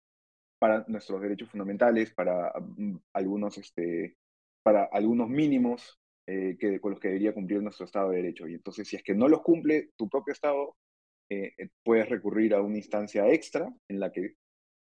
para 0.59 0.85
nuestros 0.89 1.21
derechos 1.21 1.51
fundamentales, 1.51 2.13
para 2.15 2.53
mm, 2.59 2.97
algunos, 3.13 3.59
este, 3.59 4.17
para 4.63 4.85
algunos 4.85 5.29
mínimos 5.29 5.99
eh, 6.27 6.57
que, 6.59 6.81
con 6.81 6.93
los 6.93 7.01
que 7.01 7.09
debería 7.09 7.35
cumplir 7.35 7.63
nuestro 7.63 7.87
Estado 7.87 8.11
de 8.11 8.17
Derecho. 8.17 8.49
Y 8.49 8.55
entonces, 8.55 8.89
si 8.89 8.97
es 8.97 9.03
que 9.03 9.15
no 9.15 9.29
los 9.29 9.43
cumple 9.43 9.91
tu 9.97 10.09
propio 10.09 10.33
Estado, 10.33 10.77
eh, 11.29 11.53
eh, 11.59 11.69
puedes 11.85 12.09
recurrir 12.09 12.55
a 12.55 12.63
una 12.63 12.77
instancia 12.79 13.29
extra 13.29 13.73
en 13.89 14.01
la 14.01 14.13
que 14.13 14.35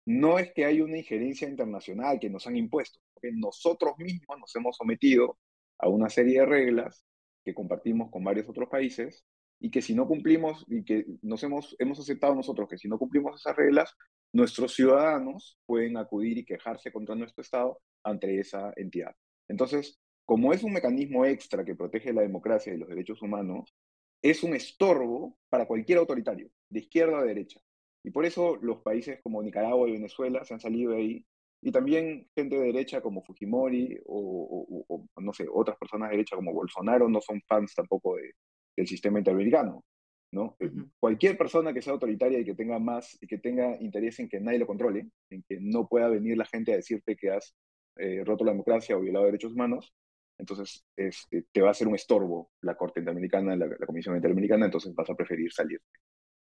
no 0.05 0.37
es 0.37 0.53
que 0.53 0.65
hay 0.65 0.81
una 0.81 0.97
injerencia 0.97 1.49
internacional 1.49 2.19
que 2.19 2.29
nos 2.29 2.45
han 2.47 2.55
impuesto, 2.55 2.99
porque 3.13 3.31
nosotros 3.33 3.93
mismos 3.97 4.39
nos 4.39 4.55
hemos 4.55 4.77
sometido 4.77 5.37
a 5.79 5.89
una 5.89 6.09
serie 6.09 6.41
de 6.41 6.45
reglas 6.45 7.03
que 7.43 7.53
compartimos 7.53 8.11
con 8.11 8.23
varios 8.23 8.47
otros 8.47 8.69
países 8.69 9.25
y 9.59 9.71
que 9.71 9.81
si 9.81 9.95
no 9.95 10.07
cumplimos 10.07 10.65
y 10.67 10.83
que 10.83 11.05
nos 11.21 11.41
hemos, 11.43 11.75
hemos 11.79 11.99
aceptado 11.99 12.35
nosotros 12.35 12.69
que 12.69 12.77
si 12.77 12.87
no 12.87 12.99
cumplimos 12.99 13.39
esas 13.39 13.55
reglas, 13.55 13.95
nuestros 14.35 14.73
ciudadanos 14.73 15.57
pueden 15.65 15.95
acudir 15.95 16.37
y 16.37 16.43
quejarse 16.43 16.91
contra 16.91 17.15
nuestro 17.15 17.41
Estado 17.41 17.79
ante 18.03 18.37
esa 18.37 18.73
entidad. 18.75 19.15
Entonces, 19.47 19.97
como 20.25 20.51
es 20.51 20.61
un 20.61 20.73
mecanismo 20.73 21.25
extra 21.25 21.63
que 21.63 21.73
protege 21.73 22.11
la 22.11 22.23
democracia 22.23 22.73
y 22.73 22.77
los 22.77 22.89
derechos 22.89 23.21
humanos, 23.21 23.73
es 24.21 24.43
un 24.43 24.53
estorbo 24.53 25.37
para 25.47 25.65
cualquier 25.65 25.99
autoritario, 25.99 26.49
de 26.69 26.79
izquierda 26.81 27.19
a 27.19 27.23
derecha. 27.23 27.61
Y 28.03 28.11
por 28.11 28.25
eso 28.25 28.57
los 28.57 28.81
países 28.81 29.21
como 29.23 29.41
Nicaragua 29.41 29.87
y 29.87 29.93
Venezuela 29.93 30.43
se 30.43 30.53
han 30.53 30.59
salido 30.59 30.91
de 30.91 30.97
ahí. 30.97 31.25
Y 31.61 31.71
también 31.71 32.27
gente 32.35 32.57
de 32.57 32.65
derecha 32.65 32.99
como 32.99 33.23
Fujimori 33.23 33.97
o, 34.05 35.07
no 35.15 35.31
sé, 35.31 35.47
otras 35.49 35.77
personas 35.77 36.09
de 36.09 36.17
derecha 36.17 36.35
como 36.35 36.51
Bolsonaro 36.51 37.07
no 37.07 37.21
son 37.21 37.41
fans 37.47 37.73
tampoco 37.73 38.17
de, 38.17 38.33
del 38.75 38.85
sistema 38.85 39.19
interamericano. 39.19 39.85
¿No? 40.31 40.57
Cualquier 40.99 41.37
persona 41.37 41.73
que 41.73 41.81
sea 41.81 41.93
autoritaria 41.93 42.39
y 42.39 42.45
que 42.45 42.55
tenga 42.55 42.79
más 42.79 43.17
y 43.21 43.27
que 43.27 43.37
tenga 43.37 43.81
interés 43.81 44.19
en 44.19 44.29
que 44.29 44.39
nadie 44.39 44.59
lo 44.59 44.67
controle, 44.67 45.07
en 45.29 45.43
que 45.43 45.59
no 45.61 45.87
pueda 45.87 46.09
venir 46.09 46.37
la 46.37 46.45
gente 46.45 46.73
a 46.73 46.77
decirte 46.77 47.15
que 47.15 47.31
has 47.31 47.55
eh, 47.97 48.23
roto 48.25 48.43
la 48.43 48.51
democracia 48.51 48.97
o 48.97 49.01
violado 49.01 49.25
derechos 49.25 49.53
humanos, 49.53 49.93
entonces 50.37 50.85
este, 50.95 51.45
te 51.51 51.61
va 51.61 51.69
a 51.69 51.71
hacer 51.71 51.87
un 51.87 51.95
estorbo 51.95 52.51
la 52.61 52.75
Corte 52.75 52.99
Interamericana, 52.99 53.55
la, 53.55 53.77
Comisión 53.85 54.15
Interamericana, 54.15 54.65
entonces 54.65 54.93
vas 54.93 55.09
a 55.09 55.15
preferir 55.15 55.51
salir. 55.53 55.81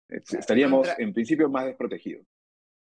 Estaríamos 0.09 0.89
en 0.97 1.13
principio 1.13 1.49
más 1.49 1.65
desprotegidos. 1.65 2.25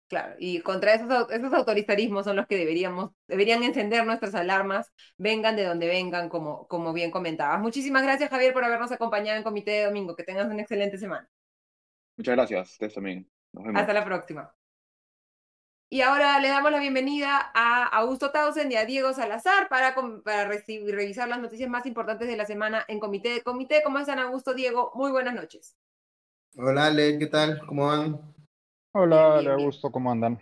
Claro, 0.08 0.36
y 0.39 0.62
contra 0.62 0.93
esos, 0.93 1.30
esos 1.32 1.53
autoritarismos 1.53 2.24
son 2.24 2.38
los 2.38 2.47
que 2.47 2.55
deberíamos, 2.55 3.12
deberían 3.28 3.64
encender 3.64 4.05
nuestras 4.05 4.36
alarmas, 4.36 4.93
vengan 5.18 5.58
de 5.58 5.66
donde 5.66 5.88
vengan, 5.88 6.30
como, 6.30 6.66
como 6.68 6.93
bien 6.93 7.12
comentabas. 7.12 7.60
Muchísimas 7.60 8.03
gracias, 8.03 8.30
Javier, 8.30 8.53
por 8.53 8.64
habernos 8.64 8.91
acompañado 8.93 9.38
en 9.38 9.43
Comité 9.43 9.72
de 9.72 9.86
Domingo. 9.86 10.16
Que 10.16 10.24
tengas 10.24 10.47
una 10.47 10.62
excelente 10.62 10.97
semana. 10.97 11.30
Muchas 12.16 12.36
gracias, 12.36 12.72
ustedes 12.72 12.93
también. 12.93 13.30
Hasta 13.76 13.91
la 13.91 14.05
próxima. 14.05 14.53
Y 15.89 16.01
ahora 16.01 16.39
le 16.39 16.49
damos 16.49 16.72
la 16.72 16.80
bienvenida 16.80 17.51
a 17.53 17.86
Augusto 17.86 18.32
Tausen 18.32 18.72
y 18.72 18.76
a 18.76 18.86
Diego 18.86 19.14
Salazar 19.14 19.68
para, 19.68 19.95
para 20.24 20.45
recibir, 20.45 20.95
revisar 20.95 21.28
las 21.28 21.39
noticias 21.39 21.70
más 21.70 21.86
importantes 21.86 22.28
de 22.28 22.38
la 22.38 22.45
semana 22.45 22.86
en 22.88 22.99
Comité 22.99 23.30
de 23.30 23.41
Comité. 23.41 23.82
¿Cómo 23.84 23.99
están, 23.99 24.20
Augusto, 24.20 24.53
Diego? 24.53 24.91
Muy 24.95 25.12
buenas 25.12 25.34
noches. 25.34 25.78
Hola, 26.58 26.88
Ale, 26.88 27.20
¿qué 27.20 27.28
tal? 27.28 27.62
¿Cómo 27.68 27.88
van? 27.88 28.37
Hola, 28.94 29.42
le 29.42 29.64
gusto, 29.64 29.92
¿cómo 29.92 30.12
andan? 30.12 30.42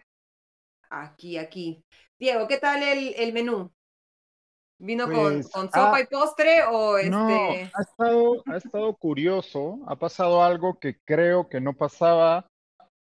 Aquí, 0.89 1.38
aquí. 1.38 1.84
Diego, 2.18 2.48
¿qué 2.48 2.58
tal 2.58 2.82
el, 2.84 3.14
el 3.18 3.34
menú? 3.34 3.72
¿Vino 4.78 5.06
con, 5.06 5.41
pues, 5.41 5.50
sopa 5.52 6.02
y 6.02 6.06
postre 6.06 6.64
o 6.70 6.98
este...? 6.98 7.10
No, 7.10 7.28
ha 7.28 7.82
estado, 7.82 8.43
ha 8.46 8.58
estado 8.58 8.96
curioso, 8.96 9.80
ha 9.88 9.96
pasado 9.96 10.43
algo 10.43 10.80
que 10.80 11.00
creo 11.06 11.48
que 11.50 11.62
no 11.62 11.74
pasaba 11.74 12.50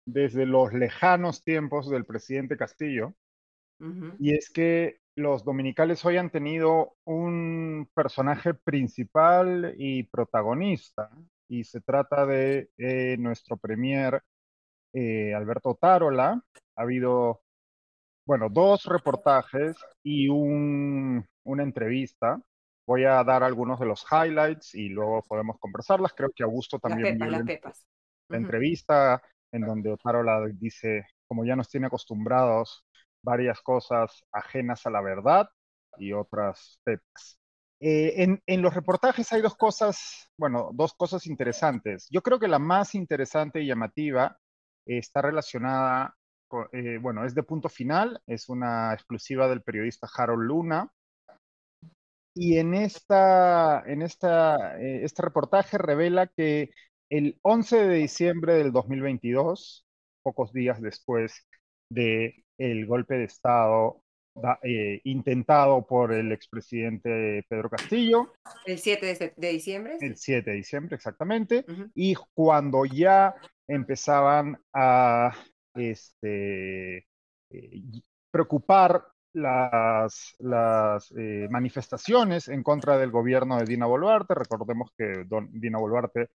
desde 0.06 0.46
los 0.46 0.72
lejanos 0.72 1.44
tiempos 1.44 1.90
del 1.90 2.06
presidente 2.06 2.56
Castillo, 2.56 3.14
y 4.18 4.34
es 4.34 4.50
que 4.50 4.98
los 5.14 5.44
dominicales 5.44 6.04
hoy 6.04 6.16
han 6.16 6.30
tenido 6.30 6.96
un 7.04 7.88
personaje 7.94 8.54
principal 8.54 9.74
y 9.76 10.04
protagonista, 10.04 11.10
y 11.48 11.64
se 11.64 11.80
trata 11.80 12.24
de 12.24 12.70
eh, 12.78 13.16
nuestro 13.18 13.56
premier 13.58 14.22
eh, 14.98 15.32
Alberto 15.32 15.76
Tarola. 15.80 16.42
Ha 16.76 16.82
habido, 16.82 17.42
bueno, 18.26 18.48
dos 18.50 18.84
reportajes 18.84 19.76
y 20.02 20.28
un, 20.28 21.24
una 21.44 21.62
entrevista. 21.62 22.40
Voy 22.84 23.04
a 23.04 23.22
dar 23.22 23.44
algunos 23.44 23.78
de 23.78 23.86
los 23.86 24.04
highlights 24.10 24.74
y 24.74 24.88
luego 24.88 25.22
podemos 25.28 25.58
conversarlas. 25.60 26.14
Creo 26.14 26.30
que 26.34 26.42
Augusto 26.42 26.80
también 26.80 27.18
las 27.18 27.42
pepas, 27.44 27.86
la 28.28 28.38
entrevista 28.38 29.22
en 29.52 29.62
donde 29.62 29.92
Otarola 29.92 30.40
dice, 30.52 31.06
como 31.28 31.44
ya 31.44 31.54
nos 31.54 31.68
tiene 31.68 31.86
acostumbrados, 31.86 32.84
varias 33.22 33.60
cosas 33.60 34.24
ajenas 34.32 34.84
a 34.86 34.90
la 34.90 35.00
verdad 35.00 35.48
y 35.96 36.12
otras 36.12 36.80
pepas. 36.82 37.38
Eh, 37.80 38.24
en, 38.24 38.42
en, 38.46 38.62
los 38.62 38.74
reportajes 38.74 39.32
hay 39.32 39.42
dos 39.42 39.54
cosas, 39.54 40.28
bueno, 40.36 40.70
dos 40.72 40.94
cosas 40.94 41.26
interesantes. 41.26 42.08
Yo 42.10 42.22
creo 42.22 42.40
que 42.40 42.48
la 42.48 42.58
más 42.58 42.96
interesante 42.96 43.60
y 43.60 43.66
llamativa 43.66 44.36
está 44.96 45.22
relacionada, 45.22 46.16
con, 46.48 46.66
eh, 46.72 46.98
bueno, 46.98 47.24
es 47.24 47.34
de 47.34 47.42
punto 47.42 47.68
final, 47.68 48.20
es 48.26 48.48
una 48.48 48.94
exclusiva 48.94 49.48
del 49.48 49.62
periodista 49.62 50.08
Harold 50.16 50.46
Luna. 50.46 50.90
Y 52.34 52.58
en, 52.58 52.74
esta, 52.74 53.82
en 53.86 54.02
esta, 54.02 54.80
eh, 54.80 55.04
este 55.04 55.22
reportaje 55.22 55.76
revela 55.76 56.28
que 56.28 56.70
el 57.10 57.38
11 57.42 57.88
de 57.88 57.94
diciembre 57.96 58.54
del 58.54 58.72
2022, 58.72 59.84
pocos 60.22 60.52
días 60.52 60.80
después 60.80 61.46
del 61.90 62.44
el 62.58 62.86
golpe 62.86 63.14
de 63.14 63.24
Estado 63.24 64.02
eh, 64.62 65.00
intentado 65.04 65.84
por 65.86 66.12
el 66.12 66.32
expresidente 66.32 67.44
Pedro 67.48 67.70
Castillo. 67.70 68.34
El 68.66 68.78
7 68.78 69.34
de, 69.36 69.48
diciembre. 69.48 69.96
El 70.00 70.16
7 70.16 70.50
de 70.50 70.56
diciembre, 70.56 70.96
exactamente. 70.96 71.64
Y 71.94 72.14
cuando 72.34 72.84
ya 72.84 73.34
empezaban 73.68 74.58
a 74.72 75.32
este, 75.74 76.98
eh, 77.50 77.82
preocupar 78.30 79.04
las, 79.34 80.34
eh, 81.16 81.48
manifestaciones 81.50 82.48
en 82.48 82.62
contra 82.62 82.98
del 82.98 83.10
gobierno 83.10 83.58
de 83.58 83.64
Dina 83.64 83.86
Boluarte. 83.86 84.34
Recordemos 84.34 84.90
que 84.96 85.24
Dina 85.52 85.78
Boluarte 85.78 86.28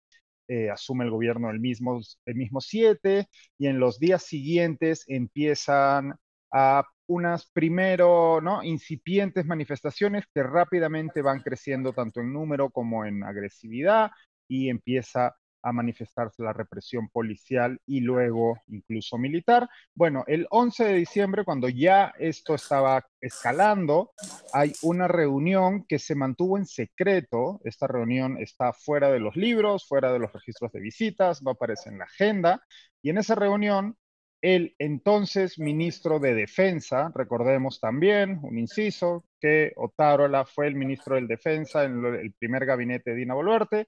eh, 0.47 0.69
asume 0.69 1.05
el 1.05 1.11
gobierno 1.11 1.49
el 1.49 1.59
mismo, 1.59 2.01
el 2.25 2.35
mismo 2.35 2.61
7 2.61 3.27
y 3.57 3.67
en 3.67 3.79
los 3.79 3.99
días 3.99 4.23
siguientes 4.23 5.05
empiezan 5.07 6.15
a 6.51 6.83
unas 7.07 7.49
primero 7.51 8.41
¿no? 8.41 8.63
incipientes 8.63 9.45
manifestaciones 9.45 10.25
que 10.33 10.43
rápidamente 10.43 11.21
van 11.21 11.41
creciendo 11.41 11.93
tanto 11.93 12.21
en 12.21 12.31
número 12.33 12.69
como 12.69 13.05
en 13.05 13.23
agresividad 13.23 14.11
y 14.47 14.69
empieza 14.69 15.35
a 15.63 15.71
manifestarse 15.71 16.43
la 16.43 16.53
represión 16.53 17.09
policial 17.09 17.79
y 17.87 18.01
luego 18.01 18.59
incluso 18.67 19.17
militar. 19.17 19.69
Bueno, 19.95 20.23
el 20.27 20.45
11 20.49 20.83
de 20.83 20.93
diciembre, 20.93 21.45
cuando 21.45 21.69
ya 21.69 22.13
esto 22.19 22.53
estaba 22.53 23.05
escalando, 23.21 24.11
hay 24.53 24.73
una 24.83 25.07
reunión 25.07 25.85
que 25.87 25.99
se 25.99 26.15
mantuvo 26.15 26.57
en 26.57 26.65
secreto. 26.65 27.61
Esta 27.63 27.87
reunión 27.87 28.37
está 28.39 28.73
fuera 28.73 29.09
de 29.09 29.19
los 29.19 29.35
libros, 29.35 29.87
fuera 29.87 30.11
de 30.11 30.19
los 30.19 30.31
registros 30.33 30.71
de 30.73 30.81
visitas, 30.81 31.41
no 31.41 31.51
aparece 31.51 31.89
en 31.89 31.97
la 31.97 32.05
agenda. 32.05 32.61
Y 33.01 33.09
en 33.09 33.17
esa 33.17 33.35
reunión, 33.35 33.97
el 34.41 34.75
entonces 34.77 35.57
ministro 35.57 36.19
de 36.19 36.33
Defensa, 36.35 37.11
recordemos 37.15 37.79
también, 37.79 38.39
un 38.43 38.59
inciso, 38.59 39.25
que 39.39 39.71
Otárola 39.77 40.45
fue 40.45 40.67
el 40.67 40.75
ministro 40.75 41.15
de 41.15 41.25
Defensa 41.27 41.85
en 41.85 42.03
el 42.05 42.33
primer 42.33 42.65
gabinete 42.65 43.11
de 43.11 43.17
Dina 43.17 43.35
Boluarte, 43.35 43.87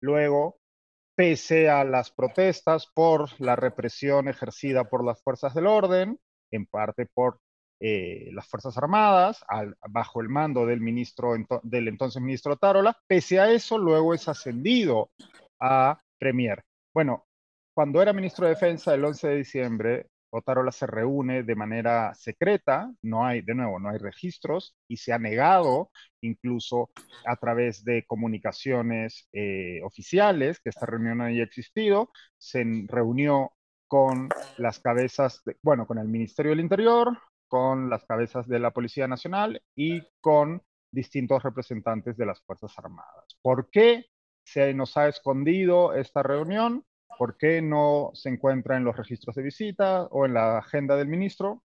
luego 0.00 0.60
pese 1.14 1.68
a 1.70 1.84
las 1.84 2.10
protestas 2.10 2.86
por 2.86 3.28
la 3.40 3.56
represión 3.56 4.28
ejercida 4.28 4.84
por 4.84 5.04
las 5.04 5.22
fuerzas 5.22 5.54
del 5.54 5.66
orden, 5.66 6.18
en 6.50 6.66
parte 6.66 7.06
por 7.06 7.40
eh, 7.80 8.30
las 8.32 8.46
Fuerzas 8.46 8.78
Armadas, 8.78 9.44
bajo 9.90 10.20
el 10.20 10.28
mando 10.28 10.64
del, 10.64 10.80
ministro, 10.80 11.34
del 11.62 11.88
entonces 11.88 12.22
ministro 12.22 12.56
Tarola. 12.56 12.96
Pese 13.06 13.40
a 13.40 13.50
eso, 13.50 13.78
luego 13.78 14.14
es 14.14 14.28
ascendido 14.28 15.10
a 15.60 16.00
Premier. 16.18 16.62
Bueno, 16.94 17.26
cuando 17.74 18.00
era 18.00 18.12
ministro 18.12 18.46
de 18.46 18.54
Defensa 18.54 18.94
el 18.94 19.04
11 19.04 19.28
de 19.28 19.36
diciembre, 19.36 20.06
Otarola 20.36 20.72
se 20.72 20.86
reúne 20.86 21.44
de 21.44 21.54
manera 21.54 22.12
secreta, 22.14 22.90
no 23.02 23.24
hay, 23.24 23.42
de 23.42 23.54
nuevo, 23.54 23.78
no 23.78 23.90
hay 23.90 23.98
registros 23.98 24.76
y 24.88 24.96
se 24.96 25.12
ha 25.12 25.18
negado 25.18 25.90
incluso 26.22 26.90
a 27.24 27.36
través 27.36 27.84
de 27.84 28.04
comunicaciones 28.06 29.28
eh, 29.32 29.80
oficiales 29.84 30.58
que 30.60 30.70
esta 30.70 30.86
reunión 30.86 31.20
haya 31.20 31.44
existido, 31.44 32.10
se 32.36 32.64
reunió 32.88 33.52
con 33.86 34.28
las 34.56 34.80
cabezas, 34.80 35.42
bueno, 35.62 35.86
con 35.86 35.98
el 35.98 36.08
Ministerio 36.08 36.50
del 36.50 36.60
Interior, 36.60 37.16
con 37.46 37.88
las 37.88 38.04
cabezas 38.04 38.48
de 38.48 38.58
la 38.58 38.72
Policía 38.72 39.06
Nacional 39.06 39.62
y 39.76 40.02
con 40.20 40.62
distintos 40.90 41.44
representantes 41.44 42.16
de 42.16 42.26
las 42.26 42.42
Fuerzas 42.42 42.76
Armadas. 42.76 43.38
¿Por 43.40 43.70
qué 43.70 44.06
se 44.44 44.74
nos 44.74 44.96
ha 44.96 45.06
escondido 45.06 45.94
esta 45.94 46.24
reunión? 46.24 46.84
¿Por 47.18 47.36
qué 47.36 47.62
no 47.62 48.10
se 48.14 48.28
encuentra 48.28 48.76
en 48.76 48.84
los 48.84 48.96
registros 48.96 49.36
de 49.36 49.42
visita 49.42 50.04
o 50.04 50.26
en 50.26 50.34
la 50.34 50.58
agenda 50.58 50.96
del 50.96 51.08
ministro? 51.08 51.62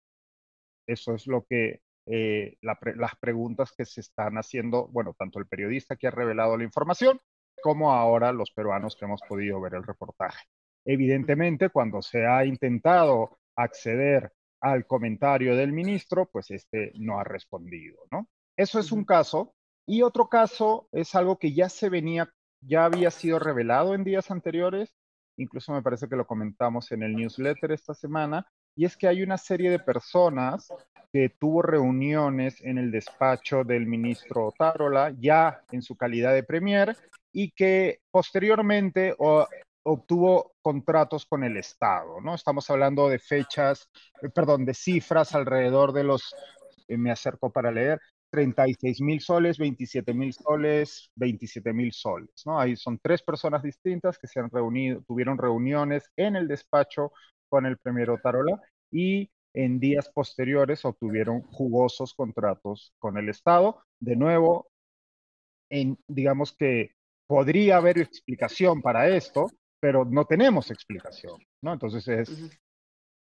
Eso 0.86 1.14
es 1.14 1.26
lo 1.26 1.44
que 1.44 1.80
eh, 2.06 2.56
las 2.60 3.16
preguntas 3.20 3.72
que 3.76 3.84
se 3.84 4.00
están 4.00 4.36
haciendo, 4.36 4.88
bueno, 4.88 5.14
tanto 5.16 5.38
el 5.38 5.46
periodista 5.46 5.96
que 5.96 6.08
ha 6.08 6.10
revelado 6.10 6.56
la 6.56 6.64
información 6.64 7.20
como 7.62 7.92
ahora 7.92 8.32
los 8.32 8.50
peruanos 8.50 8.96
que 8.96 9.04
hemos 9.04 9.20
podido 9.28 9.60
ver 9.60 9.74
el 9.74 9.84
reportaje. 9.84 10.46
Evidentemente, 10.84 11.68
cuando 11.68 12.02
se 12.02 12.26
ha 12.26 12.44
intentado 12.44 13.38
acceder 13.56 14.32
al 14.60 14.86
comentario 14.86 15.56
del 15.56 15.72
ministro, 15.72 16.28
pues 16.30 16.50
este 16.50 16.92
no 16.96 17.18
ha 17.20 17.24
respondido, 17.24 17.98
¿no? 18.10 18.28
Eso 18.56 18.80
es 18.80 18.90
un 18.92 19.04
caso. 19.04 19.54
Y 19.86 20.02
otro 20.02 20.28
caso 20.28 20.88
es 20.92 21.14
algo 21.14 21.38
que 21.38 21.52
ya 21.52 21.68
se 21.68 21.88
venía, 21.88 22.32
ya 22.60 22.84
había 22.84 23.10
sido 23.10 23.38
revelado 23.38 23.94
en 23.94 24.04
días 24.04 24.30
anteriores 24.30 24.92
incluso 25.36 25.72
me 25.72 25.82
parece 25.82 26.08
que 26.08 26.16
lo 26.16 26.26
comentamos 26.26 26.90
en 26.92 27.02
el 27.02 27.14
newsletter 27.14 27.72
esta 27.72 27.94
semana, 27.94 28.46
y 28.74 28.84
es 28.84 28.96
que 28.96 29.08
hay 29.08 29.22
una 29.22 29.38
serie 29.38 29.70
de 29.70 29.78
personas 29.78 30.72
que 31.12 31.28
tuvo 31.28 31.62
reuniones 31.62 32.60
en 32.62 32.78
el 32.78 32.90
despacho 32.90 33.64
del 33.64 33.86
ministro 33.86 34.52
Tarola, 34.56 35.14
ya 35.18 35.62
en 35.70 35.82
su 35.82 35.96
calidad 35.96 36.32
de 36.32 36.42
premier, 36.42 36.96
y 37.32 37.50
que 37.50 38.00
posteriormente 38.10 39.14
obtuvo 39.84 40.52
contratos 40.62 41.26
con 41.26 41.44
el 41.44 41.56
Estado, 41.56 42.20
¿no? 42.20 42.34
Estamos 42.34 42.70
hablando 42.70 43.08
de 43.08 43.18
fechas, 43.18 43.90
eh, 44.22 44.28
perdón, 44.30 44.64
de 44.64 44.74
cifras 44.74 45.34
alrededor 45.34 45.92
de 45.92 46.04
los, 46.04 46.34
eh, 46.88 46.96
me 46.96 47.10
acerco 47.10 47.50
para 47.50 47.70
leer, 47.72 48.00
36 48.32 49.02
mil 49.02 49.20
soles, 49.20 49.58
27 49.58 50.14
mil 50.14 50.32
soles, 50.32 51.10
27 51.16 51.72
mil 51.74 51.92
soles, 51.92 52.30
¿no? 52.46 52.58
Ahí 52.58 52.76
son 52.76 52.98
tres 52.98 53.22
personas 53.22 53.62
distintas 53.62 54.18
que 54.18 54.26
se 54.26 54.40
han 54.40 54.50
reunido, 54.50 55.02
tuvieron 55.06 55.36
reuniones 55.36 56.10
en 56.16 56.36
el 56.36 56.48
despacho 56.48 57.12
con 57.50 57.66
el 57.66 57.76
premier 57.76 58.08
Otarola 58.08 58.58
y 58.90 59.30
en 59.52 59.78
días 59.78 60.08
posteriores 60.08 60.82
obtuvieron 60.86 61.42
jugosos 61.42 62.14
contratos 62.14 62.94
con 62.98 63.18
el 63.18 63.28
Estado. 63.28 63.84
De 64.00 64.16
nuevo, 64.16 64.70
en, 65.70 65.98
digamos 66.08 66.56
que 66.56 66.94
podría 67.26 67.76
haber 67.76 67.98
explicación 67.98 68.80
para 68.80 69.08
esto, 69.14 69.50
pero 69.78 70.06
no 70.06 70.24
tenemos 70.24 70.70
explicación, 70.70 71.38
¿no? 71.60 71.74
Entonces 71.74 72.08
es, 72.08 72.58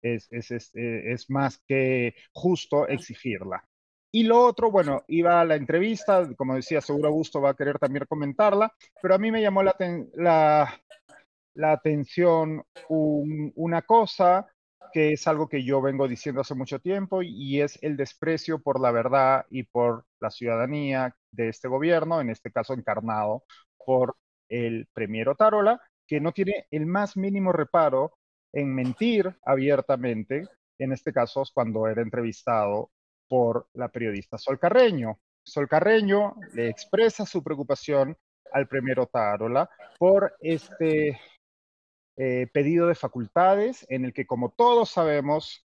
es, 0.01 0.28
es, 0.32 0.51
es, 0.51 0.72
es 0.74 1.30
más 1.30 1.62
que 1.66 2.14
justo 2.34 2.89
exigirla. 2.89 3.64
Y 4.12 4.24
lo 4.24 4.41
otro, 4.41 4.72
bueno, 4.72 5.03
iba 5.08 5.41
a 5.41 5.45
la 5.45 5.55
entrevista, 5.55 6.28
como 6.36 6.55
decía, 6.55 6.82
seguro 6.82 7.10
Augusto 7.10 7.41
va 7.41 7.51
a 7.51 7.55
querer 7.55 7.78
también 7.78 8.05
comentarla, 8.08 8.74
pero 9.01 9.16
a 9.16 9.18
mí 9.18 9.32
me 9.32 9.41
llamó 9.41 9.64
la, 9.64 9.76
la, 11.53 11.72
atención 11.72 12.64
una 12.88 13.82
cosa 13.82 14.47
que 14.93 15.14
es 15.14 15.28
algo 15.28 15.49
que 15.49 15.64
yo 15.64 15.82
vengo 15.82 16.08
diciendo 16.08 16.41
hace 16.41 16.55
mucho 16.55 16.80
tiempo 16.80 17.22
y 17.22 17.62
es 17.62 17.78
el 17.84 17.97
desprecio 17.97 18.60
por 18.62 18.80
la 18.80 18.91
verdad 18.91 19.45
y 19.49 19.64
por 19.64 20.05
la 20.22 20.30
ciudadanía 20.30 21.16
de 21.32 21.49
este 21.49 21.68
gobierno, 21.68 22.22
en 22.22 22.30
este 22.30 22.51
caso 22.51 22.74
encarnado 22.74 23.43
por 23.86 24.16
el 24.49 24.88
premier 24.93 25.28
Otárola, 25.30 25.82
que 26.08 26.22
no 26.22 26.32
tiene 26.32 26.68
el 26.72 26.86
más 26.86 27.18
mínimo 27.18 27.51
reparo 27.51 28.14
en 28.53 28.74
mentir 28.74 29.36
abiertamente, 29.43 30.47
en 30.80 30.93
este 30.93 31.12
caso 31.12 31.43
cuando 31.53 31.88
era 31.88 32.01
entrevistado 32.01 32.89
por 33.28 33.67
la 33.73 33.89
periodista 33.89 34.38
Sol 34.38 34.59
Carreño. 34.59 35.19
Solcarreño 35.43 36.36
le 36.53 36.69
expresa 36.69 37.25
su 37.25 37.41
preocupación 37.41 38.17
al 38.51 38.67
premier 38.67 38.99
Otárola 38.99 39.69
por 39.97 40.36
este 40.41 41.19
eh, 42.17 42.47
pedido 42.51 42.88
de 42.88 42.95
facultades 42.95 43.86
en 43.89 44.05
el 44.05 44.13
que, 44.13 44.25
como 44.25 44.51
todos 44.51 44.89
sabemos, 44.89 45.65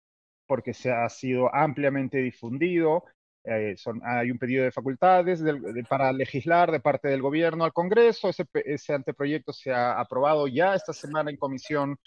porque 0.46 0.74
se 0.74 0.92
ha 0.92 1.08
sido 1.08 1.52
ampliamente 1.54 2.18
difundido, 2.18 3.04
eh, 3.44 3.76
hay 4.04 4.30
un 4.30 4.38
pedido 4.38 4.64
de 4.64 4.72
facultades 4.72 5.42
para 5.88 6.12
legislar 6.12 6.72
de 6.72 6.80
parte 6.80 7.08
del 7.08 7.20
gobierno 7.20 7.64
al 7.64 7.72
Congreso. 7.72 8.28
Ese, 8.28 8.46
ese, 8.64 8.94
anteproyecto 8.94 9.52
se 9.52 9.72
ha 9.72 10.00
aprobado 10.00 10.46
ya 10.48 10.74
esta 10.74 10.94
semana 10.94 11.30
en 11.30 11.36
comisión, 11.36 11.98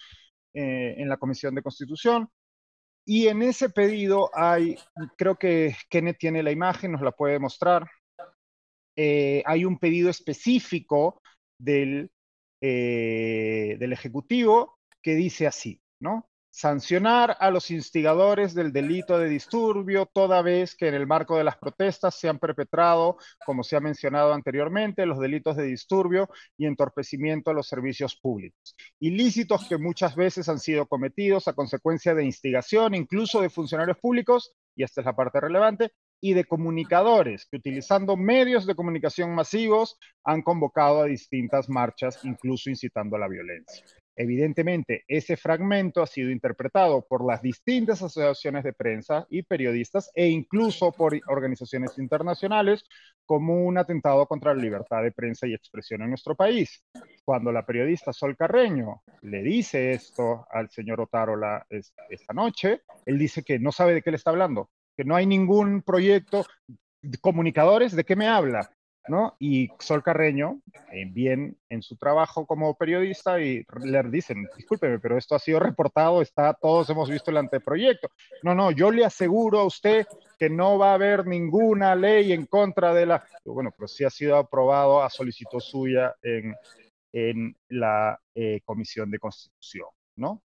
eh, 0.53 0.95
en 0.97 1.07
la 1.09 1.17
Comisión 1.17 1.53
de 1.53 1.61
Constitución. 1.61 2.29
Y 3.09 3.29
en 3.29 3.41
ese 3.41 3.69
pedido 3.69 4.29
hay, 4.33 4.75
creo 5.17 5.37
que 5.37 5.77
Kenneth 5.89 6.17
tiene 6.19 6.43
la 6.43 6.51
imagen, 6.51 6.91
nos 6.91 7.01
la 7.01 7.13
puede 7.13 7.39
mostrar. 7.39 7.89
Eh, 8.97 9.41
hay 9.45 9.63
un 9.63 9.79
pedido 9.79 10.09
específico 10.09 11.21
del, 11.57 12.11
del 12.59 13.93
Ejecutivo 13.93 14.77
que 15.01 15.15
dice 15.15 15.47
así, 15.47 15.81
¿no? 16.01 16.29
Sancionar 16.57 17.37
a 17.39 17.51
los 17.51 17.69
instigadores 17.69 18.55
del 18.55 18.73
delito 18.73 19.19
de 19.19 19.29
disturbio 19.29 20.07
toda 20.07 20.41
vez 20.41 20.75
que 20.75 20.87
en 20.87 20.95
el 20.95 21.05
marco 21.05 21.37
de 21.37 21.43
las 21.43 21.55
protestas 21.55 22.15
se 22.15 22.29
han 22.29 22.39
perpetrado, 22.39 23.17
como 23.45 23.61
se 23.63 23.75
ha 23.75 23.79
mencionado 23.79 24.33
anteriormente, 24.33 25.05
los 25.05 25.19
delitos 25.19 25.55
de 25.55 25.65
disturbio 25.65 26.27
y 26.57 26.65
entorpecimiento 26.65 27.51
a 27.51 27.53
los 27.53 27.67
servicios 27.67 28.15
públicos. 28.15 28.75
Ilícitos 28.99 29.67
que 29.69 29.77
muchas 29.77 30.15
veces 30.15 30.49
han 30.49 30.57
sido 30.57 30.87
cometidos 30.87 31.47
a 31.47 31.53
consecuencia 31.53 32.15
de 32.15 32.25
instigación, 32.25 32.95
incluso 32.95 33.39
de 33.39 33.51
funcionarios 33.51 33.99
públicos, 33.99 34.51
y 34.75 34.81
esta 34.81 35.01
es 35.01 35.05
la 35.05 35.15
parte 35.15 35.39
relevante, 35.39 35.91
y 36.19 36.33
de 36.33 36.45
comunicadores 36.45 37.45
que 37.45 37.57
utilizando 37.57 38.17
medios 38.17 38.65
de 38.65 38.73
comunicación 38.73 39.35
masivos 39.35 39.99
han 40.23 40.41
convocado 40.41 41.03
a 41.03 41.05
distintas 41.05 41.69
marchas, 41.69 42.25
incluso 42.25 42.71
incitando 42.71 43.15
a 43.15 43.19
la 43.19 43.27
violencia. 43.27 43.85
Evidentemente, 44.19 45.03
ese 45.07 45.37
fragmento 45.37 46.01
ha 46.01 46.07
sido 46.07 46.31
interpretado 46.31 47.05
por 47.07 47.23
las 47.23 47.43
distintas 47.43 48.01
asociaciones 48.01 48.63
de 48.63 48.73
prensa 48.73 49.27
y 49.29 49.43
periodistas 49.43 50.09
e 50.15 50.27
incluso 50.27 50.91
por 50.91 51.15
organizaciones 51.27 51.99
internacionales 51.99 52.83
como 53.27 53.63
un 53.63 53.77
atentado 53.77 54.25
contra 54.25 54.55
la 54.55 54.61
libertad 54.61 55.03
de 55.03 55.11
prensa 55.11 55.45
y 55.45 55.53
expresión 55.53 56.01
en 56.01 56.09
nuestro 56.09 56.35
país. 56.35 56.83
Cuando 57.23 57.51
la 57.51 57.63
periodista 57.63 58.11
Sol 58.11 58.35
Carreño 58.35 59.03
le 59.21 59.43
dice 59.43 59.91
esto 59.91 60.47
al 60.49 60.71
señor 60.71 60.99
Otárola 60.99 61.67
esta 61.69 62.33
noche, 62.33 62.81
él 63.05 63.19
dice 63.19 63.43
que 63.43 63.59
no 63.59 63.71
sabe 63.71 63.93
de 63.93 64.01
qué 64.01 64.09
le 64.09 64.17
está 64.17 64.31
hablando, 64.31 64.71
que 64.95 65.03
no 65.03 65.15
hay 65.15 65.27
ningún 65.27 65.83
proyecto. 65.83 66.43
Comunicadores, 67.21 67.95
¿de 67.95 68.03
qué 68.03 68.15
me 68.15 68.27
habla? 68.27 68.71
Y 69.39 69.69
Sol 69.79 70.03
Carreño, 70.03 70.61
eh, 70.91 71.05
bien 71.09 71.57
en 71.69 71.81
su 71.81 71.95
trabajo 71.95 72.45
como 72.45 72.75
periodista, 72.75 73.39
y 73.39 73.65
le 73.83 74.03
dicen, 74.03 74.47
discúlpeme, 74.55 74.99
pero 74.99 75.17
esto 75.17 75.35
ha 75.35 75.39
sido 75.39 75.59
reportado, 75.59 76.21
está, 76.21 76.53
todos 76.53 76.89
hemos 76.89 77.09
visto 77.09 77.31
el 77.31 77.37
anteproyecto. 77.37 78.09
No, 78.43 78.53
no, 78.53 78.71
yo 78.71 78.91
le 78.91 79.05
aseguro 79.05 79.59
a 79.59 79.65
usted 79.65 80.05
que 80.37 80.49
no 80.49 80.77
va 80.77 80.91
a 80.91 80.95
haber 80.95 81.25
ninguna 81.25 81.95
ley 81.95 82.33
en 82.33 82.45
contra 82.45 82.93
de 82.93 83.05
la... 83.05 83.23
Bueno, 83.45 83.71
pero 83.75 83.87
sí 83.87 84.03
ha 84.03 84.09
sido 84.09 84.37
aprobado 84.37 85.01
a 85.01 85.09
solicitud 85.09 85.59
suya 85.59 86.15
en, 86.21 86.55
en 87.13 87.55
la 87.69 88.19
eh, 88.35 88.61
Comisión 88.65 89.09
de 89.09 89.19
Constitución, 89.19 89.87
¿no? 90.17 90.43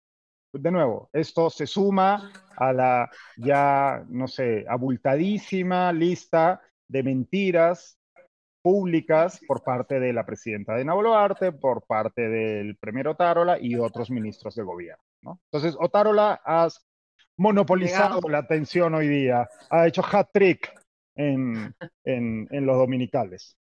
De 0.52 0.70
nuevo, 0.70 1.11
esto 1.12 1.50
se 1.50 1.66
suma 1.66 2.32
a 2.56 2.72
la 2.72 3.11
ya, 3.36 4.02
no 4.09 4.26
sé, 4.26 4.64
abultadísima 4.66 5.92
lista 5.92 6.62
de 6.88 7.02
mentiras 7.02 7.97
públicas 8.68 9.40
por 9.46 9.64
parte 9.64 9.98
de 9.98 10.12
la 10.12 10.26
presidenta 10.26 10.74
de 10.74 10.84
Boluarte, 10.84 11.52
por 11.52 11.86
parte 11.86 12.28
del 12.28 12.76
premier 12.76 13.08
Otárola 13.08 13.58
y 13.58 13.76
otros 13.76 14.10
ministros 14.10 14.54
de 14.56 14.62
gobierno. 14.62 15.02
¿no? 15.22 15.40
Entonces, 15.50 15.74
Otárola 15.80 16.38
ha 16.44 16.68
monopolizado 17.38 18.20
la 18.28 18.40
atención 18.40 18.92
hoy 18.92 19.08
día, 19.08 19.48
ha 19.70 19.86
hecho 19.86 20.02
hat-trick 20.04 20.70
en, 21.16 21.74
en, 22.04 22.46
en, 22.50 22.66
los 22.66 22.76
dominicales. 22.76 23.56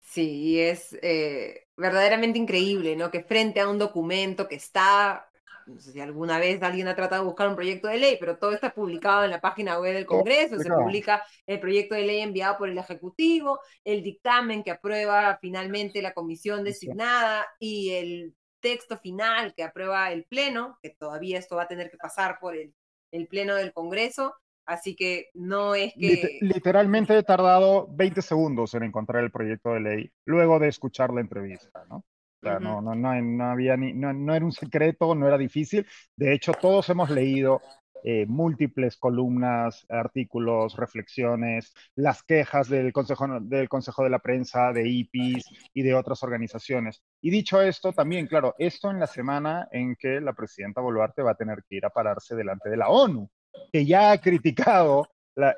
Sí, 0.00 0.30
y 0.30 0.60
es 0.60 0.98
eh, 1.02 1.66
verdaderamente 1.76 2.38
increíble, 2.38 2.96
¿no? 2.96 3.10
Que 3.10 3.22
frente 3.22 3.60
a 3.60 3.68
un 3.68 3.78
documento 3.78 4.48
que 4.48 4.54
está 4.54 5.29
no 5.74 5.80
sé 5.80 5.92
si 5.92 6.00
alguna 6.00 6.38
vez 6.38 6.62
alguien 6.62 6.88
ha 6.88 6.96
tratado 6.96 7.22
de 7.22 7.26
buscar 7.26 7.48
un 7.48 7.54
proyecto 7.54 7.88
de 7.88 7.98
ley, 7.98 8.16
pero 8.18 8.38
todo 8.38 8.52
está 8.52 8.72
publicado 8.72 9.24
en 9.24 9.30
la 9.30 9.40
página 9.40 9.78
web 9.78 9.94
del 9.94 10.06
Congreso, 10.06 10.58
se 10.58 10.70
publica 10.70 11.22
el 11.46 11.60
proyecto 11.60 11.94
de 11.94 12.02
ley 12.02 12.20
enviado 12.20 12.58
por 12.58 12.68
el 12.68 12.78
Ejecutivo, 12.78 13.60
el 13.84 14.02
dictamen 14.02 14.62
que 14.62 14.70
aprueba 14.70 15.38
finalmente 15.40 16.02
la 16.02 16.12
comisión 16.12 16.64
designada 16.64 17.46
y 17.58 17.90
el 17.90 18.34
texto 18.60 18.98
final 18.98 19.54
que 19.54 19.62
aprueba 19.62 20.12
el 20.12 20.24
Pleno, 20.24 20.78
que 20.82 20.90
todavía 20.90 21.38
esto 21.38 21.56
va 21.56 21.62
a 21.62 21.68
tener 21.68 21.90
que 21.90 21.96
pasar 21.96 22.38
por 22.40 22.56
el, 22.56 22.74
el 23.10 23.26
Pleno 23.26 23.54
del 23.54 23.72
Congreso. 23.72 24.34
Así 24.66 24.94
que 24.94 25.30
no 25.34 25.74
es 25.74 25.94
que... 25.94 26.38
Literalmente 26.42 27.16
he 27.16 27.22
tardado 27.22 27.88
20 27.90 28.22
segundos 28.22 28.74
en 28.74 28.84
encontrar 28.84 29.24
el 29.24 29.32
proyecto 29.32 29.70
de 29.74 29.80
ley 29.80 30.12
luego 30.26 30.58
de 30.58 30.68
escuchar 30.68 31.12
la 31.12 31.20
entrevista, 31.20 31.84
¿no? 31.88 32.04
No, 32.42 32.80
no, 32.80 32.94
no, 32.94 33.44
había 33.44 33.76
ni, 33.76 33.92
no, 33.92 34.34
era 34.34 34.44
un 34.44 34.52
secreto, 34.52 35.14
no 35.14 35.26
era 35.26 35.38
difícil. 35.38 35.86
De 36.16 36.32
hecho, 36.34 36.52
todos 36.52 36.88
hemos 36.88 37.10
leído 37.10 37.60
eh, 38.02 38.24
múltiples 38.26 38.96
columnas, 38.96 39.84
artículos, 39.90 40.76
reflexiones, 40.76 41.74
las 41.94 42.22
quejas 42.22 42.68
del 42.68 42.92
Consejo, 42.92 43.40
del 43.40 43.68
Consejo 43.68 44.04
de 44.04 44.10
la 44.10 44.20
Prensa, 44.20 44.72
de 44.72 44.88
IPIS 44.88 45.44
y 45.74 45.82
de 45.82 45.94
otras 45.94 46.22
organizaciones. 46.22 47.02
Y 47.20 47.30
dicho 47.30 47.60
esto, 47.60 47.92
también, 47.92 48.26
claro, 48.26 48.54
esto 48.58 48.90
en 48.90 49.00
la 49.00 49.06
semana 49.06 49.68
en 49.70 49.96
que 49.96 50.20
la 50.20 50.32
presidenta 50.32 50.80
Boluarte 50.80 51.22
va 51.22 51.32
a 51.32 51.36
tener 51.36 51.62
que 51.68 51.76
ir 51.76 51.84
a 51.84 51.90
pararse 51.90 52.34
delante 52.34 52.70
de 52.70 52.76
la 52.78 52.88
ONU, 52.88 53.30
que 53.72 53.84
ya 53.84 54.12
ha 54.12 54.20
criticado 54.20 55.06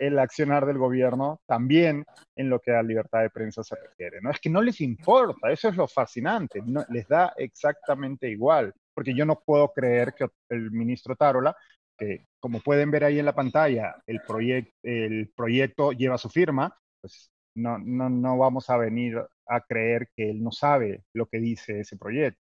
el 0.00 0.18
accionar 0.18 0.66
del 0.66 0.78
gobierno 0.78 1.40
también 1.46 2.04
en 2.36 2.48
lo 2.48 2.60
que 2.60 2.72
a 2.72 2.82
libertad 2.82 3.20
de 3.20 3.30
prensa 3.30 3.62
se 3.62 3.76
refiere. 3.76 4.20
¿no? 4.20 4.30
Es 4.30 4.40
que 4.40 4.50
no 4.50 4.62
les 4.62 4.80
importa, 4.80 5.50
eso 5.50 5.68
es 5.68 5.76
lo 5.76 5.86
fascinante, 5.88 6.60
no, 6.64 6.84
les 6.90 7.06
da 7.08 7.32
exactamente 7.36 8.28
igual, 8.28 8.72
porque 8.94 9.14
yo 9.14 9.24
no 9.24 9.40
puedo 9.44 9.72
creer 9.72 10.14
que 10.14 10.28
el 10.48 10.70
ministro 10.70 11.16
Tarola, 11.16 11.56
que 11.96 12.26
como 12.40 12.60
pueden 12.60 12.90
ver 12.90 13.04
ahí 13.04 13.18
en 13.18 13.26
la 13.26 13.34
pantalla, 13.34 13.96
el, 14.06 14.20
el 14.82 15.32
proyecto 15.34 15.92
lleva 15.92 16.18
su 16.18 16.28
firma, 16.28 16.76
pues 17.00 17.30
no, 17.54 17.78
no, 17.78 18.08
no 18.08 18.38
vamos 18.38 18.70
a 18.70 18.76
venir 18.76 19.18
a 19.46 19.60
creer 19.60 20.08
que 20.16 20.30
él 20.30 20.42
no 20.42 20.50
sabe 20.52 21.04
lo 21.12 21.26
que 21.26 21.38
dice 21.38 21.80
ese 21.80 21.96
proyecto 21.96 22.41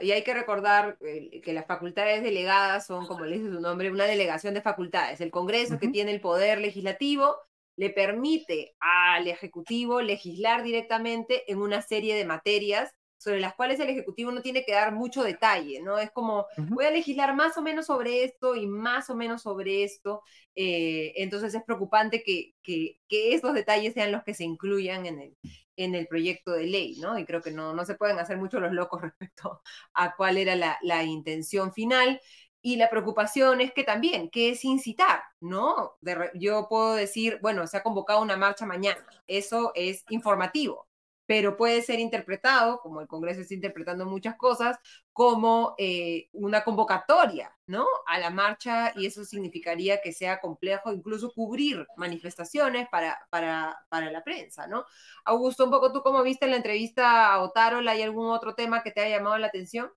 y 0.00 0.12
hay 0.12 0.22
que 0.22 0.34
recordar 0.34 0.96
eh, 1.00 1.40
que 1.40 1.52
las 1.52 1.66
facultades 1.66 2.22
delegadas 2.22 2.86
son, 2.86 3.06
como 3.06 3.24
le 3.24 3.38
dice 3.38 3.52
su 3.52 3.60
nombre, 3.60 3.90
una 3.90 4.06
delegación 4.06 4.54
de 4.54 4.62
facultades. 4.62 5.20
El 5.20 5.30
Congreso, 5.30 5.78
que 5.78 5.88
tiene 5.88 6.12
el 6.12 6.20
poder 6.20 6.60
legislativo, 6.60 7.36
le 7.76 7.90
permite 7.90 8.74
al 8.80 9.26
Ejecutivo 9.28 10.00
legislar 10.00 10.62
directamente 10.62 11.50
en 11.50 11.58
una 11.58 11.82
serie 11.82 12.14
de 12.14 12.24
materias 12.24 12.92
sobre 13.24 13.40
las 13.40 13.54
cuales 13.54 13.80
el 13.80 13.88
Ejecutivo 13.88 14.30
no 14.30 14.42
tiene 14.42 14.64
que 14.64 14.72
dar 14.72 14.92
mucho 14.92 15.22
detalle, 15.22 15.80
¿no? 15.80 15.98
Es 15.98 16.10
como, 16.10 16.46
voy 16.58 16.84
a 16.84 16.90
legislar 16.90 17.34
más 17.34 17.56
o 17.56 17.62
menos 17.62 17.86
sobre 17.86 18.22
esto 18.22 18.54
y 18.54 18.66
más 18.66 19.08
o 19.08 19.16
menos 19.16 19.42
sobre 19.42 19.82
esto, 19.82 20.22
eh, 20.54 21.14
entonces 21.16 21.54
es 21.54 21.62
preocupante 21.64 22.22
que, 22.22 22.54
que, 22.62 23.00
que, 23.08 23.34
estos 23.34 23.54
detalles 23.54 23.94
sean 23.94 24.12
los 24.12 24.22
que 24.24 24.34
se 24.34 24.44
incluyan 24.44 25.06
en 25.06 25.20
el, 25.20 25.36
en 25.76 25.94
el 25.94 26.06
proyecto 26.06 26.52
de 26.52 26.66
ley, 26.66 26.96
¿no? 27.00 27.18
Y 27.18 27.24
creo 27.24 27.40
que 27.40 27.50
no, 27.50 27.72
no 27.72 27.86
se 27.86 27.94
pueden 27.94 28.18
hacer 28.18 28.36
mucho 28.36 28.60
los 28.60 28.72
locos 28.72 29.00
respecto 29.02 29.62
a 29.94 30.14
cuál 30.16 30.36
era 30.36 30.54
la, 30.54 30.78
la 30.82 31.02
intención 31.04 31.72
final. 31.72 32.20
Y 32.60 32.76
la 32.76 32.88
preocupación 32.88 33.60
es 33.60 33.72
que 33.74 33.84
también, 33.84 34.30
¿qué 34.30 34.50
es 34.50 34.64
incitar? 34.64 35.22
¿No? 35.40 35.96
yo 36.34 36.66
puedo 36.68 36.94
decir, 36.94 37.38
bueno, 37.42 37.66
se 37.66 37.76
ha 37.76 37.82
convocado 37.82 38.22
una 38.22 38.38
marcha 38.38 38.64
mañana, 38.64 39.04
eso 39.26 39.72
es 39.74 40.02
informativo, 40.08 40.88
pero 41.26 41.56
puede 41.56 41.82
ser 41.82 42.00
interpretado, 42.00 42.80
como 42.80 43.00
el 43.00 43.06
Congreso 43.06 43.40
está 43.40 43.54
interpretando 43.54 44.04
muchas 44.04 44.36
cosas, 44.36 44.78
como 45.12 45.74
eh, 45.78 46.28
una 46.32 46.64
convocatoria, 46.64 47.50
¿no? 47.66 47.86
A 48.06 48.18
la 48.18 48.30
marcha 48.30 48.92
y 48.94 49.06
eso 49.06 49.24
significaría 49.24 50.00
que 50.02 50.12
sea 50.12 50.40
complejo 50.40 50.92
incluso 50.92 51.32
cubrir 51.32 51.86
manifestaciones 51.96 52.88
para, 52.90 53.18
para, 53.30 53.86
para 53.88 54.10
la 54.10 54.22
prensa, 54.22 54.66
¿no? 54.66 54.84
Augusto, 55.24 55.64
un 55.64 55.70
poco 55.70 55.92
tú 55.92 56.02
cómo 56.02 56.22
viste 56.22 56.46
la 56.46 56.56
entrevista 56.56 57.32
a 57.32 57.40
Otárola, 57.42 57.92
¿hay 57.92 58.02
algún 58.02 58.30
otro 58.30 58.54
tema 58.54 58.82
que 58.82 58.90
te 58.90 59.00
haya 59.00 59.18
llamado 59.18 59.38
la 59.38 59.46
atención? 59.46 59.90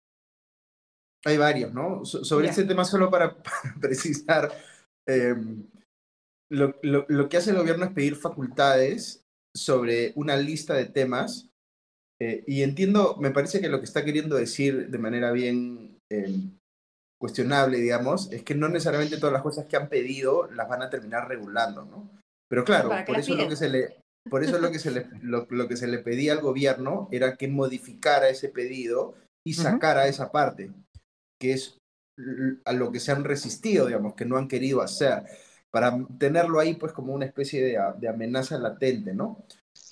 Hay 1.26 1.38
varios, 1.38 1.74
¿no? 1.74 2.06
sobre 2.06 2.48
ese 2.48 2.64
tema, 2.64 2.86
solo 2.86 3.10
para, 3.12 3.36
precisar, 3.82 4.50
em, 5.06 5.68
lo, 6.50 6.76
lo, 6.84 7.06
lo, 7.10 7.28
que 7.28 7.36
hace 7.36 7.50
el 7.50 7.58
gobierno 7.58 7.84
es 7.84 7.92
pedir 7.92 8.16
facultades 8.16 9.27
sobre 9.58 10.14
una 10.16 10.38
lista 10.38 10.74
de 10.76 10.86
temas 10.86 11.50
eh, 12.20 12.44
y 12.48 12.64
entiendo, 12.64 13.16
me 13.20 13.32
parece 13.32 13.62
que 13.62 13.70
lo 13.70 13.80
que 13.80 13.86
está 13.86 14.04
queriendo 14.04 14.36
decir 14.36 14.90
de 14.90 14.98
manera 14.98 15.32
bien 15.32 16.00
em, 16.10 16.58
cuestionable, 17.20 17.78
digamos, 17.78 18.32
es 18.32 18.44
que 18.44 18.56
no 18.56 18.70
necesariamente 18.70 19.18
todas 19.18 19.34
las 19.34 19.44
cosas 19.44 19.66
que 19.66 19.78
han 19.78 19.90
pedido 19.90 20.50
las 20.52 20.68
van 20.68 20.82
a 20.82 20.90
terminar 20.90 21.28
regulando, 21.28 21.86
¿no? 21.86 22.10
Pero 22.50 22.64
claro, 22.64 22.90
por 23.06 23.20
eso, 23.20 23.36
lo 23.36 23.50
que 23.50 23.56
se 23.56 23.70
le, 23.70 23.98
por 24.30 24.44
eso 24.44 24.58
lo 24.58 24.72
que 24.72 24.80
se 24.80 24.92
le, 24.92 25.08
lo, 25.22 25.68
que 25.68 25.76
se 25.76 25.88
le 25.88 26.00
pedía 26.00 26.32
al 26.32 26.40
gobierno 26.40 27.10
era 27.12 27.36
que 27.36 27.50
modificara 27.50 28.30
ese 28.30 28.50
pedido 28.50 29.16
y 29.46 29.54
sacara 29.54 30.08
esa 30.08 30.32
parte, 30.32 30.72
que 31.40 31.52
es 31.52 31.78
a 32.66 32.74
lo 32.74 32.92
que 32.92 33.00
se 33.00 33.12
han 33.12 33.26
resistido, 33.26 33.88
digamos, 33.88 34.16
que 34.16 34.26
no 34.26 34.38
han 34.38 34.48
querido 34.48 34.82
hacer, 34.82 35.24
para 35.78 35.96
tenerlo 36.18 36.60
ahí 36.60 36.74
pues 36.74 36.92
como 36.92 37.14
una 37.14 37.28
especie 37.28 37.64
de, 37.64 37.78
de 38.00 38.08
amenaza 38.08 38.58
latente, 38.58 39.14
¿no? 39.14 39.46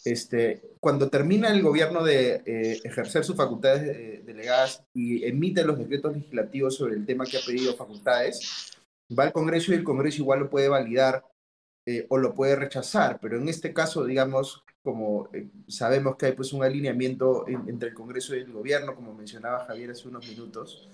Este, 0.03 0.71
cuando 0.79 1.11
termina 1.11 1.49
el 1.49 1.61
gobierno 1.61 2.03
de 2.03 2.41
eh, 2.43 2.79
ejercer 2.83 3.23
sus 3.23 3.35
facultades 3.35 3.83
eh, 3.83 4.23
delegadas 4.25 4.83
y 4.95 5.23
emite 5.23 5.63
los 5.63 5.77
decretos 5.77 6.15
legislativos 6.15 6.75
sobre 6.75 6.95
el 6.95 7.05
tema 7.05 7.23
que 7.25 7.37
ha 7.37 7.45
pedido 7.45 7.75
facultades, 7.75 8.71
va 9.11 9.25
al 9.25 9.31
Congreso 9.31 9.73
y 9.73 9.75
el 9.75 9.83
Congreso 9.83 10.23
igual 10.23 10.39
lo 10.39 10.49
puede 10.49 10.69
validar 10.69 11.23
eh, 11.85 12.07
o 12.09 12.17
lo 12.17 12.33
puede 12.33 12.55
rechazar, 12.55 13.19
pero 13.21 13.37
en 13.37 13.47
este 13.47 13.71
caso, 13.71 14.05
digamos, 14.05 14.63
como 14.81 15.29
sabemos 15.67 16.15
que 16.15 16.25
hay 16.25 16.31
pues 16.31 16.51
un 16.51 16.63
alineamiento 16.63 17.45
entre 17.47 17.89
el 17.89 17.93
Congreso 17.93 18.35
y 18.35 18.39
el 18.39 18.51
gobierno, 18.51 18.95
como 18.95 19.13
mencionaba 19.13 19.65
Javier 19.65 19.91
hace 19.91 20.07
unos 20.07 20.27
minutos, 20.27 20.89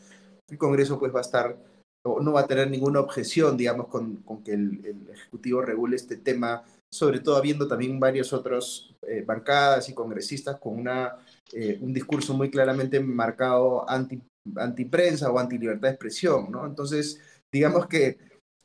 el 0.49 0.57
Congreso 0.57 0.99
pues 0.99 1.15
va 1.15 1.19
a 1.19 1.21
estar 1.21 1.70
no 2.03 2.33
va 2.33 2.41
a 2.41 2.47
tener 2.47 2.69
ninguna 2.69 2.99
objeción, 2.99 3.57
digamos, 3.57 3.87
con, 3.87 4.17
con 4.17 4.43
que 4.43 4.53
el, 4.53 4.85
el 4.85 5.09
Ejecutivo 5.09 5.61
regule 5.61 5.95
este 5.95 6.17
tema 6.17 6.63
sobre 6.93 7.21
todo 7.21 7.37
habiendo 7.37 7.67
también 7.67 7.99
varios 7.99 8.33
otros 8.33 8.93
eh, 9.07 9.23
bancadas 9.25 9.87
y 9.87 9.93
congresistas 9.93 10.59
con 10.59 10.77
una, 10.77 11.17
eh, 11.53 11.77
un 11.81 11.93
discurso 11.93 12.33
muy 12.33 12.51
claramente 12.51 12.99
marcado 12.99 13.89
anti, 13.89 14.21
anti 14.57 14.85
prensa 14.85 15.31
o 15.31 15.39
anti 15.39 15.57
libertad 15.57 15.87
de 15.87 15.93
expresión, 15.93 16.51
¿no? 16.51 16.65
Entonces, 16.65 17.21
digamos 17.51 17.87
que 17.87 18.17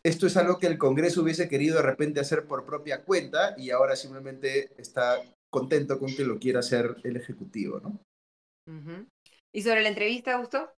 esto 0.04 0.26
es 0.26 0.36
algo 0.36 0.58
que 0.58 0.66
el 0.66 0.78
Congreso 0.78 1.22
hubiese 1.22 1.48
querido 1.48 1.76
de 1.76 1.82
repente 1.82 2.20
hacer 2.20 2.46
por 2.46 2.64
propia 2.64 3.04
cuenta 3.04 3.54
y 3.56 3.70
ahora 3.70 3.94
simplemente 3.96 4.70
está 4.76 5.20
contento 5.50 5.98
con 5.98 6.14
que 6.14 6.24
lo 6.24 6.38
quiera 6.38 6.60
hacer 6.60 6.96
el 7.04 7.16
Ejecutivo, 7.16 7.80
¿no? 7.80 8.00
¿Y 9.54 9.62
sobre 9.62 9.82
la 9.82 9.88
entrevista, 9.88 10.36
Gusto? 10.38 10.75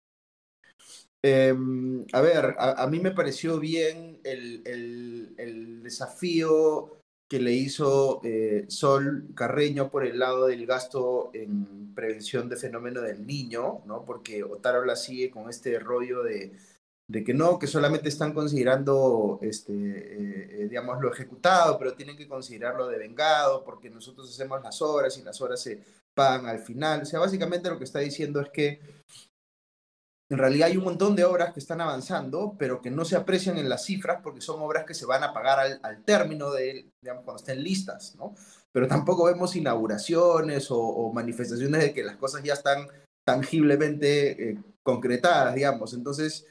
Em, 1.27 2.07
a 2.13 2.21
ver, 2.21 2.55
a, 2.57 2.87
mí 2.87 3.01
me 3.01 3.11
pareció 3.11 3.59
bien 3.59 4.21
el, 4.23 5.35
desafío 5.83 6.93
que 7.29 7.41
le 7.41 7.53
hizo 7.53 8.21
eh, 8.23 8.67
Sol 8.69 9.29
Carreño 9.35 9.91
por 9.91 10.07
el 10.07 10.21
lado 10.21 10.47
del 10.47 10.67
gasto 10.67 11.31
en 11.35 11.95
prevención 11.95 12.49
de 12.49 12.57
fenómeno 12.57 13.01
del 13.01 13.27
niño, 13.27 13.83
¿no? 13.87 14.05
Porque 14.05 14.45
Otárola 14.45 14.95
sigue 14.95 15.31
con 15.31 15.51
este 15.51 15.81
rollo 15.81 16.23
de, 16.23 16.53
de 17.09 17.25
que 17.25 17.35
no, 17.35 17.59
que 17.59 17.67
solamente 17.67 18.09
están 18.09 18.33
considerando, 18.33 19.41
este, 19.43 19.73
eh, 19.73 20.49
eh, 20.63 20.69
digamos, 20.69 21.01
lo 21.01 21.13
ejecutado, 21.13 21.77
pero 21.77 21.95
tienen 21.95 22.17
que 22.17 22.29
considerarlo 22.29 22.87
devengado, 22.87 23.65
porque 23.65 23.91
nosotros 23.91 24.31
hacemos 24.31 24.63
las 24.63 24.81
horas 24.81 25.19
y 25.19 25.23
las 25.23 25.41
horas 25.41 25.61
se 25.61 25.83
pagan 26.15 26.47
al 26.47 26.61
final. 26.61 27.03
O 27.03 27.05
sea, 27.05 27.19
básicamente 27.19 27.69
lo 27.69 27.79
que 27.79 27.85
está 27.85 27.99
diciendo 27.99 28.41
es 28.41 28.51
que 28.51 28.81
en 30.29 30.39
realidad 30.39 30.69
hay 30.69 30.77
un 30.77 30.85
montón 30.85 31.15
de 31.15 31.25
obras 31.25 31.53
que 31.53 31.61
están 31.61 31.81
avanzando, 31.81 32.57
pero 32.59 32.81
que 32.81 32.91
no 32.91 33.05
se 33.05 33.17
aprecian 33.17 33.59
en 33.59 33.69
las 33.69 33.85
cifras 33.85 34.21
porque 34.23 34.41
son 34.41 34.61
obras 34.61 34.85
que 34.85 34.95
se 34.95 35.07
van 35.07 35.23
a 35.23 35.33
pagar 35.33 35.79
al, 35.81 36.05
término 36.05 36.51
de, 36.51 36.91
digamos, 37.01 37.25
cuando 37.25 37.41
estén 37.41 37.63
listas, 37.63 38.17
¿no? 38.17 38.35
Pero 38.73 38.89
tampoco 38.89 39.25
vemos 39.25 39.55
inauguraciones 39.55 40.67
o, 40.71 41.13
manifestaciones 41.13 41.81
de 41.81 41.95
que 41.95 42.03
las 42.03 42.17
cosas 42.17 42.43
ya 42.43 42.55
están 42.55 42.89
tangiblemente 43.25 44.51
eh, 44.51 44.59
concretadas, 44.83 45.55
digamos. 45.55 45.95
Entonces, 45.95 46.47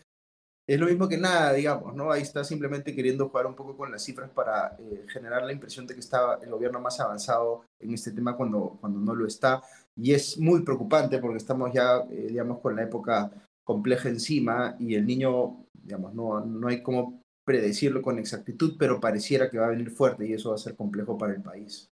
es 0.67 0.79
lo 0.79 0.87
mismo 0.87 1.07
que 1.07 1.17
nada, 1.17 1.53
digamos, 1.53 1.93
¿no? 1.93 2.11
Ahí 2.11 2.23
está 2.23 2.43
simplemente 2.43 2.95
queriendo 2.95 3.29
jugar 3.29 3.45
un 3.45 3.55
poco 3.55 3.77
con 3.77 3.91
las 3.91 4.03
cifras 4.03 4.31
para 4.31 4.75
eh, 4.79 5.05
generar 5.09 5.43
la 5.43 5.51
impresión 5.51 5.85
de 5.85 5.93
que 5.93 5.99
está 5.99 6.39
el 6.41 6.49
gobierno 6.49 6.79
más 6.79 6.99
avanzado 6.99 7.65
en 7.79 7.93
este 7.93 8.11
tema 8.11 8.35
cuando, 8.35 8.77
cuando 8.81 8.99
no 8.99 9.13
lo 9.13 9.27
está. 9.27 9.61
Y 9.95 10.13
es 10.13 10.39
muy 10.39 10.63
preocupante 10.63 11.19
porque 11.19 11.37
estamos 11.37 11.71
ya, 11.71 11.97
eh, 12.09 12.27
digamos, 12.29 12.59
con 12.61 12.75
la 12.75 12.83
época 12.83 13.31
compleja 13.65 14.07
encima 14.07 14.77
y 14.79 14.95
el 14.95 15.05
niño, 15.05 15.65
digamos, 15.73 16.13
no, 16.13 16.39
no 16.39 16.67
hay 16.69 16.81
como 16.81 17.21
predecirlo 17.43 18.01
con 18.01 18.17
exactitud, 18.17 18.75
pero 18.79 18.99
pareciera 18.99 19.49
que 19.49 19.57
va 19.57 19.67
a 19.67 19.71
venir 19.71 19.91
fuerte 19.91 20.25
y 20.25 20.33
eso 20.33 20.49
va 20.49 20.55
a 20.55 20.59
ser 20.59 20.75
complejo 20.75 21.17
para 21.17 21.33
el 21.33 21.41
país. 21.41 21.89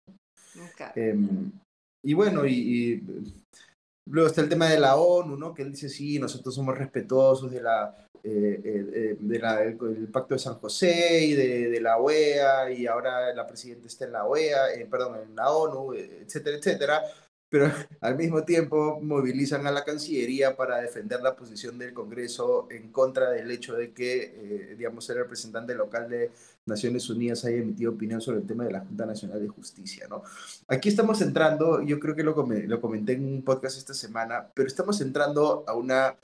Em, 0.95 1.51
y 2.03 2.13
bueno, 2.13 2.45
y, 2.45 3.03
luego 4.05 4.28
está 4.28 4.41
el 4.41 4.49
tema 4.49 4.69
de 4.69 4.80
la 4.80 4.95
ONU, 4.95 5.38
¿no? 5.38 5.53
Que 5.53 5.63
él 5.63 5.72
dice, 5.72 5.89
sí, 5.89 6.19
nosotros 6.19 6.55
somos 6.55 6.78
respetuosos 6.78 7.51
de 7.51 7.61
la, 7.61 7.95
eh, 8.24 8.61
eh, 8.63 8.91
eh, 8.93 9.17
de 9.19 9.39
la 9.39 9.63
el, 9.63 9.78
Pacto 10.11 10.36
de 10.36 10.39
San 10.39 10.55
José 10.55 11.26
y 11.26 11.34
de, 11.34 11.69
de, 11.69 11.82
la 11.82 11.97
OEA, 11.97 12.72
y 12.72 12.88
ahora 12.88 13.34
la 13.34 13.47
presidenta 13.47 13.88
está 13.88 14.05
en 14.05 14.13
la 14.13 14.26
OEA, 14.26 14.61
perdón, 14.89 15.19
en 15.22 15.36
la 15.36 15.51
ONU, 15.51 15.93
etcétera, 15.93 16.57
etcétera, 16.57 17.03
pero 17.52 17.70
al 18.02 18.16
mismo 18.16 18.43
tiempo 18.43 18.99
movilizan 19.02 19.68
a 19.68 19.72
la 19.72 19.84
Cancillería 19.84 20.56
para 20.56 20.78
defender 20.78 21.22
la 21.22 21.36
posición 21.36 21.78
del 21.78 21.93
Congreso 21.93 22.68
en 22.72 22.91
contra 22.91 23.30
del 23.30 23.52
hecho 23.52 23.76
de 23.76 23.91
que, 23.91 24.24
eh, 24.24 24.76
digamos, 24.78 25.08
el 25.10 25.18
representante 25.18 25.76
local 25.76 26.10
de 26.10 26.32
Naciones 26.66 27.10
Unidas 27.10 27.43
haya 27.43 27.58
emitido 27.58 27.91
opinión 27.91 28.22
sobre 28.22 28.39
el 28.39 28.47
tema 28.47 28.64
de 28.64 28.72
la 28.72 28.80
Junta 28.80 29.06
Nacional 29.06 29.41
de 29.41 29.49
Justicia, 29.49 30.08
¿no? 30.10 30.24
Aquí 30.70 30.88
estamos 30.88 31.22
entrando, 31.22 31.84
yo 31.84 31.99
creo 31.99 32.16
que 32.16 32.24
lo, 32.24 32.34
lo 32.34 32.82
comenté 32.82 33.14
en 33.14 33.26
un 33.26 33.43
podcast 33.43 33.78
esta 33.78 33.93
semana, 33.93 34.49
pero 34.56 34.68
estamos 34.68 35.02
entrando 35.02 35.66
a 35.68 35.76
una 35.76 36.16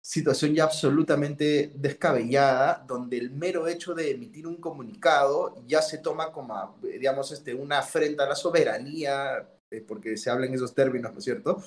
situación 0.00 0.54
ya 0.54 0.64
absolutamente 0.64 1.72
descabellada, 1.74 2.82
donde 2.86 3.18
el 3.18 3.32
mero 3.32 3.66
hecho 3.66 3.92
de 3.92 4.12
emitir 4.12 4.46
un 4.46 4.56
comunicado 4.56 5.62
ya 5.66 5.82
se 5.82 5.98
toma 5.98 6.32
como, 6.32 6.78
digamos, 6.80 7.30
este, 7.32 7.52
una 7.52 7.80
afrenta 7.80 8.24
a 8.24 8.28
la 8.28 8.36
soberanía 8.36 9.46
eh, 9.70 9.84
porque 9.86 10.16
se 10.16 10.30
habla 10.30 10.46
en 10.46 10.54
esos 10.54 10.74
términos, 10.74 11.12
¿no 11.12 11.18
es 11.18 11.24
cierto? 11.24 11.62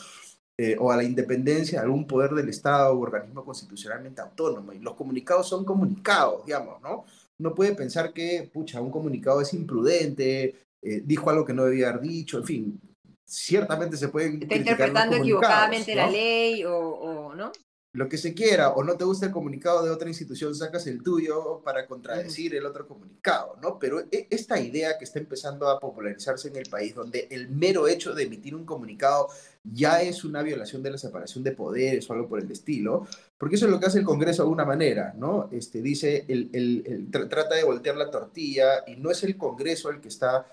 Eh, 0.58 0.76
o 0.78 0.92
a 0.92 0.98
la 0.98 1.04
independencia 1.04 1.80
de 1.80 1.86
algún 1.86 2.06
poder 2.06 2.32
del 2.32 2.50
Estado 2.50 2.94
o 2.94 3.00
organismo 3.00 3.46
constitucionalmente 3.46 4.22
autónomo. 4.22 4.74
Y 4.74 4.80
los 4.80 4.96
comunicados 4.96 5.48
son 5.48 5.64
comunicados, 5.64 6.46
digamos, 6.46 6.82
¿no? 6.82 7.06
No 7.38 7.56
puede 7.56 7.74
pensar 7.76 8.12
que, 8.12 8.50
pucha, 8.52 8.82
un 8.82 8.92
comunicado 8.92 9.40
es 9.40 9.54
imprudente, 9.54 10.56
eh, 10.82 11.02
dijo 11.06 11.30
algo 11.30 11.46
que 11.46 11.54
no 11.54 11.64
debía 11.64 11.90
haber 11.90 12.02
dicho, 12.02 12.40
en 12.40 12.44
fin, 12.44 12.82
ciertamente 13.26 13.96
se 13.96 14.10
pueden... 14.10 14.42
Está 14.42 14.56
interpretando 14.56 15.16
equivocadamente 15.16 15.96
la 15.96 16.10
ley 16.10 16.66
o, 16.66 16.78
o, 16.78 17.36
¿no? 17.36 17.52
Lo 17.92 18.08
que 18.08 18.18
se 18.18 18.36
quiera, 18.36 18.70
o 18.70 18.84
no 18.84 18.96
te 18.98 19.04
gusta 19.04 19.26
el 19.26 19.32
comunicado 19.32 19.84
de 19.84 19.90
otra 19.90 20.10
institución, 20.10 20.54
sacas 20.54 20.86
el 20.86 21.02
tuyo 21.02 21.62
para 21.64 21.88
contradecir 21.88 22.54
el 22.54 22.66
otro 22.66 22.88
comunicado, 22.88 23.58
¿no? 23.62 23.80
Pero 23.80 24.02
e, 24.12 24.28
esta 24.30 24.60
idea 24.60 24.98
que 24.98 25.06
está 25.06 25.18
empezando 25.18 25.68
a 25.68 25.80
popularizarse 25.80 26.50
en 26.50 26.58
el 26.58 26.70
país, 26.70 26.94
donde 26.94 27.28
el 27.32 27.50
mero 27.50 27.88
hecho 27.88 28.14
de 28.14 28.24
emitir 28.24 28.54
un 28.54 28.66
comunicado 28.66 29.30
ya 29.64 30.04
es 30.04 30.24
una 30.24 30.44
violación 30.44 30.84
de 30.84 30.92
la 30.92 31.00
separación 31.00 31.44
de 31.44 31.52
poderes 31.52 32.08
o 32.10 32.14
algo 32.14 32.30
por 32.30 32.40
el 32.40 32.52
estilo, 32.52 33.08
porque 33.40 33.56
eso 33.56 33.66
es 33.66 33.72
lo 33.72 33.80
que 33.80 33.88
hace 33.88 34.00
el 34.00 34.06
Congreso 34.06 34.44
de 34.44 34.46
alguna 34.46 34.66
manera, 34.66 35.16
¿no? 35.18 35.50
Este, 35.52 35.82
dice, 35.82 36.26
el, 36.28 36.50
el, 36.54 37.10
trata 37.12 37.56
de 37.56 37.64
voltear 37.64 37.98
la 37.98 38.12
tortilla 38.12 38.84
y 38.86 38.98
no 38.98 39.10
es 39.10 39.24
el 39.24 39.36
Congreso 39.36 39.90
el 39.90 40.00
que 40.00 40.10
está 40.10 40.46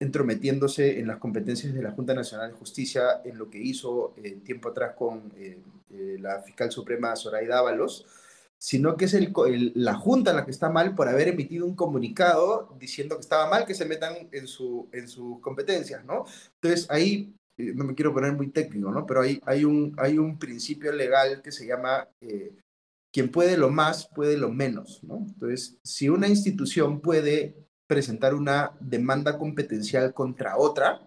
entrometiéndose 0.00 1.00
en 1.00 1.08
las 1.08 1.18
competencias 1.18 1.74
de 1.74 1.82
la 1.82 1.90
Junta 1.90 2.14
Nacional 2.14 2.52
de 2.52 2.56
Justicia 2.56 3.20
en 3.24 3.36
lo 3.36 3.50
que 3.50 3.58
hizo 3.58 4.14
eh, 4.16 4.38
tiempo 4.44 4.68
atrás 4.68 4.94
con 4.96 5.32
eh, 5.36 5.58
eh, 5.90 6.16
la 6.20 6.42
fiscal 6.42 6.70
suprema 6.70 7.16
Zoraida 7.16 7.58
Ábalos, 7.58 8.06
sino 8.58 8.96
que 8.96 9.04
es 9.04 9.16
la 9.76 9.94
Junta 9.94 10.32
la 10.32 10.44
que 10.44 10.50
está 10.50 10.68
mal 10.68 10.94
por 10.94 11.08
haber 11.08 11.28
emitido 11.28 11.64
un 11.64 11.76
comunicado 11.76 12.74
diciendo 12.78 13.14
que 13.16 13.20
estaba 13.20 13.48
mal 13.48 13.66
que 13.66 13.74
se 13.74 13.84
metan 13.84 14.28
en, 14.32 14.48
su, 14.48 14.88
en 14.92 15.06
sus 15.06 15.40
competencias, 15.40 16.04
¿no? 16.04 16.24
Entonces 16.60 16.90
ahí, 16.90 17.34
no 17.56 17.84
me 17.84 17.94
quiero 17.94 18.12
poner 18.12 18.32
muy 18.32 18.50
técnico, 18.50 18.90
¿no? 18.90 19.06
Pero 19.06 19.22
hay, 19.22 19.40
hay, 19.46 19.64
un, 19.64 19.94
hay 19.98 20.18
un 20.18 20.38
principio 20.38 20.92
legal 20.92 21.40
que 21.40 21.52
se 21.52 21.66
llama 21.66 22.08
quien 23.12 23.30
puede 23.30 23.56
lo 23.56 23.70
más, 23.70 24.08
puede 24.08 24.36
lo 24.36 24.50
menos, 24.50 25.02
¿no? 25.04 25.18
Entonces, 25.18 25.78
si 25.84 26.08
una 26.08 26.26
institución 26.26 27.00
puede 27.00 27.68
presentar 27.88 28.34
una 28.34 28.76
demanda 28.78 29.36
competencial 29.36 30.14
contra 30.14 30.56
otra. 30.56 31.00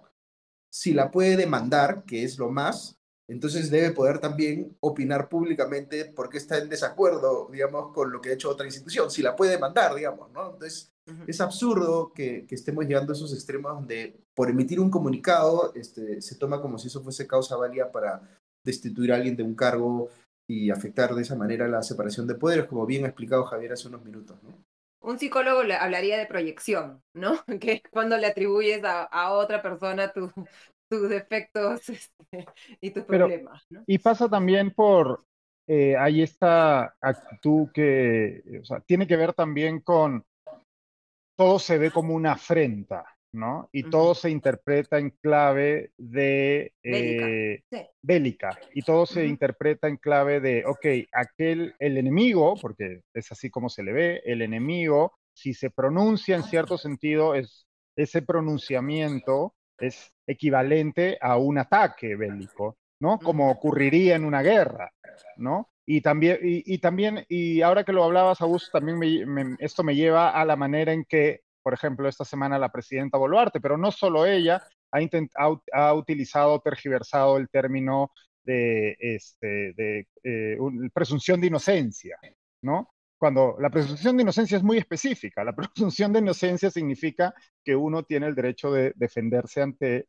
Si 0.70 0.94
la 0.94 1.12
puede 1.12 1.38
demandar, 1.38 2.04
que 2.06 2.24
es 2.24 2.38
lo 2.38 2.50
más, 2.50 2.98
entonces 3.32 3.72
debe 3.72 3.92
poder 3.92 4.20
también 4.20 4.76
opinar 4.82 5.30
públicamente 5.30 6.06
porque 6.06 6.38
está 6.38 6.58
en 6.58 6.68
desacuerdo, 6.68 7.48
digamos, 7.50 7.94
con 7.94 8.12
lo 8.12 8.20
que 8.20 8.30
ha 8.30 8.34
hecho 8.34 8.50
otra 8.50 8.66
institución. 8.66 9.10
Si 9.10 9.22
la 9.22 9.36
puede 9.38 9.52
demandar, 9.52 9.96
digamos, 9.96 10.30
¿no? 10.32 10.52
Entonces, 10.52 10.92
es 11.28 11.40
absurdo 11.40 12.12
que, 12.14 12.46
estemos 12.50 12.86
llegando 12.86 13.14
a 13.14 13.16
esos 13.16 13.34
extremos 13.34 13.74
donde 13.74 14.20
por 14.36 14.50
emitir 14.50 14.80
un 14.80 14.92
comunicado 14.92 15.72
este, 15.76 16.22
se 16.22 16.36
toma 16.36 16.62
como 16.62 16.78
si 16.78 16.88
eso 16.88 17.02
fuese 17.02 17.26
causa 17.26 17.56
válida 17.56 17.92
para 17.92 18.22
destituir 18.66 19.14
a 19.14 19.16
alguien 19.16 19.38
de 19.38 19.44
un 19.44 19.56
cargo 19.56 20.10
y 20.48 20.70
afectar 20.70 21.16
de 21.16 21.22
esa 21.22 21.36
manera 21.36 21.68
la 21.70 21.82
separación 21.84 22.28
de 22.28 22.36
poderes, 22.36 22.66
como 22.66 22.86
bien 22.86 23.06
ha 23.06 23.08
explicado 23.08 23.46
Javier 23.46 23.74
hace 23.74 23.88
unos 23.88 24.04
minutos, 24.04 24.38
¿no? 24.44 24.50
un 25.02 25.18
psicólogo 25.18 25.64
le 25.64 25.76
hablaría 25.76 26.18
de 26.18 26.28
proyección, 26.28 27.04
¿no? 27.14 27.44
Que 27.60 27.82
cuando 27.92 28.18
le 28.18 28.28
atribuyes 28.28 28.82
a, 28.84 29.32
otra 29.34 29.62
persona 29.62 30.14
tus 30.92 31.10
defectos 31.10 31.88
este, 31.90 32.46
y 32.82 32.92
tus 32.92 33.04
problemas. 33.06 33.66
¿no? 33.70 33.84
Y 33.88 33.98
pasa 33.98 34.28
también 34.30 34.72
por, 34.72 35.26
eh, 35.66 35.96
hay 35.96 36.22
esta 36.22 36.96
actitud 37.00 37.70
que, 37.74 38.44
o 38.62 38.66
sea, 38.66 38.82
tiene 38.82 39.08
que 39.08 39.16
ver 39.16 39.34
también 39.34 39.80
con 39.80 40.26
todo 41.38 41.60
se 41.60 41.78
ve 41.78 41.92
como 41.92 42.14
una 42.14 42.34
afrenta, 42.34 43.06
¿no? 43.34 43.70
Y 43.72 43.84
todo 43.90 44.14
se 44.14 44.30
interpreta 44.30 45.00
en 45.00 45.12
clave 45.12 45.92
de 45.98 46.74
bélica, 48.04 48.50
eh, 48.50 48.70
y 48.76 48.82
todo 48.82 49.06
se 49.06 49.26
interpreta 49.26 49.88
en 49.88 49.96
clave 49.96 50.42
de, 50.42 50.66
ok, 50.66 51.08
aquel, 51.14 51.74
el 51.80 51.98
enemigo, 51.98 52.56
porque 52.62 53.02
es 53.14 53.32
así 53.32 53.50
como 53.50 53.70
se 53.70 53.82
le 53.82 53.94
ve, 53.94 54.22
el 54.26 54.42
enemigo, 54.42 55.18
si 55.34 55.54
se 55.54 55.72
pronuncia 55.72 56.36
en 56.36 56.44
cierto 56.44 56.78
sentido, 56.78 57.34
es, 57.34 57.66
ese 57.96 58.22
pronunciamiento 58.22 59.56
es 59.82 60.14
equivalente 60.26 61.18
a 61.22 61.38
un 61.38 61.58
ataque 61.58 62.16
bélico, 62.16 62.78
¿no? 63.00 63.20
Como 63.20 63.52
ocurriría 63.52 64.16
en 64.16 64.26
una 64.26 64.42
guerra, 64.42 64.92
¿no? 65.38 65.70
Y 65.86 66.02
también, 66.02 66.40
y, 66.42 66.78
también, 66.78 67.26
y 67.28 67.62
ahora 67.62 67.84
que 67.84 67.92
lo 67.92 68.04
hablabas, 68.04 68.40
Augusto, 68.42 68.80
también 68.80 69.58
esto 69.60 69.84
me 69.84 69.96
lleva 69.96 70.30
a 70.30 70.46
la 70.46 70.56
manera 70.56 70.94
en 70.94 71.04
que 71.04 71.42
por 71.62 71.74
ejemplo, 71.74 72.08
esta 72.08 72.26
semana 72.26 72.60
la 72.60 72.72
presidenta 72.72 73.18
Boluarte, 73.18 73.62
pero 73.62 73.78
no 73.78 73.92
solo 73.92 74.26
ella, 74.26 74.64
ha, 74.92 75.00
ha, 75.74 75.94
utilizado, 75.94 76.60
tergiversado 76.60 77.38
el 77.38 77.50
término 77.50 78.12
de, 78.44 78.96
este, 79.00 79.74
de 79.74 80.08
eh, 80.24 80.58
presunción 80.94 81.40
de 81.40 81.48
inocencia, 81.48 82.18
¿no? 82.62 82.92
Cuando 83.22 83.56
la 83.60 83.70
presunción 83.70 84.18
de 84.18 84.24
inocencia 84.24 84.58
es 84.58 84.64
muy 84.64 84.80
específica, 84.80 85.44
la 85.44 85.54
presunción 85.56 86.12
de 86.12 86.18
inocencia 86.18 86.72
significa 86.72 87.36
que 87.64 87.76
uno 87.76 88.02
tiene 88.02 88.26
el 88.26 88.34
derecho 88.34 88.72
de 88.72 88.94
defenderse 88.96 89.62
ante 89.62 90.08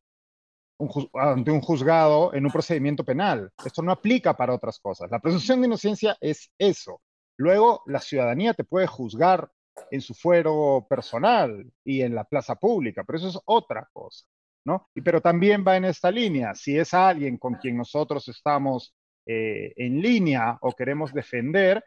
un, 0.79 1.11
ante 1.13 1.51
un 1.51 1.61
juzgado 1.61 2.33
en 2.33 2.47
un 2.47 2.51
procedimiento 2.51 3.05
penal. 3.05 3.53
Esto 3.67 3.83
no 3.83 3.93
aplica 3.93 4.35
para 4.35 4.55
otras 4.55 4.79
cosas. 4.79 5.11
La 5.11 5.19
presunción 5.19 5.61
de 5.61 5.67
inocencia 5.67 6.17
es 6.23 6.51
eso. 6.57 7.03
Luego, 7.37 7.83
la 7.85 8.01
ciudadanía 8.01 8.55
te 8.55 8.65
puede 8.65 8.87
juzgar 8.87 9.51
en 9.91 10.01
su 10.01 10.15
fuero 10.15 10.87
personal 10.89 11.71
y 11.85 12.01
en 12.01 12.15
la 12.15 12.25
plaza 12.25 12.55
pública, 12.55 13.05
pero 13.05 13.19
eso 13.19 13.29
es 13.29 13.39
otra 13.45 13.91
cosa, 13.93 14.25
¿no? 14.65 14.89
Y, 14.95 15.03
pero 15.03 15.21
también 15.21 15.63
va 15.69 15.77
en 15.77 15.85
esta 15.85 16.11
línea, 16.11 16.55
si 16.55 16.79
es 16.79 16.95
alguien 16.95 17.37
con 17.37 17.57
quien 17.57 17.77
nosotros 17.77 18.27
estamos 18.29 18.95
eh, 19.27 19.75
en 19.77 20.01
línea 20.01 20.57
o 20.63 20.73
queremos 20.73 21.13
defender, 21.13 21.85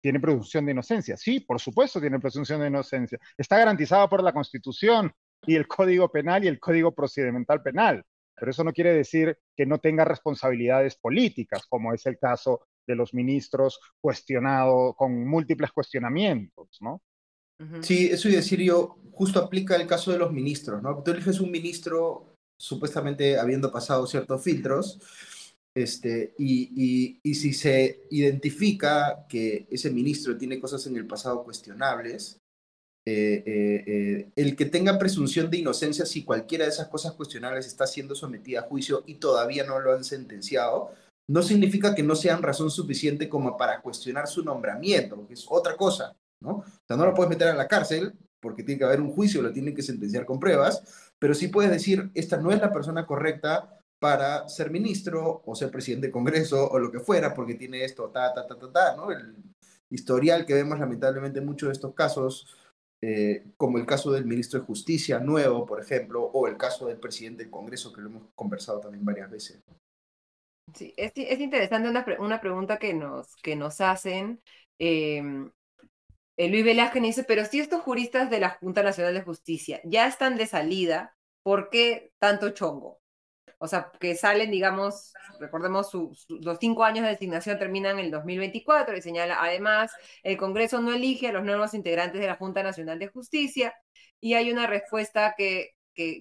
tiene 0.00 0.20
presunción 0.20 0.66
de 0.66 0.72
inocencia. 0.72 1.16
Sí, 1.16 1.40
por 1.40 1.60
supuesto 1.60 2.00
tiene 2.00 2.20
presunción 2.20 2.60
de 2.60 2.68
inocencia. 2.68 3.18
Está 3.36 3.58
garantizada 3.58 4.08
por 4.08 4.22
la 4.22 4.32
Constitución 4.32 5.12
y 5.46 5.54
el 5.56 5.66
Código 5.66 6.10
Penal 6.10 6.44
y 6.44 6.48
el 6.48 6.60
Código 6.60 6.94
Procedimental 6.94 7.62
Penal. 7.62 8.04
Pero 8.34 8.50
eso 8.50 8.62
no 8.62 8.72
quiere 8.72 8.92
decir 8.92 9.36
que 9.56 9.66
no 9.66 9.78
tenga 9.78 10.04
responsabilidades 10.04 10.96
políticas, 10.96 11.66
como 11.68 11.92
es 11.92 12.06
el 12.06 12.18
caso 12.18 12.66
de 12.86 12.94
los 12.94 13.12
ministros 13.12 13.80
cuestionados 14.00 14.94
con 14.96 15.26
múltiples 15.26 15.72
cuestionamientos, 15.72 16.78
¿no? 16.80 17.02
Sí, 17.80 18.06
eso 18.06 18.28
y 18.28 18.32
decir 18.32 18.60
yo, 18.60 18.98
justo 19.10 19.40
aplica 19.40 19.74
el 19.74 19.88
caso 19.88 20.12
de 20.12 20.18
los 20.18 20.32
ministros, 20.32 20.80
¿no? 20.80 21.02
Tú 21.02 21.10
eliges 21.10 21.40
un 21.40 21.50
ministro 21.50 22.34
supuestamente 22.56 23.36
habiendo 23.36 23.72
pasado 23.72 24.06
ciertos 24.06 24.44
filtros, 24.44 25.00
este, 25.82 26.34
y, 26.38 27.20
si 27.34 27.52
se 27.52 28.02
identifica 28.10 29.26
que 29.28 29.68
ese 29.70 29.90
ministro 29.90 30.36
tiene 30.36 30.58
cosas 30.58 30.84
en 30.86 30.96
el 30.96 31.06
pasado 31.06 31.44
cuestionables, 31.44 32.40
eh, 33.06 33.42
eh, 33.46 33.84
eh, 33.86 34.30
el 34.34 34.56
que 34.56 34.66
tenga 34.66 34.98
presunción 34.98 35.48
de 35.50 35.58
inocencia 35.58 36.04
si 36.04 36.24
cualquiera 36.24 36.64
de 36.64 36.70
esas 36.70 36.88
cosas 36.88 37.12
cuestionables 37.12 37.66
está 37.66 37.86
siendo 37.86 38.14
sometida 38.14 38.60
a 38.60 38.62
juicio 38.64 39.04
y 39.06 39.14
todavía 39.14 39.64
no 39.64 39.78
lo 39.78 39.94
han 39.94 40.02
sentenciado, 40.02 40.90
no 41.30 41.42
significa 41.42 41.94
que 41.94 42.02
no 42.02 42.16
sean 42.16 42.42
razón 42.42 42.70
suficiente 42.70 43.28
como 43.28 43.56
para 43.56 43.80
cuestionar 43.80 44.26
su 44.26 44.42
nombramiento, 44.42 45.26
que 45.28 45.34
es 45.34 45.46
otra 45.48 45.76
cosa. 45.76 46.16
¿no? 46.40 46.50
O 46.50 46.64
sea, 46.86 46.96
no 46.96 47.06
lo 47.06 47.14
puedes 47.14 47.30
meter 47.30 47.48
a 47.48 47.54
la 47.54 47.68
cárcel 47.68 48.14
porque 48.40 48.64
tiene 48.64 48.80
que 48.80 48.84
haber 48.84 49.00
un 49.00 49.10
juicio, 49.10 49.42
lo 49.42 49.52
tienen 49.52 49.74
que 49.74 49.82
sentenciar 49.82 50.24
con 50.26 50.40
pruebas, 50.40 51.10
pero 51.18 51.34
sí 51.34 51.48
puedes 51.48 51.70
decir, 51.70 52.10
esta 52.14 52.36
no 52.36 52.50
es 52.50 52.60
la 52.60 52.72
persona 52.72 53.06
correcta 53.06 53.78
para 53.98 54.48
ser 54.48 54.70
ministro 54.70 55.42
o 55.44 55.54
ser 55.54 55.70
presidente 55.70 56.06
del 56.06 56.12
Congreso 56.12 56.68
o 56.70 56.78
lo 56.78 56.90
que 56.90 57.00
fuera, 57.00 57.34
porque 57.34 57.54
tiene 57.54 57.84
esto, 57.84 58.10
ta, 58.10 58.32
ta, 58.32 58.46
ta, 58.46 58.58
ta, 58.58 58.72
ta, 58.72 58.96
¿no? 58.96 59.10
El 59.10 59.36
historial 59.90 60.46
que 60.46 60.54
vemos 60.54 60.78
lamentablemente 60.78 61.40
en 61.40 61.46
muchos 61.46 61.68
de 61.68 61.72
estos 61.72 61.94
casos, 61.94 62.56
eh, 63.00 63.44
como 63.56 63.78
el 63.78 63.86
caso 63.86 64.12
del 64.12 64.24
ministro 64.24 64.60
de 64.60 64.66
Justicia 64.66 65.18
nuevo, 65.18 65.66
por 65.66 65.80
ejemplo, 65.80 66.22
o 66.22 66.46
el 66.46 66.56
caso 66.56 66.86
del 66.86 66.98
presidente 66.98 67.42
del 67.42 67.50
Congreso, 67.50 67.92
que 67.92 68.00
lo 68.00 68.08
hemos 68.08 68.22
conversado 68.34 68.80
también 68.80 69.04
varias 69.04 69.30
veces. 69.30 69.60
Sí, 70.74 70.92
es, 70.96 71.12
es 71.14 71.40
interesante 71.40 71.88
una, 71.88 72.04
una, 72.18 72.40
pregunta 72.40 72.78
que 72.78 72.92
nos, 72.92 73.34
que 73.36 73.56
nos 73.56 73.80
hacen. 73.80 74.40
Eh, 74.78 75.22
eh, 76.38 76.48
Luis 76.48 76.64
Velázquez 76.64 77.02
dice, 77.02 77.24
pero 77.24 77.44
si 77.44 77.58
estos 77.58 77.82
juristas 77.82 78.30
de 78.30 78.38
la 78.38 78.50
Junta 78.50 78.84
Nacional 78.84 79.12
de 79.14 79.22
Justicia 79.22 79.80
ya 79.84 80.06
están 80.06 80.36
de 80.36 80.46
salida, 80.46 81.16
¿por 81.42 81.68
qué 81.68 82.12
tanto 82.20 82.50
chongo? 82.50 82.97
O 83.58 83.66
sea, 83.66 83.90
que 84.00 84.14
salen, 84.14 84.50
digamos, 84.50 85.12
recordemos, 85.40 85.90
los 86.28 86.58
cinco 86.60 86.84
años 86.84 87.04
de 87.04 87.10
designación 87.10 87.58
terminan 87.58 87.98
en 87.98 88.06
el 88.06 88.10
2024 88.10 88.96
y 88.96 89.02
señala, 89.02 89.38
además, 89.40 89.92
el 90.22 90.36
Congreso 90.36 90.80
no 90.80 90.92
elige 90.92 91.28
a 91.28 91.32
los 91.32 91.44
nuevos 91.44 91.74
integrantes 91.74 92.20
de 92.20 92.26
la 92.26 92.36
Junta 92.36 92.62
Nacional 92.62 92.98
de 92.98 93.08
Justicia 93.08 93.74
y 94.20 94.34
hay 94.34 94.52
una 94.52 94.66
respuesta 94.66 95.34
que 95.36 95.74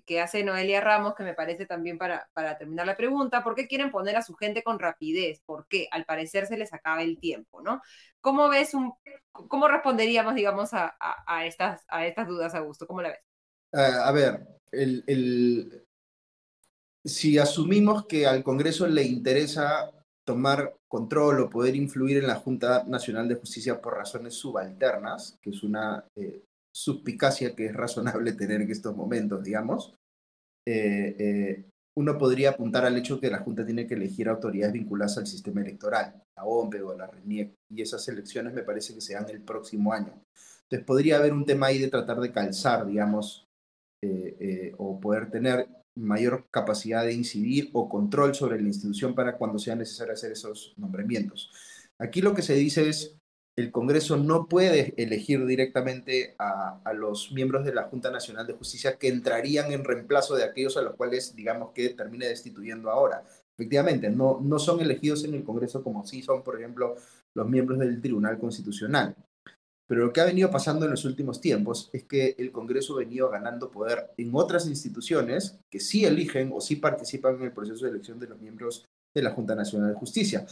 que, 0.05 0.21
hace 0.21 0.43
Noelia 0.43 0.81
Ramos, 0.81 1.13
que 1.13 1.23
me 1.23 1.35
parece 1.35 1.67
también 1.67 1.99
para, 1.99 2.27
para 2.33 2.57
terminar 2.57 2.87
la 2.87 2.97
pregunta, 2.97 3.43
¿por 3.43 3.53
qué 3.53 3.67
quieren 3.67 3.91
poner 3.91 4.15
a 4.15 4.23
su 4.23 4.33
gente 4.33 4.63
con 4.63 4.79
rapidez? 4.79 5.41
¿Por 5.45 5.67
qué? 5.67 5.87
Al 5.91 6.05
parecer 6.05 6.47
se 6.47 6.57
les 6.57 6.73
acaba 6.73 7.03
el 7.03 7.19
tiempo, 7.19 7.61
¿no? 7.61 7.81
¿Cómo 8.19 8.49
ves 8.49 8.73
un, 8.73 8.93
cómo 9.31 9.67
responderíamos, 9.67 10.33
digamos, 10.33 10.71
a, 10.73 10.95
estas, 11.45 11.85
a 11.89 12.07
estas 12.07 12.27
dudas, 12.27 12.55
Augusto? 12.55 12.87
¿Cómo 12.87 13.01
la 13.01 13.09
ves? 13.09 13.19
a 13.73 14.11
ver, 14.11 14.47
el, 14.71 15.03
el, 15.05 15.86
si 17.07 17.37
asumimos 17.37 18.05
que 18.05 18.27
al 18.27 18.43
Congreso 18.43 18.87
le 18.87 19.03
interesa 19.03 19.91
tomar 20.25 20.75
control 20.89 21.39
o 21.39 21.49
poder 21.49 21.75
influir 21.75 22.17
en 22.17 22.27
la 22.27 22.35
Junta 22.35 22.83
Nacional 22.85 23.27
de 23.29 23.35
Justicia 23.35 23.81
por 23.81 23.95
razones 23.95 24.33
subalternas, 24.33 25.37
que 25.41 25.51
es 25.51 25.63
una 25.63 26.05
eh, 26.17 26.43
suspicacia 26.75 27.55
que 27.55 27.67
es 27.67 27.73
razonable 27.73 28.33
tener 28.33 28.61
en 28.61 28.69
estos 28.69 28.95
momentos, 28.95 29.41
digamos, 29.41 29.95
eh, 30.67 31.15
eh, 31.17 31.65
uno 31.97 32.17
podría 32.17 32.51
apuntar 32.51 32.85
al 32.85 32.97
hecho 32.97 33.19
que 33.19 33.31
la 33.31 33.39
Junta 33.39 33.65
tiene 33.65 33.87
que 33.87 33.95
elegir 33.95 34.27
autoridades 34.27 34.73
vinculadas 34.73 35.17
al 35.17 35.27
sistema 35.27 35.61
electoral, 35.61 36.21
la 36.35 36.43
OMPE 36.43 36.81
o 36.81 36.95
la 36.95 37.07
RENIEC, 37.07 37.53
y 37.71 37.81
esas 37.81 38.07
elecciones 38.09 38.53
me 38.53 38.63
parece 38.63 38.93
que 38.93 39.01
serán 39.01 39.29
el 39.29 39.41
próximo 39.41 39.93
año. 39.93 40.13
Entonces 40.63 40.85
podría 40.85 41.17
haber 41.17 41.33
un 41.33 41.45
tema 41.45 41.67
ahí 41.67 41.79
de 41.79 41.87
tratar 41.87 42.19
de 42.19 42.31
calzar, 42.31 42.85
digamos, 42.85 43.45
eh, 44.03 44.75
o 44.77 44.99
poder 44.99 45.31
tener 45.31 45.67
mayor 45.97 46.47
capacidad 46.51 47.03
de 47.03 47.13
incidir 47.13 47.69
o 47.73 47.89
control 47.89 48.35
sobre 48.35 48.61
la 48.61 48.67
institución 48.67 49.15
para 49.15 49.37
cuando 49.37 49.59
sea 49.59 49.75
necesario 49.75 50.13
hacer 50.13 50.31
esos 50.31 50.73
nombramientos. 50.77 51.51
Aquí 51.97 52.21
lo 52.21 52.33
que 52.33 52.41
se 52.41 52.53
dice 52.53 52.89
es, 52.89 53.17
el 53.57 53.71
Congreso 53.71 54.17
no 54.17 54.47
puede 54.47 54.93
elegir 54.97 55.43
directamente 55.47 56.35
a, 56.37 56.79
los 56.93 57.31
miembros 57.31 57.65
de 57.65 57.73
la 57.73 57.85
Junta 57.85 58.11
Nacional 58.11 58.45
de 58.45 58.53
Justicia 58.53 58.97
que 58.97 59.07
entrarían 59.07 59.71
en 59.71 59.83
reemplazo 59.83 60.35
de 60.35 60.43
aquellos 60.43 60.77
a 60.77 60.83
los 60.83 60.95
cuales, 60.95 61.35
digamos, 61.35 61.71
que 61.73 61.89
termine 61.89 62.27
destituyendo 62.27 62.91
ahora. 62.91 63.23
Efectivamente, 63.55 64.11
no, 64.11 64.39
no 64.41 64.59
son 64.59 64.79
elegidos 64.79 65.23
en 65.23 65.33
el 65.33 65.43
Congreso 65.43 65.83
como 65.83 66.05
sí 66.05 66.21
son, 66.21 66.43
por 66.43 66.59
ejemplo, 66.59 66.95
los 67.33 67.49
miembros 67.49 67.79
del 67.79 67.99
Tribunal 67.99 68.37
Constitucional. 68.37 69.15
Pero 69.87 70.05
lo 70.05 70.13
que 70.13 70.21
ha 70.21 70.25
venido 70.25 70.51
pasando 70.51 70.85
en 70.85 70.91
los 70.91 71.05
últimos 71.05 71.39
tiempos 71.39 71.89
es 71.93 72.03
que 72.03 72.35
el 72.37 72.51
Congreso 72.51 72.93
ha 72.93 72.99
venido 72.99 73.29
ganando 73.29 73.71
poder 73.71 74.11
en 74.17 74.31
otras 74.33 74.67
instituciones 74.67 75.59
que 75.69 75.79
sí 75.79 76.05
eligen 76.05 76.51
o 76.53 76.59
sí 76.59 76.75
participan 76.75 77.35
en 77.35 77.43
el 77.43 77.53
proceso 77.53 77.85
de 77.85 77.91
elección 77.91 78.19
de 78.19 78.27
los 78.27 78.39
miembros 78.39 78.85
de 79.15 79.21
la 79.21 79.31
Junta 79.31 79.55
Nacional 79.55 79.89
de 79.89 79.99
Justicia. 79.99 80.45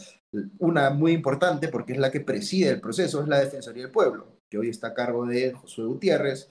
Una 0.58 0.90
muy 0.90 1.12
importante, 1.12 1.68
porque 1.68 1.92
es 1.92 1.98
la 1.98 2.10
que 2.10 2.20
preside 2.20 2.70
el 2.70 2.80
proceso, 2.80 3.22
es 3.22 3.28
la 3.28 3.40
Defensoría 3.40 3.84
del 3.84 3.92
Pueblo, 3.92 4.40
que 4.50 4.58
hoy 4.58 4.70
está 4.70 4.88
a 4.88 4.94
cargo 4.94 5.26
de 5.26 5.52
Josué 5.52 5.84
Gutiérrez, 5.84 6.50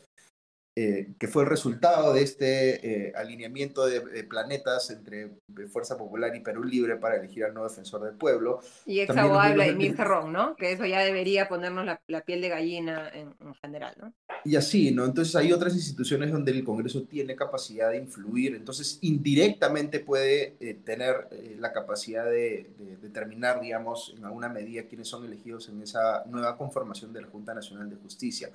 eh, 0.78 1.14
que 1.18 1.30
fue 1.30 1.44
el 1.44 1.50
resultado 1.50 2.14
de 2.14 2.22
este 2.22 3.08
eh, 3.08 3.14
alineamiento 3.16 3.86
de, 3.86 4.26
planetas 4.26 4.90
entre 4.90 5.32
Fuerza 5.72 5.98
Popular 5.98 6.36
y 6.36 6.42
Perú 6.42 6.66
Libre 6.66 6.98
para 6.98 7.16
elegir 7.16 7.46
al 7.46 7.54
nuevo 7.54 7.70
defensor 7.70 8.04
del 8.04 8.16
pueblo. 8.16 8.60
Y 8.86 9.00
ex 9.00 9.16
abogado 9.16 9.54
Vladimir 9.54 9.96
Cerrón, 9.96 10.34
¿no? 10.34 10.58
Que 10.58 10.74
eso 10.74 10.86
ya 10.86 11.00
debería 11.00 11.48
ponernos 11.48 11.86
la, 11.86 12.22
piel 12.26 12.42
de 12.42 12.50
gallina 12.50 13.10
en, 13.14 13.34
general, 13.62 13.96
¿no? 14.02 14.14
Y 14.44 14.58
así, 14.58 14.92
¿no? 14.92 15.06
Entonces 15.06 15.34
hay 15.38 15.54
otras 15.54 15.74
instituciones 15.76 16.34
donde 16.34 16.52
el 16.52 16.66
Congreso 16.66 17.04
tiene 17.04 17.38
capacidad 17.38 17.92
de 17.92 17.98
influir, 18.00 18.54
entonces 18.54 19.00
indirectamente 19.00 20.02
puede 20.02 20.58
eh, 20.60 20.74
tener 20.84 21.30
la 21.58 21.72
capacidad 21.72 22.26
de, 22.26 22.70
de 22.78 22.98
determinar, 22.98 23.62
digamos, 23.62 24.14
en 24.18 24.26
alguna 24.26 24.50
medida 24.50 24.84
quiénes 24.84 25.08
son 25.08 25.24
elegidos 25.24 25.70
en 25.70 25.82
esa 25.82 26.26
nueva 26.26 26.58
conformación 26.58 27.14
de 27.14 27.22
la 27.22 27.28
Junta 27.28 27.54
Nacional 27.54 27.90
de 27.90 27.96
Justicia. 27.96 28.50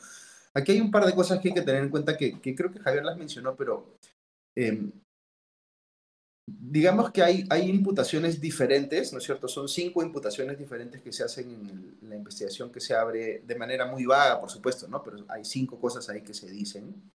Aquí 0.54 0.72
hay 0.72 0.80
un 0.80 0.90
par 0.90 1.06
de 1.06 1.14
cosas 1.14 1.40
que 1.40 1.48
hay 1.48 1.54
que 1.54 1.62
tener 1.62 1.82
en 1.82 1.90
cuenta 1.90 2.16
que, 2.16 2.40
creo 2.40 2.72
que 2.72 2.80
Javier 2.80 3.04
las 3.04 3.16
mencionó, 3.16 3.54
pero 3.54 3.96
em, 4.56 4.90
digamos 6.46 7.12
que 7.12 7.22
hay, 7.22 7.44
hay 7.48 7.68
imputaciones 7.70 8.40
diferentes, 8.40 9.12
¿no 9.12 9.18
es 9.18 9.24
cierto? 9.24 9.46
Son 9.46 9.68
cinco 9.68 10.02
imputaciones 10.02 10.58
diferentes 10.58 11.00
que 11.00 11.12
se 11.12 11.22
hacen 11.22 11.50
en 12.02 12.08
la 12.08 12.16
investigación 12.16 12.72
que 12.72 12.80
se 12.80 12.94
abre 12.94 13.42
de 13.46 13.54
manera 13.54 13.86
muy 13.86 14.04
vaga, 14.04 14.40
por 14.40 14.50
supuesto, 14.50 14.88
¿no? 14.88 15.02
Pero 15.02 15.24
hay 15.28 15.44
cinco 15.44 15.78
cosas 15.78 16.08
ahí 16.08 16.22
que 16.22 16.34
se 16.34 16.50
dicen. 16.50 17.10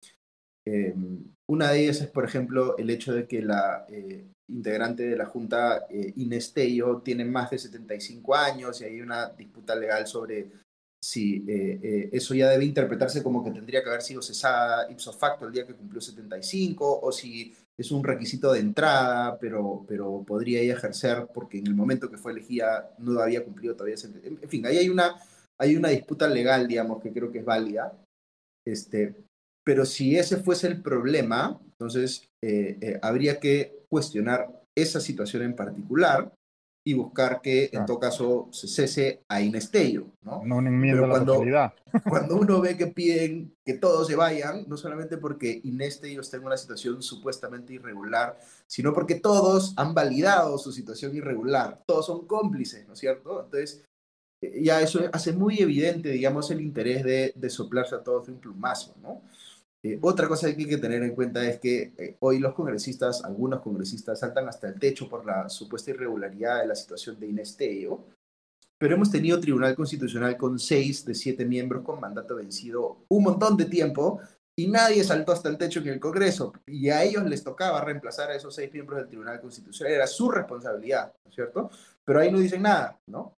Eh, 0.64 0.94
una 1.48 1.72
de 1.72 1.82
ellas 1.82 2.02
es, 2.02 2.08
por 2.08 2.24
ejemplo, 2.24 2.76
el 2.76 2.90
hecho 2.90 3.12
de 3.14 3.26
que 3.26 3.42
la 3.42 3.84
eh, 3.88 4.26
integrante 4.48 5.04
de 5.04 5.16
la 5.16 5.26
Junta, 5.26 5.86
eh, 5.88 6.12
Inés 6.16 6.54
tiene 7.02 7.24
más 7.24 7.50
de 7.50 7.58
75 7.58 8.34
años 8.34 8.80
y 8.80 8.84
hay 8.84 9.00
una 9.00 9.30
disputa 9.30 9.74
legal 9.74 10.06
sobre 10.06 10.50
si 11.02 11.44
eh, 11.48 12.10
eso 12.12 12.34
ya 12.34 12.48
debe 12.48 12.64
interpretarse 12.64 13.22
como 13.22 13.42
que 13.42 13.50
tendría 13.50 13.82
que 13.82 13.88
haber 13.88 14.02
sido 14.02 14.22
cesada 14.22 14.90
ipso 14.90 15.12
facto 15.12 15.46
el 15.46 15.52
día 15.52 15.66
que 15.66 15.74
cumplió 15.74 16.00
75 16.00 17.00
o 17.00 17.10
si 17.10 17.52
es 17.76 17.90
un 17.90 18.04
requisito 18.04 18.52
de 18.52 18.60
entrada, 18.60 19.38
pero, 19.38 19.84
pero 19.88 20.22
podría 20.24 20.60
ella 20.60 20.74
ejercer 20.74 21.26
porque 21.32 21.58
en 21.58 21.66
el 21.66 21.74
momento 21.74 22.10
que 22.10 22.18
fue 22.18 22.32
elegida 22.32 22.94
no 22.98 23.18
había 23.20 23.44
cumplido 23.44 23.74
todavía. 23.74 23.96
En 24.22 24.48
fin, 24.48 24.64
ahí 24.66 24.78
hay 24.78 24.88
una, 24.88 25.16
hay 25.58 25.76
una 25.76 25.88
disputa 25.88 26.28
legal, 26.28 26.68
digamos, 26.68 27.02
que 27.02 27.12
creo 27.12 27.32
que 27.32 27.38
es 27.38 27.44
válida. 27.44 27.92
Este, 28.64 29.14
pero 29.64 29.84
si 29.84 30.16
ese 30.16 30.36
fuese 30.36 30.68
el 30.68 30.82
problema, 30.82 31.60
entonces 31.64 32.28
eh, 32.42 32.78
eh, 32.80 32.98
habría 33.02 33.40
que 33.40 33.84
cuestionar 33.88 34.62
esa 34.76 35.00
situación 35.00 35.42
en 35.42 35.56
particular 35.56 36.32
y 36.84 36.94
buscar 36.94 37.40
que 37.40 37.70
en 37.72 37.86
todo 37.86 38.00
caso 38.00 38.48
se 38.50 38.66
cese 38.66 39.22
a 39.28 39.40
Inestello, 39.40 40.06
¿no? 40.22 40.42
No 40.44 40.58
enmienda 40.58 41.08
cuando, 41.08 41.44
la 41.44 41.74
Cuando 42.08 42.36
uno 42.36 42.60
ve 42.60 42.76
que 42.76 42.88
piden 42.88 43.54
que 43.64 43.74
todos 43.74 44.08
se 44.08 44.16
vayan, 44.16 44.64
no 44.68 44.76
solamente 44.76 45.16
porque 45.16 45.60
Inestello 45.62 46.20
está 46.20 46.38
en 46.38 46.44
una 46.44 46.56
situación 46.56 47.02
supuestamente 47.02 47.74
irregular, 47.74 48.38
sino 48.66 48.92
porque 48.92 49.16
todos 49.16 49.74
han 49.76 49.94
validado 49.94 50.58
su 50.58 50.72
situación 50.72 51.14
irregular, 51.14 51.82
todos 51.86 52.06
son 52.06 52.26
cómplices, 52.26 52.86
¿no 52.88 52.94
es 52.94 52.98
cierto? 52.98 53.44
Entonces, 53.44 53.84
ya 54.60 54.80
eso 54.80 55.00
hace 55.12 55.32
muy 55.32 55.60
evidente, 55.60 56.08
digamos, 56.08 56.50
el 56.50 56.60
interés 56.60 57.04
de, 57.04 57.32
de 57.36 57.50
soplarse 57.50 57.94
a 57.94 58.02
todos 58.02 58.26
de 58.26 58.32
un 58.32 58.40
plumazo, 58.40 58.96
¿no? 59.00 59.22
Eh, 59.84 59.98
otra 60.00 60.28
cosa 60.28 60.46
que 60.54 60.62
hay 60.62 60.68
que 60.68 60.78
tener 60.78 61.02
en 61.02 61.14
cuenta 61.14 61.44
es 61.44 61.58
que 61.58 61.92
eh, 61.98 62.16
hoy 62.20 62.38
los 62.38 62.54
congresistas, 62.54 63.24
algunos 63.24 63.60
congresistas, 63.62 64.20
saltan 64.20 64.48
hasta 64.48 64.68
el 64.68 64.78
techo 64.78 65.08
por 65.08 65.26
la 65.26 65.48
supuesta 65.48 65.90
irregularidad 65.90 66.60
de 66.60 66.68
la 66.68 66.74
situación 66.76 67.18
de 67.18 67.26
Inés 67.26 67.56
pero 68.78 68.96
hemos 68.96 69.10
tenido 69.10 69.38
tribunal 69.38 69.76
constitucional 69.76 70.36
con 70.36 70.58
seis 70.58 71.04
de 71.04 71.14
siete 71.14 71.44
miembros 71.44 71.84
con 71.84 72.00
mandato 72.00 72.36
vencido 72.36 73.04
un 73.08 73.22
montón 73.22 73.56
de 73.56 73.66
tiempo 73.66 74.20
y 74.56 74.66
nadie 74.66 75.02
saltó 75.02 75.32
hasta 75.32 75.48
el 75.48 75.56
techo 75.56 75.80
en 75.80 75.88
el 75.88 76.00
Congreso 76.00 76.52
y 76.66 76.90
a 76.90 77.02
ellos 77.02 77.24
les 77.24 77.42
tocaba 77.42 77.84
reemplazar 77.84 78.30
a 78.30 78.36
esos 78.36 78.54
seis 78.54 78.72
miembros 78.72 78.98
del 78.98 79.08
tribunal 79.08 79.40
constitucional, 79.40 79.94
era 79.94 80.06
su 80.06 80.30
responsabilidad, 80.30 81.12
¿no 81.24 81.28
es 81.28 81.34
cierto? 81.34 81.70
Pero 82.04 82.20
ahí 82.20 82.30
no 82.30 82.38
dicen 82.38 82.62
nada, 82.62 82.98
¿no? 83.06 83.34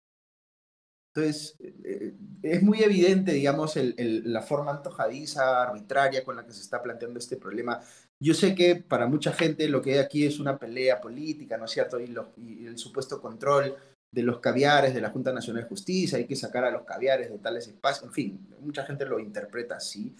Entonces, 1.15 1.57
eh, 1.61 2.15
es 2.43 2.63
muy 2.63 2.83
evidente, 2.83 3.33
digamos, 3.33 3.75
la 3.77 4.43
forma 4.43 4.71
antojadiza, 4.71 5.63
arbitraria 5.63 6.25
con 6.25 6.37
la 6.37 6.47
que 6.47 6.55
se 6.55 6.63
está 6.63 6.83
planteando 6.83 7.19
este 7.19 7.37
problema. 7.37 7.81
Yo 8.19 8.33
sé 8.33 8.55
que 8.55 8.77
para 8.77 9.07
mucha 9.07 9.33
gente 9.33 9.69
lo 9.69 9.83
que 9.83 9.93
hay 9.93 9.99
aquí 9.99 10.25
es 10.25 10.41
una 10.41 10.59
pelea 10.59 11.01
política, 11.01 11.59
¿no 11.59 11.67
es 11.67 11.71
cierto? 11.71 12.01
Y, 12.01 12.15
y 12.37 12.67
el 12.67 12.79
supuesto 12.79 13.21
control 13.21 13.77
de 14.11 14.23
los 14.23 14.41
caviares 14.41 14.95
de 14.95 15.01
la 15.01 15.11
Junta 15.11 15.33
Nacional 15.33 15.65
de 15.65 15.69
Justicia, 15.69 16.19
hay 16.19 16.27
que 16.27 16.37
sacar 16.37 16.65
a 16.65 16.71
los 16.71 16.85
caviares 16.85 17.31
de 17.31 17.39
tales 17.39 17.67
espacios, 17.67 18.05
en 18.05 18.13
fin, 18.13 18.49
mucha 18.61 18.85
gente 18.85 19.07
lo 19.07 19.19
interpreta 19.19 19.77
así. 19.77 20.15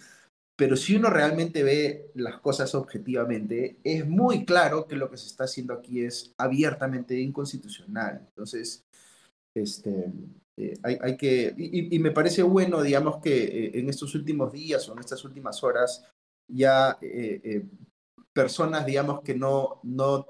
Pero 0.57 0.77
si 0.77 0.97
uno 0.97 1.11
realmente 1.11 1.63
ve 1.63 2.11
las 2.15 2.39
cosas 2.41 2.75
objetivamente, 2.75 3.79
es 3.83 4.07
muy 4.07 4.45
claro 4.45 4.87
que 4.87 4.97
lo 4.97 5.11
que 5.11 5.17
se 5.17 5.27
está 5.27 5.45
haciendo 5.45 5.75
aquí 5.75 6.05
es 6.05 6.35
abiertamente 6.37 7.19
inconstitucional. 7.19 8.27
Entonces, 8.29 8.85
este, 9.55 10.13
eh, 10.57 10.75
hay, 10.83 11.17
que, 11.17 11.55
y, 11.57 11.99
me 11.99 12.11
parece 12.11 12.43
bueno, 12.43 12.83
digamos, 12.83 13.23
que 13.23 13.45
eh, 13.45 13.71
en 13.75 13.89
estos 13.89 14.15
últimos 14.15 14.53
días 14.53 14.87
o 14.89 14.93
en 14.93 14.99
estas 14.99 15.25
últimas 15.25 15.63
horas 15.65 16.05
ya 16.47 16.99
eh, 17.01 17.65
personas, 18.35 18.85
digamos, 18.85 19.23
que 19.23 19.35
no, 19.35 19.81
no, 19.83 20.27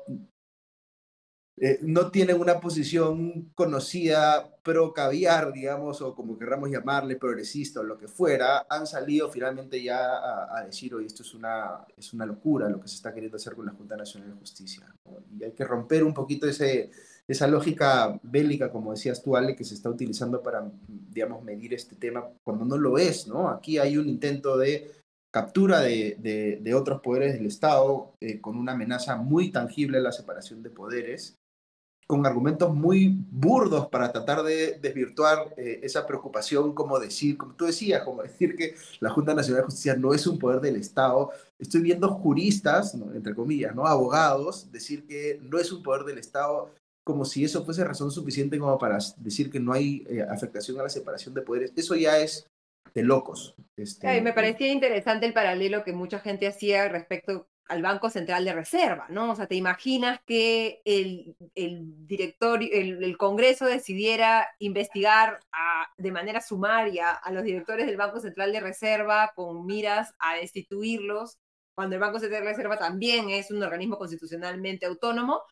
no 1.80 2.10
tienen 2.10 2.40
una 2.40 2.60
posición 2.60 3.50
conocida 3.54 4.56
pro 4.62 4.92
caviar, 4.92 5.52
digamos, 5.52 6.00
o 6.00 6.14
como 6.14 6.38
querramos 6.38 6.70
llamarle, 6.70 7.16
progresista 7.16 7.80
o 7.80 7.84
lo 7.84 7.98
que 7.98 8.06
fuera, 8.06 8.66
han 8.70 8.86
salido 8.86 9.28
finalmente 9.28 9.82
ya 9.82 10.56
a, 10.56 10.64
decir, 10.64 10.94
oye, 10.94 11.06
esto 11.06 11.24
es 11.24 11.34
una, 11.34 11.84
es 11.96 12.12
una 12.12 12.26
locura 12.26 12.68
lo 12.68 12.80
que 12.80 12.88
se 12.88 12.96
está 12.96 13.12
queriendo 13.12 13.36
hacer 13.36 13.54
con 13.54 13.66
la 13.66 13.72
Junta 13.72 13.96
Nacional 13.96 14.30
de 14.30 14.38
Justicia. 14.38 14.86
Y 15.36 15.42
hay 15.42 15.52
que 15.52 15.64
romper 15.64 16.04
un 16.04 16.14
poquito 16.14 16.46
ese 16.46 16.90
esa 17.28 17.46
lógica 17.46 18.18
bélica, 18.22 18.70
como 18.70 18.92
decías 18.92 19.22
tú, 19.22 19.36
Ale, 19.36 19.56
que 19.56 19.64
se 19.64 19.74
está 19.74 19.88
utilizando 19.88 20.42
para, 20.42 20.70
digamos, 20.88 21.42
medir 21.42 21.72
este 21.74 21.96
tema 21.96 22.28
cuando 22.44 22.64
no 22.64 22.76
lo 22.76 22.98
es, 22.98 23.26
¿no? 23.26 23.48
Aquí 23.48 23.78
hay 23.78 23.96
un 23.96 24.08
intento 24.08 24.56
de 24.56 24.90
captura 25.32 25.80
de, 25.80 26.58
de, 26.60 26.74
otros 26.74 27.00
poderes 27.00 27.32
del 27.32 27.46
Estado 27.46 28.12
eh, 28.20 28.40
con 28.40 28.58
una 28.58 28.72
amenaza 28.72 29.16
muy 29.16 29.50
tangible 29.50 29.98
a 29.98 30.02
la 30.02 30.12
separación 30.12 30.62
de 30.62 30.68
poderes, 30.68 31.38
con 32.06 32.26
argumentos 32.26 32.74
muy 32.74 33.16
burdos 33.30 33.86
para 33.88 34.12
tratar 34.12 34.42
de 34.42 34.78
desvirtuar 34.82 35.54
eh, 35.56 35.80
esa 35.82 36.06
preocupación, 36.06 36.74
como 36.74 36.98
decir, 36.98 37.38
como 37.38 37.54
tú 37.54 37.64
decías, 37.64 38.02
como 38.02 38.22
decir 38.22 38.54
que 38.56 38.74
la 39.00 39.08
Junta 39.08 39.32
Nacional 39.32 39.62
de 39.62 39.66
Justicia 39.66 39.96
no 39.96 40.12
es 40.12 40.26
un 40.26 40.38
poder 40.38 40.60
del 40.60 40.76
Estado. 40.76 41.30
Estoy 41.58 41.80
viendo 41.80 42.10
juristas, 42.10 42.94
entre 43.14 43.34
comillas, 43.34 43.74
¿no? 43.74 43.86
abogados, 43.86 44.70
decir 44.70 45.06
que 45.06 45.40
no 45.42 45.58
es 45.58 45.72
un 45.72 45.82
poder 45.82 46.04
del 46.04 46.18
Estado 46.18 46.70
como 47.04 47.24
si 47.24 47.44
eso 47.44 47.64
fuese 47.64 47.84
razón 47.84 48.10
suficiente 48.10 48.58
como 48.58 48.78
para 48.78 48.98
decir 49.18 49.50
que 49.50 49.60
no 49.60 49.72
hay 49.72 50.04
eh, 50.08 50.22
afectación 50.22 50.78
a 50.78 50.84
la 50.84 50.88
separación 50.88 51.34
de 51.34 51.42
poderes. 51.42 51.72
Eso 51.76 51.94
ya 51.94 52.18
es 52.18 52.46
de 52.94 53.02
locos. 53.02 53.54
Este, 53.76 54.20
me 54.20 54.32
parecía 54.32 54.68
interesante 54.68 55.26
el 55.26 55.32
paralelo 55.32 55.82
que 55.82 55.92
mucha 55.92 56.20
gente 56.20 56.46
hacía 56.46 56.88
respecto 56.88 57.48
al 57.68 57.80
Banco 57.80 58.10
Central 58.10 58.44
de 58.44 58.52
Reserva, 58.52 59.06
¿no? 59.08 59.30
O 59.30 59.36
sea, 59.36 59.46
¿te 59.46 59.54
imaginas 59.54 60.20
que 60.26 60.82
el, 60.84 61.34
el 61.54 62.06
directorio, 62.06 62.68
el, 62.72 63.16
Congreso 63.16 63.64
decidiera 63.64 64.48
investigar 64.58 65.40
de 65.96 66.12
manera 66.12 66.40
sumaria 66.40 67.12
a 67.12 67.30
los 67.30 67.44
directores 67.44 67.86
del 67.86 67.96
Banco 67.96 68.20
Central 68.20 68.52
de 68.52 68.60
Reserva 68.60 69.32
con 69.34 69.64
miras 69.64 70.14
a 70.18 70.36
destituirlos, 70.36 71.38
cuando 71.74 71.94
el 71.96 72.00
Banco 72.00 72.18
Central 72.18 72.42
de 72.42 72.50
Reserva 72.50 72.76
también 72.76 73.30
es 73.30 73.50
un 73.50 73.62
organismo 73.62 73.96
constitucionalmente 73.96 74.84
autónomo, 74.84 75.42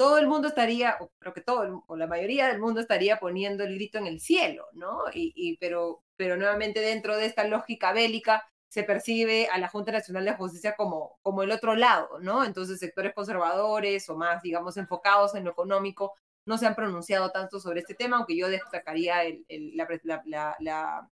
todo 0.00 0.16
el 0.16 0.26
mundo 0.26 0.48
estaría, 0.48 0.96
o 0.98 1.10
creo 1.18 1.34
que 1.34 1.42
todo, 1.42 1.84
o 1.86 1.94
la 1.94 2.06
mayoría 2.06 2.48
del 2.48 2.58
mundo 2.58 2.80
estaría 2.80 3.18
poniendo 3.18 3.64
el 3.64 3.74
grito 3.74 3.98
en 3.98 4.06
el 4.06 4.18
cielo, 4.18 4.66
¿no? 4.72 5.02
Y, 5.12 5.58
pero, 5.58 6.04
pero 6.16 6.38
nuevamente 6.38 6.80
dentro 6.80 7.18
de 7.18 7.26
esta 7.26 7.44
lógica 7.44 7.92
bélica 7.92 8.50
se 8.70 8.82
percibe 8.82 9.48
a 9.48 9.58
la 9.58 9.68
Junta 9.68 9.92
Nacional 9.92 10.24
de 10.24 10.32
Justicia 10.32 10.74
como, 10.74 11.18
como 11.20 11.42
el 11.42 11.50
otro 11.50 11.74
lado, 11.74 12.18
¿no? 12.18 12.46
Entonces 12.46 12.78
sectores 12.78 13.12
conservadores 13.12 14.08
o 14.08 14.16
más, 14.16 14.40
digamos, 14.40 14.78
enfocados 14.78 15.34
en 15.34 15.44
lo 15.44 15.50
económico 15.50 16.14
no 16.46 16.56
se 16.56 16.66
han 16.66 16.74
pronunciado 16.74 17.30
tanto 17.30 17.60
sobre 17.60 17.80
este 17.80 17.94
tema, 17.94 18.16
aunque 18.16 18.38
yo 18.38 18.48
destacaría 18.48 19.24
el, 19.24 19.44
la, 19.74 19.86
la, 20.24 20.56
la, 20.60 21.10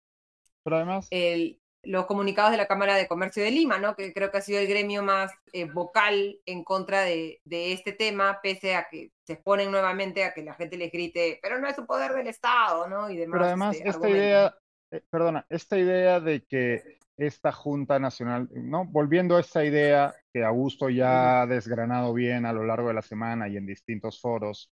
Pero 0.64 0.74
además, 0.74 1.06
el, 1.10 1.61
los 1.84 2.06
comunicados 2.06 2.52
de 2.52 2.56
la 2.56 2.66
Cámara 2.66 2.94
de 2.94 3.08
Comercio 3.08 3.42
de 3.42 3.50
Lima, 3.50 3.78
¿no? 3.78 3.96
que 3.96 4.12
creo 4.12 4.30
que 4.30 4.38
ha 4.38 4.42
sido 4.42 4.60
el 4.60 4.68
gremio 4.68 5.02
más 5.02 5.32
eh, 5.52 5.64
vocal 5.64 6.38
en 6.46 6.62
contra 6.64 7.02
de, 7.02 7.40
este 7.44 7.92
tema, 7.92 8.40
pese 8.42 8.74
a 8.76 8.86
que 8.88 9.10
se 9.26 9.34
exponen 9.34 9.70
nuevamente 9.70 10.24
a 10.24 10.32
que 10.32 10.42
la 10.42 10.54
gente 10.54 10.76
les 10.76 10.92
grite, 10.92 11.38
pero 11.42 11.58
no 11.58 11.68
es 11.68 11.78
un 11.78 11.86
poder 11.86 12.12
del 12.12 12.28
Estado, 12.28 12.88
¿no? 12.88 13.10
Y 13.10 13.16
demás. 13.16 13.34
Pero 13.34 13.46
además, 13.46 13.76
este, 13.76 13.88
esta 13.88 14.08
idea, 14.08 14.56
eh, 14.90 15.02
perdona, 15.10 15.46
esta 15.48 15.78
idea 15.78 16.20
de 16.20 16.44
que 16.44 16.98
esta 17.16 17.52
Junta 17.52 17.98
Nacional, 17.98 18.48
¿no? 18.52 18.84
Volviendo 18.84 19.36
a 19.36 19.40
esta 19.40 19.64
idea 19.64 20.14
que 20.32 20.44
Augusto 20.44 20.88
ya 20.88 21.42
ha 21.42 21.46
desgranado 21.46 22.14
bien 22.14 22.46
a 22.46 22.52
lo 22.52 22.64
largo 22.64 22.88
de 22.88 22.94
la 22.94 23.02
semana 23.02 23.48
y 23.48 23.56
en 23.56 23.66
distintos 23.66 24.20
foros, 24.20 24.70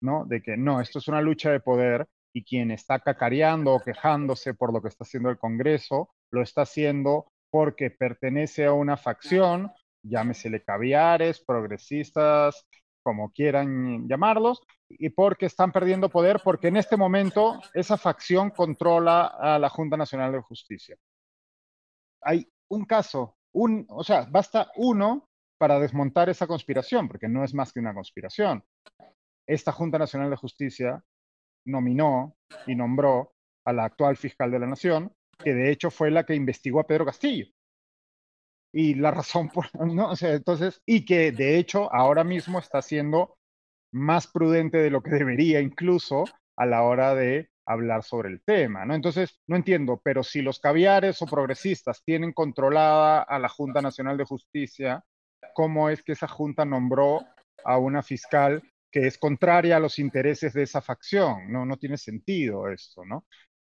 ¿no? 0.00 0.24
De 0.26 0.42
que 0.42 0.56
no, 0.56 0.80
esto 0.80 0.98
es 0.98 1.08
una 1.08 1.20
lucha 1.20 1.50
de 1.50 1.60
poder 1.60 2.06
y 2.32 2.44
quien 2.44 2.70
está 2.70 3.00
cacareando 3.00 3.74
o 3.74 3.80
quejándose 3.80 4.54
por 4.54 4.72
lo 4.72 4.82
que 4.82 4.88
está 4.88 5.04
haciendo 5.04 5.30
el 5.30 5.38
Congreso 5.38 6.10
lo 6.30 6.42
está 6.42 6.62
haciendo 6.62 7.30
porque 7.50 7.90
pertenece 7.90 8.66
a 8.66 8.72
una 8.72 8.96
facción, 8.96 9.72
llámesele 10.02 10.62
caviares, 10.62 11.42
progresistas, 11.44 12.66
como 13.02 13.32
quieran 13.32 14.06
llamarlos, 14.06 14.60
y 14.88 15.10
porque 15.10 15.46
están 15.46 15.72
perdiendo 15.72 16.10
poder, 16.10 16.40
porque 16.44 16.68
en 16.68 16.76
este 16.76 16.96
momento 16.96 17.60
esa 17.72 17.96
facción 17.96 18.50
controla 18.50 19.26
a 19.26 19.58
la 19.58 19.70
Junta 19.70 19.96
Nacional 19.96 20.32
de 20.32 20.42
Justicia. 20.42 20.96
Hay 22.22 22.46
un 22.70 22.84
caso, 22.84 23.36
un, 23.54 23.86
o 23.88 24.04
sea, 24.04 24.26
basta 24.30 24.70
uno 24.76 25.28
para 25.58 25.80
desmontar 25.80 26.28
esa 26.28 26.46
conspiración, 26.46 27.08
porque 27.08 27.28
no 27.28 27.44
es 27.44 27.54
más 27.54 27.72
que 27.72 27.80
una 27.80 27.94
conspiración. 27.94 28.62
Esta 29.46 29.72
Junta 29.72 29.98
Nacional 29.98 30.30
de 30.30 30.36
Justicia 30.36 31.02
nominó 31.66 32.36
y 32.66 32.74
nombró 32.74 33.32
a 33.64 33.72
la 33.72 33.84
actual 33.84 34.16
fiscal 34.16 34.50
de 34.50 34.58
la 34.58 34.66
Nación, 34.66 35.12
que 35.38 35.54
de 35.54 35.70
hecho 35.70 35.90
fue 35.90 36.10
la 36.10 36.24
que 36.24 36.34
investigó 36.34 36.80
a 36.80 36.86
Pedro 36.86 37.06
Castillo. 37.06 37.46
y 38.72 38.94
la 38.94 39.10
razón 39.10 39.48
por, 39.48 39.66
¿no? 39.94 40.10
O 40.10 40.16
sea, 40.16 40.34
entonces, 40.34 40.82
y 40.86 41.04
que 41.04 41.32
de 41.32 41.58
hecho 41.58 41.92
ahora 41.92 42.24
mismo 42.24 42.58
está 42.58 42.82
siendo 42.82 43.36
más 43.92 44.26
prudente 44.28 44.78
de 44.78 44.90
lo 44.90 45.02
que 45.02 45.10
debería 45.12 45.60
incluso 45.60 46.24
a 46.56 46.66
la 46.66 46.82
hora 46.82 47.14
de 47.14 47.50
hablar 47.66 48.02
sobre 48.04 48.30
el 48.30 48.42
tema, 48.44 48.84
¿no? 48.86 48.94
Entonces, 48.94 49.40
no 49.46 49.56
entiendo, 49.56 50.00
pero 50.04 50.22
si 50.24 50.42
los 50.42 50.58
caviares 50.60 51.22
o 51.22 51.26
progresistas 51.26 52.02
tienen 52.04 52.32
controlada 52.32 53.22
a 53.22 53.38
la 53.38 53.48
Junta 53.48 53.82
Nacional 53.82 54.16
de 54.18 54.24
Justicia, 54.24 55.04
¿cómo 55.54 55.90
es 55.90 56.02
que 56.02 56.12
esa 56.12 56.28
junta 56.28 56.64
nombró 56.64 57.20
a 57.64 57.78
una 57.78 58.02
fiscal 58.02 58.62
que 58.90 59.06
es 59.06 59.18
contraria 59.18 59.76
a 59.76 59.80
los 59.80 59.98
intereses 59.98 60.54
de 60.54 60.62
esa 60.64 60.80
facción? 60.82 61.52
No, 61.52 61.66
no 61.66 61.76
tiene 61.76 61.98
sentido 61.98 62.68
esto, 62.70 63.04
¿no? 63.04 63.26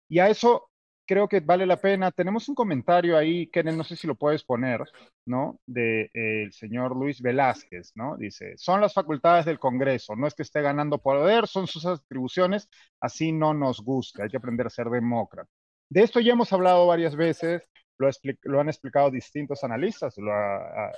Y 0.08 0.20
a 0.20 0.28
eso 0.28 0.69
creo 1.10 1.26
que 1.26 1.40
vale 1.40 1.66
la 1.66 1.76
pena. 1.76 2.12
Tenemos 2.12 2.48
un 2.48 2.54
comentario 2.54 3.18
ahí, 3.18 3.48
Kenneth, 3.48 3.74
no 3.74 3.82
sé 3.82 3.96
si 3.96 4.06
lo 4.06 4.14
puedes 4.14 4.44
poner, 4.44 4.80
¿no? 5.26 5.58
De 5.66 6.02
eh, 6.14 6.44
el 6.44 6.52
señor 6.52 6.94
Luis 6.94 7.20
Velázquez, 7.20 7.90
¿no? 7.96 8.16
Dice, 8.16 8.56
son 8.56 8.80
las 8.80 8.94
facultades 8.94 9.44
del 9.44 9.58
Congreso, 9.58 10.14
no 10.14 10.28
es 10.28 10.34
que 10.36 10.44
esté 10.44 10.62
ganando 10.62 10.98
poder, 10.98 11.48
son 11.48 11.66
sus 11.66 11.84
atribuciones, 11.84 12.68
así 13.00 13.32
no 13.32 13.54
nos 13.54 13.80
gusta, 13.82 14.22
hay 14.22 14.28
que 14.28 14.36
aprender 14.36 14.68
a 14.68 14.70
ser 14.70 14.88
demócrata. 14.88 15.50
De 15.88 16.02
esto 16.02 16.20
ya 16.20 16.34
hemos 16.34 16.52
hablado 16.52 16.86
varias 16.86 17.16
veces, 17.16 17.60
lo, 17.98 18.08
lo 18.42 18.60
han 18.60 18.68
explicado 18.68 19.10
distintos 19.10 19.64
analistas, 19.64 20.16
lo 20.16 20.32
ha, 20.32 20.92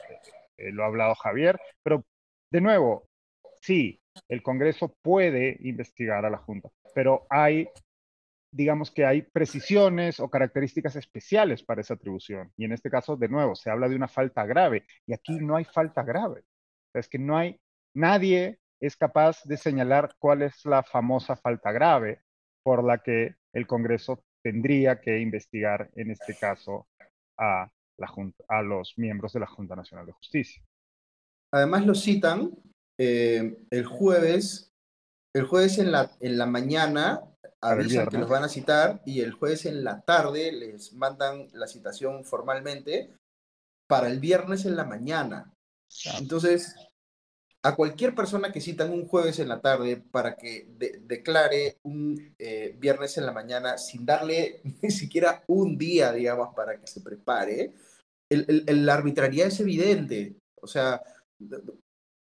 eh, 0.58 0.72
lo 0.72 0.84
ha 0.84 0.88
hablado 0.88 1.14
Javier, 1.14 1.58
pero 1.82 2.04
de 2.50 2.60
nuevo, 2.60 3.08
sí, 3.62 3.98
el 4.28 4.42
Congreso 4.42 4.94
puede 5.00 5.56
investigar 5.60 6.26
a 6.26 6.30
la 6.30 6.36
Junta, 6.36 6.68
pero 6.94 7.26
hay 7.30 7.66
digamos 8.52 8.90
que 8.90 9.06
hay 9.06 9.22
precisiones 9.22 10.20
o 10.20 10.28
características 10.28 10.94
especiales 10.96 11.62
para 11.64 11.80
esa 11.80 11.94
atribución. 11.94 12.52
Y 12.56 12.64
en 12.64 12.72
este 12.72 12.90
caso, 12.90 13.16
de 13.16 13.28
nuevo, 13.28 13.54
se 13.54 13.70
habla 13.70 13.88
de 13.88 13.96
una 13.96 14.08
falta 14.08 14.44
grave. 14.44 14.86
Y 15.06 15.14
aquí 15.14 15.38
no 15.40 15.56
hay 15.56 15.64
falta 15.64 16.02
grave. 16.02 16.44
Es 16.94 17.08
que 17.08 17.18
no 17.18 17.36
hay, 17.36 17.58
nadie 17.94 18.60
es 18.78 18.96
capaz 18.96 19.42
de 19.44 19.56
señalar 19.56 20.14
cuál 20.18 20.42
es 20.42 20.64
la 20.66 20.82
famosa 20.82 21.34
falta 21.34 21.72
grave 21.72 22.22
por 22.62 22.84
la 22.84 22.98
que 22.98 23.36
el 23.54 23.66
Congreso 23.66 24.22
tendría 24.42 25.00
que 25.00 25.18
investigar, 25.18 25.90
en 25.94 26.10
este 26.10 26.36
caso, 26.36 26.88
a, 27.38 27.70
la 27.96 28.06
junta, 28.06 28.44
a 28.48 28.62
los 28.62 28.94
miembros 28.98 29.32
de 29.32 29.40
la 29.40 29.46
Junta 29.46 29.76
Nacional 29.76 30.06
de 30.06 30.12
Justicia. 30.12 30.62
Además 31.52 31.86
lo 31.86 31.94
citan 31.94 32.50
eh, 32.98 33.56
el 33.70 33.84
jueves, 33.86 34.74
el 35.34 35.44
jueves 35.44 35.78
en 35.78 35.92
la, 35.92 36.10
en 36.20 36.36
la 36.36 36.46
mañana 36.46 37.31
avisan 37.62 38.08
que 38.08 38.18
los 38.18 38.28
van 38.28 38.44
a 38.44 38.48
citar 38.48 39.00
y 39.06 39.20
el 39.20 39.32
jueves 39.32 39.66
en 39.66 39.84
la 39.84 40.00
tarde 40.02 40.52
les 40.52 40.92
mandan 40.92 41.48
la 41.52 41.68
citación 41.68 42.24
formalmente 42.24 43.14
para 43.88 44.08
el 44.08 44.18
viernes 44.18 44.64
en 44.64 44.76
la 44.76 44.84
mañana. 44.84 45.54
Entonces, 46.18 46.74
a 47.62 47.76
cualquier 47.76 48.14
persona 48.14 48.50
que 48.50 48.60
citan 48.60 48.90
un 48.90 49.06
jueves 49.06 49.38
en 49.38 49.48
la 49.48 49.60
tarde 49.60 49.96
para 49.96 50.36
que 50.36 50.66
declare 51.02 51.78
un 51.84 52.34
eh, 52.38 52.74
viernes 52.78 53.16
en 53.18 53.26
la 53.26 53.32
mañana 53.32 53.78
sin 53.78 54.04
darle 54.04 54.60
ni 54.82 54.90
siquiera 54.90 55.44
un 55.46 55.78
día, 55.78 56.12
digamos, 56.12 56.54
para 56.54 56.78
que 56.80 56.86
se 56.86 57.00
prepare, 57.00 57.74
la 58.28 58.94
arbitrariedad 58.94 59.48
es 59.48 59.60
evidente. 59.60 60.36
O 60.60 60.66
sea, 60.66 61.00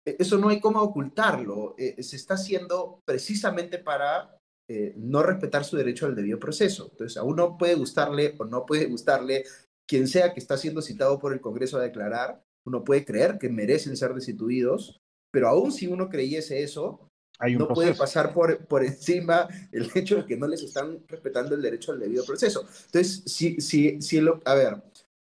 eso 0.05 0.39
no 0.39 0.49
hay 0.49 0.59
cómo 0.59 0.81
ocultarlo. 0.81 1.77
Eh, 1.79 2.03
se 2.03 2.17
está 2.17 2.35
haciendo 2.35 3.03
precisamente 3.05 3.79
para 3.79 4.38
eh, 4.69 4.93
no 4.97 5.23
respetar 5.23 5.65
su 5.65 5.77
derecho 5.77 6.07
al 6.07 6.15
debido 6.15 6.39
proceso. 6.39 6.89
Entonces, 6.91 7.17
a 7.17 7.23
uno 7.23 7.57
puede 7.57 7.75
gustarle 7.75 8.35
o 8.39 8.45
no 8.45 8.67
puede 8.67 8.87
gustarle 8.87 9.45
quien 9.89 10.07
sea 10.07 10.35
que 10.35 10.41
está 10.41 10.59
siendo 10.59 10.83
citado 10.83 11.19
por 11.19 11.33
el 11.33 11.41
Congreso 11.41 11.79
a 11.79 11.83
declarar, 11.83 12.43
uno 12.67 12.85
puede 12.85 13.05
creer 13.05 13.39
que 13.39 13.49
merecen 13.49 13.97
ser 13.97 14.13
destituidos, 14.15 15.01
pero 15.33 15.49
aún 15.49 15.73
si 15.73 15.87
uno 15.87 16.11
creyese 16.11 16.63
eso, 16.63 17.09
no 17.57 17.69
puede 17.69 17.95
pasar 17.95 18.35
por, 18.35 18.67
por 18.67 18.85
encima 18.85 19.49
el 19.73 19.91
hecho 19.95 20.17
de 20.17 20.27
que 20.27 20.37
no 20.37 20.47
les 20.47 20.63
están 20.63 21.03
respetando 21.07 21.55
el 21.55 21.63
derecho 21.63 21.93
al 21.93 22.01
debido 22.01 22.25
proceso. 22.25 22.67
Entonces, 22.87 23.23
si, 23.27 23.61
si, 23.61 24.03
si 24.03 24.21
lo, 24.21 24.41
a 24.45 24.55
ver, 24.55 24.83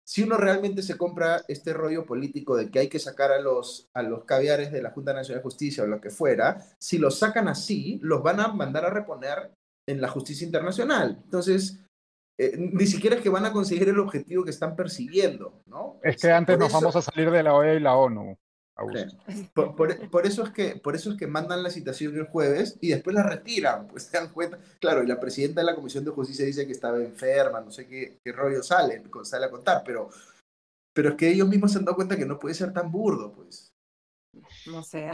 si 0.08 0.22
uno 0.22 0.38
realmente 0.38 0.80
se 0.80 0.96
compra 0.96 1.44
este 1.48 1.74
rollo 1.74 2.06
político 2.06 2.56
de 2.56 2.70
que 2.70 2.78
hay 2.78 2.88
que 2.88 2.98
sacar 2.98 3.30
a 3.30 3.42
los, 3.42 3.90
a 3.92 4.02
los 4.02 4.24
caviares 4.24 4.72
de 4.72 4.80
la 4.80 4.90
Junta 4.90 5.12
Nacional 5.12 5.40
de 5.40 5.42
Justicia 5.42 5.84
o 5.84 5.86
lo 5.86 6.00
que 6.00 6.08
fuera, 6.08 6.64
si 6.78 6.96
los 6.96 7.18
sacan 7.18 7.46
así, 7.46 8.00
los 8.00 8.22
van 8.22 8.40
a 8.40 8.48
mandar 8.48 8.86
a 8.86 8.90
reponer 8.90 9.52
en 9.86 10.00
la 10.00 10.08
justicia 10.08 10.46
internacional. 10.46 11.20
Entonces, 11.24 11.84
eh, 12.38 12.54
ni 12.56 12.86
siquiera 12.86 13.16
es 13.16 13.22
que 13.22 13.28
van 13.28 13.44
a 13.44 13.52
conseguir 13.52 13.90
el 13.90 13.98
objetivo 13.98 14.44
que 14.44 14.50
están 14.50 14.74
persiguiendo, 14.76 15.60
¿no? 15.66 16.00
Es 16.02 16.16
que 16.16 16.32
antes 16.32 16.58
nos 16.58 16.72
vamos 16.72 16.96
a 16.96 17.02
salir 17.02 17.30
de 17.30 17.42
la 17.42 17.52
OEA 17.52 17.74
y 17.74 17.80
la 17.80 17.94
ONU. 17.94 18.38
Por, 19.54 20.26
eso 20.26 20.44
es 20.44 20.50
que, 20.50 20.76
por 20.76 20.94
eso 20.94 21.10
es 21.10 21.16
que 21.16 21.26
mandan 21.26 21.64
la 21.64 21.70
citación 21.70 22.14
el 22.16 22.26
jueves 22.26 22.78
y 22.80 22.90
después 22.90 23.14
la 23.14 23.24
retiran, 23.24 23.88
pues 23.88 24.04
se 24.10 24.16
dan 24.16 24.28
cuenta. 24.32 24.58
Claro, 24.80 25.02
y 25.02 25.06
la 25.06 25.18
presidenta 25.18 25.60
de 25.60 25.66
la 25.66 25.74
Comisión 25.74 26.04
de 26.04 26.12
Justicia 26.12 26.44
dice 26.44 26.64
que 26.64 26.72
estaba 26.72 26.98
enferma, 26.98 27.60
no 27.60 27.72
sé 27.72 27.86
qué, 27.86 28.18
qué 28.22 28.32
rollo 28.32 28.62
sale, 28.62 29.02
sale 29.24 29.46
a 29.46 29.50
contar, 29.50 29.82
pero, 29.84 30.10
pero 30.92 31.10
es 31.10 31.14
que 31.16 31.28
ellos 31.28 31.48
mismos 31.48 31.72
se 31.72 31.78
han 31.78 31.84
dado 31.84 31.96
cuenta 31.96 32.16
que 32.16 32.26
no 32.26 32.38
puede 32.38 32.54
ser 32.54 32.72
tan 32.72 32.90
burdo, 32.92 33.32
pues. 33.32 33.72
No 34.66 34.82
sé. 34.82 35.10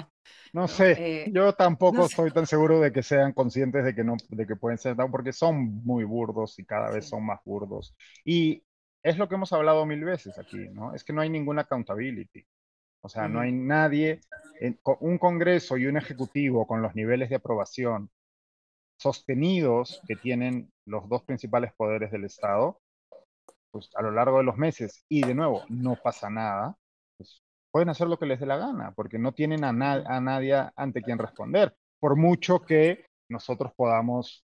No 0.52 0.68
sé, 0.68 0.92
eh, 0.98 1.30
yo 1.32 1.52
tampoco 1.54 2.06
estoy 2.06 2.30
tan 2.30 2.46
seguro 2.46 2.80
de 2.80 2.92
que 2.92 3.02
sean 3.02 3.32
conscientes 3.32 3.84
de 3.84 3.94
que 3.94 4.04
no, 4.04 4.16
de 4.28 4.46
que 4.46 4.56
pueden 4.56 4.78
ser 4.78 4.96
tan, 4.96 5.10
porque 5.10 5.32
son 5.32 5.82
muy 5.84 6.04
burdos 6.04 6.58
y 6.58 6.64
cada 6.64 6.90
vez 6.90 7.08
son 7.08 7.24
más 7.24 7.40
burdos. 7.44 7.94
Y 8.24 8.62
es 9.02 9.18
lo 9.18 9.28
que 9.28 9.34
hemos 9.34 9.52
hablado 9.52 9.84
mil 9.84 10.04
veces 10.04 10.38
aquí, 10.38 10.68
¿no? 10.70 10.94
Es 10.94 11.02
que 11.02 11.12
no 11.12 11.22
hay 11.22 11.30
ninguna 11.30 11.62
accountability. 11.62 12.46
O 13.04 13.08
sea, 13.10 13.28
no 13.28 13.40
hay 13.40 13.52
nadie, 13.52 14.22
un 15.00 15.18
Congreso 15.18 15.76
y 15.76 15.86
un 15.86 15.98
Ejecutivo 15.98 16.66
con 16.66 16.80
los 16.80 16.94
niveles 16.94 17.28
de 17.28 17.36
aprobación 17.36 18.08
sostenidos 18.96 20.00
que 20.08 20.16
tienen 20.16 20.72
los 20.86 21.06
dos 21.10 21.22
principales 21.22 21.74
poderes 21.74 22.10
del 22.10 22.24
Estado, 22.24 22.80
pues 23.70 23.90
a 23.94 24.00
lo 24.00 24.10
largo 24.10 24.38
de 24.38 24.44
los 24.44 24.56
meses, 24.56 25.04
y 25.06 25.20
de 25.20 25.34
nuevo, 25.34 25.64
no 25.68 25.96
pasa 26.02 26.30
nada, 26.30 26.78
pues 27.18 27.42
pueden 27.70 27.90
hacer 27.90 28.08
lo 28.08 28.18
que 28.18 28.24
les 28.24 28.40
dé 28.40 28.46
la 28.46 28.56
gana, 28.56 28.92
porque 28.92 29.18
no 29.18 29.32
tienen 29.32 29.64
a, 29.64 29.68
a 29.68 30.20
nadie 30.22 30.54
ante 30.74 31.02
quien 31.02 31.18
responder, 31.18 31.76
por 32.00 32.16
mucho 32.16 32.60
que 32.60 33.04
nosotros 33.28 33.74
podamos 33.76 34.42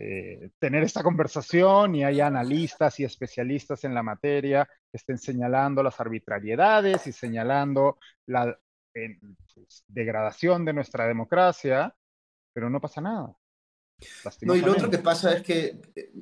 eh, 0.00 0.50
tener 0.60 0.84
esta 0.84 1.02
conversación 1.02 1.96
y 1.96 2.04
haya 2.04 2.28
analistas 2.28 3.00
y 3.00 3.04
especialistas 3.04 3.82
en 3.82 3.94
la 3.94 4.04
materia 4.04 4.64
que 4.64 4.96
estén 4.96 5.18
señalando 5.18 5.82
las 5.82 5.98
arbitrariedades 5.98 7.04
y 7.08 7.12
señalando 7.12 7.98
la 8.26 8.56
pues, 8.92 9.84
degradación 9.88 10.64
de 10.64 10.72
nuestra 10.72 11.08
democracia, 11.08 11.96
pero 12.54 12.70
no 12.70 12.80
pasa 12.80 13.00
nada. 13.00 13.34
No, 14.42 14.54
y 14.54 14.60
lo 14.60 14.70
otro 14.70 14.88
que 14.88 14.98
pasa 14.98 15.32
es 15.32 15.42
que 15.42 15.80
eh, 15.96 16.12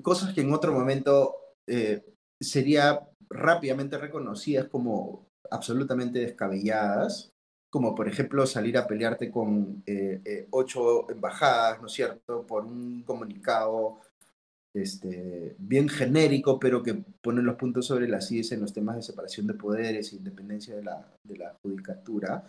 cosas 0.00 0.32
que 0.32 0.42
en 0.42 0.52
otro 0.52 0.72
momento 0.72 1.56
eh, 1.66 2.04
sería 2.40 3.00
rápidamente 3.28 3.98
reconocidas 3.98 4.68
como 4.68 5.26
absolutamente 5.50 6.20
descabelladas, 6.20 7.32
como 7.76 7.94
por 7.94 8.08
ejemplo 8.08 8.46
salir 8.46 8.78
a 8.78 8.86
pelearte 8.86 9.30
con 9.30 9.82
eh, 9.84 10.22
eh, 10.24 10.46
ocho 10.48 11.10
embajadas, 11.10 11.78
¿no 11.78 11.88
es 11.88 11.92
cierto?, 11.92 12.46
por 12.46 12.64
un 12.64 13.02
comunicado 13.02 14.00
este, 14.74 15.54
bien 15.58 15.86
genérico, 15.86 16.58
pero 16.58 16.82
que 16.82 16.94
pone 17.20 17.42
los 17.42 17.56
puntos 17.56 17.84
sobre 17.84 18.08
las 18.08 18.32
IES 18.32 18.52
en 18.52 18.62
los 18.62 18.72
temas 18.72 18.96
de 18.96 19.02
separación 19.02 19.46
de 19.46 19.52
poderes 19.52 20.10
e 20.10 20.16
independencia 20.16 20.74
de 20.74 20.84
la, 20.84 21.06
de 21.22 21.36
la 21.36 21.54
judicatura. 21.62 22.44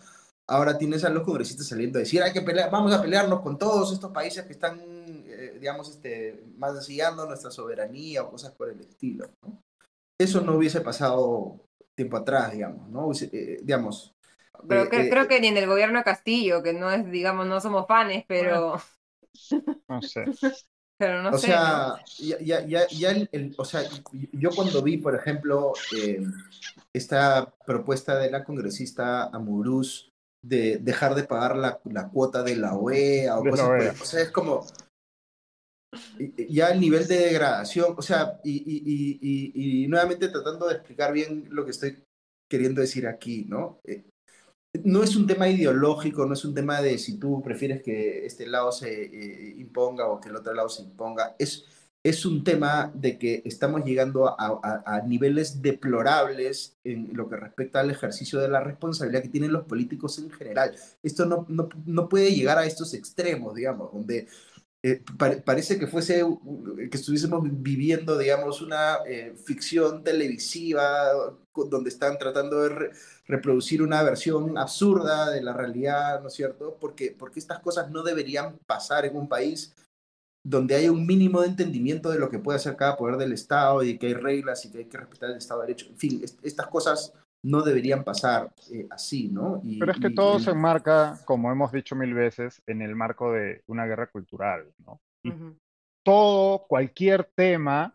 Ahora 0.46 0.78
tienes 0.78 1.04
a 1.04 1.10
los 1.10 1.24
congresistas 1.24 1.66
saliendo 1.66 1.98
a 1.98 2.00
decir, 2.00 2.22
hay 2.22 2.32
que 2.32 2.40
pelear, 2.40 2.70
vamos 2.70 2.94
a 2.94 3.02
pelearnos 3.02 3.42
con 3.42 3.58
todos 3.58 3.92
estos 3.92 4.10
países 4.12 4.46
que 4.46 4.54
están, 4.54 4.80
eh, 4.80 5.58
digamos, 5.60 5.90
este, 5.90 6.42
mancillando 6.56 7.26
nuestra 7.26 7.50
soberanía 7.50 8.22
o 8.22 8.30
cosas 8.30 8.52
por 8.52 8.70
el 8.70 8.80
estilo. 8.80 9.28
Eso 10.18 10.40
no 10.40 10.56
hubiese 10.56 10.80
pasado 10.80 11.60
tiempo 11.94 12.16
atrás, 12.16 12.50
digamos, 12.52 12.88
¿no? 12.88 13.10
digamos, 13.62 14.14
pero 14.66 14.84
eh, 14.84 14.88
eh, 14.92 15.10
creo 15.10 15.28
que 15.28 15.40
ni 15.40 15.48
en 15.48 15.56
el 15.56 15.66
gobierno 15.66 15.98
de 15.98 16.04
Castillo, 16.04 16.62
que 16.62 16.72
no 16.72 16.90
es, 16.90 17.10
digamos, 17.10 17.46
no 17.46 17.60
somos 17.60 17.86
fans, 17.86 18.24
pero. 18.26 18.80
No 19.88 20.02
sé. 20.02 20.24
pero 20.98 21.22
no 21.22 21.30
o 21.30 21.38
sé. 21.38 21.46
Sea, 21.46 22.02
ya, 22.18 22.66
ya, 22.66 22.88
ya 22.88 23.10
el, 23.10 23.54
o 23.56 23.64
sea, 23.64 23.82
yo 24.32 24.50
cuando 24.50 24.82
vi, 24.82 24.96
por 24.96 25.14
ejemplo, 25.14 25.74
eh, 25.96 26.20
esta 26.92 27.54
propuesta 27.64 28.18
de 28.18 28.30
la 28.30 28.42
congresista 28.42 29.24
Amuruz 29.26 30.10
de 30.42 30.78
dejar 30.78 31.14
de 31.14 31.24
pagar 31.24 31.56
la, 31.56 31.80
la 31.84 32.08
cuota 32.08 32.42
de 32.42 32.56
la 32.56 32.74
OEA 32.74 33.38
o 33.38 33.44
cosas 33.44 33.84
e 33.84 33.90
o 33.90 34.04
sea, 34.04 34.22
es 34.22 34.30
como 34.32 34.66
ya 36.48 36.68
el 36.68 36.80
nivel 36.80 37.06
de 37.06 37.18
degradación, 37.18 37.94
o 37.96 38.02
sea, 38.02 38.40
y, 38.44 38.56
y, 38.56 39.18
y, 39.20 39.84
y, 39.84 39.88
nuevamente 39.88 40.28
tratando 40.28 40.66
de 40.66 40.74
explicar 40.74 41.12
bien 41.12 41.46
lo 41.50 41.64
que 41.64 41.70
estoy 41.70 42.02
queriendo 42.50 42.80
decir 42.80 43.06
aquí, 43.06 43.44
¿no? 43.48 43.80
No 44.84 45.02
es 45.02 45.16
un 45.16 45.26
tema 45.26 45.48
ideológico, 45.48 46.26
no 46.26 46.34
es 46.34 46.44
un 46.44 46.54
tema 46.54 46.80
de 46.80 46.98
si 46.98 47.18
tú 47.18 47.42
prefieres 47.42 47.82
que 47.82 48.26
este 48.26 48.46
lado 48.46 48.72
se 48.72 49.04
eh, 49.04 49.54
imponga 49.58 50.06
o 50.08 50.20
que 50.20 50.28
el 50.28 50.36
otro 50.36 50.54
lado 50.54 50.68
se 50.68 50.82
imponga, 50.82 51.36
es, 51.38 51.64
es 52.02 52.24
un 52.24 52.44
tema 52.44 52.90
de 52.94 53.18
que 53.18 53.42
estamos 53.44 53.84
llegando 53.84 54.28
a, 54.28 55.02
niveles 55.06 55.60
deplorables 55.60 56.76
en 56.84 57.10
lo 57.12 57.28
que 57.28 57.36
respecta 57.36 57.80
al 57.80 57.90
ejercicio 57.90 58.38
de 58.40 58.48
la 58.48 58.60
responsabilidad 58.60 59.22
que 59.22 59.28
tienen 59.28 59.52
los 59.52 59.64
políticos 59.64 60.18
en 60.18 60.30
general. 60.30 60.74
Esto 61.02 61.26
no, 61.26 61.46
no, 61.48 62.08
puede 62.08 62.34
llegar 62.34 62.58
a 62.58 62.66
estos 62.66 62.94
extremos, 62.94 63.54
digamos, 63.54 63.92
donde 63.92 64.28
eh, 64.84 65.02
parece 65.44 65.76
que 65.76 65.88
fuese, 65.88 66.24
que 66.90 66.96
estuviésemos 66.96 67.42
viviendo, 67.50 68.16
digamos, 68.16 68.62
una 68.62 68.98
eh, 69.08 69.34
ficción 69.44 70.04
televisiva 70.04 71.10
donde 71.52 71.88
están 71.88 72.16
tratando 72.16 72.62
de 72.62 72.92
reproducir 73.26 73.82
una 73.82 74.04
versión 74.04 74.56
absurda 74.56 75.30
de 75.30 75.42
la 75.42 75.52
realidad, 75.52 76.20
¿no 76.22 76.28
es 76.28 76.34
cierto? 76.34 76.76
Porque, 76.80 77.14
porque 77.18 77.40
estas 77.40 77.58
cosas 77.58 77.90
no 77.90 78.04
deberían 78.04 78.56
pasar 78.66 79.04
en 79.04 79.16
un 79.16 79.28
país 79.28 79.74
donde 80.44 80.76
hay 80.76 80.88
un 80.88 81.04
mínimo 81.04 81.40
de 81.40 81.48
entendimiento 81.48 82.10
de 82.10 82.20
lo 82.20 82.30
que 82.30 82.38
puede 82.38 82.56
hacer 82.56 82.76
cada 82.76 82.96
poder 82.96 83.16
del 83.16 83.32
Estado 83.32 83.82
y 83.82 83.98
que 83.98 84.06
hay 84.06 84.14
reglas 84.14 84.64
y 84.64 84.70
que 84.70 84.78
hay 84.78 84.84
que 84.84 84.98
respetar 84.98 85.30
el 85.30 85.38
Estado 85.38 85.60
de 85.60 85.66
Derecho. 85.66 85.88
En 85.88 85.98
fin, 85.98 86.24
estas 86.42 86.66
cosas 86.68 87.12
no 87.42 87.62
deberían 87.62 88.04
pasar 88.04 88.52
eh, 88.72 88.86
así, 88.90 89.28
¿no? 89.28 89.62
Pero 89.78 89.92
es 89.92 89.98
que 89.98 90.10
todo 90.10 90.38
se 90.38 90.50
enmarca, 90.50 91.18
como 91.24 91.50
hemos 91.50 91.72
dicho 91.72 91.94
mil 91.94 92.14
veces, 92.14 92.62
en 92.66 92.82
el 92.82 92.96
marco 92.96 93.32
de 93.32 93.62
una 93.66 93.86
guerra 93.86 94.08
cultural, 94.08 94.72
¿no? 94.78 95.00
Todo, 96.04 96.66
cualquier 96.66 97.24
tema, 97.34 97.94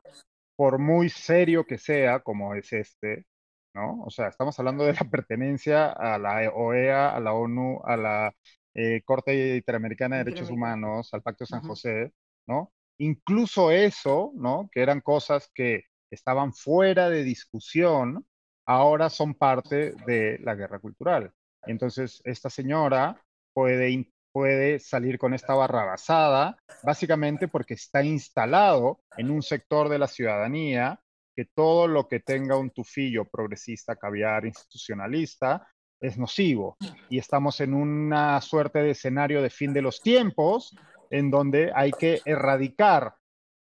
por 0.55 0.77
muy 0.77 1.09
serio 1.09 1.65
que 1.65 1.77
sea, 1.77 2.19
como 2.19 2.53
es 2.53 2.71
este, 2.73 3.25
¿no? 3.73 4.03
O 4.03 4.09
sea, 4.09 4.27
estamos 4.27 4.57
hablando 4.59 4.85
de 4.85 4.93
la 4.93 4.99
pertenencia 5.11 5.91
a 5.91 6.17
la 6.17 6.49
OEA, 6.53 7.15
a 7.15 7.19
la 7.19 7.33
ONU, 7.33 7.81
a 7.83 7.97
la 7.97 8.35
eh, 8.75 9.01
Corte 9.03 9.57
Interamericana 9.57 10.17
de 10.17 10.25
Derechos 10.25 10.49
Humanos, 10.49 11.13
al 11.13 11.21
Pacto 11.21 11.43
de 11.43 11.47
San 11.47 11.61
José, 11.61 12.13
¿no? 12.47 12.71
Incluso 12.99 13.71
eso, 13.71 14.31
¿no? 14.35 14.69
Que 14.71 14.81
eran 14.81 15.01
cosas 15.01 15.49
que 15.53 15.85
estaban 16.11 16.53
fuera 16.53 17.09
de 17.09 17.23
discusión, 17.23 18.25
ahora 18.65 19.09
son 19.09 19.33
parte 19.33 19.93
de 20.05 20.39
la 20.43 20.55
guerra 20.55 20.79
cultural. 20.79 21.31
Entonces, 21.65 22.21
esta 22.23 22.49
señora 22.49 23.21
puede, 23.53 24.11
puede 24.31 24.79
salir 24.79 25.17
con 25.17 25.33
esta 25.33 25.53
barra 25.53 25.85
basada, 25.85 26.57
básicamente 26.83 27.47
porque 27.47 27.75
está 27.75 28.03
instalado 28.03 29.01
en 29.17 29.31
un 29.31 29.41
sector 29.41 29.89
de 29.89 29.99
la 29.99 30.07
ciudadanía 30.07 30.99
que 31.35 31.45
todo 31.45 31.87
lo 31.87 32.07
que 32.07 32.19
tenga 32.19 32.57
un 32.57 32.69
tufillo 32.69 33.25
progresista, 33.25 33.95
caviar, 33.95 34.45
institucionalista, 34.45 35.67
es 35.99 36.17
nocivo. 36.17 36.77
Y 37.09 37.17
estamos 37.17 37.59
en 37.61 37.73
una 37.73 38.39
suerte 38.41 38.79
de 38.79 38.91
escenario 38.91 39.41
de 39.41 39.49
fin 39.49 39.73
de 39.73 39.81
los 39.81 40.01
tiempos, 40.01 40.75
en 41.09 41.31
donde 41.31 41.71
hay 41.73 41.91
que 41.91 42.21
erradicar 42.25 43.15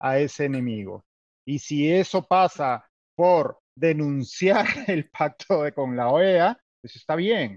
a 0.00 0.18
ese 0.18 0.44
enemigo. 0.44 1.04
Y 1.44 1.58
si 1.58 1.90
eso 1.92 2.26
pasa 2.26 2.88
por 3.14 3.58
denunciar 3.78 4.66
el 4.86 5.08
pacto 5.10 5.64
con 5.74 5.96
la 5.96 6.08
OEA, 6.08 6.58
pues 6.80 6.96
está 6.96 7.16
bien. 7.16 7.56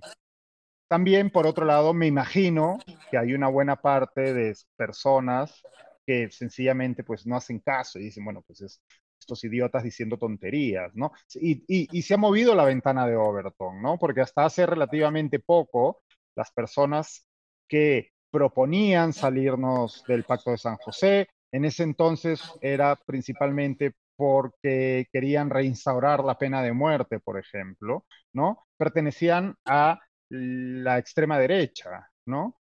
También, 0.90 1.30
por 1.30 1.48
otro 1.48 1.66
lado, 1.66 1.94
me 1.94 2.08
imagino 2.08 2.78
que 3.10 3.18
hay 3.18 3.34
una 3.34 3.48
buena 3.48 3.78
parte 3.78 4.34
de 4.34 4.56
personas 4.76 5.62
que 6.06 6.30
sencillamente 6.32 7.04
pues 7.04 7.26
no 7.26 7.38
hacen 7.38 7.60
caso 7.60 7.98
y 8.00 8.04
dicen, 8.04 8.26
bueno, 8.26 8.44
pues 8.46 8.62
es 8.62 8.82
estos 9.22 9.44
idiotas 9.44 9.84
diciendo 9.84 10.18
tonterías, 10.18 10.94
¿no? 10.96 11.12
Y, 11.36 11.64
y, 11.68 12.02
se 12.02 12.16
ha 12.16 12.18
movido 12.18 12.56
la 12.56 12.66
ventana 12.66 13.06
de 13.06 13.16
Overton, 13.16 13.80
¿no? 13.80 14.00
Porque 14.00 14.22
hasta 14.22 14.46
hace 14.46 14.66
relativamente 14.66 15.40
poco, 15.40 16.02
las 16.36 16.52
personas 16.52 17.28
que 17.68 18.10
proponían 18.32 19.14
salirnos 19.14 20.04
del 20.08 20.24
Pacto 20.24 20.52
de 20.52 20.58
San 20.58 20.78
José, 20.78 21.30
en 21.52 21.66
ese 21.66 21.84
entonces 21.84 22.42
era 22.62 22.96
principalmente 22.96 23.94
porque 24.22 25.08
querían 25.12 25.50
reinstaurar 25.50 26.24
la 26.24 26.38
pena 26.38 26.62
de 26.62 26.74
muerte, 26.74 27.20
por 27.20 27.40
ejemplo, 27.40 28.06
¿no? 28.34 28.68
Pertenecían 28.78 29.56
a 29.66 30.00
la 30.30 31.00
extrema 31.00 31.40
derecha, 31.40 32.08
¿no? 32.28 32.60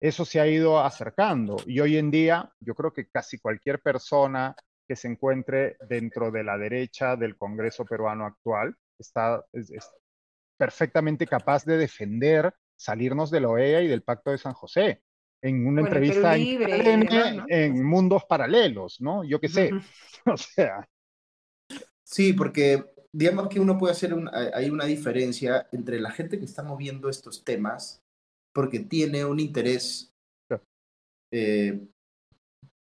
Eso 0.00 0.24
se 0.24 0.40
ha 0.40 0.48
ido 0.48 0.80
acercando 0.80 1.58
y 1.64 1.78
hoy 1.78 1.96
en 1.96 2.10
día 2.10 2.52
yo 2.58 2.74
creo 2.74 2.92
que 2.92 3.08
casi 3.08 3.38
cualquier 3.38 3.80
persona 3.80 4.56
que 4.88 4.96
se 4.96 5.06
encuentre 5.06 5.76
dentro 5.88 6.32
de 6.32 6.42
la 6.42 6.58
derecha 6.58 7.14
del 7.14 7.36
Congreso 7.36 7.84
peruano 7.84 8.26
actual 8.26 8.74
está 8.98 9.44
es, 9.52 9.88
perfectamente 10.58 11.28
capaz 11.28 11.64
de 11.64 11.78
defender 11.78 12.52
salirnos 12.74 13.30
de 13.30 13.40
la 13.42 13.50
OEA 13.50 13.82
y 13.82 13.86
del 13.86 14.02
Pacto 14.02 14.32
de 14.32 14.38
San 14.38 14.54
José 14.54 15.02
en 15.40 15.68
una 15.68 15.82
entrevista 15.82 16.34
en, 16.36 17.84
mundos 17.84 18.24
paralelos, 18.24 19.00
¿no? 19.00 19.22
Yo 19.22 19.38
qué 19.40 19.48
sé. 19.48 19.70
o 20.26 20.36
sea. 20.36 20.86
Sí, 22.06 22.32
porque 22.34 22.84
digamos 23.12 23.48
que 23.48 23.58
uno 23.58 23.76
puede 23.76 23.92
hacer 23.92 24.14
hay 24.54 24.70
una 24.70 24.84
diferencia 24.84 25.66
entre 25.72 25.98
la 25.98 26.12
gente 26.12 26.38
que 26.38 26.44
está 26.44 26.62
moviendo 26.62 27.08
estos 27.08 27.44
temas 27.44 28.00
porque 28.54 28.80
tiene 28.80 29.24
un 29.24 29.40
interés 29.40 30.12
eh, 31.32 31.88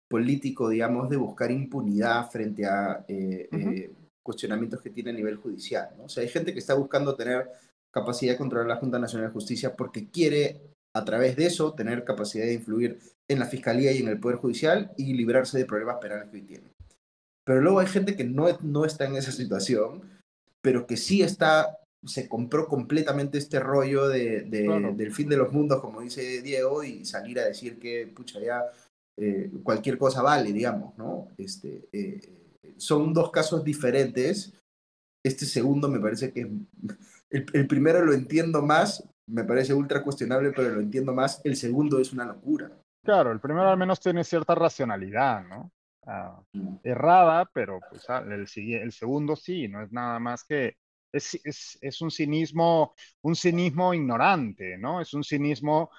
político, 0.08 0.70
digamos, 0.70 1.10
de 1.10 1.18
buscar 1.18 1.50
impunidad 1.50 2.30
frente 2.30 2.64
a 2.64 3.04
eh, 3.06 3.48
eh, 3.52 3.92
cuestionamientos 4.22 4.80
que 4.80 4.90
tiene 4.90 5.10
a 5.10 5.14
nivel 5.14 5.36
judicial. 5.36 5.90
¿no? 5.98 6.04
O 6.04 6.08
sea, 6.08 6.22
hay 6.22 6.28
gente 6.28 6.52
que 6.52 6.58
está 6.58 6.74
buscando 6.74 7.14
tener 7.14 7.48
capacidad 7.92 8.32
de 8.32 8.38
controlar 8.38 8.68
la 8.68 8.76
Junta 8.76 8.98
Nacional 8.98 9.28
de 9.28 9.34
Justicia 9.34 9.76
porque 9.76 10.10
quiere, 10.10 10.62
a 10.94 11.04
través 11.04 11.36
de 11.36 11.46
eso, 11.46 11.74
tener 11.74 12.04
capacidad 12.04 12.46
de 12.46 12.54
influir 12.54 12.98
en 13.28 13.38
la 13.38 13.46
Fiscalía 13.46 13.92
y 13.92 13.98
en 13.98 14.08
el 14.08 14.18
Poder 14.18 14.38
Judicial 14.38 14.92
y 14.96 15.12
librarse 15.12 15.58
de 15.58 15.66
problemas 15.66 15.98
penales 16.00 16.30
que 16.30 16.38
hoy 16.38 16.42
tiene. 16.42 16.79
Pero 17.50 17.62
luego 17.62 17.80
hay 17.80 17.88
gente 17.88 18.14
que 18.14 18.22
no, 18.22 18.46
no 18.62 18.84
está 18.84 19.06
en 19.06 19.16
esa 19.16 19.32
situación, 19.32 20.02
pero 20.62 20.86
que 20.86 20.96
sí 20.96 21.20
está, 21.20 21.80
se 22.06 22.28
compró 22.28 22.68
completamente 22.68 23.38
este 23.38 23.58
rollo 23.58 24.06
de, 24.06 24.42
del 24.42 25.12
fin 25.12 25.28
de 25.28 25.36
los 25.36 25.52
mundos, 25.52 25.80
como 25.80 26.00
dice 26.00 26.42
Diego, 26.42 26.84
y 26.84 27.04
salir 27.04 27.40
a 27.40 27.46
decir 27.46 27.80
que, 27.80 28.06
pucha, 28.06 28.38
ya 28.38 28.62
eh, 29.18 29.50
cualquier 29.64 29.98
cosa 29.98 30.22
vale, 30.22 30.52
digamos, 30.52 30.96
¿no? 30.96 31.26
Este, 31.38 31.88
eh, 31.92 32.20
son 32.76 33.12
dos 33.12 33.32
casos 33.32 33.64
diferentes. 33.64 34.52
Este 35.20 35.44
segundo 35.44 35.88
me 35.88 35.98
parece 35.98 36.32
que 36.32 36.42
el, 37.30 37.46
el, 37.52 37.66
primero 37.66 38.04
lo 38.04 38.12
entiendo 38.12 38.62
más, 38.62 39.02
me 39.26 39.42
parece 39.42 39.74
ultra 39.74 40.04
cuestionable, 40.04 40.52
pero 40.54 40.68
lo 40.68 40.80
entiendo 40.80 41.12
más. 41.12 41.40
El 41.42 41.56
segundo 41.56 41.98
es 41.98 42.12
una 42.12 42.26
locura. 42.26 42.70
Claro, 43.04 43.32
el 43.32 43.40
primero 43.40 43.68
al 43.68 43.76
menos 43.76 43.98
tiene 43.98 44.22
cierta 44.22 44.54
racionalidad, 44.54 45.42
¿no? 45.48 45.72
Mm. 46.06 46.76
errada, 46.82 47.48
pero 47.52 47.78
pues, 47.90 48.08
ah, 48.08 48.24
el, 48.26 48.46
el, 48.56 48.92
segundo 48.92 49.36
sí, 49.36 49.68
no 49.68 49.82
es 49.82 49.92
nada 49.92 50.18
más 50.18 50.44
que 50.44 50.76
es, 51.12 51.38
es, 51.44 51.78
es, 51.80 52.00
un 52.00 52.10
cinismo, 52.10 52.94
un 53.22 53.36
cinismo 53.36 53.92
ignorante, 53.92 54.78
¿no? 54.78 55.00
Es 55.00 55.12
un 55.12 55.24
cinismo 55.24 55.90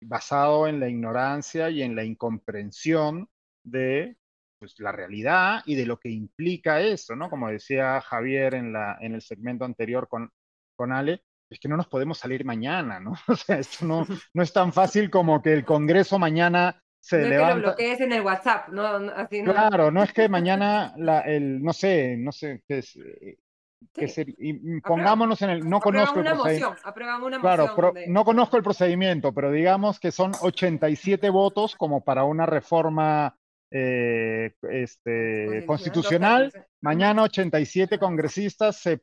basado 0.00 0.66
en 0.66 0.80
la 0.80 0.88
ignorancia 0.88 1.70
y 1.70 1.82
en 1.82 1.94
la 1.94 2.04
incomprensión 2.04 3.28
de 3.62 4.16
pues, 4.58 4.78
la 4.78 4.92
realidad 4.92 5.62
y 5.66 5.74
de 5.74 5.86
lo 5.86 5.98
que 5.98 6.10
implica 6.10 6.80
eso, 6.80 7.14
¿no? 7.14 7.28
Como 7.28 7.50
decía 7.50 8.00
Javier 8.00 8.54
en, 8.54 8.72
la, 8.72 8.96
en 9.00 9.14
el 9.14 9.22
segmento 9.22 9.64
anterior 9.64 10.08
con, 10.08 10.30
con 10.76 10.92
Ale, 10.92 11.22
es 11.50 11.60
que 11.60 11.68
no 11.68 11.76
nos 11.76 11.88
podemos 11.88 12.18
salir 12.18 12.44
mañana, 12.44 12.98
¿no? 12.98 13.12
O 13.28 13.36
sea, 13.36 13.58
esto 13.58 13.84
no, 13.84 14.06
no 14.34 14.42
es 14.42 14.52
tan 14.52 14.72
fácil 14.72 15.10
como 15.10 15.42
que 15.42 15.52
el 15.52 15.64
Congreso 15.64 16.18
mañana 16.18 16.82
se 17.04 17.20
no 17.20 17.28
levanta. 17.28 17.48
Es 17.48 17.54
que 17.54 17.60
lo 17.60 17.66
bloquees 17.66 18.00
en 18.00 18.12
el 18.12 18.22
WhatsApp, 18.22 18.68
¿no? 18.68 18.86
Así 18.86 19.42
no. 19.42 19.52
Claro, 19.52 19.90
no 19.90 20.02
es 20.02 20.12
que 20.12 20.28
mañana, 20.30 20.94
la, 20.96 21.20
el, 21.20 21.62
no 21.62 21.72
sé, 21.74 22.16
no 22.16 22.32
sé, 22.32 22.62
qué 22.66 22.78
es, 22.78 22.96
eh, 22.96 23.36
y 24.38 24.80
pongámonos 24.80 25.42
en 25.42 25.50
el, 25.50 25.68
no 25.68 25.80
conozco 25.80 26.20
el 26.20 26.24
procedimiento. 26.24 26.76
Claro, 27.42 27.74
no 28.08 28.24
conozco 28.24 28.56
el 28.56 28.62
procedimiento, 28.62 29.34
pero 29.34 29.52
digamos 29.52 30.00
que 30.00 30.10
son 30.10 30.32
87 30.40 31.28
votos 31.28 31.76
como 31.76 32.02
para 32.02 32.24
una 32.24 32.46
reforma 32.46 33.36
eh, 33.70 34.52
este, 34.62 35.64
constitucional. 35.66 36.50
Mañana 36.80 37.24
87 37.24 37.98
congresistas 37.98 38.78
se 38.78 39.02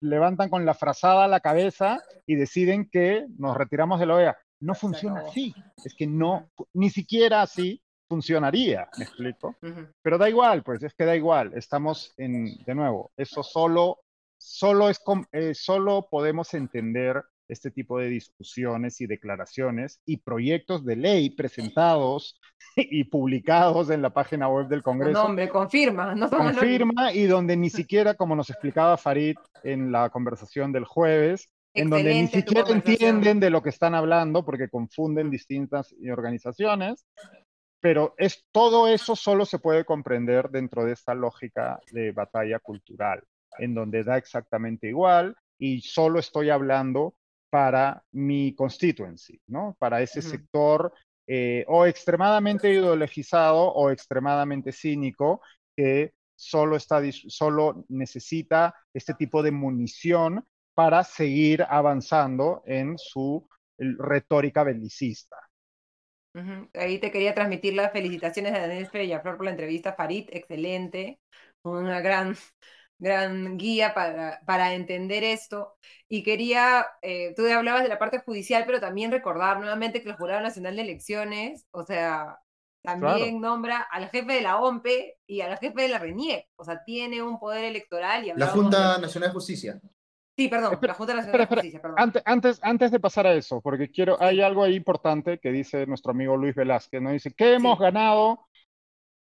levantan 0.00 0.50
con 0.50 0.66
la 0.66 0.74
frazada 0.74 1.24
a 1.24 1.28
la 1.28 1.40
cabeza 1.40 1.98
y 2.26 2.36
deciden 2.36 2.90
que 2.90 3.24
nos 3.38 3.56
retiramos 3.56 3.98
de 3.98 4.06
la 4.06 4.14
OEA. 4.16 4.36
No 4.62 4.74
funciona 4.74 5.20
así. 5.20 5.54
Es 5.84 5.94
que 5.94 6.06
no, 6.06 6.48
ni 6.72 6.88
siquiera 6.88 7.42
así 7.42 7.82
funcionaría, 8.08 8.88
me 8.96 9.04
explico. 9.04 9.56
Pero 10.02 10.18
da 10.18 10.28
igual, 10.28 10.62
pues 10.62 10.82
es 10.82 10.94
que 10.94 11.04
da 11.04 11.16
igual, 11.16 11.52
estamos 11.54 12.12
en, 12.16 12.56
de 12.64 12.74
nuevo, 12.74 13.10
eso 13.16 13.42
solo, 13.42 14.00
solo, 14.38 14.88
es, 14.88 15.00
eh, 15.32 15.54
solo 15.54 16.06
podemos 16.10 16.54
entender 16.54 17.24
este 17.48 17.70
tipo 17.70 17.98
de 17.98 18.08
discusiones 18.08 19.00
y 19.00 19.06
declaraciones 19.06 20.00
y 20.06 20.18
proyectos 20.18 20.84
de 20.84 20.96
ley 20.96 21.30
presentados 21.30 22.40
y 22.76 23.04
publicados 23.04 23.90
en 23.90 24.00
la 24.00 24.10
página 24.10 24.48
web 24.48 24.68
del 24.68 24.82
Congreso. 24.82 25.12
No, 25.12 25.24
hombre, 25.24 25.48
confirma. 25.48 26.14
No 26.14 26.30
confirma 26.30 27.12
y 27.12 27.24
donde 27.24 27.56
ni 27.56 27.70
siquiera, 27.70 28.14
como 28.14 28.36
nos 28.36 28.50
explicaba 28.50 28.96
Farid 28.96 29.36
en 29.64 29.90
la 29.90 30.10
conversación 30.10 30.72
del 30.72 30.84
jueves, 30.84 31.48
en 31.74 31.90
donde 31.90 32.14
ni 32.14 32.28
siquiera 32.28 32.68
entienden 32.68 33.40
de 33.40 33.50
lo 33.50 33.62
que 33.62 33.70
están 33.70 33.94
hablando 33.94 34.44
porque 34.44 34.68
confunden 34.68 35.30
distintas 35.30 35.94
organizaciones 36.10 37.06
pero 37.82 38.14
es, 38.16 38.46
todo 38.52 38.86
eso 38.86 39.16
solo 39.16 39.44
se 39.44 39.58
puede 39.58 39.84
comprender 39.84 40.50
dentro 40.50 40.84
de 40.84 40.92
esta 40.92 41.14
lógica 41.14 41.80
de 41.90 42.12
batalla 42.12 42.60
cultural, 42.60 43.24
en 43.58 43.74
donde 43.74 44.04
da 44.04 44.16
exactamente 44.16 44.86
igual 44.86 45.36
y 45.58 45.80
solo 45.80 46.20
estoy 46.20 46.48
hablando 46.48 47.16
para 47.50 48.04
mi 48.12 48.54
constituency, 48.54 49.40
¿no? 49.48 49.76
Para 49.80 50.00
ese 50.00 50.22
sector 50.22 50.94
eh, 51.26 51.64
o 51.66 51.84
extremadamente 51.84 52.72
ideologizado 52.72 53.72
o 53.72 53.90
extremadamente 53.90 54.70
cínico 54.70 55.42
que 55.76 56.12
solo, 56.36 56.76
está, 56.76 57.02
solo 57.10 57.84
necesita 57.88 58.76
este 58.94 59.14
tipo 59.14 59.42
de 59.42 59.50
munición 59.50 60.46
para 60.74 61.04
seguir 61.04 61.64
avanzando 61.68 62.62
en 62.66 62.96
su 62.98 63.48
retórica 63.78 64.62
belicista. 64.62 65.36
Ahí 66.74 66.98
te 66.98 67.10
quería 67.10 67.34
transmitir 67.34 67.74
las 67.74 67.92
felicitaciones 67.92 68.52
de 68.52 68.60
Daniel 68.60 68.86
Flor 68.86 69.36
por 69.36 69.44
la 69.44 69.50
entrevista. 69.50 69.92
Farid, 69.92 70.28
excelente, 70.32 71.20
una 71.62 72.00
gran, 72.00 72.36
gran 72.98 73.58
guía 73.58 73.92
para, 73.92 74.40
para 74.46 74.72
entender 74.74 75.24
esto. 75.24 75.74
Y 76.08 76.22
quería, 76.22 76.86
eh, 77.02 77.34
tú 77.36 77.46
hablabas 77.46 77.82
de 77.82 77.88
la 77.88 77.98
parte 77.98 78.20
judicial, 78.20 78.64
pero 78.66 78.80
también 78.80 79.10
recordar 79.10 79.58
nuevamente 79.58 80.02
que 80.02 80.08
el 80.08 80.16
Jurado 80.16 80.40
Nacional 80.40 80.76
de 80.76 80.82
Elecciones, 80.82 81.66
o 81.70 81.84
sea, 81.84 82.38
también 82.82 83.40
nombra 83.40 83.78
al 83.78 84.08
jefe 84.08 84.32
de 84.32 84.40
la 84.40 84.58
OMPE 84.58 85.18
y 85.26 85.40
al 85.40 85.56
jefe 85.58 85.82
de 85.82 85.88
la 85.88 85.98
RENIEC, 85.98 86.48
o 86.56 86.64
sea, 86.64 86.82
tiene 86.84 87.22
un 87.22 87.38
poder 87.38 87.64
electoral. 87.64 88.26
Y 88.26 88.32
la 88.34 88.48
Junta 88.48 88.98
Nacional 88.98 89.28
de 89.28 89.34
Justicia. 89.34 89.80
Sí, 90.36 90.48
perdón, 90.48 90.78
la 90.80 90.94
Junta 90.94 91.14
Nacional 91.14 91.40
de 91.40 91.46
Justicia, 91.46 91.82
perdón. 91.82 91.98
Antes, 91.98 92.22
antes, 92.24 92.60
antes, 92.62 92.90
de 92.90 93.00
pasar 93.00 93.26
a 93.26 93.34
eso, 93.34 93.60
porque 93.60 93.90
quiero, 93.90 94.16
hay 94.20 94.40
algo 94.40 94.64
ahí 94.64 94.74
importante 94.74 95.38
que 95.38 95.52
dice 95.52 95.86
nuestro 95.86 96.12
amigo 96.12 96.36
Luis 96.36 96.54
Velázquez, 96.54 97.02
¿no? 97.02 97.12
Dice, 97.12 97.32
¿qué 97.36 97.54
hemos 97.54 97.78
ganado 97.78 98.46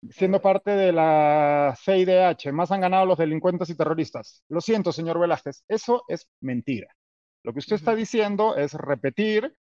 siendo 0.09 0.41
parte 0.41 0.71
de 0.71 0.93
la 0.93 1.75
CIDH? 1.83 2.53
Más 2.53 2.71
han 2.71 2.81
ganado 2.81 3.05
los 3.05 3.17
delincuentes 3.17 3.69
y 3.69 3.75
terroristas. 3.75 4.43
Lo 4.47 4.61
siento, 4.61 4.93
señor 4.93 5.19
Velázquez, 5.19 5.65
eso 5.67 6.03
es 6.07 6.29
mentira. 6.39 6.87
Lo 7.43 7.51
que 7.51 7.59
usted 7.59 7.75
está 7.75 7.93
diciendo 7.93 8.55
es 8.55 8.73
repetir 8.73 9.53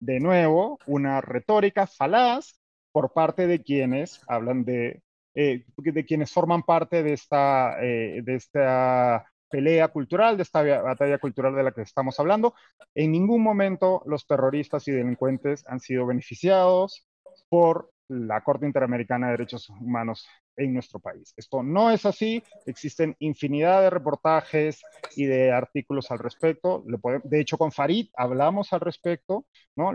de 0.00 0.18
nuevo 0.18 0.78
una 0.86 1.20
retórica 1.20 1.86
falaz 1.86 2.58
por 2.90 3.12
parte 3.12 3.46
de 3.46 3.62
quienes 3.62 4.22
hablan 4.26 4.64
de, 4.64 5.02
eh, 5.34 5.64
de 5.76 6.04
quienes 6.06 6.32
forman 6.32 6.62
parte 6.62 7.02
de 7.02 7.12
esta, 7.12 7.76
eh, 7.84 8.22
de 8.24 8.34
esta 8.34 9.30
pelea 9.50 9.88
cultural, 9.88 10.36
de 10.36 10.44
esta 10.44 10.62
batalla 10.62 11.18
cultural 11.18 11.54
de 11.54 11.62
la 11.62 11.72
que 11.72 11.82
estamos 11.82 12.18
hablando. 12.20 12.54
En 12.94 13.12
ningún 13.12 13.42
momento 13.42 14.02
los 14.06 14.26
terroristas 14.26 14.86
y 14.88 14.92
delincuentes 14.92 15.64
han 15.66 15.80
sido 15.80 16.06
beneficiados 16.06 17.06
por 17.48 17.90
la 18.08 18.42
Corte 18.42 18.66
Interamericana 18.66 19.26
de 19.26 19.32
Derechos 19.32 19.68
Humanos 19.70 20.26
en 20.56 20.74
nuestro 20.74 20.98
país. 20.98 21.32
Esto 21.36 21.62
no 21.62 21.90
es 21.90 22.06
así, 22.06 22.42
existen 22.66 23.16
infinidad 23.18 23.82
de 23.82 23.90
reportajes 23.90 24.82
y 25.16 25.26
de 25.26 25.52
artículos 25.52 26.10
al 26.10 26.18
respecto. 26.18 26.84
De 27.24 27.40
hecho, 27.40 27.56
con 27.56 27.72
Farid 27.72 28.08
hablamos 28.16 28.72
al 28.72 28.80
respecto, 28.80 29.46
¿no? 29.76 29.92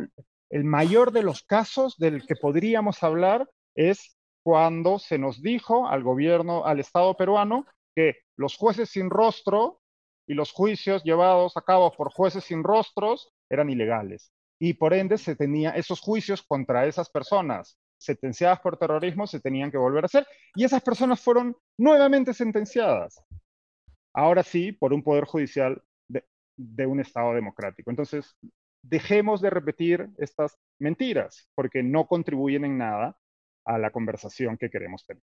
El 0.50 0.64
mayor 0.64 1.12
de 1.12 1.24
los 1.24 1.44
casos 1.44 1.98
del 1.98 2.26
que 2.26 2.36
podríamos 2.36 3.04
hablar 3.04 3.50
es 3.76 4.18
cuando 4.44 5.00
se 5.00 5.18
nos 5.18 5.42
dijo 5.42 5.88
al 5.88 6.04
gobierno, 6.04 6.66
al 6.66 6.80
Estado 6.80 7.16
peruano, 7.16 7.66
que 7.96 8.16
los 8.38 8.58
jueces 8.58 8.90
sin 8.90 9.10
rostro 9.10 9.82
y 10.28 10.34
los 10.34 10.52
juicios 10.52 11.04
llevados 11.04 11.56
a 11.58 11.62
cabo 11.62 11.92
por 11.92 12.12
jueces 12.12 12.44
sin 12.44 12.64
rostros 12.64 13.32
eran 13.50 13.70
ilegales. 13.70 14.32
Y 14.60 14.74
por 14.74 14.94
ende 14.94 15.18
se 15.18 15.36
tenía 15.36 15.72
esos 15.72 16.00
juicios 16.00 16.42
contra 16.42 16.86
esas 16.86 17.10
personas 17.10 17.78
sentenciadas 17.98 18.60
por 18.60 18.78
terrorismo 18.78 19.28
se 19.28 19.40
tenían 19.40 19.72
que 19.72 19.78
volver 19.78 20.04
a 20.04 20.08
hacer 20.08 20.28
y 20.54 20.64
esas 20.64 20.82
personas 20.82 21.22
fueron 21.22 21.56
nuevamente 21.78 22.34
sentenciadas. 22.34 23.22
Ahora 24.14 24.44
sí, 24.44 24.72
por 24.72 24.94
un 24.94 25.04
poder 25.04 25.26
judicial 25.26 25.82
de, 26.58 26.86
un 26.86 27.02
Estado 27.02 27.34
democrático. 27.34 27.90
Entonces, 27.90 28.38
dejemos 28.82 29.42
de 29.42 29.50
repetir 29.50 30.10
estas 30.18 30.58
mentiras 30.80 31.50
porque 31.54 31.84
no 31.84 32.08
contribuyen 32.08 32.64
en 32.64 32.78
nada 32.78 33.18
a 33.66 33.78
la 33.78 33.92
conversación 33.92 34.58
que 34.58 34.70
queremos 34.70 35.06
tener. 35.06 35.24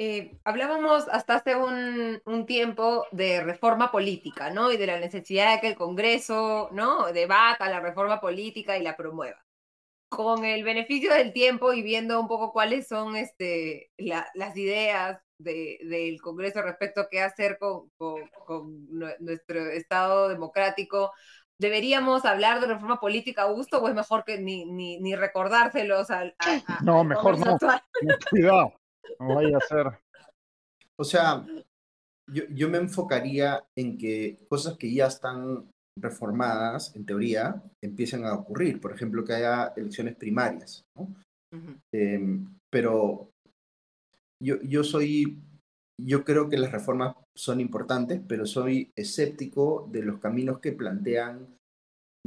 Eh, 0.00 0.38
hablábamos 0.44 1.08
hasta 1.08 1.36
hace 1.36 1.56
un, 1.56 2.22
un, 2.24 2.46
tiempo 2.46 3.06
de 3.10 3.42
reforma 3.42 3.90
política, 3.90 4.48
¿no? 4.50 4.70
Y 4.70 4.76
de 4.76 4.86
la 4.86 5.00
necesidad 5.00 5.54
de 5.54 5.60
que 5.60 5.66
el 5.68 5.74
Congreso, 5.74 6.68
¿no? 6.70 7.12
Debata 7.12 7.68
la 7.68 7.80
reforma 7.80 8.20
política 8.20 8.78
y 8.78 8.82
la 8.82 8.96
promueva. 8.96 9.44
Con 10.08 10.44
el 10.44 10.62
beneficio 10.62 11.12
del 11.12 11.32
tiempo 11.32 11.72
y 11.72 11.82
viendo 11.82 12.20
un 12.20 12.28
poco 12.28 12.52
cuáles 12.52 12.86
son 12.86 13.16
este, 13.16 13.90
las 13.98 14.56
ideas 14.56 15.20
de, 15.36 15.78
del 15.82 16.20
Congreso 16.22 16.62
respecto 16.62 17.00
a 17.00 17.08
qué 17.08 17.20
hacer 17.20 17.58
con, 17.58 17.90
con, 17.96 18.86
nuestro 19.18 19.66
Estado 19.66 20.28
democrático, 20.28 21.12
¿deberíamos 21.58 22.24
hablar 22.24 22.60
de 22.60 22.68
reforma 22.68 23.00
política 23.00 23.42
a 23.42 23.52
gusto 23.52 23.82
o 23.82 23.88
es 23.88 23.94
mejor 23.96 24.24
que 24.24 24.38
ni, 24.38 24.64
ni, 24.64 25.00
ni 25.00 25.16
recordárselos 25.16 26.08
al, 26.10 26.36
No, 26.84 27.02
mejor 27.02 27.36
no. 27.38 27.58
Cuidado. 28.30 28.72
No 29.20 29.34
vaya 29.34 29.56
a 29.56 29.60
ser. 29.60 29.86
O 30.96 31.04
sea, 31.04 31.46
yo, 32.26 32.44
yo, 32.50 32.68
me 32.68 32.78
enfocaría 32.78 33.64
en 33.76 33.96
que 33.96 34.38
cosas 34.48 34.76
que 34.76 34.92
ya 34.92 35.06
están 35.06 35.70
reformadas, 36.00 36.94
en 36.96 37.04
teoría, 37.04 37.62
empiecen 37.82 38.24
a 38.24 38.34
ocurrir. 38.34 38.80
Por 38.80 38.92
ejemplo, 38.92 39.24
que 39.24 39.34
haya 39.34 39.72
elecciones 39.76 40.16
primarias. 40.16 40.84
¿no? 40.96 41.14
Em, 41.92 42.58
pero 42.70 43.30
yo, 44.42 44.60
yo 44.62 44.84
soy, 44.84 45.42
yo 46.00 46.24
creo 46.24 46.48
que 46.48 46.58
las 46.58 46.72
reformas 46.72 47.16
son 47.34 47.60
importantes, 47.60 48.20
pero 48.26 48.46
soy 48.46 48.92
escéptico 48.94 49.88
de 49.90 50.02
los 50.02 50.20
caminos 50.20 50.60
que 50.60 50.72
plantean 50.72 51.58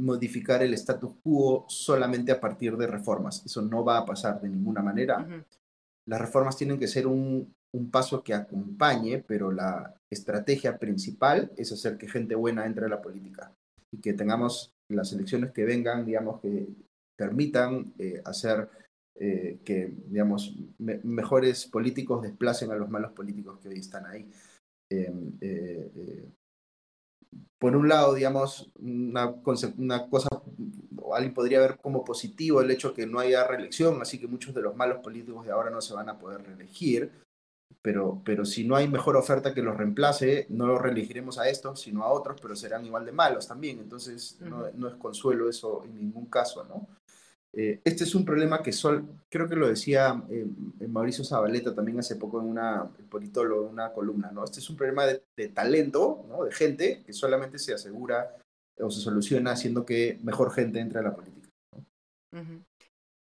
modificar 0.00 0.62
el 0.62 0.74
status 0.74 1.14
quo 1.22 1.66
solamente 1.68 2.32
a 2.32 2.40
partir 2.40 2.76
de 2.76 2.86
reformas. 2.86 3.44
Eso 3.44 3.62
no 3.62 3.84
va 3.84 3.98
a 3.98 4.06
pasar 4.06 4.40
de 4.40 4.48
ninguna 4.48 4.82
manera 4.82 5.44
las 6.06 6.20
reformas 6.20 6.56
tienen 6.56 6.78
que 6.78 6.88
ser 6.88 7.06
un, 7.06 7.54
paso 7.90 8.22
que 8.22 8.34
acompañe, 8.34 9.24
pero 9.26 9.50
la 9.50 9.94
estrategia 10.10 10.78
principal 10.78 11.50
es 11.56 11.72
hacer 11.72 11.96
que 11.96 12.06
gente 12.06 12.34
buena 12.34 12.66
entre 12.66 12.84
a 12.84 12.88
la 12.88 13.00
política 13.00 13.50
y 13.90 13.98
que 13.98 14.12
tengamos 14.12 14.74
las 14.90 15.10
elecciones 15.14 15.52
que 15.52 15.64
vengan, 15.64 16.04
digamos, 16.04 16.40
que 16.40 16.68
permitan 17.16 17.94
eh, 17.98 18.20
hacer 18.26 18.68
eh, 19.18 19.60
que, 19.64 19.90
digamos, 20.06 20.54
mejores 20.78 21.66
políticos 21.66 22.22
desplacen 22.22 22.70
a 22.72 22.76
los 22.76 22.90
malos 22.90 23.12
políticos 23.12 23.58
que 23.58 23.68
hoy 23.70 23.78
están 23.78 24.04
ahí. 24.04 24.30
Em, 24.90 25.32
eh, 25.40 26.28
por 27.58 27.74
un 27.74 27.88
lado, 27.88 28.12
digamos, 28.12 28.70
una 28.78 29.40
cosa 29.40 30.28
alguien 31.14 31.34
podría 31.34 31.60
ver 31.60 31.78
como 31.80 32.04
positivo 32.04 32.60
el 32.60 32.70
hecho 32.70 32.94
que 32.94 33.06
no 33.06 33.18
haya 33.18 33.46
reelección, 33.46 34.00
así 34.00 34.18
que 34.18 34.26
muchos 34.26 34.54
de 34.54 34.62
los 34.62 34.76
malos 34.76 34.98
políticos 34.98 35.44
de 35.44 35.52
ahora 35.52 35.70
no 35.70 35.80
se 35.80 35.94
van 35.94 36.08
a 36.08 36.18
poder 36.18 36.42
reelegir, 36.42 37.10
pero, 37.80 38.20
pero 38.24 38.44
si 38.44 38.64
no 38.64 38.76
hay 38.76 38.88
mejor 38.88 39.16
oferta 39.16 39.54
que 39.54 39.62
los 39.62 39.76
reemplace, 39.76 40.46
no 40.50 40.66
los 40.66 40.80
reelegiremos 40.80 41.38
a 41.38 41.48
estos, 41.48 41.80
sino 41.80 42.04
a 42.04 42.12
otros, 42.12 42.40
pero 42.40 42.54
serán 42.54 42.84
igual 42.84 43.04
de 43.04 43.12
malos 43.12 43.48
también, 43.48 43.78
entonces 43.78 44.38
no, 44.40 44.70
no 44.74 44.88
es 44.88 44.94
consuelo 44.94 45.48
eso 45.48 45.84
en 45.84 45.96
ningún 45.96 46.26
caso, 46.26 46.64
¿no? 46.64 46.88
Eh, 47.54 47.82
este 47.84 48.04
es 48.04 48.14
un 48.14 48.24
problema 48.24 48.62
que 48.62 48.72
sol, 48.72 49.06
creo 49.28 49.46
que 49.46 49.56
lo 49.56 49.68
decía 49.68 50.24
eh, 50.30 50.46
Mauricio 50.88 51.22
Zabaleta 51.22 51.74
también 51.74 51.98
hace 51.98 52.16
poco 52.16 52.40
en 52.40 52.46
una 52.46 52.90
politólogo, 53.10 53.66
en 53.66 53.72
una 53.72 53.92
columna, 53.92 54.30
¿no? 54.32 54.44
Este 54.44 54.60
es 54.60 54.70
un 54.70 54.76
problema 54.76 55.04
de, 55.04 55.22
de 55.36 55.48
talento, 55.48 56.24
¿no? 56.28 56.44
De 56.44 56.52
gente 56.52 57.02
que 57.04 57.12
solamente 57.12 57.58
se 57.58 57.74
asegura 57.74 58.41
o 58.78 58.90
se 58.90 59.00
soluciona 59.00 59.52
haciendo 59.52 59.84
que 59.84 60.18
mejor 60.22 60.52
gente 60.52 60.80
entre 60.80 61.00
a 61.00 61.02
la 61.02 61.14
política. 61.14 61.48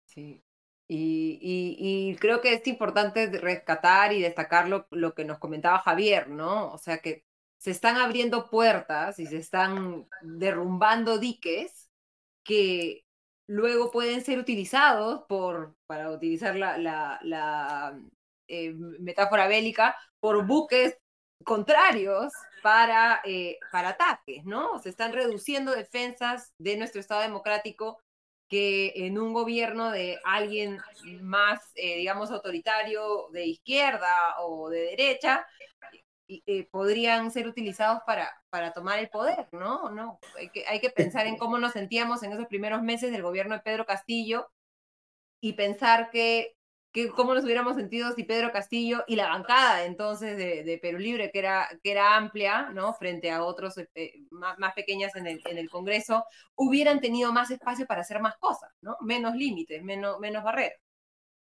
Sí. 0.06 0.44
Y, 0.92 2.16
creo 2.20 2.42
que 2.42 2.54
es 2.54 2.66
importante 2.68 3.28
rescatar 3.28 4.12
y 4.12 4.22
destacar 4.22 4.68
lo, 4.68 4.88
lo, 4.90 5.14
que 5.14 5.24
nos 5.24 5.38
comentaba 5.38 5.80
Javier, 5.80 6.30
¿no? 6.30 6.72
O 6.72 6.78
sea 6.80 6.98
que 6.98 7.24
se 7.60 7.72
están 7.72 7.98
abriendo 7.98 8.50
puertas 8.50 9.20
y 9.20 9.28
se 9.28 9.38
están 9.38 10.08
derrumbando 10.22 11.20
diques 11.20 11.90
que 12.44 13.06
luego 13.48 13.92
pueden 13.92 14.22
ser 14.22 14.40
utilizados 14.40 15.26
por, 15.28 15.76
para 15.88 16.12
utilizar 16.12 16.56
la, 16.56 16.78
la, 16.78 17.20
la 17.24 18.00
eh, 18.48 18.74
metáfora 18.74 19.48
bélica, 19.48 19.96
por 20.20 20.48
buques 20.48 20.98
contrarios 21.44 22.34
para, 22.62 23.22
eh, 23.24 23.58
para 23.72 23.90
ataques, 23.90 24.46
¿no? 24.46 24.80
Se 24.80 24.90
están 24.90 25.14
reduciendo 25.14 25.74
defensas 25.74 26.54
de 26.58 26.78
nuestro 26.78 27.00
Estado 27.00 27.22
democrático 27.22 28.00
que 28.50 28.94
en 28.96 29.20
un 29.20 29.32
gobierno 29.32 29.92
de 29.92 30.20
alguien 30.26 30.80
más, 31.22 31.72
eh, 31.76 31.98
digamos, 31.98 32.32
autoritario 32.32 33.30
de 33.32 33.46
izquierda 33.46 34.40
o 34.40 34.70
de 34.70 34.80
derecha, 34.82 35.46
podrían 36.72 37.32
ser 37.32 37.48
utilizados 37.48 38.02
para, 38.06 38.30
para 38.50 38.72
tomar 38.72 39.00
el 39.00 39.10
poder, 39.10 39.48
¿no? 39.52 39.90
¿no? 39.90 40.20
Hay, 40.38 40.50
que, 40.50 40.66
hay 40.68 40.80
que 40.80 40.92
pensar 40.92 41.26
en 41.26 41.38
cómo 41.38 41.58
nos 41.58 41.74
sentíamos 41.74 42.22
en 42.22 42.34
esos 42.34 42.46
primeros 42.46 42.84
meses 42.84 43.12
del 43.12 43.24
gobierno 43.24 43.56
de 43.56 43.62
Pedro 43.62 43.86
Castillo 43.86 44.48
y 45.42 45.54
pensar 45.54 46.12
que, 46.12 46.56
que 46.92 47.10
cómo 47.10 47.34
nos 47.34 47.44
hubiéramos 47.44 47.76
sentido 47.76 48.14
si 48.14 48.24
Pedro 48.24 48.52
Castillo 48.52 49.04
y 49.08 49.16
la 49.16 49.30
bancada 49.30 49.86
entonces 49.86 50.38
de, 50.38 50.80
Perú 50.82 51.00
Libre, 51.00 51.32
que 51.32 51.40
era, 51.40 51.68
que 51.84 51.92
era 51.92 52.18
amplia, 52.18 52.70
¿no? 52.72 52.94
Frente 52.94 53.30
a 53.32 53.44
otros 53.44 53.78
eh, 53.78 54.14
más, 54.32 54.58
más, 54.58 54.74
pequeñas 54.74 55.16
en 55.16 55.28
el, 55.28 55.42
en 55.46 55.58
el 55.58 55.70
Congreso, 55.70 56.24
hubieran 56.56 57.00
tenido 57.00 57.32
más 57.32 57.52
espacio 57.52 57.86
para 57.86 58.02
hacer 58.02 58.22
más 58.22 58.38
cosas, 58.38 58.72
¿no? 58.82 58.98
Menos 59.02 59.36
límites, 59.36 59.84
menos, 59.84 60.20
menos 60.20 60.44
barreras. 60.44 60.80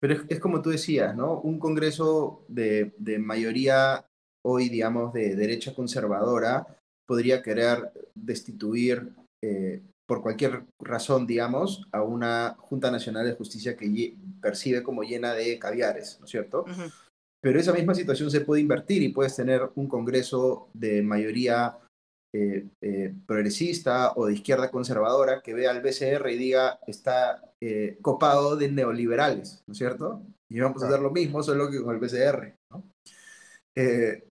Pero 0.00 0.14
es, 0.14 0.20
es, 0.28 0.40
como 0.40 0.62
tú 0.62 0.70
decías, 0.70 1.16
¿no? 1.16 1.40
Un 1.40 1.58
Congreso 1.58 2.44
de, 2.48 2.94
de 2.98 3.18
mayoría 3.18 4.04
hoy, 4.44 4.68
digamos, 4.68 5.12
de 5.12 5.34
derecha 5.34 5.74
conservadora, 5.74 6.66
podría 7.06 7.42
querer 7.42 7.90
destituir 8.14 9.14
eh, 9.42 9.82
por 10.08 10.22
cualquier 10.22 10.64
razón, 10.80 11.26
digamos, 11.26 11.86
a 11.92 12.02
una 12.02 12.56
Junta 12.58 12.90
Nacional 12.90 13.26
de 13.26 13.34
Justicia 13.34 13.76
que 13.76 14.16
percibe 14.40 14.82
como 14.82 15.02
llena 15.02 15.34
de 15.34 15.58
caviares, 15.58 16.16
¿no 16.18 16.24
es 16.24 16.30
cierto? 16.30 16.64
Pero 17.42 17.60
esa 17.60 17.74
misma 17.74 17.94
situación 17.94 18.30
se 18.30 18.40
puede 18.40 18.62
invertir 18.62 19.02
y 19.02 19.10
puedes 19.10 19.36
tener 19.36 19.70
un 19.74 19.86
Congreso 19.86 20.70
de 20.72 21.02
mayoría 21.02 21.78
eh, 22.34 22.66
eh, 22.82 23.14
progresista 23.26 24.12
o 24.16 24.26
de 24.26 24.34
izquierda 24.34 24.70
conservadora 24.70 25.42
que 25.42 25.52
vea 25.52 25.70
al 25.70 25.82
BCR 25.82 26.30
y 26.30 26.38
diga 26.38 26.80
está 26.86 27.42
eh, 27.62 27.98
copado 28.00 28.56
de 28.56 28.70
neoliberales, 28.70 29.62
¿no 29.66 29.72
es 29.72 29.78
cierto? 29.78 30.22
Y 30.50 30.58
vamos 30.60 30.82
a 30.82 30.86
hacer 30.86 31.00
lo 31.00 31.10
mismo, 31.10 31.42
solo 31.42 31.70
que 31.70 31.82
con 31.82 31.94
el 31.94 32.00
BCR, 32.00 32.54
¿no? 32.72 32.84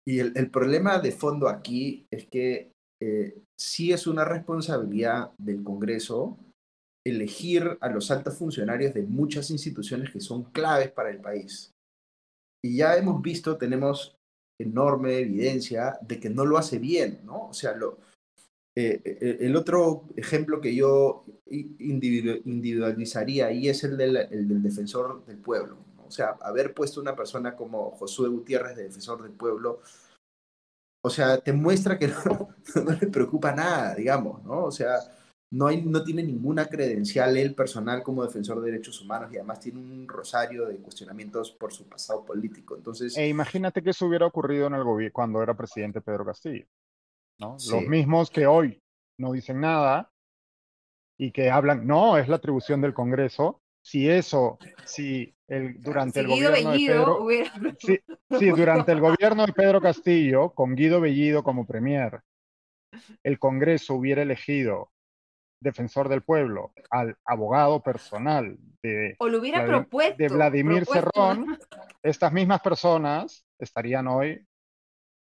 y 0.05 0.19
el, 0.19 0.33
el, 0.35 0.51
problema 0.51 0.99
de 0.99 1.13
fondo 1.13 1.47
aquí 1.47 2.05
es 2.11 2.27
que 2.27 2.73
sí 3.57 3.91
es 3.91 4.07
una 4.07 4.23
responsabilidad 4.23 5.31
del 5.37 5.63
Congreso 5.63 6.37
elegir 7.05 7.77
a 7.81 7.89
los 7.89 8.11
altos 8.11 8.37
funcionarios 8.37 8.93
de 8.93 9.03
muchas 9.03 9.49
instituciones 9.49 10.11
que 10.11 10.19
son 10.19 10.43
claves 10.51 10.91
para 10.91 11.09
el 11.09 11.21
país. 11.21 11.73
Y 12.63 12.77
ya 12.77 12.97
hemos 12.97 13.21
visto, 13.21 13.57
tenemos 13.57 14.17
enorme 14.59 15.19
evidencia 15.19 15.97
de 16.01 16.19
que 16.19 16.29
no 16.29 16.45
lo 16.45 16.57
hace 16.57 16.79
bien, 16.79 17.21
¿no? 17.23 17.47
O 17.47 17.53
sea, 17.53 17.75
lo, 17.75 17.99
eh, 18.75 19.01
eh, 19.03 19.37
el 19.41 19.55
otro 19.55 20.05
ejemplo 20.15 20.61
que 20.61 20.75
yo 20.75 21.25
individualizaría 21.47 23.47
ahí 23.47 23.69
es 23.69 23.83
el 23.83 23.97
del, 23.97 24.17
el 24.17 24.47
del 24.47 24.61
defensor 24.61 25.25
del 25.25 25.37
pueblo. 25.37 25.77
O 26.05 26.11
sea, 26.11 26.37
haber 26.41 26.73
puesto 26.73 27.01
una 27.01 27.15
persona 27.15 27.55
como 27.55 27.91
Josué 27.91 28.29
Gutiérrez 28.29 28.75
de 28.75 28.83
defensor 28.83 29.23
del 29.23 29.31
pueblo 29.31 29.81
o 31.07 31.09
sea, 31.09 31.39
te 31.39 31.53
muestra 31.53 31.97
que 31.97 32.07
no, 32.25 32.91
le 32.99 33.07
preocupa 33.07 33.53
nada, 33.53 33.95
digamos, 33.95 34.43
¿no? 34.43 34.65
O 34.65 34.71
sea, 34.71 34.99
no, 35.51 35.67
hay, 35.67 35.81
no 35.81 36.03
tiene 36.03 36.21
ninguna 36.21 36.67
credencial 36.67 37.37
él 37.37 37.55
personal 37.55 38.03
como 38.03 38.23
defensor 38.23 38.61
de 38.61 38.71
derechos 38.71 39.01
humanos 39.01 39.31
y 39.31 39.37
además 39.37 39.59
tiene 39.59 39.79
un 39.79 40.07
rosario 40.07 40.65
de 40.67 40.77
cuestionamientos 40.77 41.51
por 41.51 41.73
su 41.73 41.87
pasado 41.87 42.25
político. 42.25 42.75
Entonces, 42.75 43.17
e 43.17 43.27
imagínate 43.27 43.81
que 43.81 43.91
eso 43.91 44.05
hubiera 44.05 44.25
ocurrido 44.25 44.67
en 44.67 44.75
el 44.75 44.83
gobierno 44.83 45.13
cuando 45.13 45.41
era 45.41 45.55
presidente 45.55 46.01
Pedro 46.01 46.25
Castillo, 46.25 46.65
¿no? 47.39 47.55
Los 47.71 47.87
mismos 47.87 48.29
que 48.29 48.45
hoy 48.45 48.81
no 49.17 49.31
dicen 49.31 49.61
nada 49.61 50.11
y 51.17 51.31
que 51.31 51.49
hablan, 51.49 51.87
no, 51.87 52.17
es 52.17 52.27
la 52.27 52.35
atribución 52.35 52.81
del 52.81 52.93
Congreso, 52.93 53.61
si 53.81 54.09
eso, 54.09 54.59
si 54.85 55.36
el, 55.47 55.81
durante 55.81 56.19
el 56.19 56.27
gobierno 56.27 56.71
de 56.71 56.77
Pedro, 56.77 57.27
sí, 58.39 58.49
durante 58.55 58.91
el 58.91 58.99
gobierno 58.99 59.45
de 59.45 59.53
Pedro 59.53 59.81
Castillo, 59.81 60.51
con 60.51 60.75
Guido 60.75 60.99
Bellido 60.99 61.43
como 61.43 61.65
premier, 61.65 62.21
el 63.23 63.39
Congreso 63.39 63.95
hubiera 63.95 64.21
elegido 64.21 64.91
defensor 65.59 66.07
del 66.09 66.21
pueblo 66.21 66.71
al 66.91 67.17
abogado 67.25 67.81
personal 67.81 68.57
de, 68.83 69.15
o 69.19 69.27
lo 69.27 69.39
hubiera 69.39 69.65
propuesto, 69.65 70.17
de 70.17 70.29
Vladimir 70.29 70.85
Cerrón, 70.85 71.57
estas 72.03 72.31
mismas 72.31 72.61
personas 72.61 73.45
estarían 73.57 74.07
hoy, 74.07 74.45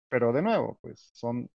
pero 0.10 0.32
de 0.32 0.42
nuevo, 0.42 0.78
pues 0.82 1.12
son 1.14 1.50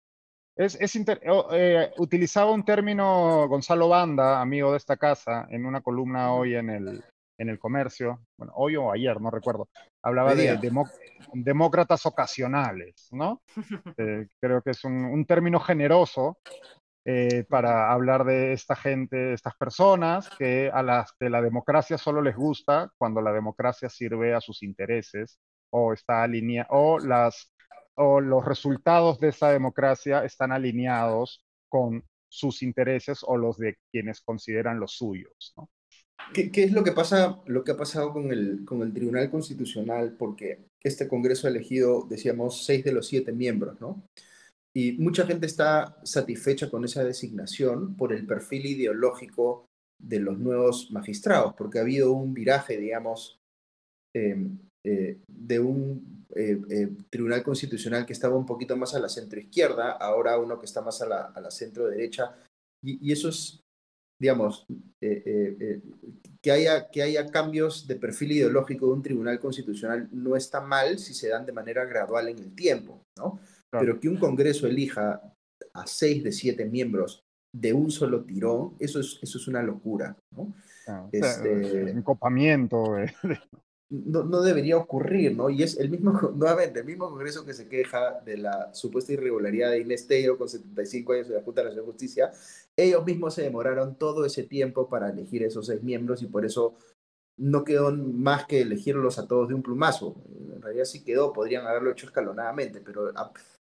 es, 0.57 0.77
es 0.81 0.97
eh, 0.97 1.91
utilizaba 1.99 2.53
un 2.53 2.65
término 2.65 3.49
Gonzalo 3.49 3.89
Banda, 3.89 4.41
amigo 4.41 4.71
de 4.71 4.77
esta 4.77 4.97
casa, 4.97 5.47
en 5.51 5.67
una 5.67 5.81
columna 5.81 6.33
hoy 6.33 6.55
en 6.55 6.71
el, 6.71 7.05
en 7.39 7.49
el 7.49 7.59
comercio, 7.59 8.21
bueno, 8.37 8.53
hoy 8.57 8.77
o 8.77 8.93
ayer, 8.93 9.21
no 9.21 9.31
recuerdo, 9.31 9.69
hablaba 10.03 10.35
de 10.35 10.59
demócratas 11.33 12.07
ocasionales, 12.07 13.09
¿no? 13.11 13.43
Eh, 13.99 14.27
creo 14.41 14.63
que 14.63 14.71
es 14.71 14.85
un, 14.85 15.25
término 15.27 15.61
generoso 15.61 16.39
eh, 17.05 17.45
para 17.49 17.93
hablar 17.93 18.25
de 18.25 18.53
esta 18.53 18.75
gente, 18.75 19.33
estas 19.33 19.55
personas 19.57 20.29
que 20.39 20.71
a 20.73 20.83
las 20.83 21.13
que 21.19 21.31
la 21.31 21.43
democracia 21.43 21.99
solo 21.99 22.23
les 22.23 22.35
gusta 22.37 22.91
cuando 22.99 23.21
la 23.21 23.33
democracia 23.33 23.89
sirve 23.89 24.35
a 24.35 24.41
sus 24.41 24.63
intereses 24.63 25.39
o 25.71 25.93
está 25.93 26.23
alineada, 26.23 26.69
o 26.71 26.99
las 26.99 27.53
o 27.97 28.21
los 28.21 28.45
resultados 28.45 29.21
de 29.21 29.29
esa 29.29 29.51
democracia 29.51 30.25
están 30.25 30.53
alineados 30.53 31.45
con 31.69 32.05
sus 32.29 32.63
intereses 32.63 33.21
o 33.23 33.37
los 33.37 33.59
de 33.59 33.77
quienes 33.93 34.21
consideran 34.21 34.81
los 34.81 34.97
suyos. 34.97 35.55
¿no? 35.57 35.69
¿Qué, 36.33 36.51
¿Qué, 36.51 36.65
es 36.65 36.73
lo 36.73 36.83
que 36.83 36.93
pasa, 36.93 37.41
lo 37.47 37.65
que 37.65 37.73
ha 37.73 37.77
pasado 37.77 38.13
con 38.13 38.33
el, 38.33 38.65
con 38.65 38.83
el 38.83 38.93
Tribunal 38.93 39.31
Constitucional? 39.31 40.17
Porque 40.19 40.67
este 40.83 41.09
Congreso 41.09 41.47
ha 41.47 41.51
elegido, 41.51 42.07
decíamos, 42.09 42.65
seis 42.65 42.85
de 42.85 42.93
los 42.93 43.07
siete 43.07 43.33
miembros, 43.33 43.81
¿no? 43.81 44.03
Y 44.77 44.93
mucha 44.93 45.27
gente 45.27 45.47
está 45.47 45.97
satisfecha 46.03 46.69
con 46.69 46.85
esa 46.85 47.05
designación 47.05 47.97
por 47.97 48.13
el 48.13 48.27
perfil 48.27 48.67
ideológico 48.67 49.67
de 50.03 50.19
los 50.19 50.39
nuevos 50.39 50.91
magistrados, 50.91 51.55
porque 51.55 51.79
ha 51.79 51.83
habido 51.83 52.13
un 52.13 52.35
viraje, 52.35 52.77
digamos, 52.77 53.39
eh, 54.17 54.49
eh, 54.87 55.19
de 55.27 55.61
un 55.61 56.27
eh, 56.37 56.61
eh, 56.69 56.89
tribunal 57.09 57.43
constitucional 57.43 58.05
que 58.05 58.13
estaba 58.13 58.37
un 58.37 58.45
poquito 58.45 58.77
más 58.77 58.95
a 58.95 58.99
la 58.99 59.09
centro-izquierda, 59.09 59.93
ahora 59.93 60.39
uno 60.39 60.59
que 60.59 60.67
está 60.67 60.83
más 60.83 61.01
a 61.01 61.07
la, 61.07 61.23
a 61.27 61.41
la 61.41 61.51
centro-derecha. 61.51 62.37
Y, 62.83 63.09
y, 63.09 63.13
eso 63.13 63.31
es, 63.31 63.61
digamos, 64.19 64.67
que, 65.01 66.51
haya, 66.51 66.89
que 66.89 67.03
haya 67.03 67.27
cambios 67.27 67.87
de 67.87 67.97
perfil 67.97 68.33
ideológico 68.33 68.87
de 68.87 68.93
un 68.93 69.03
tribunal 69.03 69.39
constitucional 69.39 70.09
no 70.13 70.37
está 70.37 70.61
mal 70.61 70.99
si 70.99 71.15
se 71.15 71.29
dan 71.29 71.47
de 71.47 71.53
manera 71.53 71.85
gradual 71.85 72.29
en 72.29 72.39
el 72.39 72.55
tiempo, 72.55 73.03
¿no? 73.19 73.39
Pero 73.71 73.99
que 73.99 74.09
un 74.09 74.17
Congreso 74.17 74.67
elija 74.67 75.21
a 75.73 75.87
seis 75.87 76.23
de 76.23 76.33
siete 76.33 76.65
miembros 76.65 77.25
de 77.53 77.73
un 77.73 77.91
solo 77.91 78.25
tirón, 78.25 78.75
eso 78.79 79.01
es, 79.01 79.19
eso 79.23 79.39
es 79.39 79.49
una 79.49 79.63
locura, 79.63 80.17
¿no? 80.31 80.55
este... 81.13 81.91
Encopamiento 81.91 82.97
no, 84.03 84.43
debería 84.43 84.77
ocurrir, 84.77 85.37
¿no? 85.37 85.51
Y 85.51 85.63
es 85.63 85.79
el 85.79 85.91
mismo, 85.91 86.13
nuevamente, 86.35 86.81
el 86.81 86.87
mismo 86.87 87.09
Congreso 87.09 87.45
que 87.45 87.55
se 87.55 87.69
queja 87.69 88.21
de 88.25 88.39
la 88.39 88.75
supuesta 88.75 89.13
irregularidad 89.13 89.71
de 89.71 89.81
Inés 89.81 90.07
con 90.37 90.49
75 90.49 91.13
años 91.13 91.29
de 91.29 91.35
la 91.35 91.43
Junta 91.43 91.63
Nacional 91.63 91.87
de 91.87 91.93
Justicia, 91.93 92.33
ellos 92.77 93.05
mismos 93.05 93.35
se 93.35 93.43
demoraron 93.43 93.97
todo 93.97 94.25
ese 94.25 94.43
tiempo 94.43 94.89
para 94.89 95.11
elegir 95.11 95.43
esos 95.43 95.67
seis 95.67 95.83
miembros 95.83 96.23
y 96.23 96.27
por 96.27 96.45
eso 96.45 96.75
no 97.37 97.65
quedó 97.65 97.93
más 97.93 98.47
que 98.47 98.61
elegirlos 98.61 99.19
a 99.19 99.27
todos 99.27 99.49
de 99.49 99.55
un 99.55 99.63
plumazo. 99.63 100.17
En 100.55 100.63
realidad 100.63 100.85
sí 100.85 101.03
quedó, 101.03 101.33
podrían 101.33 101.67
haberlo 101.67 101.91
hecho 101.91 102.07
escalonadamente, 102.07 102.81
pero 102.81 103.13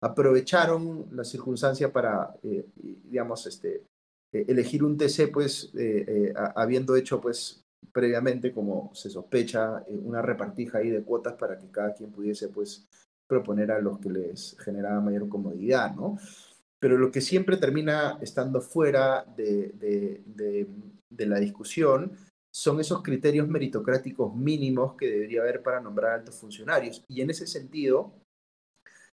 aprovecharon 0.02 1.08
la 1.12 1.24
circunstancia 1.24 1.92
para, 1.92 2.36
eh, 2.44 2.66
digamos, 2.76 3.46
este, 3.48 3.84
eh, 4.32 4.46
elegir 4.48 4.84
un 4.84 4.98
TC, 4.98 5.28
pues, 5.30 5.72
eh, 5.76 6.34
habiendo 6.56 6.96
hecho, 6.96 7.20
pues, 7.20 7.67
previamente, 7.92 8.54
como 8.54 8.92
se 8.94 9.10
sospecha, 9.10 9.84
eh, 9.88 9.98
una 9.98 10.22
repartija 10.22 10.80
ahí 10.80 10.90
de 10.90 11.04
cuotas 11.04 11.34
para 11.34 11.58
que 11.58 11.70
cada 11.72 11.94
quien 11.94 12.12
pudiese 12.12 12.50
pues 12.50 12.88
proponer 13.28 13.72
a 13.72 13.82
los 13.82 14.00
que 14.00 14.10
les 14.10 14.58
generaba 14.60 15.02
mayor 15.02 15.28
comodidad, 15.28 15.96
¿no? 15.96 16.18
Pero 16.80 16.98
lo 16.98 17.12
que 17.12 17.22
siempre 17.22 17.58
termina 17.58 18.18
estando 18.22 18.62
fuera 18.62 19.26
de, 19.36 19.74
de, 19.74 20.68
de, 21.10 21.26
la 21.26 21.40
discusión 21.40 22.16
son 22.54 22.80
esos 22.80 23.02
criterios 23.02 23.48
meritocráticos 23.48 24.36
mínimos 24.36 24.96
que 24.96 25.10
debería 25.10 25.42
haber 25.42 25.64
para 25.64 25.82
nombrar 25.82 26.14
altos 26.14 26.36
funcionarios. 26.40 27.04
Y 27.08 27.22
en 27.22 27.32
ese 27.32 27.48
sentido, 27.48 28.14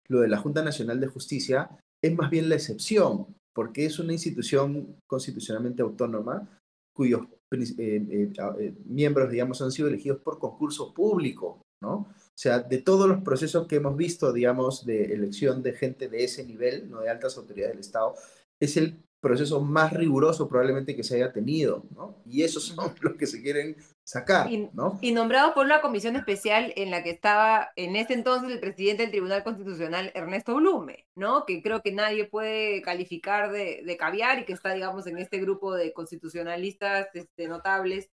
lo 0.08 0.20
de 0.20 0.28
la 0.28 0.38
Junta 0.38 0.64
Nacional 0.64 1.00
de 1.00 1.06
Justicia 1.06 1.70
es 2.02 2.16
más 2.16 2.30
bien 2.30 2.48
la 2.48 2.54
excepción, 2.54 3.26
porque 3.54 3.84
es 3.84 3.98
una 3.98 4.14
institución 4.14 4.96
constitucionalmente 5.06 5.82
autónoma 5.82 6.48
cuyos 6.94 7.26
eh, 7.52 7.66
eh, 7.78 8.32
eh, 8.60 8.74
miembros, 8.84 9.30
digamos, 9.30 9.60
han 9.60 9.72
sido 9.72 9.88
elegidos 9.88 10.20
por 10.20 10.38
concurso 10.38 10.94
público, 10.94 11.62
¿no? 11.82 11.92
O 11.92 12.32
sea, 12.34 12.60
de 12.60 12.78
todos 12.78 13.08
los 13.08 13.22
procesos 13.22 13.66
que 13.66 13.76
hemos 13.76 13.96
visto, 13.96 14.32
digamos, 14.32 14.86
de 14.86 15.12
elección 15.12 15.62
de 15.62 15.72
gente 15.72 16.08
de 16.08 16.24
ese 16.24 16.44
nivel, 16.44 16.88
no 16.88 17.00
de 17.00 17.10
altas 17.10 17.36
autoridades 17.36 17.72
del 17.72 17.80
Estado, 17.80 18.14
es 18.60 18.76
el 18.76 19.02
proceso 19.20 19.60
más 19.60 19.92
riguroso 19.92 20.48
probablemente 20.48 20.96
que 20.96 21.04
se 21.04 21.16
haya 21.16 21.32
tenido, 21.32 21.84
¿no? 21.94 22.22
Y 22.24 22.42
esos 22.42 22.64
son 22.64 22.76
los 23.00 23.14
que 23.16 23.26
se 23.26 23.42
quieren 23.42 23.76
sacar, 24.02 24.50
y, 24.50 24.70
¿no? 24.72 24.98
Y 25.02 25.12
nombrado 25.12 25.54
por 25.54 25.66
una 25.66 25.80
comisión 25.80 26.16
especial 26.16 26.72
en 26.76 26.90
la 26.90 27.02
que 27.02 27.10
estaba 27.10 27.70
en 27.76 27.96
ese 27.96 28.14
entonces 28.14 28.50
el 28.50 28.60
presidente 28.60 29.02
del 29.02 29.12
Tribunal 29.12 29.44
Constitucional, 29.44 30.10
Ernesto 30.14 30.56
Blume, 30.56 31.06
¿no? 31.14 31.44
Que 31.44 31.62
creo 31.62 31.82
que 31.82 31.92
nadie 31.92 32.24
puede 32.24 32.82
calificar 32.82 33.52
de, 33.52 33.82
de 33.84 33.96
caviar 33.96 34.40
y 34.40 34.44
que 34.44 34.54
está, 34.54 34.72
digamos, 34.72 35.06
en 35.06 35.18
este 35.18 35.38
grupo 35.38 35.74
de 35.74 35.92
constitucionalistas 35.92 37.08
este, 37.14 37.46
notables. 37.46 38.10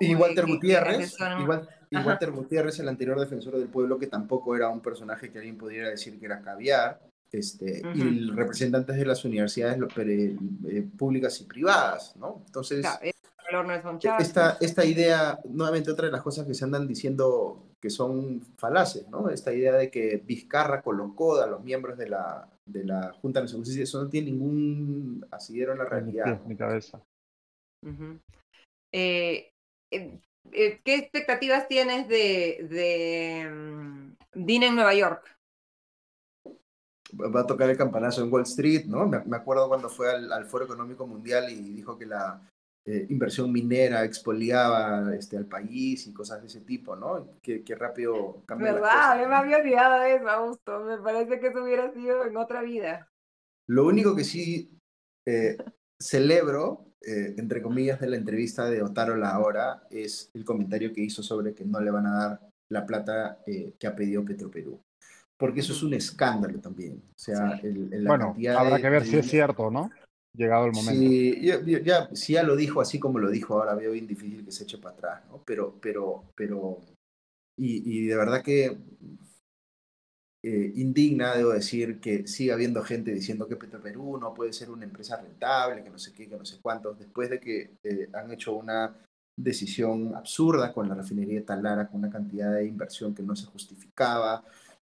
y 0.00 0.14
Walter 0.14 0.46
Gutiérrez, 0.46 1.14
igual, 1.40 1.68
y 1.90 1.96
Walter 1.98 2.30
Gutiérrez, 2.30 2.78
el 2.80 2.88
anterior 2.88 3.20
defensor 3.20 3.58
del 3.58 3.68
pueblo, 3.68 3.98
que 3.98 4.06
tampoco 4.06 4.56
era 4.56 4.70
un 4.70 4.80
personaje 4.80 5.30
que 5.30 5.38
alguien 5.38 5.58
pudiera 5.58 5.90
decir 5.90 6.18
que 6.18 6.26
era 6.26 6.40
caviar, 6.40 7.00
este, 7.32 7.82
y 7.94 8.30
representantes 8.30 8.96
de 8.96 9.06
las 9.06 9.24
universidades 9.24 9.78
eh, 9.98 10.86
públicas 10.96 11.40
y 11.40 11.44
privadas, 11.44 12.14
¿no? 12.16 12.42
Entonces, 12.46 12.86
esta, 14.18 14.56
esta 14.60 14.84
idea, 14.84 15.38
nuevamente 15.44 15.90
otra 15.90 16.06
de 16.06 16.12
las 16.12 16.22
cosas 16.22 16.46
que 16.46 16.54
se 16.54 16.64
andan 16.64 16.86
diciendo 16.86 17.66
que 17.80 17.90
son 17.90 18.42
falaces, 18.56 19.08
¿no? 19.08 19.28
Esta 19.28 19.52
idea 19.52 19.74
de 19.74 19.90
que 19.90 20.22
Vizcarra 20.24 20.82
colocó 20.82 21.40
a 21.40 21.46
los 21.46 21.62
miembros 21.62 21.98
de 21.98 22.08
la, 22.08 22.48
de 22.64 22.84
la 22.84 23.12
Junta 23.20 23.40
de 23.42 23.50
Justicia, 23.50 23.82
eso 23.82 24.02
no 24.02 24.08
tiene 24.08 24.30
ningún 24.30 25.26
asidero 25.30 25.72
en 25.72 25.78
la 25.78 25.84
realidad. 25.84 26.40
Mi 26.46 26.56
cabeza. 26.56 27.02
Eh, 28.92 29.50
eh, 29.90 30.20
¿Qué 30.84 30.94
expectativas 30.94 31.68
tienes 31.68 32.08
de, 32.08 32.66
de 32.70 33.50
mm, 33.50 34.12
Dina 34.34 34.66
en 34.66 34.74
Nueva 34.74 34.94
York? 34.94 35.31
Va 37.12 37.40
a 37.40 37.46
tocar 37.46 37.68
el 37.68 37.76
campanazo 37.76 38.22
en 38.22 38.32
Wall 38.32 38.42
Street, 38.42 38.86
¿no? 38.86 39.06
Me, 39.06 39.36
acuerdo 39.36 39.68
cuando 39.68 39.88
fue 39.88 40.10
al, 40.10 40.44
Foro 40.46 40.64
Económico 40.64 41.06
Mundial 41.06 41.50
y 41.50 41.74
dijo 41.74 41.98
que 41.98 42.06
la 42.06 42.40
eh, 42.86 43.06
inversión 43.10 43.52
minera 43.52 44.04
expoliaba 44.04 45.14
este, 45.14 45.36
al 45.36 45.46
país 45.46 46.06
y 46.06 46.12
cosas 46.12 46.40
de 46.40 46.48
ese 46.48 46.60
tipo, 46.60 46.96
¿no? 46.96 47.38
Qué, 47.42 47.62
rápido 47.76 48.42
cambia 48.46 48.72
¿Verdad? 48.72 49.28
Me 49.28 49.34
había 49.34 49.58
olvidado 49.58 50.00
de 50.02 50.14
eso, 50.14 50.28
Augusto. 50.28 50.80
Me 50.80 50.98
parece 50.98 51.38
que 51.38 51.48
eso 51.48 51.62
hubiera 51.62 51.92
sido 51.92 52.24
en 52.24 52.36
otra 52.36 52.62
vida. 52.62 53.08
Lo 53.68 53.86
único 53.86 54.16
que 54.16 54.24
sí 54.24 54.78
eh, 55.26 55.56
celebro, 56.00 56.86
eh, 57.02 57.34
entre 57.36 57.62
comillas, 57.62 58.00
de 58.00 58.08
la 58.08 58.16
entrevista 58.16 58.66
de 58.66 58.82
Otaro 58.82 59.22
ahora 59.24 59.82
es 59.90 60.30
el 60.34 60.44
comentario 60.44 60.92
que 60.92 61.02
hizo 61.02 61.22
sobre 61.22 61.54
que 61.54 61.64
no 61.64 61.80
le 61.80 61.90
van 61.90 62.06
a 62.06 62.18
dar 62.18 62.40
la 62.70 62.86
plata 62.86 63.38
que 63.44 63.86
ha 63.86 63.94
pedido 63.94 64.24
Petroperú 64.24 64.80
porque 65.42 65.58
eso 65.58 65.72
es 65.72 65.82
un 65.82 65.92
escándalo 65.92 66.60
también. 66.60 67.02
O 67.04 67.18
sea, 67.18 67.58
el, 67.64 68.06
bueno, 68.06 68.36
habrá 68.56 68.80
que 68.80 68.88
ver 68.88 69.04
si 69.04 69.16
es 69.16 69.28
cierto, 69.28 69.72
¿no? 69.72 69.90
Llegado 70.36 70.66
el 70.66 70.72
momento. 70.72 71.00
Sí, 71.00 71.42
ya, 71.84 72.08
si 72.14 72.34
ya 72.34 72.44
lo 72.44 72.54
dijo 72.54 72.80
así 72.80 73.00
como 73.00 73.18
lo 73.18 73.28
dijo, 73.28 73.54
ahora 73.54 73.74
veo 73.74 73.90
bien 73.90 74.06
difícil 74.06 74.44
que 74.44 74.52
se 74.52 74.62
eche 74.62 74.78
para 74.78 74.94
atrás, 74.94 75.24
¿no? 75.28 75.42
Pero, 75.44 75.80
pero, 75.80 76.26
pero, 76.36 76.78
y, 77.58 78.06
de 78.06 78.14
verdad 78.14 78.40
que 78.40 78.78
eh, 80.44 80.72
indigna, 80.76 81.34
debo 81.34 81.50
decir, 81.50 81.98
que 81.98 82.28
siga 82.28 82.54
habiendo 82.54 82.80
gente 82.84 83.12
diciendo 83.12 83.48
que 83.48 83.56
Petroperú 83.56 84.18
no 84.18 84.32
puede 84.34 84.52
ser 84.52 84.70
una 84.70 84.84
empresa 84.84 85.16
rentable, 85.16 85.82
que 85.82 85.90
no 85.90 85.98
sé 85.98 86.12
qué, 86.12 86.28
que 86.28 86.36
no 86.36 86.44
sé 86.44 86.60
cuántos, 86.62 87.00
después 87.00 87.28
de 87.30 87.40
que 87.40 87.78
eh, 87.82 88.08
han 88.12 88.30
hecho 88.30 88.52
una 88.52 88.96
decisión 89.36 90.14
absurda 90.14 90.72
con 90.72 90.88
la 90.88 90.94
refinería 90.94 91.40
de 91.40 91.46
Talara, 91.46 91.88
con 91.88 91.98
una 91.98 92.10
cantidad 92.10 92.54
de 92.54 92.64
inversión 92.64 93.12
que 93.12 93.24
no 93.24 93.34
se 93.34 93.46
justificaba, 93.46 94.44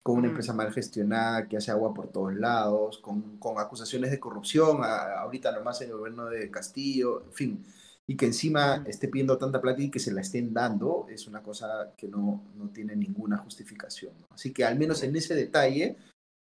con 0.03 0.19
una 0.19 0.29
empresa 0.29 0.53
mal 0.53 0.73
gestionada 0.73 1.47
que 1.47 1.57
hace 1.57 1.71
agua 1.71 1.93
por 1.93 2.09
todos 2.09 2.35
lados, 2.35 2.99
con, 2.99 3.39
con 3.39 3.59
acusaciones 3.59 4.11
de 4.11 4.21
corrupción, 4.21 4.81
ahorita 4.83 5.53
nomás 5.53 5.81
en 5.83 5.91
el 5.91 5.97
gobierno 5.97 6.27
de 6.27 6.51
Castillo, 6.51 7.25
en 7.25 7.33
fin, 7.33 7.65
y 8.07 8.17
que 8.17 8.27
encima 8.27 8.83
esté 8.87 9.09
pidiendo 9.09 9.39
tanta 9.39 9.61
plata 9.61 9.83
y 9.83 9.91
que 9.91 9.99
se 9.99 10.13
la 10.13 10.23
estén 10.23 10.53
dando, 10.53 11.07
es 11.09 11.27
una 11.27 11.43
cosa 11.43 11.93
que 11.97 12.09
no, 12.09 12.43
no 12.57 12.71
tiene 12.71 12.97
ninguna 12.97 13.37
justificación. 13.39 14.15
Así 14.31 14.53
que 14.53 14.65
al 14.65 14.79
menos 14.79 15.03
en 15.03 15.15
ese 15.15 15.35
detalle, 15.35 15.97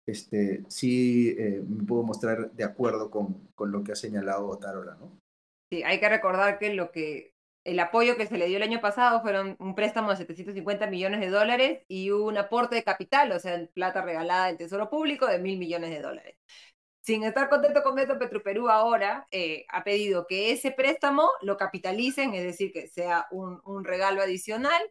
este, 0.06 0.64
sí 0.68 1.34
eh, 1.38 1.62
me 1.66 1.84
puedo 1.84 2.02
mostrar 2.02 2.50
de 2.50 2.64
acuerdo 2.64 3.10
con, 3.10 3.48
con 3.54 3.70
lo 3.70 3.84
que 3.84 3.92
ha 3.92 3.96
señalado 3.96 4.56
Tarola, 4.58 4.96
¿no? 4.96 5.12
Sí, 5.70 5.82
hay 5.82 6.00
que 6.00 6.08
recordar 6.08 6.58
que 6.58 6.74
lo 6.74 6.90
que 6.90 7.33
el 7.64 7.80
apoyo 7.80 8.16
que 8.16 8.26
se 8.26 8.38
le 8.38 8.46
dio 8.46 8.58
el 8.58 8.62
año 8.62 8.80
pasado 8.80 9.22
fueron 9.22 9.56
un 9.58 9.74
préstamo 9.74 10.10
de 10.10 10.18
750 10.18 10.86
millones 10.86 11.20
de 11.20 11.30
dólares 11.30 11.82
y 11.88 12.10
un 12.10 12.36
aporte 12.36 12.76
de 12.76 12.84
capital, 12.84 13.32
o 13.32 13.40
sea, 13.40 13.66
plata 13.72 14.02
regalada 14.02 14.46
del 14.46 14.58
Tesoro 14.58 14.90
Público 14.90 15.26
de 15.26 15.38
mil 15.38 15.58
millones 15.58 15.90
de 15.90 16.00
dólares. 16.00 16.36
Sin 17.02 17.22
estar 17.24 17.50
contento 17.50 17.82
con 17.82 17.98
esto, 17.98 18.18
Petroperú 18.18 18.70
ahora 18.70 19.26
eh, 19.30 19.66
ha 19.68 19.84
pedido 19.84 20.26
que 20.26 20.52
ese 20.52 20.72
préstamo 20.72 21.28
lo 21.42 21.56
capitalicen, 21.56 22.34
es 22.34 22.44
decir, 22.44 22.72
que 22.72 22.88
sea 22.88 23.26
un, 23.30 23.60
un 23.64 23.84
regalo 23.84 24.22
adicional, 24.22 24.82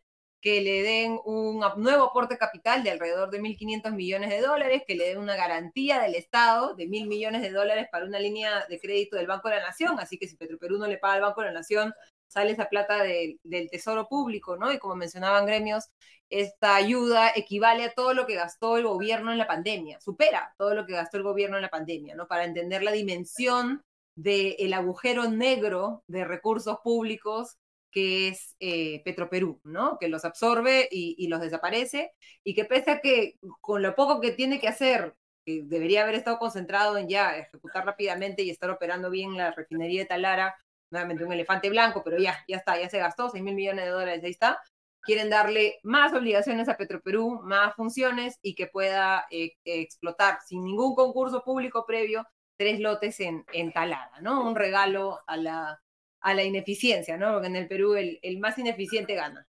que 0.43 0.61
le 0.61 0.83
den 0.83 1.19
un 1.23 1.63
nuevo 1.77 2.03
aporte 2.03 2.37
capital 2.37 2.83
de 2.83 2.91
alrededor 2.91 3.29
de 3.31 3.39
1.500 3.39 3.93
millones 3.93 4.29
de 4.29 4.41
dólares, 4.41 4.83
que 4.85 4.95
le 4.95 5.07
den 5.07 5.17
una 5.17 5.37
garantía 5.37 6.01
del 6.01 6.15
Estado 6.15 6.75
de 6.75 6.85
mil 6.85 7.07
millones 7.07 7.41
de 7.41 7.49
dólares 7.49 7.87
para 7.89 8.05
una 8.05 8.19
línea 8.19 8.65
de 8.67 8.79
crédito 8.79 9.15
del 9.15 9.25
Banco 9.25 9.47
de 9.47 9.55
la 9.55 9.67
Nación. 9.67 9.99
Así 9.99 10.17
que 10.17 10.27
si 10.27 10.35
Petroperú 10.35 10.77
no 10.77 10.85
le 10.85 10.97
paga 10.97 11.13
al 11.15 11.21
Banco 11.21 11.41
de 11.41 11.47
la 11.47 11.53
Nación, 11.53 11.93
sale 12.33 12.51
esa 12.51 12.69
plata 12.69 13.03
del 13.03 13.69
tesoro 13.69 14.07
público, 14.07 14.57
¿no? 14.57 14.71
Y 14.73 14.79
como 14.79 14.95
mencionaban 14.95 15.45
gremios, 15.45 15.89
esta 16.29 16.75
ayuda 16.75 17.31
equivale 17.35 17.85
a 17.85 17.93
todo 17.93 18.13
lo 18.13 18.25
que 18.25 18.35
gastó 18.35 18.77
el 18.77 18.85
gobierno 18.85 19.31
en 19.31 19.37
la 19.37 19.47
pandemia, 19.47 19.99
supera 20.01 20.53
todo 20.57 20.73
lo 20.73 20.85
que 20.85 20.93
gastó 20.93 21.17
el 21.17 21.23
gobierno 21.23 21.57
en 21.57 21.61
la 21.63 21.69
pandemia, 21.69 22.15
¿no? 22.15 22.27
Para 22.27 22.45
entender 22.45 22.83
la 22.83 22.91
dimensión 22.91 23.83
del 24.15 24.73
agujero 24.73 25.29
negro 25.29 26.03
de 26.07 26.25
recursos 26.25 26.77
públicos 26.83 27.57
que 27.91 28.29
es 28.29 28.55
eh, 28.59 29.03
Petroperú, 29.05 29.61
¿no? 29.63 29.97
Que 29.99 30.07
los 30.07 30.25
absorbe 30.25 30.89
y, 30.91 31.15
y, 31.19 31.27
los 31.27 31.39
desaparece, 31.41 32.11
y 32.43 32.55
que 32.55 32.65
pese 32.65 32.91
a 32.91 32.99
que 33.01 33.37
con 33.61 33.83
lo 33.83 33.95
poco 33.95 34.19
que 34.19 34.31
tiene 34.31 34.59
que 34.59 34.67
hacer, 34.67 35.13
que 35.45 35.61
debería 35.63 36.01
haber 36.03 36.15
estado 36.15 36.39
concentrado 36.39 36.97
en 36.97 37.07
ya 37.07 37.37
ejecutar 37.37 37.85
rápidamente 37.85 38.41
y 38.41 38.49
estar 38.49 38.71
operando 38.71 39.11
bien 39.11 39.37
la 39.37 39.51
refinería 39.51 40.01
de 40.01 40.07
Talara 40.07 40.55
nuevamente 40.93 41.25
un 41.25 41.33
elefante 41.33 41.69
blanco, 41.69 42.01
pero 42.03 42.17
ya, 42.17 42.37
ya 42.47 42.57
está, 42.57 42.79
ya 42.79 42.89
se 42.89 42.99
gastó, 42.99 43.29
6 43.29 43.43
mil 43.43 43.55
millones 43.55 43.85
de 43.85 43.91
dólares, 43.91 44.23
ahí 44.23 44.31
está. 44.31 44.59
Quieren 45.01 45.29
darle 45.29 45.79
más 45.83 46.13
obligaciones 46.13 46.69
a 46.69 46.77
Petroperú, 46.77 47.41
más 47.43 47.75
funciones 47.75 48.39
y 48.41 48.55
que 48.55 48.67
pueda 48.67 49.25
eh, 49.29 49.51
explotar 49.65 50.37
sin 50.47 50.63
ningún 50.63 50.95
concurso 50.95 51.43
público 51.43 51.85
previo 51.85 52.25
tres 52.57 52.79
lotes 52.79 53.19
en, 53.19 53.43
en 53.51 53.73
Talada, 53.73 54.21
¿no? 54.21 54.47
Un 54.47 54.55
regalo 54.55 55.19
a 55.27 55.35
la, 55.35 55.81
a 56.21 56.33
la 56.33 56.43
ineficiencia, 56.43 57.17
¿no? 57.17 57.33
Porque 57.33 57.47
en 57.47 57.57
el 57.57 57.67
Perú 57.67 57.95
el, 57.95 58.19
el 58.21 58.39
más 58.39 58.57
ineficiente 58.57 59.15
gana. 59.15 59.45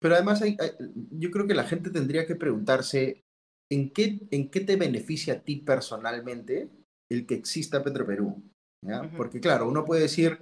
Pero 0.00 0.16
además 0.16 0.42
yo 1.10 1.30
creo 1.30 1.46
que 1.46 1.54
la 1.54 1.64
gente 1.64 1.90
tendría 1.90 2.26
que 2.26 2.34
preguntarse 2.34 3.22
¿en 3.70 3.90
qué, 3.90 4.26
¿en 4.30 4.50
qué 4.50 4.60
te 4.60 4.76
beneficia 4.76 5.34
a 5.34 5.40
ti 5.40 5.56
personalmente 5.56 6.70
el 7.10 7.26
que 7.26 7.34
exista 7.34 7.82
Petroperú? 7.82 8.42
¿Ya? 8.82 9.10
Porque 9.16 9.40
claro, 9.40 9.68
uno 9.68 9.84
puede 9.84 10.02
decir, 10.02 10.38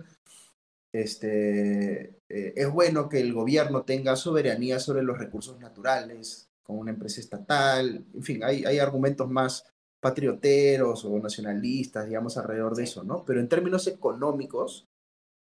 este, 0.95 2.21
eh, 2.29 2.53
es 2.55 2.71
bueno 2.71 3.09
que 3.09 3.21
el 3.21 3.33
gobierno 3.33 3.83
tenga 3.83 4.15
soberanía 4.15 4.79
sobre 4.79 5.03
los 5.03 5.19
recursos 5.19 5.59
naturales, 5.59 6.49
con 6.63 6.79
una 6.79 6.93
empresa 6.93 7.21
estatal, 7.21 8.07
en 8.15 8.23
fin, 8.23 8.45
hay, 8.45 8.65
hay 8.65 8.79
argumentos 8.79 9.29
más 9.29 9.67
patrioteros 10.01 11.05
o 11.05 11.19
nacionalistas, 11.19 12.07
digamos, 12.07 12.37
alrededor 12.37 12.77
de 12.77 12.85
eso, 12.85 13.03
¿no? 13.03 13.25
Pero 13.25 13.41
en 13.41 13.49
términos 13.49 13.89
económicos, 13.89 14.87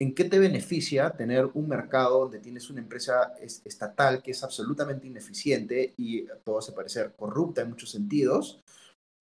¿en 0.00 0.12
qué 0.12 0.24
te 0.24 0.40
beneficia 0.40 1.10
tener 1.10 1.48
un 1.54 1.68
mercado 1.68 2.20
donde 2.20 2.40
tienes 2.40 2.68
una 2.68 2.80
empresa 2.80 3.34
estatal 3.40 4.22
que 4.22 4.32
es 4.32 4.42
absolutamente 4.42 5.06
ineficiente 5.06 5.94
y 5.96 6.26
todo 6.42 6.60
se 6.62 6.72
parece 6.72 7.12
corrupta 7.12 7.62
en 7.62 7.70
muchos 7.70 7.92
sentidos, 7.92 8.60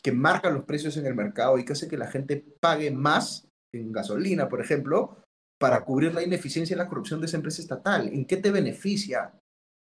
que 0.01 0.11
marca 0.11 0.49
los 0.49 0.63
precios 0.63 0.97
en 0.97 1.05
el 1.05 1.13
mercado 1.13 1.59
y 1.59 1.63
que 1.63 1.73
hace 1.73 1.87
que 1.87 1.97
la 1.97 2.07
gente 2.07 2.43
pague 2.59 2.89
más 2.89 3.47
en 3.71 3.91
gasolina, 3.91 4.49
por 4.49 4.61
ejemplo, 4.61 5.22
para 5.63 5.85
cubrir 5.85 6.13
la 6.13 6.21
ineficiencia 6.21 6.73
y 6.73 6.77
la 6.77 6.89
corrupción 6.89 7.21
de 7.21 7.27
esa 7.27 7.37
empresa 7.37 7.61
estatal? 7.61 8.09
¿En 8.09 8.25
qué 8.25 8.35
te 8.35 8.51
beneficia? 8.51 9.33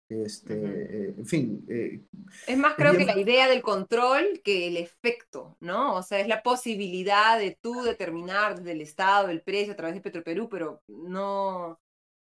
Este, 0.08 0.54
eh, 0.54 1.14
en 1.18 1.26
fin. 1.26 1.66
Eh, 1.68 2.02
es 2.46 2.56
más, 2.56 2.76
creo 2.76 2.96
que 2.96 3.04
la 3.04 3.18
idea 3.18 3.48
del 3.48 3.62
control 3.62 4.40
que 4.44 4.68
el 4.68 4.76
efecto, 4.76 5.56
¿no? 5.58 5.96
O 5.96 6.04
sea, 6.04 6.20
es 6.20 6.28
la 6.28 6.44
posibilidad 6.44 7.36
de 7.40 7.58
tú 7.60 7.82
determinar 7.82 8.54
desde 8.54 8.70
el 8.70 8.80
Estado 8.80 9.28
el 9.28 9.42
precio 9.42 9.72
a 9.72 9.76
través 9.76 9.96
de 9.96 10.02
Petroperú, 10.02 10.48
pero 10.48 10.84
no. 10.86 11.80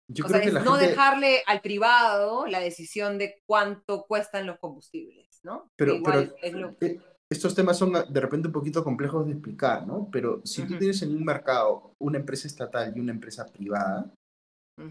Yo 0.09 0.25
creo 0.25 0.41
que 0.41 0.51
no 0.53 0.75
dejarle 0.77 1.43
al 1.45 1.61
privado 1.61 2.47
la 2.47 2.59
decisión 2.59 3.19
de 3.19 3.43
cuánto 3.45 4.07
cuestan 4.07 4.47
los 4.47 4.57
combustibles, 4.57 5.41
¿no? 5.43 5.69
Pero, 5.75 5.93
igual 5.93 6.33
es 6.41 6.53
lo... 6.53 6.75
Eh, 6.81 6.99
estos 7.29 7.53
temas 7.55 7.77
son 7.77 7.93
de 7.93 8.21
repente 8.21 8.47
un 8.47 8.53
poquito 8.53 8.83
complejos 8.83 9.25
de 9.25 9.33
explicar, 9.33 9.85
¿no? 9.85 10.09
Pero 10.11 10.41
si 10.45 10.63
tú 10.63 10.77
tienes 10.77 11.01
en 11.01 11.15
un 11.15 11.23
mercado 11.23 11.93
una 11.99 12.17
empresa 12.19 12.47
estatal 12.47 12.93
y 12.95 12.99
una 12.99 13.11
empresa 13.11 13.45
privada, 13.45 14.13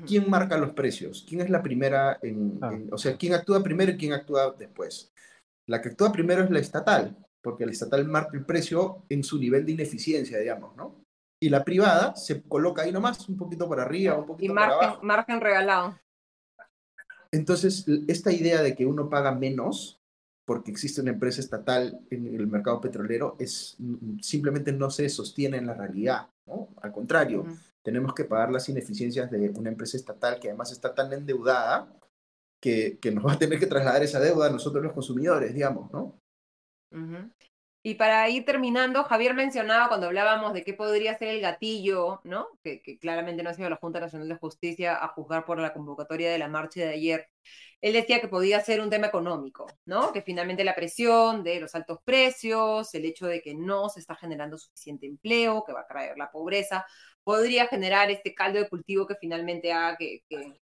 ¿quién 0.07 0.29
marca 0.29 0.59
los 0.59 0.73
precios? 0.73 1.25
¿Quién 1.29 1.41
es 1.41 1.51
la 1.51 1.63
primera 1.63 2.19
en, 2.23 2.61
o 2.93 2.99
sea, 2.99 3.17
quién 3.17 3.35
actúa 3.35 3.63
primero 3.63 3.93
y 3.93 3.97
quién 3.97 4.13
actúa 4.13 4.55
después? 4.59 5.13
La 5.69 5.81
que 5.81 5.91
actúa 5.91 6.13
primero 6.13 6.45
es 6.45 6.51
la 6.51 6.61
estatal, 6.61 7.17
porque 7.43 7.65
la 7.65 7.73
estatal 7.73 8.07
marca 8.07 8.37
el 8.37 8.45
precio 8.45 9.05
en 9.09 9.25
su 9.25 9.39
nivel 9.39 9.65
de 9.65 9.73
ineficiencia, 9.73 10.39
digamos, 10.39 10.77
¿no? 10.77 11.07
y 11.41 11.49
la 11.49 11.65
privada 11.65 12.17
se 12.17 12.43
coloca 12.43 12.83
ahí 12.83 12.93
nomás, 12.93 13.29
un 13.29 13.37
poquito 13.37 13.69
por 13.69 13.81
arriba, 13.81 14.17
un 14.17 14.27
poquito 14.27 14.53
y 14.53 14.55
margen, 14.55 14.79
abajo. 14.79 15.03
margen 15.03 15.41
regalado. 15.41 15.99
Entonces, 17.31 17.85
esta 18.09 18.33
idea 18.33 18.63
de 18.63 18.75
que 18.75 18.87
uno 18.87 19.11
paga 19.11 19.33
menos 19.33 20.01
porque 20.47 20.71
existe 20.71 21.01
una 21.03 21.11
empresa 21.11 21.41
estatal 21.41 22.01
en 22.09 22.35
el 22.35 22.47
mercado 22.47 22.81
petrolero 22.81 23.37
es 23.39 23.77
simplemente 24.23 24.73
no 24.73 24.91
se 24.91 25.09
sostiene 25.09 25.59
en 25.59 25.67
la 25.67 25.75
realidad, 25.75 26.29
¿no? 26.47 26.69
Al 26.81 26.93
contrario, 26.93 27.45
tenemos 27.83 28.15
que 28.15 28.25
pagar 28.25 28.53
las 28.53 28.69
ineficiencias 28.69 29.31
de 29.31 29.51
una 29.51 29.71
empresa 29.71 29.97
estatal 29.97 30.39
que 30.39 30.49
además 30.49 30.71
está 30.71 30.95
tan 30.95 31.13
endeudada 31.13 31.93
que, 32.63 32.99
que, 33.01 33.11
nos 33.11 33.27
va 33.27 33.33
a 33.33 33.39
tener 33.39 33.59
que 33.59 33.67
trasladar 33.67 34.05
esa 34.05 34.21
deuda 34.21 34.47
a 34.47 34.51
nosotros 34.51 34.83
los 34.83 34.93
consumidores, 34.93 35.53
digamos, 35.53 35.93
¿no? 35.93 36.17
Y 37.87 37.95
para 37.95 38.29
ir 38.29 38.45
terminando, 38.45 39.05
Javier 39.05 39.33
mencionaba 39.33 39.87
cuando 39.87 40.09
hablábamos 40.09 40.53
de 40.53 40.65
qué 40.65 40.75
podría 40.75 41.17
ser 41.17 41.29
el 41.29 41.41
gatillo, 41.41 42.21
¿no? 42.25 42.49
Que, 42.65 42.83
claramente 42.99 43.45
no 43.45 43.51
ha 43.51 43.55
sido 43.55 43.71
la 43.71 43.77
Junta 43.77 44.01
Nacional 44.01 44.29
de 44.29 44.35
Justicia 44.35 44.97
a 45.01 45.07
juzgar 45.07 45.45
por 45.45 45.61
la 45.61 45.73
convocatoria 45.73 46.33
de 46.33 46.39
la 46.39 46.49
marcha 46.49 46.81
de 46.81 46.89
ayer. 46.89 47.29
Él 47.81 47.93
decía 47.93 48.21
que 48.21 48.27
podía 48.27 48.61
ser 48.61 48.81
un 48.81 48.91
tema 48.91 49.07
económico, 49.07 49.69
¿no? 49.85 50.13
Que 50.13 50.21
finalmente 50.21 50.65
la 50.65 50.75
presión 50.75 51.45
de 51.45 51.61
los 51.61 51.77
altos 51.77 52.01
precios, 52.05 52.93
el 52.93 53.05
hecho 53.05 53.29
de 53.29 53.41
que 53.41 53.55
no 53.55 53.89
se 53.89 54.01
está 54.01 54.17
generando 54.17 54.59
suficiente 54.59 55.07
empleo, 55.07 55.63
que 55.65 55.73
va 55.73 55.83
a 55.83 55.87
traer 55.87 56.19
la 56.19 56.33
pobreza, 56.33 56.85
podría 57.23 57.69
generar 57.69 58.11
este 58.11 58.35
caldo 58.35 58.59
de 58.59 58.69
cultivo 58.69 59.07
que 59.07 59.15
finalmente 59.15 59.73
haga 59.73 59.97
que, 59.97 60.25
que, 60.29 60.61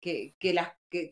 que, 0.00 0.36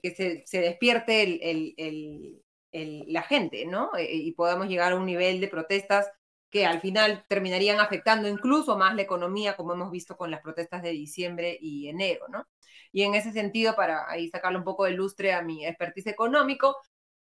que 0.01 0.15
se, 0.15 0.47
se, 0.47 0.61
despierte 0.61 1.25
el, 1.25 1.75
el, 1.77 2.43
la 2.73 3.23
gente, 3.23 3.67
¿no? 3.67 3.91
Eh, 3.97 4.15
y 4.15 4.33
podamos 4.33 4.69
llegar 4.69 4.93
a 4.93 4.97
un 4.97 5.07
nivel 5.07 5.41
de 5.41 5.49
protestas 5.49 6.11
que 6.51 6.67
al 6.67 6.81
final 6.81 7.25
terminarían 7.29 7.81
afectando 7.81 8.29
incluso 8.29 8.77
más 8.77 8.95
la 8.95 9.03
economía, 9.03 9.57
como 9.57 9.73
hemos 9.75 9.91
visto 9.91 10.17
con 10.17 10.31
las 10.31 10.41
protestas 10.41 10.83
de 10.83 10.91
diciembre 10.91 11.57
y 11.61 11.89
enero, 11.89 12.27
¿no? 12.29 12.47
Y 12.93 13.03
en 13.03 13.15
ese 13.15 13.33
sentido, 13.33 13.77
para 13.77 14.09
ahí 14.11 14.29
sacarle 14.31 14.59
un 14.59 14.65
poco 14.65 14.85
de 14.85 14.93
lustre 14.93 15.33
a 15.33 15.43
mi 15.43 15.65
expertise 15.65 16.09
económico, 16.09 16.77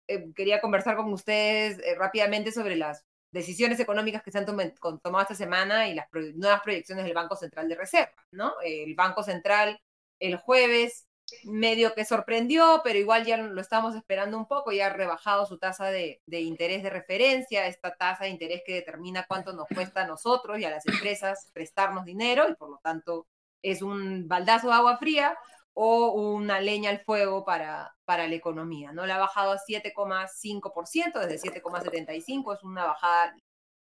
eh, 0.08 0.32
quería 0.36 0.62
conversar 0.62 0.96
con 0.96 1.12
ustedes 1.14 1.80
eh, 1.80 1.96
rápidamente 1.96 2.52
sobre 2.52 2.76
las 2.76 3.06
decisiones 3.32 3.80
económicas 3.80 4.24
que 4.24 4.32
se 4.32 4.40
han 4.40 4.46
tomado 4.46 5.22
esta 5.22 5.36
semana 5.36 5.88
y 5.88 5.94
las 5.96 6.08
nuevas 6.36 6.62
proyecciones 6.62 7.06
del 7.06 7.14
Banco 7.14 7.36
Central 7.36 7.70
de 7.70 7.76
Reserva, 7.76 8.14
¿no? 8.32 8.54
El 8.64 8.96
Banco 8.96 9.22
Central 9.24 9.80
el 10.20 10.38
jueves 10.38 11.08
medio 11.44 11.94
que 11.94 12.06
sorprendió, 12.06 12.82
pero 12.84 13.00
igual 13.00 13.26
ya 13.26 13.38
lo 13.38 13.62
estamos 13.62 13.96
esperando 13.96 14.38
un 14.38 14.48
poco, 14.48 14.72
ya 14.72 14.88
ha 14.88 14.94
rebajado 14.94 15.46
su 15.46 15.58
tasa 15.58 15.86
de, 15.86 16.22
interés 16.28 16.84
de 16.84 16.90
referencia, 16.90 17.68
esta 17.68 17.96
tasa 17.96 18.26
de 18.26 18.32
interés 18.32 18.62
que 18.66 18.74
determina 18.74 19.26
cuánto 19.28 19.54
nos 19.54 19.68
cuesta 19.68 20.04
a 20.04 20.08
nosotros 20.08 20.60
y 20.60 20.66
a 20.66 20.70
las 20.70 20.86
empresas 20.88 21.50
prestarnos 21.54 22.06
dinero 22.06 22.48
y 22.50 22.56
por 22.56 22.70
lo 22.70 22.78
tanto 22.80 23.28
es 23.62 23.82
un 23.82 24.28
baldazo 24.28 24.68
de 24.68 24.74
agua 24.74 24.98
fría 24.98 25.38
o 25.74 26.12
una 26.12 26.60
leña 26.60 26.90
al 26.90 27.00
fuego 27.00 27.46
para, 27.46 27.96
para 28.06 28.28
la 28.28 28.36
economía. 28.36 28.92
¿no? 28.92 29.06
La 29.06 29.16
ha 29.16 29.20
bajado 29.20 29.52
a 29.52 29.60
7,5% 29.60 31.20
desde 31.20 31.62
7,75%, 31.62 32.54
es 32.54 32.64
una 32.64 32.86
bajada 32.86 33.36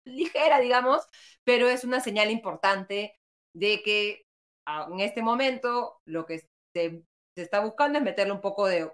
ligera, 0.06 0.60
digamos, 0.60 1.08
pero 1.44 1.70
es 1.70 1.84
una 1.84 2.00
señal 2.00 2.32
importante 2.32 3.20
de 3.54 3.82
que 3.84 4.26
ah, 4.66 4.88
en 4.92 5.00
este 5.02 5.22
momento 5.22 6.00
lo 6.06 6.26
que 6.26 6.48
se 6.74 7.04
se 7.36 7.42
está 7.44 7.60
buscando 7.60 7.98
es 7.98 8.04
meterle 8.04 8.34
un 8.34 8.42
poco 8.42 8.68
de 8.68 8.92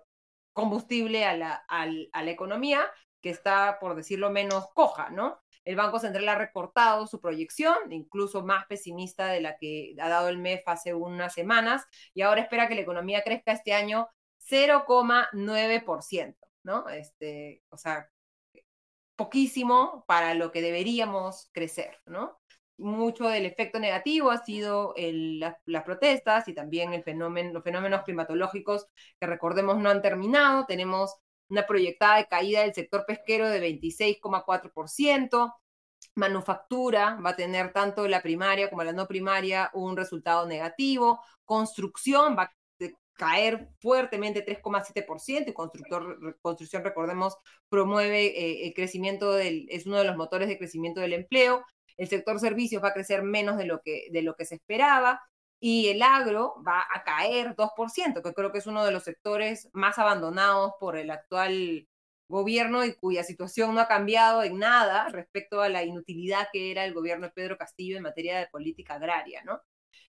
combustible 0.53 1.25
a 1.25 1.35
la, 1.35 2.31
economía, 2.31 2.81
que 3.21 3.29
está, 3.29 3.77
por 3.79 3.95
decirlo 3.95 4.29
menos, 4.31 4.67
coja, 4.73 5.09
¿no? 5.09 5.39
El 5.63 5.75
Banco 5.75 5.99
Central 5.99 6.29
ha 6.29 6.35
recortado 6.35 7.07
su 7.07 7.19
proyección, 7.19 7.91
incluso 7.91 8.43
más 8.43 8.65
pesimista 8.67 9.27
de 9.27 9.41
la 9.41 9.57
que 9.57 9.95
ha 9.99 10.07
dado 10.09 10.29
el 10.29 10.37
MEF 10.37 10.63
hace 10.67 10.93
unas 10.93 11.33
semanas, 11.33 11.85
y 12.13 12.21
ahora 12.21 12.41
espera 12.41 12.67
que 12.67 12.75
la 12.75 12.81
economía 12.81 13.21
crezca 13.23 13.51
este 13.51 13.73
año 13.73 14.07
0,9%, 14.49 16.35
¿no? 16.63 16.89
Este, 16.89 17.61
o 17.69 17.77
sea, 17.77 18.09
poquísimo 19.15 20.05
para 20.07 20.33
lo 20.35 20.51
que 20.51 20.61
deberíamos 20.61 21.49
crecer, 21.51 21.99
¿no? 22.05 22.39
Mucho 22.77 23.27
del 23.27 23.45
efecto 23.45 23.79
negativo 23.79 24.31
ha 24.31 24.43
sido 24.43 24.93
las 24.97 25.83
protestas 25.83 26.47
y 26.47 26.53
también 26.53 26.93
el 26.93 27.03
fenómeno, 27.03 27.53
los 27.53 27.63
fenómenos 27.63 28.03
climatológicos 28.03 28.87
que 29.19 29.27
recordemos 29.27 29.77
no 29.77 29.89
han 29.89 30.01
terminado. 30.01 30.65
Tenemos 30.65 31.15
una 31.49 31.65
proyectada 31.65 32.25
caída 32.25 32.61
del 32.61 32.73
sector 32.73 33.05
pesquero 33.05 33.49
de 33.49 33.59
26,4%. 33.61 35.53
Manufactura 36.15 37.19
va 37.23 37.31
a 37.31 37.35
tener 37.35 37.73
tanto 37.73 38.07
la 38.07 38.21
primaria 38.21 38.69
como 38.69 38.83
la 38.83 38.93
no 38.93 39.07
primaria 39.07 39.71
un 39.73 39.97
resultado 39.97 40.45
negativo. 40.47 41.19
Construcción 41.45 42.37
va 42.37 42.43
a 42.43 42.51
caer 43.17 43.69
fuertemente 43.79 44.45
3,7% 44.45 45.49
y 45.49 45.53
constructor, 45.53 46.37
construcción, 46.41 46.83
recordemos, 46.83 47.35
promueve 47.67 48.27
eh, 48.27 48.67
el 48.67 48.73
crecimiento 48.73 49.33
del, 49.33 49.65
es 49.69 49.87
uno 49.87 49.97
de 49.97 50.05
los 50.05 50.15
motores 50.15 50.47
de 50.47 50.57
crecimiento 50.57 51.01
del 51.01 51.13
empleo 51.13 51.65
el 51.97 52.07
sector 52.07 52.39
servicios 52.39 52.83
va 52.83 52.89
a 52.89 52.93
crecer 52.93 53.23
menos 53.23 53.57
de 53.57 53.65
lo 53.65 53.81
que, 53.81 54.07
de 54.11 54.21
lo 54.21 54.35
que 54.35 54.45
se 54.45 54.55
esperaba 54.55 55.21
y 55.59 55.87
el 55.89 56.01
agro 56.03 56.55
va 56.65 56.85
a 56.93 57.03
caer 57.03 57.55
2%, 57.55 58.21
que 58.21 58.33
creo 58.33 58.51
que 58.51 58.59
es 58.59 58.67
uno 58.67 58.85
de 58.85 58.91
los 58.91 59.03
sectores 59.03 59.69
más 59.73 59.97
abandonados 59.97 60.73
por 60.79 60.97
el 60.97 61.09
actual 61.09 61.87
gobierno 62.27 62.85
y 62.85 62.93
cuya 62.93 63.23
situación 63.23 63.73
no 63.73 63.81
ha 63.81 63.87
cambiado 63.87 64.43
en 64.43 64.59
nada 64.59 65.09
respecto 65.09 65.61
a 65.61 65.69
la 65.69 65.83
inutilidad 65.83 66.49
que 66.51 66.71
era 66.71 66.85
el 66.85 66.93
gobierno 66.93 67.27
de 67.27 67.33
Pedro 67.33 67.57
Castillo 67.57 67.97
en 67.97 68.03
materia 68.03 68.37
de 68.37 68.47
política 68.47 68.95
agraria, 68.95 69.43
¿no? 69.43 69.61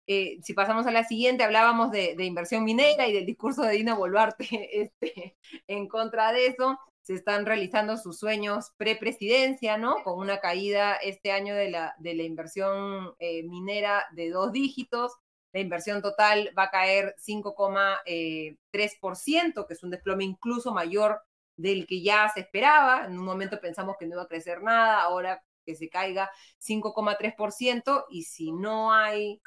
Eh, 0.08 0.38
si 0.42 0.54
pasamos 0.54 0.86
a 0.86 0.92
la 0.92 1.04
siguiente, 1.04 1.42
hablábamos 1.42 1.90
de, 1.90 2.14
inversión 2.24 2.64
minera 2.64 3.08
y 3.08 3.12
del 3.12 3.26
discurso 3.26 3.62
de 3.62 3.72
Dina 3.74 3.94
Boluarte 3.94 4.46
este, 4.82 5.36
en 5.66 5.88
contra 5.88 6.32
de 6.32 6.46
eso 6.46 6.78
se 7.06 7.14
están 7.14 7.46
realizando 7.46 7.96
sus 7.98 8.18
sueños 8.18 8.72
pre-presidencia, 8.78 9.78
¿no? 9.78 10.02
Con 10.02 10.18
una 10.18 10.40
caída 10.40 10.96
este 10.96 11.30
año 11.30 11.54
de 11.54 11.70
la, 11.70 11.94
de 11.98 12.14
la 12.14 12.24
inversión 12.24 13.14
eh, 13.20 13.44
minera 13.44 14.06
de 14.10 14.30
dos 14.30 14.50
dígitos. 14.50 15.12
La 15.52 15.60
inversión 15.60 16.02
total 16.02 16.50
va 16.58 16.64
a 16.64 16.70
caer 16.70 17.14
5,3%, 17.24 18.02
eh, 18.06 18.56
que 19.68 19.72
es 19.72 19.82
un 19.84 19.90
desplome 19.90 20.24
incluso 20.24 20.74
mayor 20.74 21.20
del 21.56 21.86
que 21.86 22.02
ya 22.02 22.28
se 22.34 22.40
esperaba. 22.40 23.04
En 23.06 23.16
un 23.16 23.24
momento 23.24 23.60
pensamos 23.60 23.94
que 24.00 24.06
no 24.06 24.16
iba 24.16 24.22
a 24.24 24.28
crecer 24.28 24.60
nada, 24.60 25.00
ahora 25.00 25.44
que 25.64 25.76
se 25.76 25.88
caiga 25.88 26.28
5,3%, 26.58 28.06
y 28.10 28.24
si 28.24 28.50
no 28.50 28.92
hay 28.92 29.40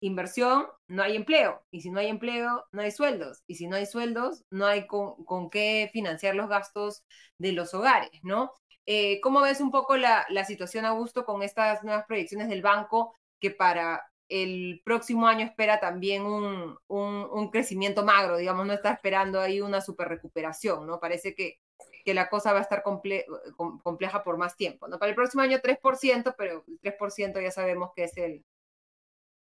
inversión, 0.00 0.66
no 0.88 1.02
hay 1.02 1.16
empleo. 1.16 1.62
Y 1.70 1.82
si 1.82 1.90
no 1.90 2.00
hay 2.00 2.08
empleo, 2.08 2.66
no 2.72 2.82
hay 2.82 2.90
sueldos. 2.90 3.42
Y 3.46 3.56
si 3.56 3.66
no 3.66 3.76
hay 3.76 3.86
sueldos, 3.86 4.44
no 4.50 4.66
hay 4.66 4.86
con, 4.86 5.50
qué 5.50 5.90
financiar 5.92 6.34
los 6.34 6.48
gastos 6.48 7.04
de 7.38 7.52
los 7.52 7.74
hogares, 7.74 8.10
¿no? 8.22 8.52
Eh, 8.86 9.20
¿Cómo 9.20 9.40
ves 9.42 9.60
un 9.60 9.70
poco 9.70 9.96
la, 9.96 10.26
la, 10.30 10.44
situación, 10.44 10.84
Augusto, 10.84 11.24
con 11.24 11.42
estas 11.42 11.84
nuevas 11.84 12.06
proyecciones 12.06 12.48
del 12.48 12.62
banco 12.62 13.14
que 13.38 13.50
para 13.50 14.10
el 14.28 14.80
próximo 14.84 15.26
año 15.26 15.44
espera 15.44 15.80
también 15.80 16.24
un, 16.24 16.78
un, 16.88 17.50
crecimiento 17.50 18.04
magro, 18.04 18.36
digamos, 18.36 18.66
no 18.66 18.72
está 18.72 18.92
esperando 18.92 19.40
ahí 19.40 19.60
una 19.60 19.80
super 19.80 20.08
recuperación, 20.08 20.86
¿no? 20.86 21.00
Parece 21.00 21.34
que, 21.34 21.58
que 22.04 22.14
la 22.14 22.28
cosa 22.28 22.52
va 22.52 22.60
a 22.60 22.62
estar 22.62 22.82
compleja 22.82 24.22
por 24.22 24.38
más 24.38 24.56
tiempo, 24.56 24.88
¿no? 24.88 24.98
Para 24.98 25.10
el 25.10 25.16
próximo 25.16 25.42
año 25.42 25.58
3%, 25.58 26.34
pero 26.38 26.64
el 26.66 26.80
3% 26.80 27.42
ya 27.42 27.50
sabemos 27.50 27.90
que 27.94 28.04
es 28.04 28.16
el, 28.16 28.44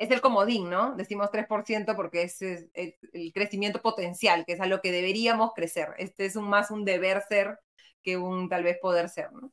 es 0.01 0.11
el 0.11 0.23
comodín, 0.23 0.71
¿no? 0.71 0.97
Decimos 0.97 1.31
3% 1.31 1.95
porque 1.95 2.23
es, 2.23 2.41
es, 2.41 2.71
el 2.73 3.33
crecimiento 3.35 3.83
potencial, 3.83 4.47
que 4.47 4.55
es 4.55 4.61
a 4.61 4.67
lo 4.67 4.81
que 4.81 4.93
deberíamos 4.93 5.53
crecer. 5.55 5.89
Este 5.99 6.25
es 6.25 6.37
un, 6.37 6.49
más 6.49 6.71
un 6.71 6.87
deber 6.87 7.23
ser 7.29 7.59
que 8.03 8.17
un 8.17 8.49
tal 8.49 8.65
vez 8.65 8.79
poder 8.81 9.11
ser, 9.11 9.31
¿no? 9.31 9.53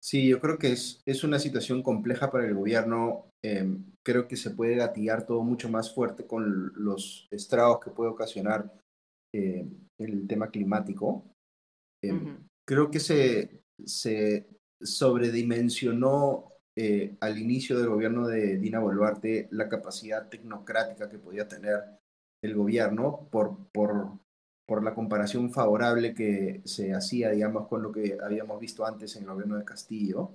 Sí, 0.00 0.26
yo 0.28 0.40
creo 0.40 0.56
que 0.56 0.72
es, 0.72 1.02
es 1.04 1.24
una 1.24 1.38
situación 1.38 1.82
compleja 1.82 2.30
para 2.30 2.46
el 2.46 2.54
gobierno. 2.54 3.28
Em, 3.44 3.84
creo 4.02 4.26
que 4.26 4.36
se 4.36 4.52
puede 4.52 4.76
gatillar 4.76 5.26
todo 5.26 5.42
mucho 5.42 5.68
más 5.68 5.94
fuerte 5.94 6.26
con 6.26 6.72
los 6.74 7.28
estragos 7.30 7.80
que 7.80 7.90
puede 7.90 8.10
ocasionar 8.10 8.72
eh, 9.34 9.68
el 9.98 10.26
tema 10.26 10.50
climático. 10.50 11.34
Em, 12.02 12.48
creo 12.66 12.90
que 12.90 13.00
se, 13.00 13.62
se 13.84 14.48
sobredimensionó 14.80 16.55
eh, 16.76 17.16
al 17.20 17.38
inicio 17.38 17.78
del 17.78 17.88
gobierno 17.88 18.28
de 18.28 18.58
Dina 18.58 18.78
Boluarte 18.78 19.48
la 19.50 19.68
capacidad 19.68 20.28
tecnocrática 20.28 21.08
que 21.08 21.18
podía 21.18 21.48
tener 21.48 21.82
el 22.42 22.54
gobierno 22.54 23.28
por, 23.30 23.56
por, 23.72 24.18
por 24.66 24.84
la 24.84 24.94
comparación 24.94 25.50
favorable 25.52 26.14
que 26.14 26.60
se 26.64 26.92
hacía, 26.92 27.30
digamos, 27.30 27.66
con 27.66 27.82
lo 27.82 27.90
que 27.92 28.18
habíamos 28.22 28.60
visto 28.60 28.84
antes 28.84 29.16
en 29.16 29.22
el 29.22 29.30
gobierno 29.30 29.56
de 29.56 29.64
Castillo. 29.64 30.32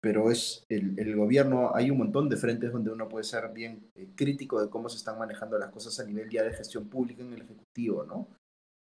Pero 0.00 0.30
es 0.30 0.64
el, 0.68 0.98
el 0.98 1.16
gobierno, 1.16 1.74
hay 1.74 1.90
un 1.90 1.98
montón 1.98 2.28
de 2.28 2.36
frentes 2.36 2.70
donde 2.70 2.92
uno 2.92 3.08
puede 3.08 3.24
ser 3.24 3.50
bien 3.52 3.90
eh, 3.94 4.10
crítico 4.14 4.62
de 4.62 4.68
cómo 4.68 4.88
se 4.88 4.98
están 4.98 5.18
manejando 5.18 5.58
las 5.58 5.70
cosas 5.70 5.98
a 5.98 6.04
nivel 6.04 6.28
ya 6.28 6.42
de 6.42 6.52
gestión 6.52 6.88
pública 6.88 7.22
en 7.22 7.32
el 7.32 7.42
Ejecutivo, 7.42 8.04
¿no? 8.04 8.28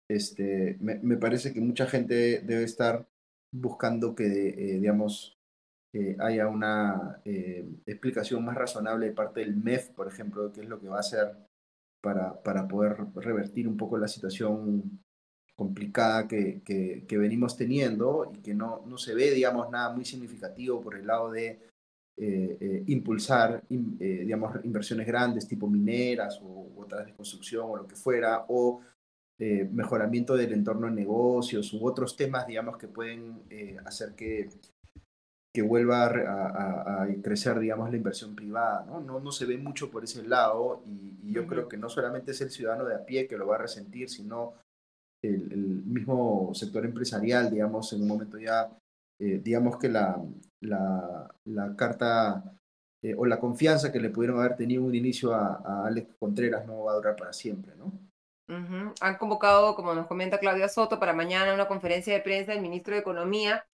Este, 0.09 0.77
me, 0.79 0.95
me 0.99 1.17
parece 1.17 1.53
que 1.53 1.61
mucha 1.61 1.85
gente 1.85 2.41
debe 2.41 2.63
estar 2.63 3.07
buscando 3.53 4.15
que, 4.15 4.25
eh, 4.25 4.79
digamos, 4.79 5.34
eh, 5.95 6.15
haya 6.19 6.47
una 6.47 7.21
explicación 7.85 8.43
más 8.43 8.55
razonable 8.55 9.07
de 9.07 9.13
parte 9.13 9.39
del 9.39 9.55
MEF, 9.55 9.89
por 9.91 10.07
ejemplo, 10.07 10.47
de 10.47 10.51
qué 10.51 10.61
es 10.61 10.69
lo 10.69 10.79
que 10.79 10.89
va 10.89 10.97
a 10.97 11.01
hacer 11.01 11.35
para, 12.01 12.41
para 12.43 12.67
poder 12.67 12.97
revertir 13.15 13.67
un 13.67 13.77
poco 13.77 13.97
la 13.97 14.07
situación 14.07 15.01
complicada 15.55 16.27
que, 16.27 16.61
que, 16.63 17.17
venimos 17.17 17.55
teniendo 17.55 18.31
y 18.33 18.39
que 18.41 18.53
no, 18.53 18.83
no 18.85 18.97
se 18.97 19.15
ve, 19.15 19.31
digamos, 19.31 19.69
nada 19.71 19.93
muy 19.93 20.03
significativo 20.03 20.81
por 20.81 20.95
el 20.95 21.07
lado 21.07 21.31
de 21.31 21.59
eh, 22.17 22.57
eh, 22.61 22.83
impulsar, 22.87 23.63
eh, 23.69 23.77
digamos, 23.99 24.63
inversiones 24.63 25.05
grandes 25.05 25.47
tipo 25.47 25.67
mineras 25.67 26.39
o 26.41 26.71
otras 26.77 27.05
de 27.05 27.13
construcción 27.13 27.65
o 27.69 27.77
lo 27.77 27.87
que 27.87 27.95
fuera, 27.95 28.45
o 28.49 28.81
mejoramiento 29.37 30.37
del 30.37 30.53
entorno 30.53 30.87
de 30.87 30.93
negocios 30.93 31.73
u 31.73 31.85
otros 31.85 32.15
temas, 32.15 32.47
digamos, 32.47 32.77
que 32.77 32.87
pueden 32.87 33.41
hacer 33.85 34.15
que, 34.15 34.47
que 35.55 35.63
vuelva 35.63 36.05
a, 36.05 37.07
crecer, 37.23 37.59
digamos, 37.59 37.89
la 37.89 37.97
inversión 37.97 38.35
privada, 38.35 38.85
¿no? 38.85 38.99
No, 38.99 39.19
no 39.19 39.31
se 39.31 39.45
ve 39.45 39.57
mucho 39.57 39.89
por 39.89 40.03
ese 40.03 40.21
lado 40.27 40.83
y, 40.85 41.17
y 41.23 41.33
yo 41.33 41.47
creo 41.47 41.67
que 41.67 41.77
no 41.77 41.89
solamente 41.89 42.31
es 42.31 42.41
el 42.41 42.51
ciudadano 42.51 42.85
de 42.85 42.95
a 42.95 43.05
pie 43.05 43.27
que 43.27 43.37
lo 43.37 43.47
va 43.47 43.55
a 43.55 43.59
resentir, 43.59 44.09
sino 44.09 44.53
el, 45.23 45.51
el 45.51 45.83
mismo 45.85 46.51
sector 46.53 46.85
empresarial, 46.85 47.49
digamos, 47.49 47.91
en 47.93 48.03
un 48.03 48.07
momento 48.07 48.37
ya 48.37 48.69
eh, 49.19 49.39
digamos 49.41 49.77
que 49.77 49.87
la, 49.87 50.21
la, 50.59 51.33
la 51.45 51.75
carta 51.75 52.43
eh, 53.01 53.15
o 53.17 53.25
la 53.25 53.39
confianza 53.39 53.91
que 53.91 53.99
le 53.99 54.09
pudieron 54.09 54.39
haber 54.39 54.57
tenido 54.57 54.83
un 54.83 54.93
inicio 54.93 55.33
a, 55.33 55.85
Alex 55.85 56.15
Contreras 56.19 56.65
no 56.65 56.83
va 56.83 56.91
a 56.91 56.95
durar 56.95 57.15
para 57.15 57.31
siempre, 57.31 57.73
¿no? 57.75 57.93
Han 58.47 59.17
convocado, 59.17 59.75
como 59.75 59.95
nos 59.95 60.05
comenta 60.05 60.37
Claudia 60.37 60.67
Soto, 60.67 60.99
para 60.99 61.13
mañana 61.13 61.53
una 61.53 61.67
conferencia 61.67 62.13
de 62.13 62.19
prensa 62.19 62.51
del 62.51 62.61
ministro 62.61 62.93
de 62.93 62.99
Economía. 62.99 63.65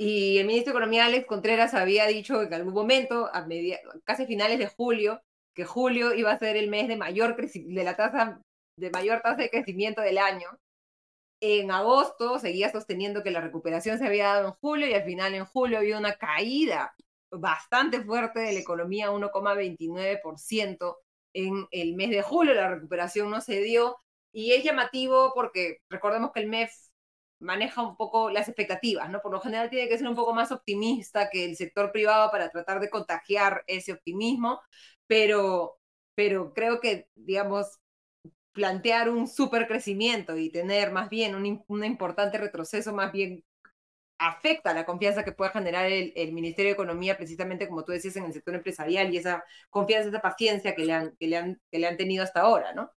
Y 0.00 0.38
el 0.38 0.46
ministro 0.46 0.72
de 0.72 0.78
Economía, 0.78 1.06
Alex 1.06 1.26
Contreras, 1.26 1.74
había 1.74 2.06
dicho 2.06 2.40
en 2.42 2.54
algún 2.54 2.72
momento, 2.72 3.28
a 3.34 3.44
media, 3.44 3.80
casi 4.04 4.26
finales 4.26 4.58
de 4.60 4.68
julio, 4.68 5.20
que 5.54 5.64
julio 5.64 6.14
iba 6.14 6.30
a 6.30 6.38
ser 6.38 6.56
el 6.56 6.68
mes 6.68 6.86
de 6.86 6.96
mayor 6.96 7.36
de 7.36 7.84
la 7.84 7.96
tasa 7.96 8.40
de 8.76 8.90
mayor 8.90 9.20
tasa 9.22 9.42
de 9.42 9.50
crecimiento 9.50 10.00
del 10.00 10.18
año. 10.18 10.48
En 11.40 11.72
agosto 11.72 12.38
seguía 12.38 12.70
sosteniendo 12.70 13.24
que 13.24 13.32
la 13.32 13.40
recuperación 13.40 13.98
se 13.98 14.06
había 14.06 14.28
dado 14.28 14.48
en 14.48 14.54
julio 14.54 14.86
y 14.86 14.94
al 14.94 15.04
final 15.04 15.34
en 15.34 15.44
julio 15.44 15.78
había 15.78 15.98
una 15.98 16.14
caída 16.14 16.94
bastante 17.30 18.00
fuerte 18.02 18.38
de 18.40 18.52
la 18.52 18.60
economía, 18.60 19.10
1,29% 19.10 20.96
en 21.34 21.66
el 21.70 21.94
mes 21.94 22.10
de 22.10 22.22
julio, 22.22 22.54
la 22.54 22.68
recuperación 22.68 23.30
no 23.30 23.40
se 23.40 23.60
dio 23.60 23.96
y 24.32 24.52
es 24.52 24.64
llamativo 24.64 25.32
porque 25.34 25.78
recordemos 25.90 26.32
que 26.32 26.40
el 26.40 26.48
MEF 26.48 26.72
maneja 27.40 27.82
un 27.82 27.96
poco 27.96 28.30
las 28.30 28.48
expectativas, 28.48 29.10
¿no? 29.10 29.20
Por 29.20 29.32
lo 29.32 29.40
general 29.40 29.70
tiene 29.70 29.88
que 29.88 29.98
ser 29.98 30.08
un 30.08 30.14
poco 30.16 30.34
más 30.34 30.52
optimista 30.52 31.30
que 31.30 31.44
el 31.44 31.56
sector 31.56 31.92
privado 31.92 32.30
para 32.30 32.50
tratar 32.50 32.80
de 32.80 32.90
contagiar 32.90 33.64
ese 33.66 33.92
optimismo, 33.92 34.60
pero, 35.06 35.78
pero 36.14 36.52
creo 36.54 36.80
que, 36.80 37.08
digamos, 37.14 37.78
plantear 38.52 39.08
un 39.08 39.28
super 39.28 39.68
crecimiento 39.68 40.36
y 40.36 40.50
tener 40.50 40.90
más 40.92 41.08
bien 41.10 41.34
un, 41.36 41.84
importante 41.84 42.38
retroceso, 42.38 42.92
más 42.92 43.12
bien 43.12 43.44
afecta 44.18 44.74
la 44.74 44.84
confianza 44.84 45.24
que 45.24 45.32
pueda 45.32 45.52
generar 45.52 45.86
el, 45.86 46.32
Ministerio 46.32 46.70
de 46.70 46.74
Economía, 46.74 47.16
precisamente 47.16 47.68
como 47.68 47.84
tú 47.84 47.92
decías, 47.92 48.16
en 48.16 48.24
el 48.24 48.32
sector 48.32 48.54
empresarial 48.56 49.14
y 49.14 49.18
esa 49.18 49.44
confianza, 49.70 50.08
esa 50.08 50.20
paciencia 50.20 50.74
que 50.74 50.84
le 50.84 50.92
han, 50.92 51.16
que 51.18 51.28
le 51.28 51.36
han, 51.36 51.60
que 51.70 51.78
le 51.78 51.86
han 51.86 51.96
tenido 51.96 52.24
hasta 52.24 52.40
ahora, 52.40 52.72
¿no? 52.74 52.90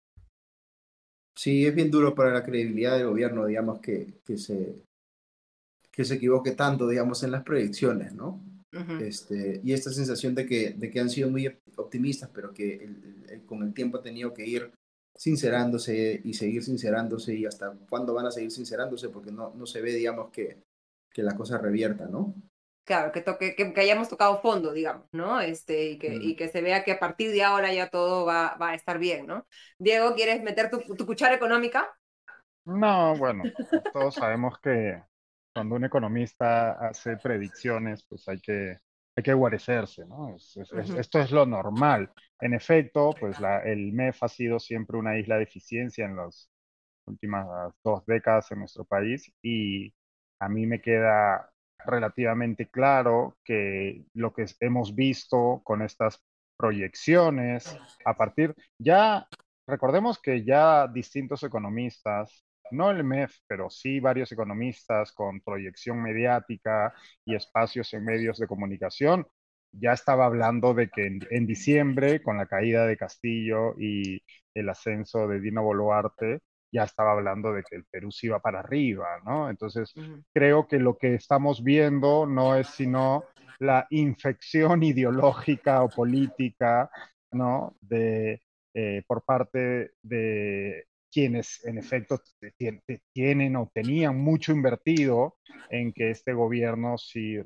Sí, 1.41 1.65
es 1.65 1.75
bien 1.75 1.91
duro 1.91 2.15
para 2.15 2.35
la 2.35 2.45
credibilidad 2.45 2.99
del 2.99 3.07
gobierno, 3.07 3.47
digamos, 3.47 3.81
que, 3.81 4.21
que, 4.27 4.37
se, 4.37 4.85
que 5.91 6.05
se 6.05 6.17
equivoque 6.17 6.51
tanto, 6.51 6.87
digamos, 6.87 7.23
en 7.23 7.31
las 7.31 7.45
proyecciones, 7.45 8.13
¿no? 8.13 8.45
este, 9.01 9.59
y 9.65 9.73
esta 9.73 9.91
sensación 9.91 10.35
de 10.35 10.45
que, 10.45 10.75
de 10.75 10.91
que 10.91 11.01
han 11.01 11.09
sido 11.09 11.31
muy 11.31 11.47
optimistas, 11.77 12.29
pero 12.35 12.53
que 12.53 12.87
con 13.47 13.63
el 13.63 13.73
tiempo 13.73 13.97
ha 13.97 14.03
tenido 14.03 14.35
que 14.35 14.47
ir 14.47 14.71
sincerándose 15.17 16.21
y 16.23 16.35
seguir 16.35 16.63
sincerándose 16.63 17.35
y 17.35 17.47
hasta 17.47 17.73
cuándo 17.89 18.13
van 18.13 18.27
a 18.27 18.31
seguir 18.31 18.51
sincerándose 18.51 19.09
porque 19.09 19.33
no, 19.33 19.55
no 19.55 19.65
se 19.65 19.81
ve, 19.81 19.95
digamos, 19.95 20.31
que, 20.31 20.59
que 21.11 21.23
la 21.23 21.35
cosa 21.35 21.57
revierta, 21.57 22.07
¿no? 22.07 22.35
Claro, 22.91 23.13
que, 23.13 23.21
toque, 23.21 23.55
que, 23.55 23.73
hayamos 23.81 24.09
tocado 24.09 24.41
fondo, 24.41 24.73
digamos, 24.73 25.07
¿no? 25.13 25.41
Este, 25.41 25.91
y, 25.91 25.97
que, 25.97 26.13
y 26.13 26.33
mm. 26.33 26.37
que 26.37 26.49
se 26.49 26.61
vea 26.61 26.83
que 26.83 26.91
a 26.91 26.99
partir 26.99 27.31
de 27.31 27.45
ahora 27.45 27.73
ya 27.73 27.89
todo 27.89 28.27
va, 28.27 28.57
va 28.61 28.71
a 28.71 28.75
estar 28.75 28.99
bien, 28.99 29.29
¿no? 29.29 29.47
Diego, 29.79 30.13
¿quieres 30.17 30.43
meter 30.43 30.71
tu, 30.71 30.81
tu 30.97 31.07
cuchara 31.07 31.37
económica? 31.37 31.89
No, 32.65 33.15
bueno, 33.15 33.45
todos 33.93 34.17
sabemos 34.17 34.59
que 34.59 35.01
cuando 35.55 35.77
un 35.77 35.85
economista 35.85 36.73
hace 36.89 37.17
predicciones, 37.17 38.05
pues 38.09 38.27
hay 38.27 38.41
que 38.41 38.79
hay 39.17 39.23
que 39.23 39.35
guarecerse, 39.35 40.05
¿no? 40.07 40.35
esto 40.35 41.21
es 41.21 41.31
lo 41.31 41.47
normal. 41.47 42.11
En 42.41 42.55
efecto, 42.55 43.15
pues 43.21 43.39
la, 43.39 43.61
el 43.61 43.93
MEF 43.93 44.21
ha 44.25 44.29
sido 44.29 44.59
siempre 44.59 44.97
una 44.97 45.17
isla 45.17 45.37
de 45.37 45.45
eficiencia 45.45 46.07
en 46.07 46.17
las 46.17 46.51
últimas 47.07 47.73
dos 47.85 48.05
décadas 48.05 48.51
en 48.51 48.59
nuestro 48.59 48.85
país 48.85 49.33
y 49.43 49.95
a 50.41 50.49
mí 50.49 50.67
me 50.67 50.81
queda 50.81 51.53
relativamente 51.87 52.69
claro 52.69 53.37
que 53.45 54.05
lo 54.15 54.33
que 54.33 54.47
hemos 54.61 54.95
visto 54.95 55.61
con 55.65 55.83
estas 55.83 56.23
proyecciones 56.57 57.77
a 58.05 58.15
partir, 58.15 58.55
ya 58.79 59.27
recordemos 59.67 60.19
que 60.19 60.45
ya 60.45 60.87
distintos 60.89 61.43
economistas 61.43 62.45
no 62.71 62.91
el 62.91 63.05
MEF, 63.05 63.37
pero 63.47 63.69
sí 63.71 64.01
varios 64.01 64.31
economistas 64.33 65.13
con 65.13 65.41
proyección 65.41 66.03
mediática 66.03 66.95
y 67.25 67.35
espacios 67.35 67.93
en 67.95 68.05
medios 68.05 68.39
de 68.39 68.47
comunicación, 68.47 69.27
ya 69.73 69.93
estaba 69.93 70.27
hablando 70.27 70.75
de 70.75 70.89
que 70.89 71.07
en, 71.07 71.47
diciembre, 71.47 72.23
con 72.23 72.37
la 72.37 72.47
caída 72.47 72.87
de 72.87 72.97
Castillo 72.97 73.75
y 73.79 74.23
el 74.55 74.69
ascenso 74.69 75.29
de 75.29 75.41
Dino 75.41 75.63
Boluarte, 75.63 76.41
ya 76.73 76.85
estaba 76.85 77.13
hablando 77.13 77.53
de 77.53 77.63
que 77.63 77.77
el 77.77 77.85
Perú 77.85 78.11
se 78.13 78.27
iba 78.27 78.41
para 78.41 78.61
arriba, 78.61 79.21
¿no? 79.25 79.51
Entonces, 79.51 79.93
creo 80.33 80.67
que 80.69 80.79
lo 80.79 80.97
que 80.97 81.15
estamos 81.15 81.63
viendo 81.63 82.27
no 82.27 82.55
es 82.55 82.69
sino 82.69 83.25
la 83.59 83.87
infección 83.91 84.83
ideológica 84.83 85.83
o 85.83 85.89
política, 85.89 86.91
¿no? 87.33 87.77
De, 87.81 88.41
eh, 88.75 89.03
por 89.07 89.25
parte 89.25 89.93
de 90.03 90.85
quienes 91.13 91.65
en 91.65 91.79
efecto 91.79 92.21
tienen 93.13 93.57
o 93.57 93.71
tenían 93.75 94.17
mucho 94.17 94.53
invertido 94.53 95.39
en 95.69 95.93
que 95.93 96.11
este 96.11 96.33
gobierno 96.33 96.97
si 96.99 97.41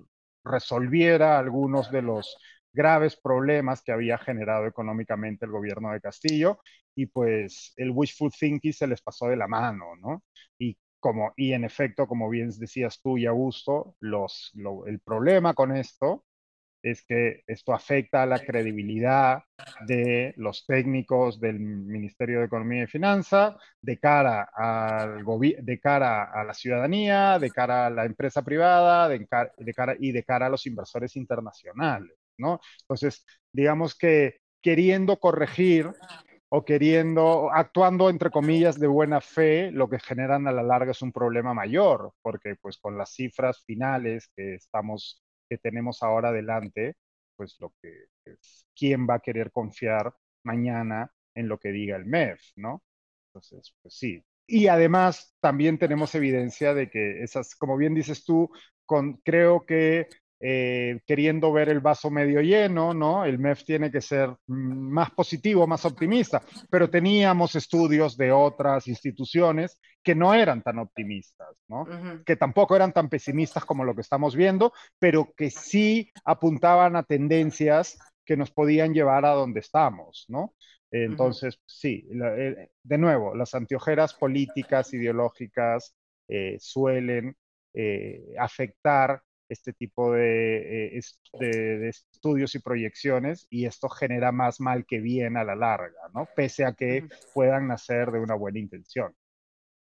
resolviera 0.45 1.39
algunos 1.39 1.91
de 1.91 2.03
los 2.03 2.37
graves 2.75 3.17
problemas 3.17 3.83
que 3.83 3.93
había 3.93 4.19
generado 4.19 4.67
económicamente 4.67 5.47
el 5.47 5.53
gobierno 5.53 5.93
de 5.93 6.01
Castillo 6.01 6.61
y 6.95 7.07
pues 7.07 7.73
el 7.77 7.91
wishful 7.91 8.31
thinking 8.33 8.73
se 8.73 8.87
les 8.87 9.03
pasó 9.03 9.29
de 9.29 9.37
la 9.37 9.49
mano, 9.49 9.97
¿no? 10.01 10.23
Y 10.59 10.77
como 11.01 11.33
y 11.37 11.53
en 11.53 11.65
efecto, 11.65 12.07
como 12.07 12.29
bien 12.31 12.51
decías 12.59 13.01
tú 13.03 13.19
y 13.19 13.27
Augusto, 13.27 13.97
los, 14.01 14.53
el 14.87 15.01
problema 15.01 15.55
con 15.55 15.77
esto 15.77 16.25
es 16.85 17.03
que 17.05 17.43
esto 17.47 17.73
afecta 17.73 18.23
a 18.23 18.27
la 18.27 18.39
credibilidad 18.41 19.43
de 19.87 20.35
los 20.37 20.67
técnicos 20.67 21.41
del 21.41 21.59
Ministerio 21.59 22.41
de 22.41 22.47
Economía 22.47 22.85
y 22.85 22.87
Finanzas, 22.87 23.57
de 23.81 23.99
cara, 23.99 24.51
al 24.55 25.25
de 25.25 25.81
cara 25.81 26.25
a 26.25 26.45
la 26.45 26.55
ciudadanía, 26.55 27.39
de 27.39 27.51
cara 27.51 27.87
a 27.87 27.91
la 27.91 28.05
empresa 28.05 28.43
privada 28.43 29.09
de, 29.09 29.27
cara, 29.27 29.97
y 29.99 30.13
de 30.13 30.25
cara 30.25 30.47
a 30.47 30.51
los 30.51 30.67
inversores 30.67 31.17
internacionales. 31.17 32.13
¿No? 32.39 32.61
Entonces, 32.83 33.25
digamos 33.53 33.95
que 33.97 34.39
queriendo 34.63 35.19
corregir 35.19 35.91
o 36.49 36.65
queriendo, 36.65 37.51
actuando 37.53 38.09
entre 38.11 38.31
comillas 38.31 38.79
de 38.79 38.87
buena 38.87 39.21
fe, 39.21 39.71
lo 39.73 39.89
que 39.89 39.99
generan 39.99 40.47
a 40.47 40.53
la 40.53 40.63
larga 40.63 40.93
es 40.93 41.03
un 41.03 41.13
problema 41.13 41.53
mayor, 41.53 42.13
porque 42.23 42.57
pues 42.61 42.79
con 42.79 42.97
las 42.97 43.13
cifras 43.13 43.63
finales 43.65 44.31
que 44.37 44.55
estamos 44.55 45.23
que 45.49 45.59
tenemos 45.59 46.03
ahora 46.03 46.31
adelante, 46.31 46.95
pues 47.37 47.57
lo 47.61 47.73
que 47.83 48.07
es, 48.25 48.67
quién 48.75 49.07
va 49.09 49.15
a 49.17 49.21
querer 49.21 49.51
confiar 49.51 50.15
mañana 50.45 51.11
en 51.35 51.49
lo 51.49 51.59
que 51.59 51.73
diga 51.73 51.97
el 51.97 52.07
MEF, 52.07 52.41
¿no? 52.57 52.83
Entonces, 53.29 53.75
pues 53.83 53.95
sí. 53.95 54.25
Y 54.47 54.69
además 54.69 55.35
también 55.41 55.79
tenemos 55.79 56.15
evidencia 56.15 56.75
de 56.75 56.91
que 56.91 57.23
esas, 57.23 57.55
como 57.57 57.77
bien 57.77 57.95
dices 57.95 58.25
tú, 58.25 58.51
con, 58.87 59.15
creo 59.25 59.65
que 59.67 60.09
eh, 60.47 61.01
queriendo 61.07 61.51
ver 61.55 61.71
el 61.71 61.81
vaso 61.81 62.11
medio 62.11 62.43
lleno, 62.43 62.93
¿no? 62.93 63.25
El 63.25 63.39
MEF 63.39 63.65
tiene 63.65 63.91
que 63.91 64.03
ser 64.03 64.37
más 64.49 65.11
positivo, 65.13 65.67
más 65.67 65.87
optimista, 65.87 66.43
pero 66.69 66.91
teníamos 66.91 67.55
estudios 67.55 68.15
de 68.19 68.31
otras 68.31 68.87
instituciones 68.87 69.81
que 70.03 70.15
no 70.15 70.35
eran 70.35 70.61
tan 70.61 70.81
optimistas, 70.81 71.49
¿no? 71.67 71.87
Que 72.27 72.37
tampoco 72.37 72.77
eran 72.77 72.93
tan 72.93 73.09
pesimistas 73.09 73.65
como 73.65 73.85
lo 73.85 73.95
que 73.95 74.03
estamos 74.03 74.37
viendo, 74.37 74.75
pero 74.99 75.33
que 75.35 75.49
sí 75.49 76.11
apuntaban 76.27 76.95
a 76.97 77.05
tendencias 77.05 77.99
que 78.23 78.37
nos 78.37 78.51
podían 78.51 78.93
llevar 78.93 79.25
a 79.25 79.31
donde 79.31 79.61
estamos, 79.61 80.27
¿no? 80.29 80.53
Entonces, 80.91 81.59
sí, 81.65 82.07
eh, 82.23 82.69
de 82.83 82.99
nuevo, 82.99 83.35
las 83.35 83.55
antiojeras 83.55 84.13
políticas, 84.13 84.93
ideológicas, 84.93 85.97
eh, 86.29 86.59
suelen 86.61 87.35
afectar 88.39 89.23
este 89.55 89.73
tipo 89.73 90.13
de, 90.13 91.01
de, 91.41 91.89
estudios 91.89 92.55
y 92.55 92.59
proyecciones 92.59 93.47
y 93.49 93.65
esto 93.65 93.89
genera 93.89 94.31
más 94.33 94.61
mal 94.61 94.85
que 94.85 95.01
bien 95.01 95.37
a 95.37 95.45
la 95.45 95.57
larga, 95.57 96.01
¿no? 96.13 96.29
Pese 96.37 96.67
a 96.67 96.75
que 96.75 97.09
puedan 97.33 97.69
nacer 97.69 98.11
de 98.11 98.21
una 98.21 98.35
buena 98.35 98.59
intención. 98.59 99.15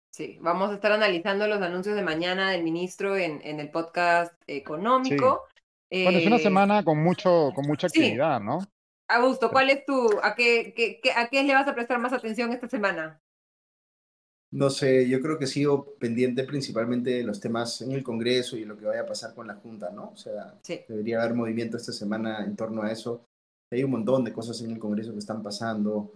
Sí, 0.09 0.37
vamos 0.41 0.71
a 0.71 0.73
estar 0.73 0.91
analizando 0.91 1.47
los 1.47 1.61
anuncios 1.61 1.95
de 1.95 2.01
mañana 2.01 2.51
del 2.51 2.63
ministro 2.63 3.15
en, 3.15 3.39
en 3.43 3.61
el 3.61 3.71
podcast 3.71 4.33
económico. 4.45 5.47
Bueno, 5.89 6.17
es 6.17 6.27
una 6.27 6.35
eh, 6.35 6.39
semana 6.39 6.83
con, 6.83 7.01
mucho, 7.01 7.51
con 7.55 7.65
mucha 7.65 7.87
actividad, 7.87 8.41
¿no? 8.41 8.59
Augusto, 9.07 9.51
¿cuál 9.51 9.69
es 9.69 9.85
tu, 9.85 10.19
a 10.23 10.35
qué, 10.35 10.73
qué, 10.75 11.11
a 11.15 11.27
qué 11.27 11.43
le 11.43 11.53
vas 11.53 11.67
a 11.67 11.75
prestar 11.75 11.99
más 11.99 12.13
atención 12.13 12.51
esta 12.51 12.67
semana? 12.67 13.21
No 14.53 14.69
sé, 14.69 15.07
yo 15.07 15.21
creo 15.21 15.39
que 15.39 15.47
sigo 15.47 15.95
pendiente 15.97 16.43
principalmente 16.43 17.11
de 17.11 17.23
los 17.23 17.39
temas 17.39 17.81
en 17.81 17.93
el 17.93 18.03
Congreso 18.03 18.57
y 18.57 18.65
lo 18.65 18.77
que 18.77 18.85
vaya 18.85 19.01
a 19.01 19.05
pasar 19.05 19.33
con 19.33 19.47
la 19.47 19.55
Junta, 19.55 19.91
¿no? 19.91 20.09
O 20.09 20.17
sea, 20.17 20.59
debería 20.89 21.21
haber 21.21 21.33
movimiento 21.33 21.77
esta 21.77 21.93
semana 21.93 22.43
en 22.43 22.57
torno 22.57 22.83
a 22.83 22.91
eso. 22.91 23.25
Hay 23.71 23.83
un 23.83 23.91
montón 23.91 24.25
de 24.25 24.33
cosas 24.33 24.61
en 24.61 24.71
el 24.71 24.79
Congreso 24.79 25.13
que 25.13 25.19
están 25.19 25.41
pasando 25.41 26.11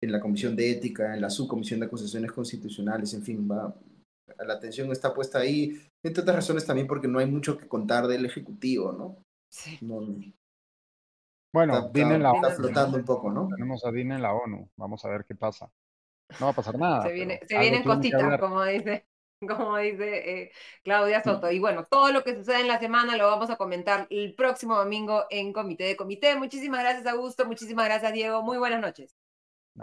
en 0.00 0.12
la 0.12 0.20
Comisión 0.20 0.54
de 0.54 0.70
Ética, 0.70 1.14
en 1.14 1.20
la 1.20 1.30
Subcomisión 1.30 1.80
de 1.80 1.86
Acusaciones 1.86 2.30
Constitucionales, 2.30 3.12
en 3.14 3.22
fin, 3.22 3.48
va, 3.50 3.74
la 4.38 4.54
atención 4.54 4.90
está 4.92 5.12
puesta 5.12 5.38
ahí, 5.38 5.80
entre 6.02 6.22
otras 6.22 6.36
razones 6.36 6.66
también 6.66 6.86
porque 6.86 7.08
no 7.08 7.18
hay 7.18 7.26
mucho 7.26 7.56
que 7.58 7.66
contar 7.66 8.06
del 8.06 8.24
Ejecutivo, 8.24 8.92
¿no? 8.92 9.16
Sí. 9.50 9.78
bueno, 11.52 11.86
está, 11.86 12.00
en 12.00 12.22
la 12.22 12.32
ONU. 12.32 12.50
flotando 12.50 12.98
un 12.98 13.04
poco, 13.04 13.30
¿no? 13.30 13.48
Tenemos 13.48 13.84
a 13.84 13.90
DIN 13.90 14.12
en 14.12 14.22
la 14.22 14.34
ONU, 14.34 14.68
vamos 14.76 15.04
a 15.04 15.08
ver 15.08 15.24
qué 15.24 15.34
pasa. 15.34 15.70
No 16.40 16.46
va 16.46 16.52
a 16.52 16.54
pasar 16.54 16.78
nada. 16.78 17.02
Se, 17.02 17.12
viene, 17.12 17.40
se 17.46 17.58
vienen 17.58 17.82
cositas, 17.82 18.40
como 18.40 18.64
dice, 18.64 19.06
como 19.40 19.76
dice 19.76 20.42
eh, 20.42 20.52
Claudia 20.82 21.22
Soto. 21.22 21.50
Y 21.50 21.58
bueno, 21.58 21.84
todo 21.84 22.12
lo 22.12 22.24
que 22.24 22.34
sucede 22.34 22.60
en 22.60 22.68
la 22.68 22.78
semana 22.78 23.16
lo 23.16 23.26
vamos 23.26 23.50
a 23.50 23.56
comentar 23.56 24.06
el 24.10 24.34
próximo 24.34 24.76
domingo 24.76 25.24
en 25.30 25.52
Comité 25.52 25.84
de 25.84 25.96
Comité. 25.96 26.36
Muchísimas 26.36 26.80
gracias, 26.80 27.06
Augusto. 27.06 27.44
Muchísimas 27.46 27.86
gracias, 27.86 28.12
Diego. 28.12 28.42
Muy 28.42 28.58
buenas 28.58 28.80
noches. 28.80 29.16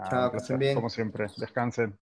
Chao, 0.08 0.30
que 0.30 0.38
estén 0.38 0.58
bien. 0.58 0.74
Como 0.74 0.88
siempre, 0.88 1.26
descansen. 1.36 1.98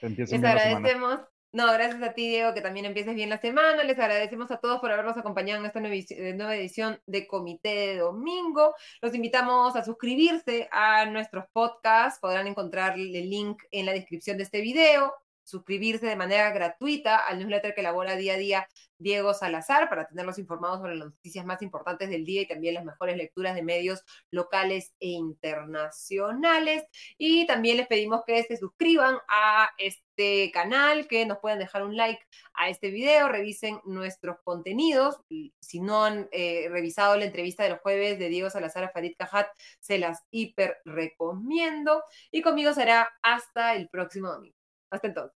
Les 0.00 0.32
agradecemos. 0.32 1.20
No, 1.54 1.72
gracias 1.72 2.02
a 2.02 2.12
ti, 2.14 2.28
Diego, 2.28 2.52
que 2.52 2.60
también 2.60 2.84
empieces 2.84 3.14
bien 3.14 3.30
la 3.30 3.38
semana. 3.38 3.84
Les 3.84 3.96
agradecemos 3.96 4.50
a 4.50 4.56
todos 4.56 4.80
por 4.80 4.90
habernos 4.90 5.16
acompañado 5.16 5.60
en 5.60 5.66
esta 5.66 5.78
nueva 5.78 6.56
edición 6.56 7.00
de 7.06 7.28
Comité 7.28 7.68
de 7.68 7.98
Domingo. 7.98 8.74
Los 9.00 9.14
invitamos 9.14 9.76
a 9.76 9.84
suscribirse 9.84 10.68
a 10.72 11.06
nuestros 11.06 11.44
podcasts. 11.52 12.18
Podrán 12.18 12.48
encontrar 12.48 12.98
el 12.98 13.12
link 13.30 13.62
en 13.70 13.86
la 13.86 13.92
descripción 13.92 14.36
de 14.36 14.42
este 14.42 14.62
video 14.62 15.14
suscribirse 15.44 16.06
de 16.06 16.16
manera 16.16 16.50
gratuita 16.50 17.18
al 17.18 17.38
newsletter 17.38 17.74
que 17.74 17.82
elabora 17.82 18.16
día 18.16 18.34
a 18.34 18.38
día 18.38 18.68
Diego 19.04 19.34
Salazar 19.34 19.88
para 19.90 20.08
tenerlos 20.08 20.38
informados 20.38 20.80
sobre 20.80 20.96
las 20.96 21.08
noticias 21.08 21.44
más 21.44 21.60
importantes 21.60 22.08
del 22.08 22.24
día 22.24 22.42
y 22.42 22.48
también 22.48 22.74
las 22.74 22.84
mejores 22.84 23.16
lecturas 23.16 23.54
de 23.54 23.62
medios 23.62 24.02
locales 24.30 24.94
e 24.98 25.08
internacionales. 25.08 26.84
Y 27.18 27.46
también 27.46 27.76
les 27.76 27.86
pedimos 27.86 28.22
que 28.26 28.42
se 28.42 28.56
suscriban 28.56 29.18
a 29.28 29.68
este 29.76 30.50
canal, 30.52 31.06
que 31.06 31.26
nos 31.26 31.38
puedan 31.38 31.58
dejar 31.58 31.84
un 31.84 31.96
like 31.96 32.22
a 32.54 32.70
este 32.70 32.90
video, 32.90 33.28
revisen 33.28 33.78
nuestros 33.84 34.38
contenidos. 34.42 35.20
Si 35.60 35.80
no 35.80 36.04
han 36.04 36.28
eh, 36.32 36.68
revisado 36.70 37.16
la 37.16 37.26
entrevista 37.26 37.64
del 37.64 37.76
jueves 37.76 38.18
de 38.18 38.30
Diego 38.30 38.48
Salazar 38.48 38.84
a 38.84 38.90
Farid 38.90 39.16
Cajat, 39.18 39.48
se 39.80 39.98
las 39.98 40.24
hiper 40.30 40.78
recomiendo. 40.86 42.02
Y 42.30 42.40
conmigo 42.40 42.72
será 42.72 43.12
hasta 43.22 43.74
el 43.74 43.90
próximo 43.90 44.32
domingo. 44.32 44.56
Hasta 44.90 45.08
entonces. 45.08 45.36